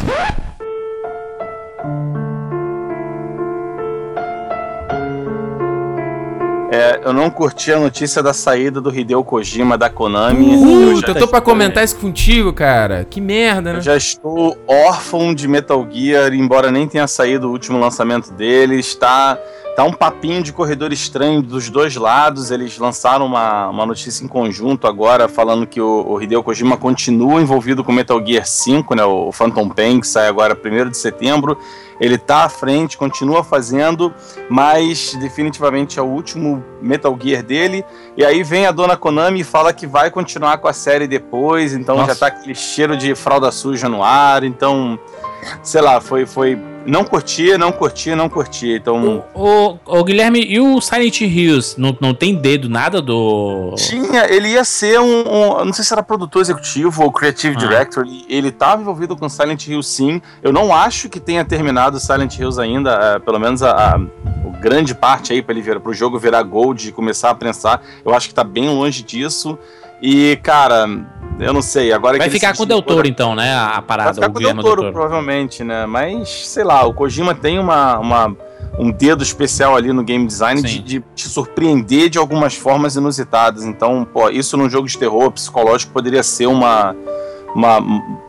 É, 6.75 7.03
eu 7.05 7.13
não 7.13 7.29
curti 7.29 7.71
a 7.71 7.79
notícia 7.79 8.23
da 8.23 8.33
saída 8.33 8.81
do 8.81 8.89
Hideo 8.99 9.23
Kojima 9.23 9.77
da 9.77 9.91
Konami. 9.91 10.57
Puta, 10.57 11.09
já 11.09 11.13
eu 11.13 11.15
tô 11.19 11.29
pra 11.29 11.39
comentar 11.39 11.85
isso 11.85 11.97
contigo, 11.97 12.51
cara. 12.51 13.05
Que 13.05 13.21
merda, 13.21 13.75
né? 13.75 13.79
Eu 13.79 13.83
já 13.83 13.95
estou 13.95 14.57
órfão 14.67 15.35
de 15.35 15.47
Metal 15.47 15.87
Gear, 15.91 16.33
embora 16.33 16.71
nem 16.71 16.89
tenha 16.89 17.07
saído 17.07 17.49
o 17.49 17.51
último 17.51 17.79
lançamento 17.79 18.33
deles. 18.33 18.95
Tá, 18.95 19.39
tá 19.75 19.85
um 19.85 19.93
papinho 19.93 20.43
de 20.43 20.53
corredor 20.53 20.93
estranho 20.93 21.43
dos 21.43 21.71
dois 21.71 21.97
lados. 21.97 22.51
Eles 22.51 22.79
lançaram 22.79 23.27
uma, 23.27 23.69
uma 23.69 23.87
notícia 23.87 24.25
em 24.25 24.29
conjunto 24.29 24.87
agora, 24.87 25.29
falando 25.29 25.67
que 25.67 25.81
o, 25.81 26.07
o 26.09 26.23
Hideo 26.23 26.43
Kojima 26.43 26.77
continua 26.77 27.41
envolvido 27.41 27.83
com 27.83 27.93
Metal 27.93 28.25
Gear 28.25 28.47
5, 28.47 28.95
né, 28.95 29.05
o 29.05 29.33
Phantom 29.33 29.69
Pain, 29.69 30.01
que 30.01 30.07
sai 30.07 30.29
agora 30.29 30.57
1 30.57 30.91
de 30.91 30.97
setembro. 30.97 31.57
Ele 32.01 32.19
tá 32.19 32.45
à 32.45 32.49
frente, 32.49 32.99
continua 32.99 33.45
fazendo, 33.45 34.13
mas 34.51 35.15
definitivamente 35.21 35.99
é 35.99 36.03
o 36.03 36.07
último 36.07 36.65
Metal 36.81 37.17
Gear 37.21 37.43
dele. 37.43 37.85
E 38.17 38.25
aí 38.25 38.43
vem 38.43 38.67
a 38.67 38.73
dona 38.73 38.97
Konami 38.97 39.41
e 39.41 39.45
fala 39.45 39.73
que 39.73 39.87
vai 39.87 40.11
continuar 40.11 40.59
com 40.59 40.67
a 40.67 40.73
série 40.73 41.07
depois, 41.07 41.73
então 41.73 41.97
Nossa. 41.97 42.15
já 42.15 42.19
tá 42.19 42.27
aquele 42.27 42.55
cheiro 42.55 42.97
de 42.97 43.15
fralda 43.15 43.53
suja 43.53 43.89
no 43.89 44.03
ar, 44.03 44.43
então 44.43 44.99
sei 45.63 45.81
lá, 45.81 46.01
foi 46.01 46.27
foi 46.27 46.59
não 46.87 47.05
curtia, 47.05 47.57
não 47.59 47.71
curtia, 47.73 48.15
não 48.17 48.29
curtia. 48.29 48.77
Então 48.77 49.25
O, 49.35 49.77
o 49.87 50.05
Guilherme, 50.05 50.41
e 50.45 50.61
o 50.61 50.81
Silent 50.81 51.21
Hills? 51.21 51.75
Não, 51.81 51.97
não 52.01 52.15
tem 52.15 52.35
dedo, 52.35 52.69
nada 52.69 53.01
do. 53.01 53.75
Tinha, 53.77 54.27
ele 54.33 54.49
ia 54.49 54.65
ser 54.65 55.01
um, 55.01 55.21
um- 55.61 55.65
não 55.65 55.73
sei 55.73 55.85
se 55.85 55.93
era 55.93 56.03
produtor 56.03 56.43
executivo 56.43 57.03
ou 57.05 57.13
creative 57.13 57.55
Ah. 57.57 57.59
director, 57.59 58.05
ele, 58.07 58.25
ele 58.29 58.51
tava 58.51 58.83
envolvido 58.83 59.17
com 59.17 59.29
Silent 59.29 59.67
Hill 59.67 59.83
sim. 59.83 60.21
Eu 60.43 60.53
não 60.53 60.75
acho 60.75 61.09
que 61.09 61.19
tenha 61.21 61.45
terminado 61.45 61.99
Silent 62.01 62.39
Hills 62.39 62.61
ainda, 62.61 62.91
é, 62.93 63.19
pelo 63.19 63.39
menos 63.39 63.63
a, 63.63 63.95
a- 63.95 64.01
o 64.45 64.51
grande 64.61 64.95
parte 64.95 65.33
aí 65.33 65.43
para 65.43 65.53
ele 65.55 65.63
vir 65.63 65.79
pro 65.81 65.93
jogo 65.95 66.19
virar 66.19 66.43
gold 66.43 66.89
e 66.89 66.93
começar 66.93 67.31
a 67.31 67.35
prensar. 67.35 67.83
Eu 68.05 68.15
acho 68.15 68.29
que 68.29 68.35
tá 68.35 68.45
bem 68.45 68.69
longe 68.69 69.03
disso. 69.03 69.59
E 70.03 70.37
cara, 70.43 70.87
eu 71.39 71.53
não 71.53 71.63
sei, 71.63 71.93
agora 71.93 72.19
Vai 72.19 72.29
ficar 72.29 72.57
com 72.57 72.65
o 72.65 72.67
Del 72.67 72.83
Toro, 72.83 73.07
então, 73.07 73.35
né? 73.35 73.55
A, 73.55 73.69
a 73.69 73.73
Vai 73.75 73.83
parada, 73.83 74.15
ficar 74.15 74.31
com 74.31 74.39
o 74.39 74.43
Del 74.43 74.55
Toro, 74.57 74.83
Toro. 74.83 74.93
provavelmente, 74.93 75.63
né? 75.63 75.87
Mas, 75.87 76.29
sei 76.49 76.65
lá, 76.65 76.85
o 76.85 76.93
Kojima 76.93 77.35
tem 77.35 77.59
uma, 77.59 77.99
uma- 77.99 78.37
um 78.79 78.91
dedo 78.91 79.23
especial 79.23 79.77
ali 79.77 79.93
no 79.93 80.03
game 80.03 80.27
design 80.27 80.61
de, 80.63 80.79
de 80.81 81.05
te 81.15 81.29
surpreender 81.29 82.09
de 82.09 82.19
algumas 82.19 82.55
formas 82.55 82.97
inusitadas. 82.97 83.65
Então, 83.65 84.05
pô, 84.05 84.29
isso 84.31 84.57
num 84.57 84.69
jogo 84.69 84.89
de 84.89 84.97
terror 84.99 85.31
psicológico 85.31 85.93
poderia 85.93 86.23
ser 86.23 86.47
uma, 86.47 86.97
uma- 87.55 87.79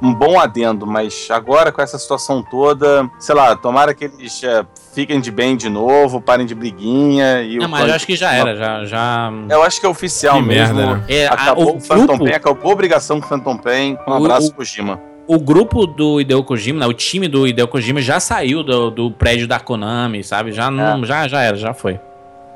um 0.01 0.13
bom 0.13 0.39
adendo, 0.39 0.85
mas 0.85 1.27
agora 1.31 1.71
com 1.71 1.81
essa 1.81 1.97
situação 1.97 2.43
toda, 2.43 3.09
sei 3.19 3.33
lá, 3.35 3.55
tomara 3.55 3.93
que 3.93 4.05
eles 4.05 4.43
é, 4.43 4.65
fiquem 4.93 5.19
de 5.21 5.31
bem 5.31 5.55
de 5.55 5.69
novo, 5.69 6.19
parem 6.21 6.45
de 6.45 6.53
briguinha. 6.55 7.41
E 7.41 7.57
Não, 7.57 7.67
o 7.67 7.69
mas 7.69 7.87
eu 7.87 7.95
acho 7.95 8.05
que 8.05 8.15
já 8.15 8.33
era, 8.33 8.55
já. 8.55 8.85
já... 8.85 9.31
Eu 9.49 9.63
acho 9.63 9.79
que 9.79 9.85
é 9.85 9.89
oficial 9.89 10.37
Que 10.37 10.43
mesmo. 10.47 10.75
merda, 10.75 10.95
né? 10.97 11.03
É, 11.07 11.27
a- 11.27 11.33
Acabou 11.33 11.73
o 11.73 11.77
o 11.77 11.81
Phantom 11.81 12.05
grupo- 12.07 12.23
Pain, 12.25 12.33
acabou 12.33 12.69
a 12.69 12.73
obrigação 12.73 13.19
com 13.19 13.25
o 13.25 13.29
Phantom 13.29 13.57
Pain. 13.57 13.97
Um 14.07 14.13
abraço, 14.13 14.49
o- 14.49 14.53
Kojima. 14.53 14.99
O 15.25 15.39
grupo 15.39 15.87
do 15.87 16.19
Hideo 16.19 16.43
Kojima, 16.43 16.81
né, 16.81 16.85
o 16.85 16.91
time 16.91 17.29
do 17.29 17.47
Hideo 17.47 17.65
Kojima 17.65 18.01
já 18.01 18.19
saiu 18.19 18.61
do, 18.61 18.91
do 18.91 19.09
prédio 19.09 19.47
da 19.47 19.57
Konami, 19.57 20.21
sabe? 20.21 20.51
Já, 20.51 20.69
não, 20.69 21.05
já, 21.05 21.29
já 21.29 21.41
era, 21.41 21.55
já 21.55 21.73
foi. 21.73 21.93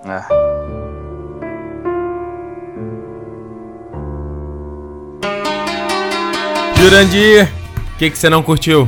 É. 0.05 0.66
Jurandir, 6.79 7.49
o 7.93 7.97
que, 7.97 8.09
que 8.09 8.17
você 8.17 8.29
não 8.29 8.43
curtiu? 8.43 8.87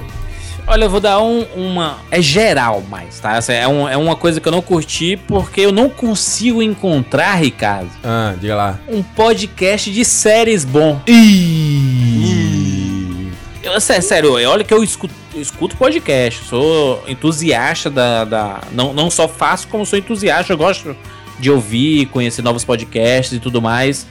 Olha, 0.68 0.86
eu 0.86 0.90
vou 0.90 0.99
dar 0.99 1.20
um- 1.22 1.45
uma. 1.56 1.98
É 2.11 2.22
geral 2.22 2.84
mais, 2.88 3.20
tá? 3.20 3.36
Essa 3.38 3.53
é, 3.53 3.68
um- 3.68 3.90
é 3.90 3.98
uma 3.98 4.16
coisa 4.16 4.40
que 4.40 4.48
eu 4.48 4.52
não 4.52 4.61
curti 4.61 5.18
porque 5.28 5.61
eu 5.61 5.72
não 5.72 5.90
consigo 5.90 6.61
encontrar, 6.61 7.34
Ricardo, 7.36 7.90
Ah, 8.03 8.36
diga 8.40 8.56
lá. 8.56 8.80
um 8.88 9.02
podcast 9.02 9.91
de 9.91 10.06
séries 10.06 10.64
bom. 10.64 11.02
Ih! 11.07 13.32
Eu, 13.64 13.82
sé- 13.82 14.02
sério, 14.02 14.34
olha 14.34 14.64
que 14.64 14.74
eu 14.74 14.84
escuto, 14.84 15.14
eu 15.34 15.41
escuto 15.41 15.76
podcast, 15.76 16.44
sou 16.45 17.03
entusiasta 17.07 17.90
da. 17.90 18.24
da 18.24 18.60
não, 18.72 18.94
não 18.94 19.10
só 19.10 19.28
faço, 19.28 19.68
como 19.68 19.86
sou 19.88 19.98
entusiasta, 19.98 20.53
eu 20.53 20.57
gosto 20.57 20.95
de 21.40 21.49
ouvir, 21.49 22.06
conhecer 22.07 22.44
novos 22.44 22.64
podcasts 22.64 23.36
e 23.36 23.40
tudo 23.40 23.60
mais. 23.61 24.06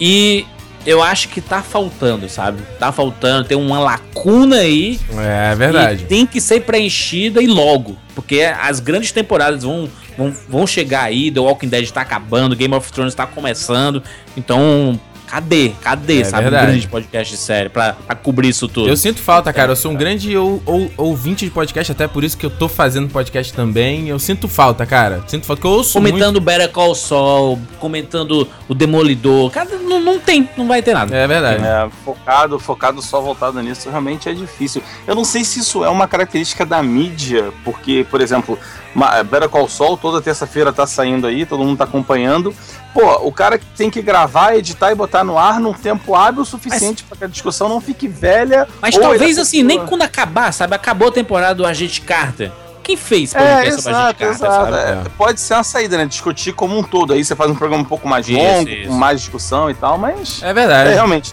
E 0.00 0.44
eu 0.86 1.02
acho 1.02 1.28
que 1.28 1.40
tá 1.40 1.62
faltando, 1.62 2.28
sabe? 2.28 2.62
Tá 2.78 2.92
faltando, 2.92 3.46
tem 3.48 3.56
uma 3.56 3.78
lacuna 3.78 4.56
aí 4.56 5.00
É 5.16 5.54
verdade. 5.54 6.02
e 6.04 6.06
tem 6.06 6.26
que 6.26 6.40
ser 6.40 6.60
preenchida 6.62 7.42
e 7.42 7.46
logo. 7.46 7.96
Porque 8.14 8.42
as 8.42 8.80
grandes 8.80 9.10
temporadas 9.12 9.62
vão, 9.64 9.88
vão, 10.16 10.34
vão 10.48 10.66
chegar 10.66 11.02
aí, 11.04 11.30
The 11.30 11.40
Walking 11.40 11.68
Dead 11.68 11.90
tá 11.90 12.00
acabando, 12.02 12.54
Game 12.54 12.74
of 12.74 12.92
Thrones 12.92 13.14
tá 13.14 13.26
começando. 13.26 14.02
Então, 14.36 14.98
cadê? 15.34 15.72
Cadê, 15.80 16.20
É 16.20 16.24
sabe? 16.24 16.42
verdade. 16.44 16.64
Um 16.64 16.70
grande 16.70 16.88
podcast 16.88 17.34
de 17.34 17.40
série 17.40 17.68
pra, 17.68 17.94
pra 17.94 18.14
cobrir 18.14 18.48
isso 18.48 18.68
tudo. 18.68 18.88
Eu 18.88 18.96
sinto 18.96 19.20
falta, 19.20 19.52
cara. 19.52 19.72
Eu 19.72 19.76
sou 19.76 19.90
um 19.90 19.94
grande 19.96 20.36
ou- 20.36 20.62
ou- 20.64 20.90
ouvinte 20.96 21.44
de 21.44 21.50
podcast, 21.50 21.90
até 21.90 22.06
por 22.06 22.22
isso 22.22 22.36
que 22.38 22.46
eu 22.46 22.50
tô 22.50 22.68
fazendo 22.68 23.08
podcast 23.08 23.52
também. 23.52 24.08
Eu 24.08 24.18
sinto 24.18 24.46
falta, 24.48 24.86
cara. 24.86 25.22
Sinto 25.26 25.46
falta, 25.46 25.60
que 25.60 25.66
eu 25.66 25.72
ouço 25.72 25.92
comentando 25.94 26.40
Better 26.40 26.70
Call 26.70 26.94
Saul, 26.94 27.58
comentando 27.80 28.46
o 28.68 28.74
Demolidor. 28.74 29.50
Cara, 29.50 29.70
não, 29.78 30.00
não 30.00 30.18
tem, 30.20 30.48
não 30.56 30.66
vai 30.68 30.82
ter 30.82 30.94
muito. 30.94 31.10
nada. 31.10 31.16
É 31.16 31.26
verdade. 31.26 31.64
É, 31.64 31.88
focado, 32.04 32.58
focado 32.58 33.02
só 33.02 33.20
voltado 33.20 33.60
nisso, 33.60 33.90
realmente 33.90 34.28
é 34.28 34.32
difícil. 34.32 34.82
Eu 35.06 35.14
não 35.14 35.24
sei 35.24 35.44
se 35.44 35.60
isso 35.60 35.84
é 35.84 35.88
uma 35.88 36.06
característica 36.06 36.64
da 36.64 36.82
mídia, 36.82 37.52
porque, 37.64 38.06
por 38.10 38.20
exemplo, 38.20 38.58
Better 39.30 39.48
Call 39.48 39.68
Saul 39.68 39.96
toda 39.96 40.22
terça-feira 40.22 40.72
tá 40.72 40.86
saindo 40.86 41.26
aí, 41.26 41.44
todo 41.44 41.64
mundo 41.64 41.78
tá 41.78 41.84
acompanhando. 41.84 42.54
Pô, 42.94 43.26
o 43.26 43.32
cara 43.32 43.58
que 43.58 43.66
tem 43.76 43.90
que 43.90 44.00
gravar, 44.00 44.56
editar 44.56 44.92
e 44.92 44.94
botar 44.94 45.24
no 45.24 45.36
ar 45.36 45.58
num 45.60 45.72
tempo 45.74 46.14
hábil 46.14 46.42
o 46.42 46.44
suficiente 46.46 47.02
para 47.02 47.18
que 47.18 47.24
a 47.24 47.26
discussão 47.26 47.68
não 47.68 47.80
fique 47.80 48.06
velha. 48.06 48.68
Mas 48.80 48.96
talvez 48.96 49.36
assim, 49.36 49.62
nem 49.64 49.84
quando 49.84 50.02
acabar, 50.02 50.52
sabe? 50.52 50.74
Acabou 50.76 51.08
a 51.08 51.12
temporada 51.12 51.56
do 51.56 51.66
Agente 51.66 52.00
Carter. 52.00 52.52
Quem 52.84 52.96
fez 52.98 53.34
É, 53.34 53.38
podcast 53.38 53.82
sobre 53.82 53.98
Agente 53.98 54.12
exato, 54.12 54.18
Carter, 54.18 54.28
exato. 54.28 54.72
sabe? 54.72 55.06
É, 55.06 55.10
Pode 55.16 55.40
ser 55.40 55.54
uma 55.54 55.64
saída, 55.64 55.96
né? 55.96 56.04
Discutir 56.06 56.52
como 56.52 56.78
um 56.78 56.82
todo. 56.82 57.14
Aí 57.14 57.24
você 57.24 57.34
faz 57.34 57.50
um 57.50 57.54
programa 57.54 57.82
um 57.82 57.86
pouco 57.86 58.06
mais 58.06 58.28
Isso, 58.28 58.38
longo, 58.38 58.68
isso. 58.68 58.88
com 58.88 58.94
mais 58.94 59.20
discussão 59.20 59.70
e 59.70 59.74
tal, 59.74 59.96
mas. 59.98 60.42
É 60.42 60.50
É, 60.50 60.52
verdade. 60.52 60.90
realmente. 60.92 61.32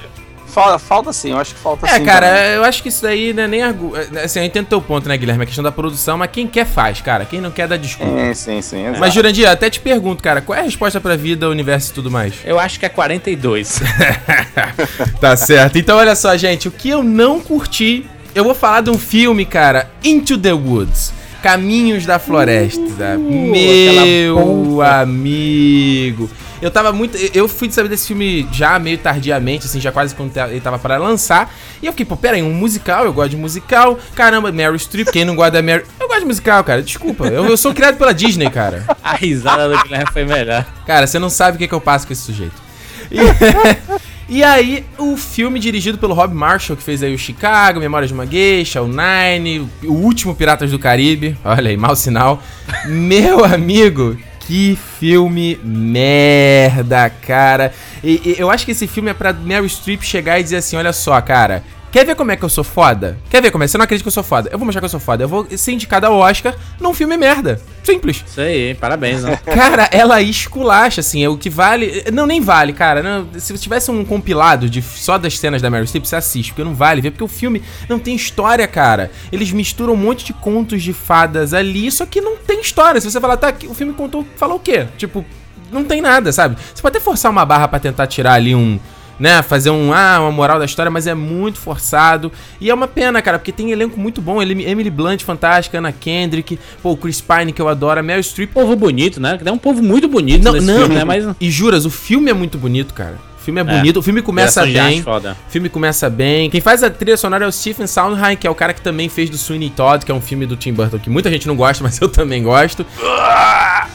Falta, 0.51 0.77
falta 0.79 1.13
sim, 1.13 1.31
eu 1.31 1.37
acho 1.37 1.55
que 1.55 1.61
falta 1.61 1.87
É, 1.87 1.97
sim. 1.97 2.03
cara, 2.05 2.27
também. 2.27 2.51
eu 2.55 2.63
acho 2.65 2.83
que 2.83 2.89
isso 2.89 3.01
daí 3.01 3.31
não 3.33 3.43
é 3.43 3.47
nem 3.47 3.63
argu... 3.63 3.93
é, 3.95 4.23
Assim, 4.25 4.39
eu 4.39 4.45
entendo 4.45 4.67
teu 4.67 4.81
ponto, 4.81 5.07
né, 5.07 5.15
Guilherme? 5.17 5.43
A 5.43 5.45
questão 5.45 5.63
da 5.63 5.71
produção, 5.71 6.17
mas 6.17 6.29
quem 6.31 6.45
quer 6.47 6.65
faz, 6.65 6.99
cara. 7.01 7.23
Quem 7.25 7.39
não 7.39 7.51
quer 7.51 7.67
dá 7.67 7.77
desculpa. 7.77 8.11
Sim, 8.11 8.33
sim, 8.33 8.61
sim. 8.61 8.83
exato. 8.85 8.99
Mas, 8.99 9.13
Jurandir, 9.13 9.49
até 9.49 9.69
te 9.69 9.79
pergunto, 9.79 10.21
cara, 10.21 10.41
qual 10.41 10.57
é 10.57 10.61
a 10.61 10.65
resposta 10.65 10.99
pra 10.99 11.15
vida, 11.15 11.49
universo 11.49 11.91
e 11.91 11.93
tudo 11.93 12.11
mais? 12.11 12.33
Eu 12.43 12.59
acho 12.59 12.79
que 12.79 12.85
é 12.85 12.89
42. 12.89 13.79
Tá 15.19 15.35
certo. 15.35 15.77
Então, 15.77 15.97
olha 15.97 16.15
só, 16.15 16.35
gente, 16.35 16.67
o 16.67 16.71
que 16.71 16.89
eu 16.89 17.03
não 17.03 17.39
curti, 17.39 18.05
eu 18.33 18.43
vou 18.43 18.53
falar 18.55 18.81
de 18.81 18.89
um 18.89 18.97
filme, 18.97 19.45
cara, 19.45 19.89
Into 20.03 20.37
the 20.37 20.53
Woods. 20.53 21.13
Caminhos 21.41 22.05
da 22.05 22.19
Floresta. 22.19 23.17
Meu 23.17 24.81
amigo. 24.81 26.29
Eu 26.61 26.69
tava 26.69 26.93
muito. 26.93 27.17
Eu 27.33 27.47
fui 27.47 27.71
saber 27.71 27.89
desse 27.89 28.07
filme 28.07 28.47
já 28.51 28.77
meio 28.77 28.97
tardiamente, 28.97 29.65
assim, 29.65 29.79
já 29.79 29.91
quase 29.91 30.13
quando 30.13 30.37
ele 30.37 30.61
tava 30.61 30.77
para 30.77 30.97
lançar. 30.97 31.51
E 31.81 31.87
eu 31.87 31.91
fiquei, 31.91 32.05
pô, 32.05 32.15
pera 32.15 32.35
aí, 32.35 32.43
um 32.43 32.53
musical, 32.53 33.05
eu 33.05 33.11
gosto 33.11 33.31
de 33.31 33.37
musical. 33.37 33.97
Caramba, 34.13 34.51
Meryl 34.51 34.77
Streep, 34.77 35.09
quem 35.09 35.25
não 35.25 35.35
gosta 35.35 35.53
da 35.53 35.61
Meryl. 35.63 35.85
Eu 35.99 36.07
gosto 36.07 36.19
de 36.19 36.27
musical, 36.27 36.63
cara, 36.63 36.83
desculpa. 36.83 37.25
Eu, 37.25 37.45
eu 37.47 37.57
sou 37.57 37.73
criado 37.73 37.97
pela 37.97 38.13
Disney, 38.13 38.49
cara. 38.51 38.85
A 39.03 39.15
risada 39.15 39.67
do 39.67 39.83
Guilherme 39.83 40.11
foi 40.13 40.23
melhor. 40.23 40.63
Cara, 40.85 41.07
você 41.07 41.17
não 41.17 41.29
sabe 41.29 41.55
o 41.55 41.59
que, 41.59 41.67
que 41.67 41.73
eu 41.73 41.81
passo 41.81 42.05
com 42.05 42.13
esse 42.13 42.21
sujeito. 42.21 42.61
E, 43.09 43.17
e 44.33 44.45
aí, 44.45 44.85
o 44.97 45.17
filme 45.17 45.59
dirigido 45.59 45.97
pelo 45.97 46.13
Rob 46.13 46.33
Marshall, 46.33 46.77
que 46.77 46.83
fez 46.83 47.03
aí 47.03 47.13
o 47.13 47.17
Chicago, 47.17 47.81
Memórias 47.81 48.07
de 48.07 48.13
uma 48.13 48.25
Geisha, 48.25 48.81
o 48.81 48.87
Nine, 48.87 49.69
o 49.83 49.91
último 49.91 50.33
Piratas 50.33 50.71
do 50.71 50.79
Caribe. 50.79 51.35
Olha 51.43 51.69
aí, 51.69 51.75
mau 51.75 51.93
sinal. 51.97 52.41
Meu 52.85 53.43
amigo, 53.43 54.17
que 54.39 54.79
filme 55.01 55.59
merda, 55.61 57.09
cara. 57.09 57.73
E, 58.01 58.21
e 58.23 58.35
eu 58.39 58.49
acho 58.49 58.63
que 58.63 58.71
esse 58.71 58.87
filme 58.87 59.11
é 59.11 59.13
pra 59.13 59.33
Meryl 59.33 59.67
Streep 59.67 60.01
chegar 60.01 60.39
e 60.39 60.43
dizer 60.43 60.55
assim: 60.55 60.77
olha 60.77 60.93
só, 60.93 61.19
cara. 61.19 61.61
Quer 61.91 62.05
ver 62.05 62.15
como 62.15 62.31
é 62.31 62.37
que 62.37 62.43
eu 62.43 62.49
sou 62.49 62.63
foda? 62.63 63.17
Quer 63.29 63.41
ver 63.41 63.51
como 63.51 63.65
é? 63.65 63.67
Você 63.67 63.77
não 63.77 63.83
acredita 63.83 64.05
que 64.05 64.07
eu 64.07 64.13
sou 64.13 64.23
foda? 64.23 64.49
Eu 64.49 64.57
vou 64.57 64.65
mostrar 64.65 64.79
que 64.79 64.85
eu 64.85 64.89
sou 64.89 64.99
foda. 64.99 65.25
Eu 65.25 65.27
vou 65.27 65.45
ser 65.57 65.73
indicada 65.73 66.07
ao 66.07 66.15
Oscar 66.15 66.55
num 66.79 66.93
filme 66.93 67.17
merda. 67.17 67.59
Simples. 67.83 68.23
Isso 68.25 68.39
aí, 68.39 68.73
parabéns, 68.75 69.23
né? 69.23 69.37
Cara, 69.43 69.89
ela 69.91 70.21
esculacha, 70.21 71.01
assim, 71.01 71.21
é 71.21 71.27
o 71.27 71.37
que 71.37 71.49
vale. 71.49 72.05
Não, 72.13 72.25
nem 72.25 72.39
vale, 72.39 72.71
cara. 72.71 73.03
Não, 73.03 73.27
se 73.37 73.53
tivesse 73.57 73.91
um 73.91 74.05
compilado 74.05 74.69
de 74.69 74.81
só 74.81 75.17
das 75.17 75.37
cenas 75.37 75.61
da 75.61 75.69
Meryl 75.69 75.85
Streep, 75.85 76.05
você 76.05 76.15
assiste, 76.15 76.51
porque 76.51 76.63
não 76.63 76.73
vale 76.73 77.01
ver, 77.01 77.11
porque 77.11 77.23
o 77.23 77.27
filme 77.27 77.61
não 77.89 77.99
tem 77.99 78.15
história, 78.15 78.65
cara. 78.67 79.11
Eles 79.29 79.51
misturam 79.51 79.93
um 79.93 79.97
monte 79.97 80.23
de 80.23 80.31
contos 80.33 80.81
de 80.81 80.93
fadas 80.93 81.53
ali, 81.53 81.91
só 81.91 82.05
que 82.05 82.21
não 82.21 82.37
tem 82.37 82.61
história. 82.61 83.01
Se 83.01 83.11
você 83.11 83.19
falar, 83.19 83.35
tá, 83.35 83.53
o 83.67 83.73
filme 83.73 83.91
contou, 83.93 84.25
falou 84.37 84.55
o 84.55 84.59
quê? 84.59 84.87
Tipo, 84.97 85.25
não 85.71 85.83
tem 85.83 86.01
nada, 86.01 86.31
sabe? 86.31 86.57
Você 86.73 86.81
pode 86.81 86.97
até 86.97 87.03
forçar 87.03 87.31
uma 87.31 87.45
barra 87.45 87.67
pra 87.67 87.79
tentar 87.79 88.05
tirar 88.07 88.33
ali 88.33 88.53
um. 88.53 88.79
Né, 89.21 89.43
fazer 89.43 89.69
um, 89.69 89.93
ah, 89.93 90.19
uma 90.19 90.31
moral 90.31 90.57
da 90.57 90.65
história, 90.65 90.89
mas 90.89 91.05
é 91.05 91.13
muito 91.13 91.59
forçado. 91.59 92.31
E 92.59 92.71
é 92.71 92.73
uma 92.73 92.87
pena, 92.87 93.21
cara, 93.21 93.37
porque 93.37 93.51
tem 93.51 93.71
elenco 93.71 93.99
muito 93.99 94.19
bom. 94.19 94.41
Emily 94.41 94.89
Blunt, 94.89 95.21
fantástica, 95.21 95.77
Anna 95.77 95.91
Kendrick, 95.91 96.57
pô, 96.81 96.93
o 96.93 96.97
Chris 96.97 97.21
Pine, 97.21 97.53
que 97.53 97.61
eu 97.61 97.67
adoro, 97.67 97.99
a 97.99 98.03
Meryl 98.03 98.23
Streep. 98.23 98.51
Povo 98.51 98.75
bonito, 98.75 99.21
né? 99.21 99.39
É 99.45 99.51
um 99.51 99.59
povo 99.59 99.83
muito 99.83 100.07
bonito 100.07 100.43
Não, 100.43 100.53
nesse 100.53 100.65
não, 100.65 100.79
filme, 100.79 100.95
né? 100.95 101.03
Mas 101.03 101.23
e 101.39 101.51
juras, 101.51 101.85
o 101.85 101.91
filme 101.91 102.31
é 102.31 102.33
muito 102.33 102.57
bonito, 102.57 102.95
cara. 102.95 103.30
O 103.41 103.43
filme 103.43 103.59
é 103.59 103.63
bonito, 103.63 103.97
o 103.97 104.03
filme 104.03 104.21
começa 104.21 104.63
bem. 104.63 105.01
foda. 105.01 105.35
O 105.47 105.51
filme 105.51 105.67
começa 105.67 106.07
bem. 106.11 106.47
Quem 106.47 106.61
faz 106.61 106.83
a 106.83 106.91
trilha 106.91 107.17
sonora 107.17 107.43
é 107.43 107.47
o 107.47 107.51
Stephen 107.51 107.87
Sondheim, 107.87 108.37
que 108.37 108.45
é 108.45 108.49
o 108.49 108.53
cara 108.53 108.71
que 108.71 108.81
também 108.81 109.09
fez 109.09 109.31
do 109.31 109.37
Sweeney 109.37 109.71
Todd, 109.71 110.05
que 110.05 110.11
é 110.11 110.15
um 110.15 110.21
filme 110.21 110.45
do 110.45 110.55
Tim 110.55 110.71
Burton 110.71 110.99
que 110.99 111.09
muita 111.09 111.27
gente 111.31 111.47
não 111.47 111.55
gosta, 111.55 111.81
mas 111.83 111.99
eu 111.99 112.07
também 112.07 112.43
gosto. 112.43 112.85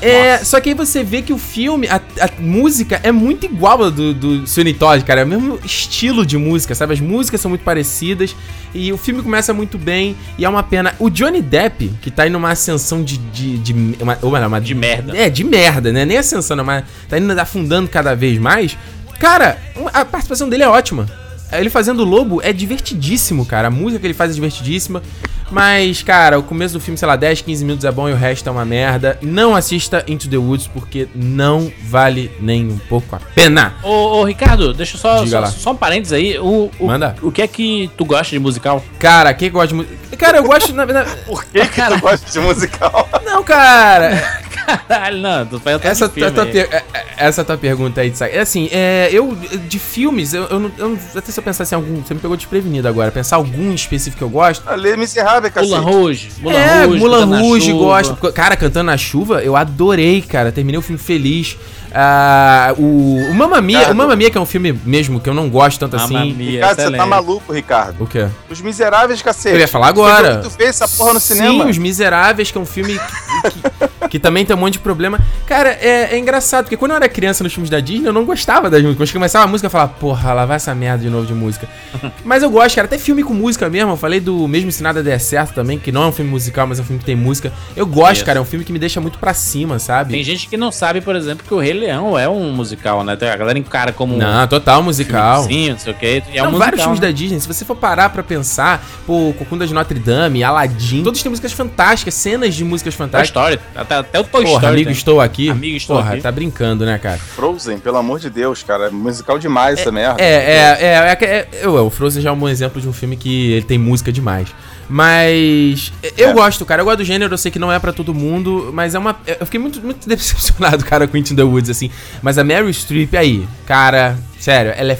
É, 0.02 0.38
só 0.38 0.60
que 0.60 0.70
aí 0.70 0.74
você 0.74 1.04
vê 1.04 1.22
que 1.22 1.32
o 1.32 1.38
filme, 1.38 1.86
a, 1.86 2.00
a 2.20 2.28
música 2.40 3.00
é 3.04 3.12
muito 3.12 3.46
igual 3.46 3.84
a 3.84 3.88
do, 3.88 4.12
do 4.12 4.46
Sweeney 4.48 4.74
Todd, 4.74 5.04
cara. 5.04 5.20
É 5.20 5.24
o 5.24 5.28
mesmo 5.28 5.60
estilo 5.64 6.26
de 6.26 6.36
música, 6.36 6.74
sabe? 6.74 6.94
As 6.94 7.00
músicas 7.00 7.40
são 7.40 7.48
muito 7.48 7.62
parecidas 7.62 8.34
e 8.74 8.92
o 8.92 8.98
filme 8.98 9.22
começa 9.22 9.54
muito 9.54 9.78
bem 9.78 10.16
e 10.36 10.44
é 10.44 10.48
uma 10.48 10.62
pena. 10.62 10.92
O 10.98 11.08
Johnny 11.08 11.40
Depp, 11.40 11.92
que 12.02 12.10
tá 12.10 12.26
indo 12.26 12.32
numa 12.32 12.50
ascensão 12.50 13.02
de. 13.02 13.16
de, 13.16 13.58
de 13.58 13.72
uma, 14.00 14.18
melhor, 14.22 14.48
uma, 14.48 14.60
De 14.60 14.74
merda. 14.74 15.16
É, 15.16 15.30
de 15.30 15.44
merda, 15.44 15.92
né? 15.92 16.04
Nem 16.04 16.18
ascensão, 16.18 16.56
mas 16.64 16.84
tá 17.08 17.16
indo 17.18 17.38
afundando 17.38 17.88
cada 17.88 18.14
vez 18.14 18.38
mais. 18.38 18.76
Cara, 19.18 19.58
a 19.92 20.04
participação 20.04 20.48
dele 20.48 20.62
é 20.62 20.68
ótima. 20.68 21.06
Ele 21.52 21.70
fazendo 21.70 22.00
o 22.00 22.04
lobo 22.04 22.40
é 22.42 22.52
divertidíssimo, 22.52 23.46
cara. 23.46 23.68
A 23.68 23.70
música 23.70 24.00
que 24.00 24.06
ele 24.06 24.14
faz 24.14 24.30
é 24.30 24.34
divertidíssima. 24.34 25.02
Mas, 25.50 26.02
cara, 26.02 26.38
o 26.38 26.42
começo 26.42 26.74
do 26.74 26.80
filme, 26.80 26.98
sei 26.98 27.06
lá, 27.06 27.14
10, 27.14 27.42
15 27.42 27.64
minutos 27.64 27.84
é 27.84 27.92
bom 27.92 28.08
e 28.08 28.12
o 28.12 28.16
resto 28.16 28.48
é 28.48 28.52
uma 28.52 28.64
merda. 28.64 29.16
Não 29.22 29.54
assista 29.54 30.04
Into 30.08 30.28
the 30.28 30.36
Woods 30.36 30.66
porque 30.66 31.06
não 31.14 31.72
vale 31.84 32.32
nem 32.40 32.66
um 32.66 32.78
pouco 32.78 33.14
a 33.14 33.20
pena. 33.20 33.74
Ô, 33.82 34.18
ô, 34.18 34.24
Ricardo, 34.24 34.74
deixa 34.74 34.96
eu 34.96 35.00
só, 35.00 35.18
Diga 35.18 35.30
só, 35.30 35.40
lá. 35.40 35.46
só 35.46 35.70
um 35.70 35.76
parênteses 35.76 36.12
aí. 36.12 36.36
O, 36.38 36.68
o, 36.80 36.86
Manda. 36.88 37.14
O 37.22 37.30
que 37.30 37.42
é 37.42 37.46
que 37.46 37.88
tu 37.96 38.04
gosta 38.04 38.30
de 38.30 38.40
musical? 38.40 38.84
Cara, 38.98 39.32
quem 39.34 39.50
gosta 39.50 39.68
de 39.68 39.74
música. 39.74 40.16
Cara, 40.16 40.38
eu 40.38 40.44
gosto. 40.44 40.72
Na 40.72 40.84
verdade. 40.84 41.14
Por 41.24 41.44
que, 41.44 41.64
que 41.64 41.82
tu 41.82 41.98
gosta 42.00 42.28
de 42.28 42.40
musical? 42.40 43.08
Não, 43.24 43.44
cara. 43.44 44.45
Caralho, 44.88 45.18
não, 45.18 45.46
tu 45.46 45.60
faz 45.60 45.84
Essa, 45.84 46.08
filme 46.08 46.30
tua, 46.30 46.46
per- 46.46 46.68
é- 46.70 46.76
é- 46.92 47.04
essa 47.18 47.44
tua 47.44 47.56
pergunta 47.56 48.00
aí 48.00 48.10
de 48.10 48.18
saco. 48.18 48.34
É 48.34 48.40
assim, 48.40 48.68
é, 48.72 49.08
eu. 49.12 49.34
De 49.34 49.78
filmes, 49.78 50.34
eu, 50.34 50.44
eu 50.44 50.58
não. 50.60 50.72
Eu 50.76 50.88
não 50.90 50.98
até 51.14 51.30
se 51.32 51.38
eu 51.38 51.42
pensasse 51.44 51.74
em 51.74 51.76
algum. 51.76 52.02
Você 52.02 52.14
me 52.14 52.20
pegou 52.20 52.36
desprevenido 52.36 52.88
agora. 52.88 53.10
Pensar 53.10 53.36
algum 53.36 53.72
específico 53.72 54.18
que 54.18 54.24
eu 54.24 54.28
gosto. 54.30 54.68
Ali, 54.68 54.96
Miserável, 54.96 55.50
cacete. 55.50 55.70
Mulan 55.72 55.82
Rouge. 55.84 56.28
Mulan 56.40 56.54
é, 56.58 56.84
Rouge, 56.84 56.98
Mulan 56.98 57.24
Rouge, 57.40 57.72
gosto. 57.72 58.32
Cara, 58.32 58.56
cantando 58.56 58.84
na 58.86 58.96
chuva, 58.96 59.42
eu 59.42 59.54
adorei, 59.56 60.20
cara. 60.22 60.50
Terminei 60.52 60.78
o 60.78 60.82
filme 60.82 60.98
feliz. 61.00 61.56
Ah, 61.98 62.74
o, 62.76 62.82
o 63.30 63.34
Mamma 63.34 63.58
Mia, 63.62 63.78
Ricardo. 63.78 63.94
o 63.94 63.96
Mamma 63.96 64.16
Mia, 64.16 64.30
que 64.30 64.36
é 64.36 64.40
um 64.40 64.44
filme 64.44 64.78
mesmo 64.84 65.18
que 65.18 65.30
eu 65.30 65.34
não 65.34 65.48
gosto 65.48 65.78
tanto 65.80 65.96
Mamma 65.96 66.18
assim. 66.20 66.32
Mia, 66.34 66.50
Ricardo, 66.50 66.74
você 66.74 66.80
excelente. 66.82 66.98
tá 67.00 67.06
maluco, 67.06 67.52
Ricardo. 67.54 68.02
O 68.04 68.06
quê? 68.06 68.26
Os 68.50 68.60
Miseráveis, 68.60 69.22
cacete. 69.22 69.54
Eu 69.54 69.60
ia 69.60 69.68
falar 69.68 69.86
agora. 69.88 70.38
Tu 70.42 70.50
fez 70.50 70.68
essa 70.70 70.86
porra 70.88 71.14
no 71.14 71.20
cinema. 71.20 71.64
Sim, 71.64 71.70
Os 71.70 71.78
Miseráveis, 71.78 72.50
que 72.50 72.58
é 72.58 72.60
um 72.60 72.66
filme 72.66 72.98
que, 72.98 73.50
que- 73.50 73.88
que 74.16 74.20
também 74.20 74.46
tem 74.46 74.56
um 74.56 74.58
monte 74.58 74.74
de 74.74 74.78
problema. 74.78 75.20
Cara, 75.46 75.68
é, 75.68 76.14
é 76.14 76.18
engraçado, 76.18 76.64
porque 76.64 76.76
quando 76.76 76.92
eu 76.92 76.96
era 76.96 77.08
criança 77.08 77.44
nos 77.44 77.52
filmes 77.52 77.68
da 77.68 77.80
Disney, 77.80 78.08
eu 78.08 78.12
não 78.12 78.24
gostava 78.24 78.70
das 78.70 78.82
músicas. 78.82 79.10
Quando 79.10 79.12
começava 79.12 79.44
a 79.44 79.48
música, 79.48 79.66
eu 79.66 79.70
falava, 79.70 79.92
porra, 80.00 80.32
lá 80.32 80.46
vai 80.46 80.56
essa 80.56 80.74
merda 80.74 81.04
de 81.04 81.10
novo 81.10 81.26
de 81.26 81.34
música. 81.34 81.68
Mas 82.24 82.42
eu 82.42 82.50
gosto, 82.50 82.74
cara, 82.74 82.86
até 82.86 82.96
filme 82.96 83.22
com 83.22 83.34
música 83.34 83.68
mesmo. 83.68 83.92
Eu 83.92 83.96
falei 83.96 84.18
do 84.18 84.48
Mesmo 84.48 84.72
Se 84.72 84.82
Nada 84.82 85.02
Der 85.02 85.20
Certo 85.20 85.52
também, 85.52 85.78
que 85.78 85.92
não 85.92 86.04
é 86.04 86.06
um 86.06 86.12
filme 86.12 86.30
musical, 86.30 86.66
mas 86.66 86.78
é 86.78 86.82
um 86.82 86.84
filme 86.84 86.98
que 86.98 87.04
tem 87.04 87.14
música. 87.14 87.52
Eu 87.76 87.86
gosto, 87.86 88.16
Isso. 88.16 88.24
cara, 88.24 88.38
é 88.38 88.42
um 88.42 88.44
filme 88.44 88.64
que 88.64 88.72
me 88.72 88.78
deixa 88.78 89.00
muito 89.00 89.18
pra 89.18 89.34
cima, 89.34 89.78
sabe? 89.78 90.12
Tem 90.12 90.24
gente 90.24 90.48
que 90.48 90.56
não 90.56 90.72
sabe, 90.72 91.00
por 91.00 91.14
exemplo, 91.14 91.44
que 91.46 91.52
o 91.52 91.58
Rei 91.58 91.72
Leão 91.72 92.18
é 92.18 92.28
um 92.28 92.52
musical, 92.52 93.04
né? 93.04 93.12
A 93.12 93.36
galera 93.36 93.58
encara 93.58 93.92
como 93.92 94.16
Não, 94.16 94.46
total 94.48 94.82
musical. 94.82 95.44
Sim, 95.44 95.70
não 95.70 95.78
sei 95.78 95.92
o 95.92 95.96
que. 95.96 96.06
É 96.06 96.42
um 96.42 96.46
não, 96.46 96.52
musical, 96.52 96.58
vários 96.58 96.82
filmes 96.82 97.00
né? 97.00 97.06
da 97.06 97.12
Disney, 97.12 97.40
se 97.40 97.48
você 97.48 97.64
for 97.64 97.76
parar 97.76 98.10
pra 98.10 98.22
pensar, 98.22 98.84
pô, 99.06 99.34
Cocunda 99.38 99.66
de 99.66 99.74
Notre 99.74 99.98
Dame, 99.98 100.42
Aladdin, 100.42 101.02
todos 101.02 101.22
têm 101.22 101.30
músicas 101.30 101.52
fantásticas, 101.52 102.14
cenas 102.14 102.54
de 102.54 102.64
músicas 102.64 102.94
fantásticas. 102.94 103.54
Story. 103.54 103.60
Até, 103.74 104.02
até 104.08 104.20
o 104.20 104.24
Toy 104.24 104.42
Porra, 104.44 104.54
Story. 104.56 104.66
amigo, 104.74 104.84
tem. 104.88 104.92
estou 104.96 105.20
aqui. 105.20 105.50
Amigo, 105.50 105.76
estou 105.76 105.96
Porra, 105.96 106.12
aqui. 106.14 106.22
tá 106.22 106.32
brincando, 106.32 106.84
né, 106.86 106.98
cara? 106.98 107.18
Frozen, 107.18 107.78
pelo 107.78 107.96
amor 107.98 108.18
de 108.18 108.30
Deus, 108.30 108.62
cara. 108.62 108.86
É 108.86 108.90
musical 108.90 109.38
demais 109.38 109.78
essa 109.78 109.92
merda. 109.92 110.22
É, 110.22 110.26
é, 110.26 110.78
é, 110.80 111.18
é, 111.20 111.24
é, 111.24 111.48
é, 111.62 111.68
o 111.68 111.90
Frozen 111.90 112.22
já 112.22 112.30
é 112.30 112.32
um 112.32 112.38
bom 112.38 112.48
exemplo 112.48 112.80
de 112.80 112.88
um 112.88 112.92
filme 112.92 113.16
que 113.16 113.52
ele 113.52 113.64
tem 113.64 113.78
música 113.78 114.10
demais. 114.12 114.48
Mas 114.88 115.92
eu 116.16 116.30
É. 116.30 116.32
gosto, 116.32 116.64
cara. 116.64 116.80
Eu 116.80 116.84
gosto 116.86 116.98
do 116.98 117.04
gênero, 117.04 117.32
eu 117.34 117.38
sei 117.38 117.50
que 117.50 117.58
não 117.58 117.72
é 117.72 117.78
pra 117.78 117.92
todo 117.92 118.14
mundo, 118.14 118.70
mas 118.72 118.94
é 118.94 118.98
uma. 118.98 119.16
Eu 119.26 119.44
fiquei 119.46 119.60
muito, 119.60 119.80
muito 119.80 120.06
decepcionado, 120.08 120.84
cara, 120.84 121.06
com 121.06 121.16
Into 121.16 121.34
the 121.34 121.42
Woods, 121.42 121.70
assim. 121.70 121.90
Mas 122.22 122.38
a 122.38 122.44
Meryl 122.44 122.72
Streep 122.72 123.14
aí, 123.16 123.46
cara, 123.66 124.16
sério, 124.38 124.72
ela 124.76 124.92
é 124.92 124.98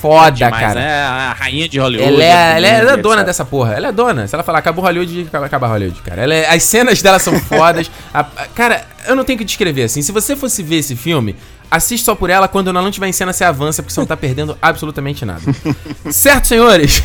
foda, 0.00 0.30
Demais, 0.32 0.60
cara. 0.60 0.80
né? 0.80 1.02
A 1.02 1.32
rainha 1.38 1.68
de 1.68 1.78
Hollywood. 1.78 2.12
Ela 2.12 2.22
é, 2.24 2.56
ela 2.56 2.66
é, 2.66 2.70
ela 2.80 2.92
é 2.92 2.96
dona 2.96 3.24
dessa 3.24 3.44
porra. 3.44 3.74
Ela 3.74 3.88
é 3.88 3.92
dona. 3.92 4.26
Se 4.26 4.34
ela 4.34 4.42
falar 4.44 4.58
acabou 4.60 4.84
Hollywood, 4.84 5.28
acaba- 5.32 5.66
Hollywood, 5.68 6.00
cara. 6.02 6.22
Ela 6.22 6.34
é- 6.34 6.48
as 6.54 6.62
cenas 6.62 7.00
dela 7.02 7.18
são 7.18 7.38
fodas. 7.38 7.90
A- 8.14 8.20
a- 8.20 8.46
cara, 8.54 8.84
eu 9.06 9.14
não 9.16 9.24
tenho 9.24 9.38
que 9.38 9.44
descrever 9.44 9.82
assim. 9.84 10.02
Se 10.02 10.12
você 10.12 10.34
fosse 10.36 10.62
ver 10.62 10.76
esse 10.76 10.94
filme, 10.96 11.36
assiste 11.70 12.04
só 12.04 12.14
por 12.14 12.30
ela. 12.30 12.48
Quando 12.48 12.68
ela 12.70 12.80
não 12.82 12.90
tiver 12.90 13.06
em 13.08 13.12
cena, 13.12 13.32
você 13.32 13.44
avança, 13.44 13.82
porque 13.82 13.92
você 13.94 14.00
não 14.00 14.06
tá 14.06 14.16
perdendo 14.16 14.56
absolutamente 14.60 15.24
nada. 15.24 15.40
certo, 16.10 16.46
senhores? 16.48 17.02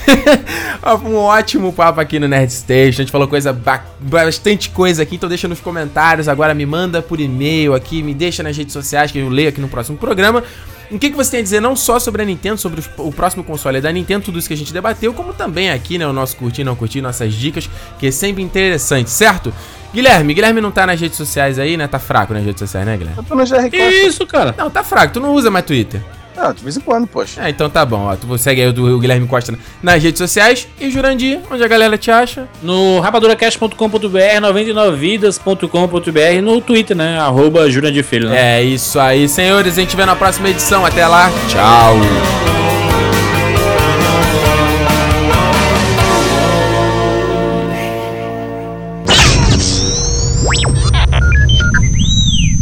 um 1.06 1.16
ótimo 1.16 1.72
papo 1.74 2.00
aqui 2.00 2.20
no 2.20 2.28
Nerd 2.28 2.52
Station. 2.52 3.02
A 3.02 3.04
gente 3.04 3.12
falou 3.12 3.28
coisa 3.28 3.52
ba- 3.54 3.84
bastante 4.00 4.70
coisa 4.70 5.04
aqui, 5.04 5.16
então 5.16 5.28
deixa 5.30 5.48
nos 5.48 5.60
comentários. 5.60 6.28
Agora 6.28 6.54
me 6.54 6.66
manda 6.66 7.02
por 7.02 7.20
e-mail 7.20 7.74
aqui, 7.74 8.02
me 8.04 8.14
deixa 8.14 8.44
nas 8.44 8.56
redes 8.56 8.74
sociais 8.74 9.12
que 9.12 9.20
eu 9.20 9.30
leio 9.30 9.50
aqui 9.50 9.60
no 9.62 9.68
próximo 9.68 9.98
programa. 9.98 10.44
O 10.92 11.00
que, 11.00 11.10
que 11.10 11.16
você 11.16 11.32
tem 11.32 11.40
a 11.40 11.44
dizer 11.44 11.60
não 11.60 11.76
só 11.76 12.00
sobre 12.00 12.22
a 12.22 12.26
Nintendo, 12.26 12.58
sobre 12.58 12.80
os- 12.80 12.90
o 12.98 13.12
próximo 13.12 13.44
console 13.44 13.82
da 13.82 13.92
Nintendo, 13.92 14.26
tudo 14.26 14.38
isso 14.40 14.48
que 14.48 14.54
a 14.54 14.58
gente 14.58 14.72
debateu, 14.74 15.14
como 15.14 15.34
também 15.34 15.72
aqui, 15.72 15.98
né, 15.98 16.06
o 16.08 16.14
nosso 16.14 16.36
curtir, 16.38 16.64
não 16.64 16.76
curtir, 16.76 17.02
nossas 17.02 17.34
dicas, 17.34 17.70
que 18.00 18.08
é 18.08 18.12
sempre 18.12 18.44
interessante, 18.44 19.10
certo? 19.10 19.54
Guilherme, 19.94 20.34
Guilherme 20.34 20.60
não 20.62 20.72
tá 20.72 20.86
nas 20.88 21.00
redes 21.00 21.18
sociais 21.18 21.58
aí, 21.60 21.78
né? 21.78 21.88
Tá 21.88 22.00
fraco 22.00 22.34
nas 22.34 22.44
redes 22.44 22.60
sociais, 22.60 22.86
né, 22.86 22.98
Guilherme? 22.98 23.18
Eu 23.20 23.24
tô 23.24 23.36
no 23.36 23.44
GR 23.46 23.70
Que 23.70 23.78
isso, 23.78 24.26
cara? 24.26 24.54
Não, 24.58 24.70
tá 24.70 24.84
fraco, 24.84 25.14
tu 25.14 25.20
não 25.20 25.34
usa 25.34 25.50
mais 25.52 25.66
Twitter. 25.66 26.02
Não, 26.36 26.54
de 26.54 26.64
vez 26.64 26.78
em 26.78 26.82
quando, 26.82 27.08
poxa. 27.08 27.42
Ah, 27.44 27.50
então 27.50 27.70
tá 27.70 27.86
bom, 27.86 28.08
ó. 28.08 28.16
Tu 28.16 28.38
segue 28.38 28.62
aí 28.62 28.68
o 28.68 28.74
do 28.74 29.00
Guilherme 29.00 29.28
Costa 29.28 29.54
nas 29.82 30.02
redes 30.02 30.18
sociais. 30.18 30.68
E 30.80 30.90
Jurandir, 30.90 31.40
onde 31.50 31.64
a 31.64 31.68
galera 31.68 31.98
te 31.98 32.12
acha? 32.12 32.48
No 32.62 33.00
rapaduracast.com.br, 33.00 33.78
99vidas.com.br, 34.42 36.42
no 36.42 36.62
Twitter, 36.62 36.98
né? 36.98 37.20
Arroba 37.20 37.70
Jurandir 37.70 38.04
Filho, 38.04 38.30
né? 38.30 38.60
É 38.60 38.64
isso 38.64 39.00
aí, 39.00 39.30
senhores. 39.30 39.78
A 39.78 39.82
gente 39.82 39.96
vê 39.96 40.06
na 40.06 40.16
próxima 40.16 40.50
edição. 40.50 40.86
Até 40.86 41.08
lá. 41.08 41.32
Tchau. 41.50 41.98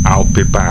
I'll 0.06 0.26
be 0.26 0.44
back. 0.44 0.71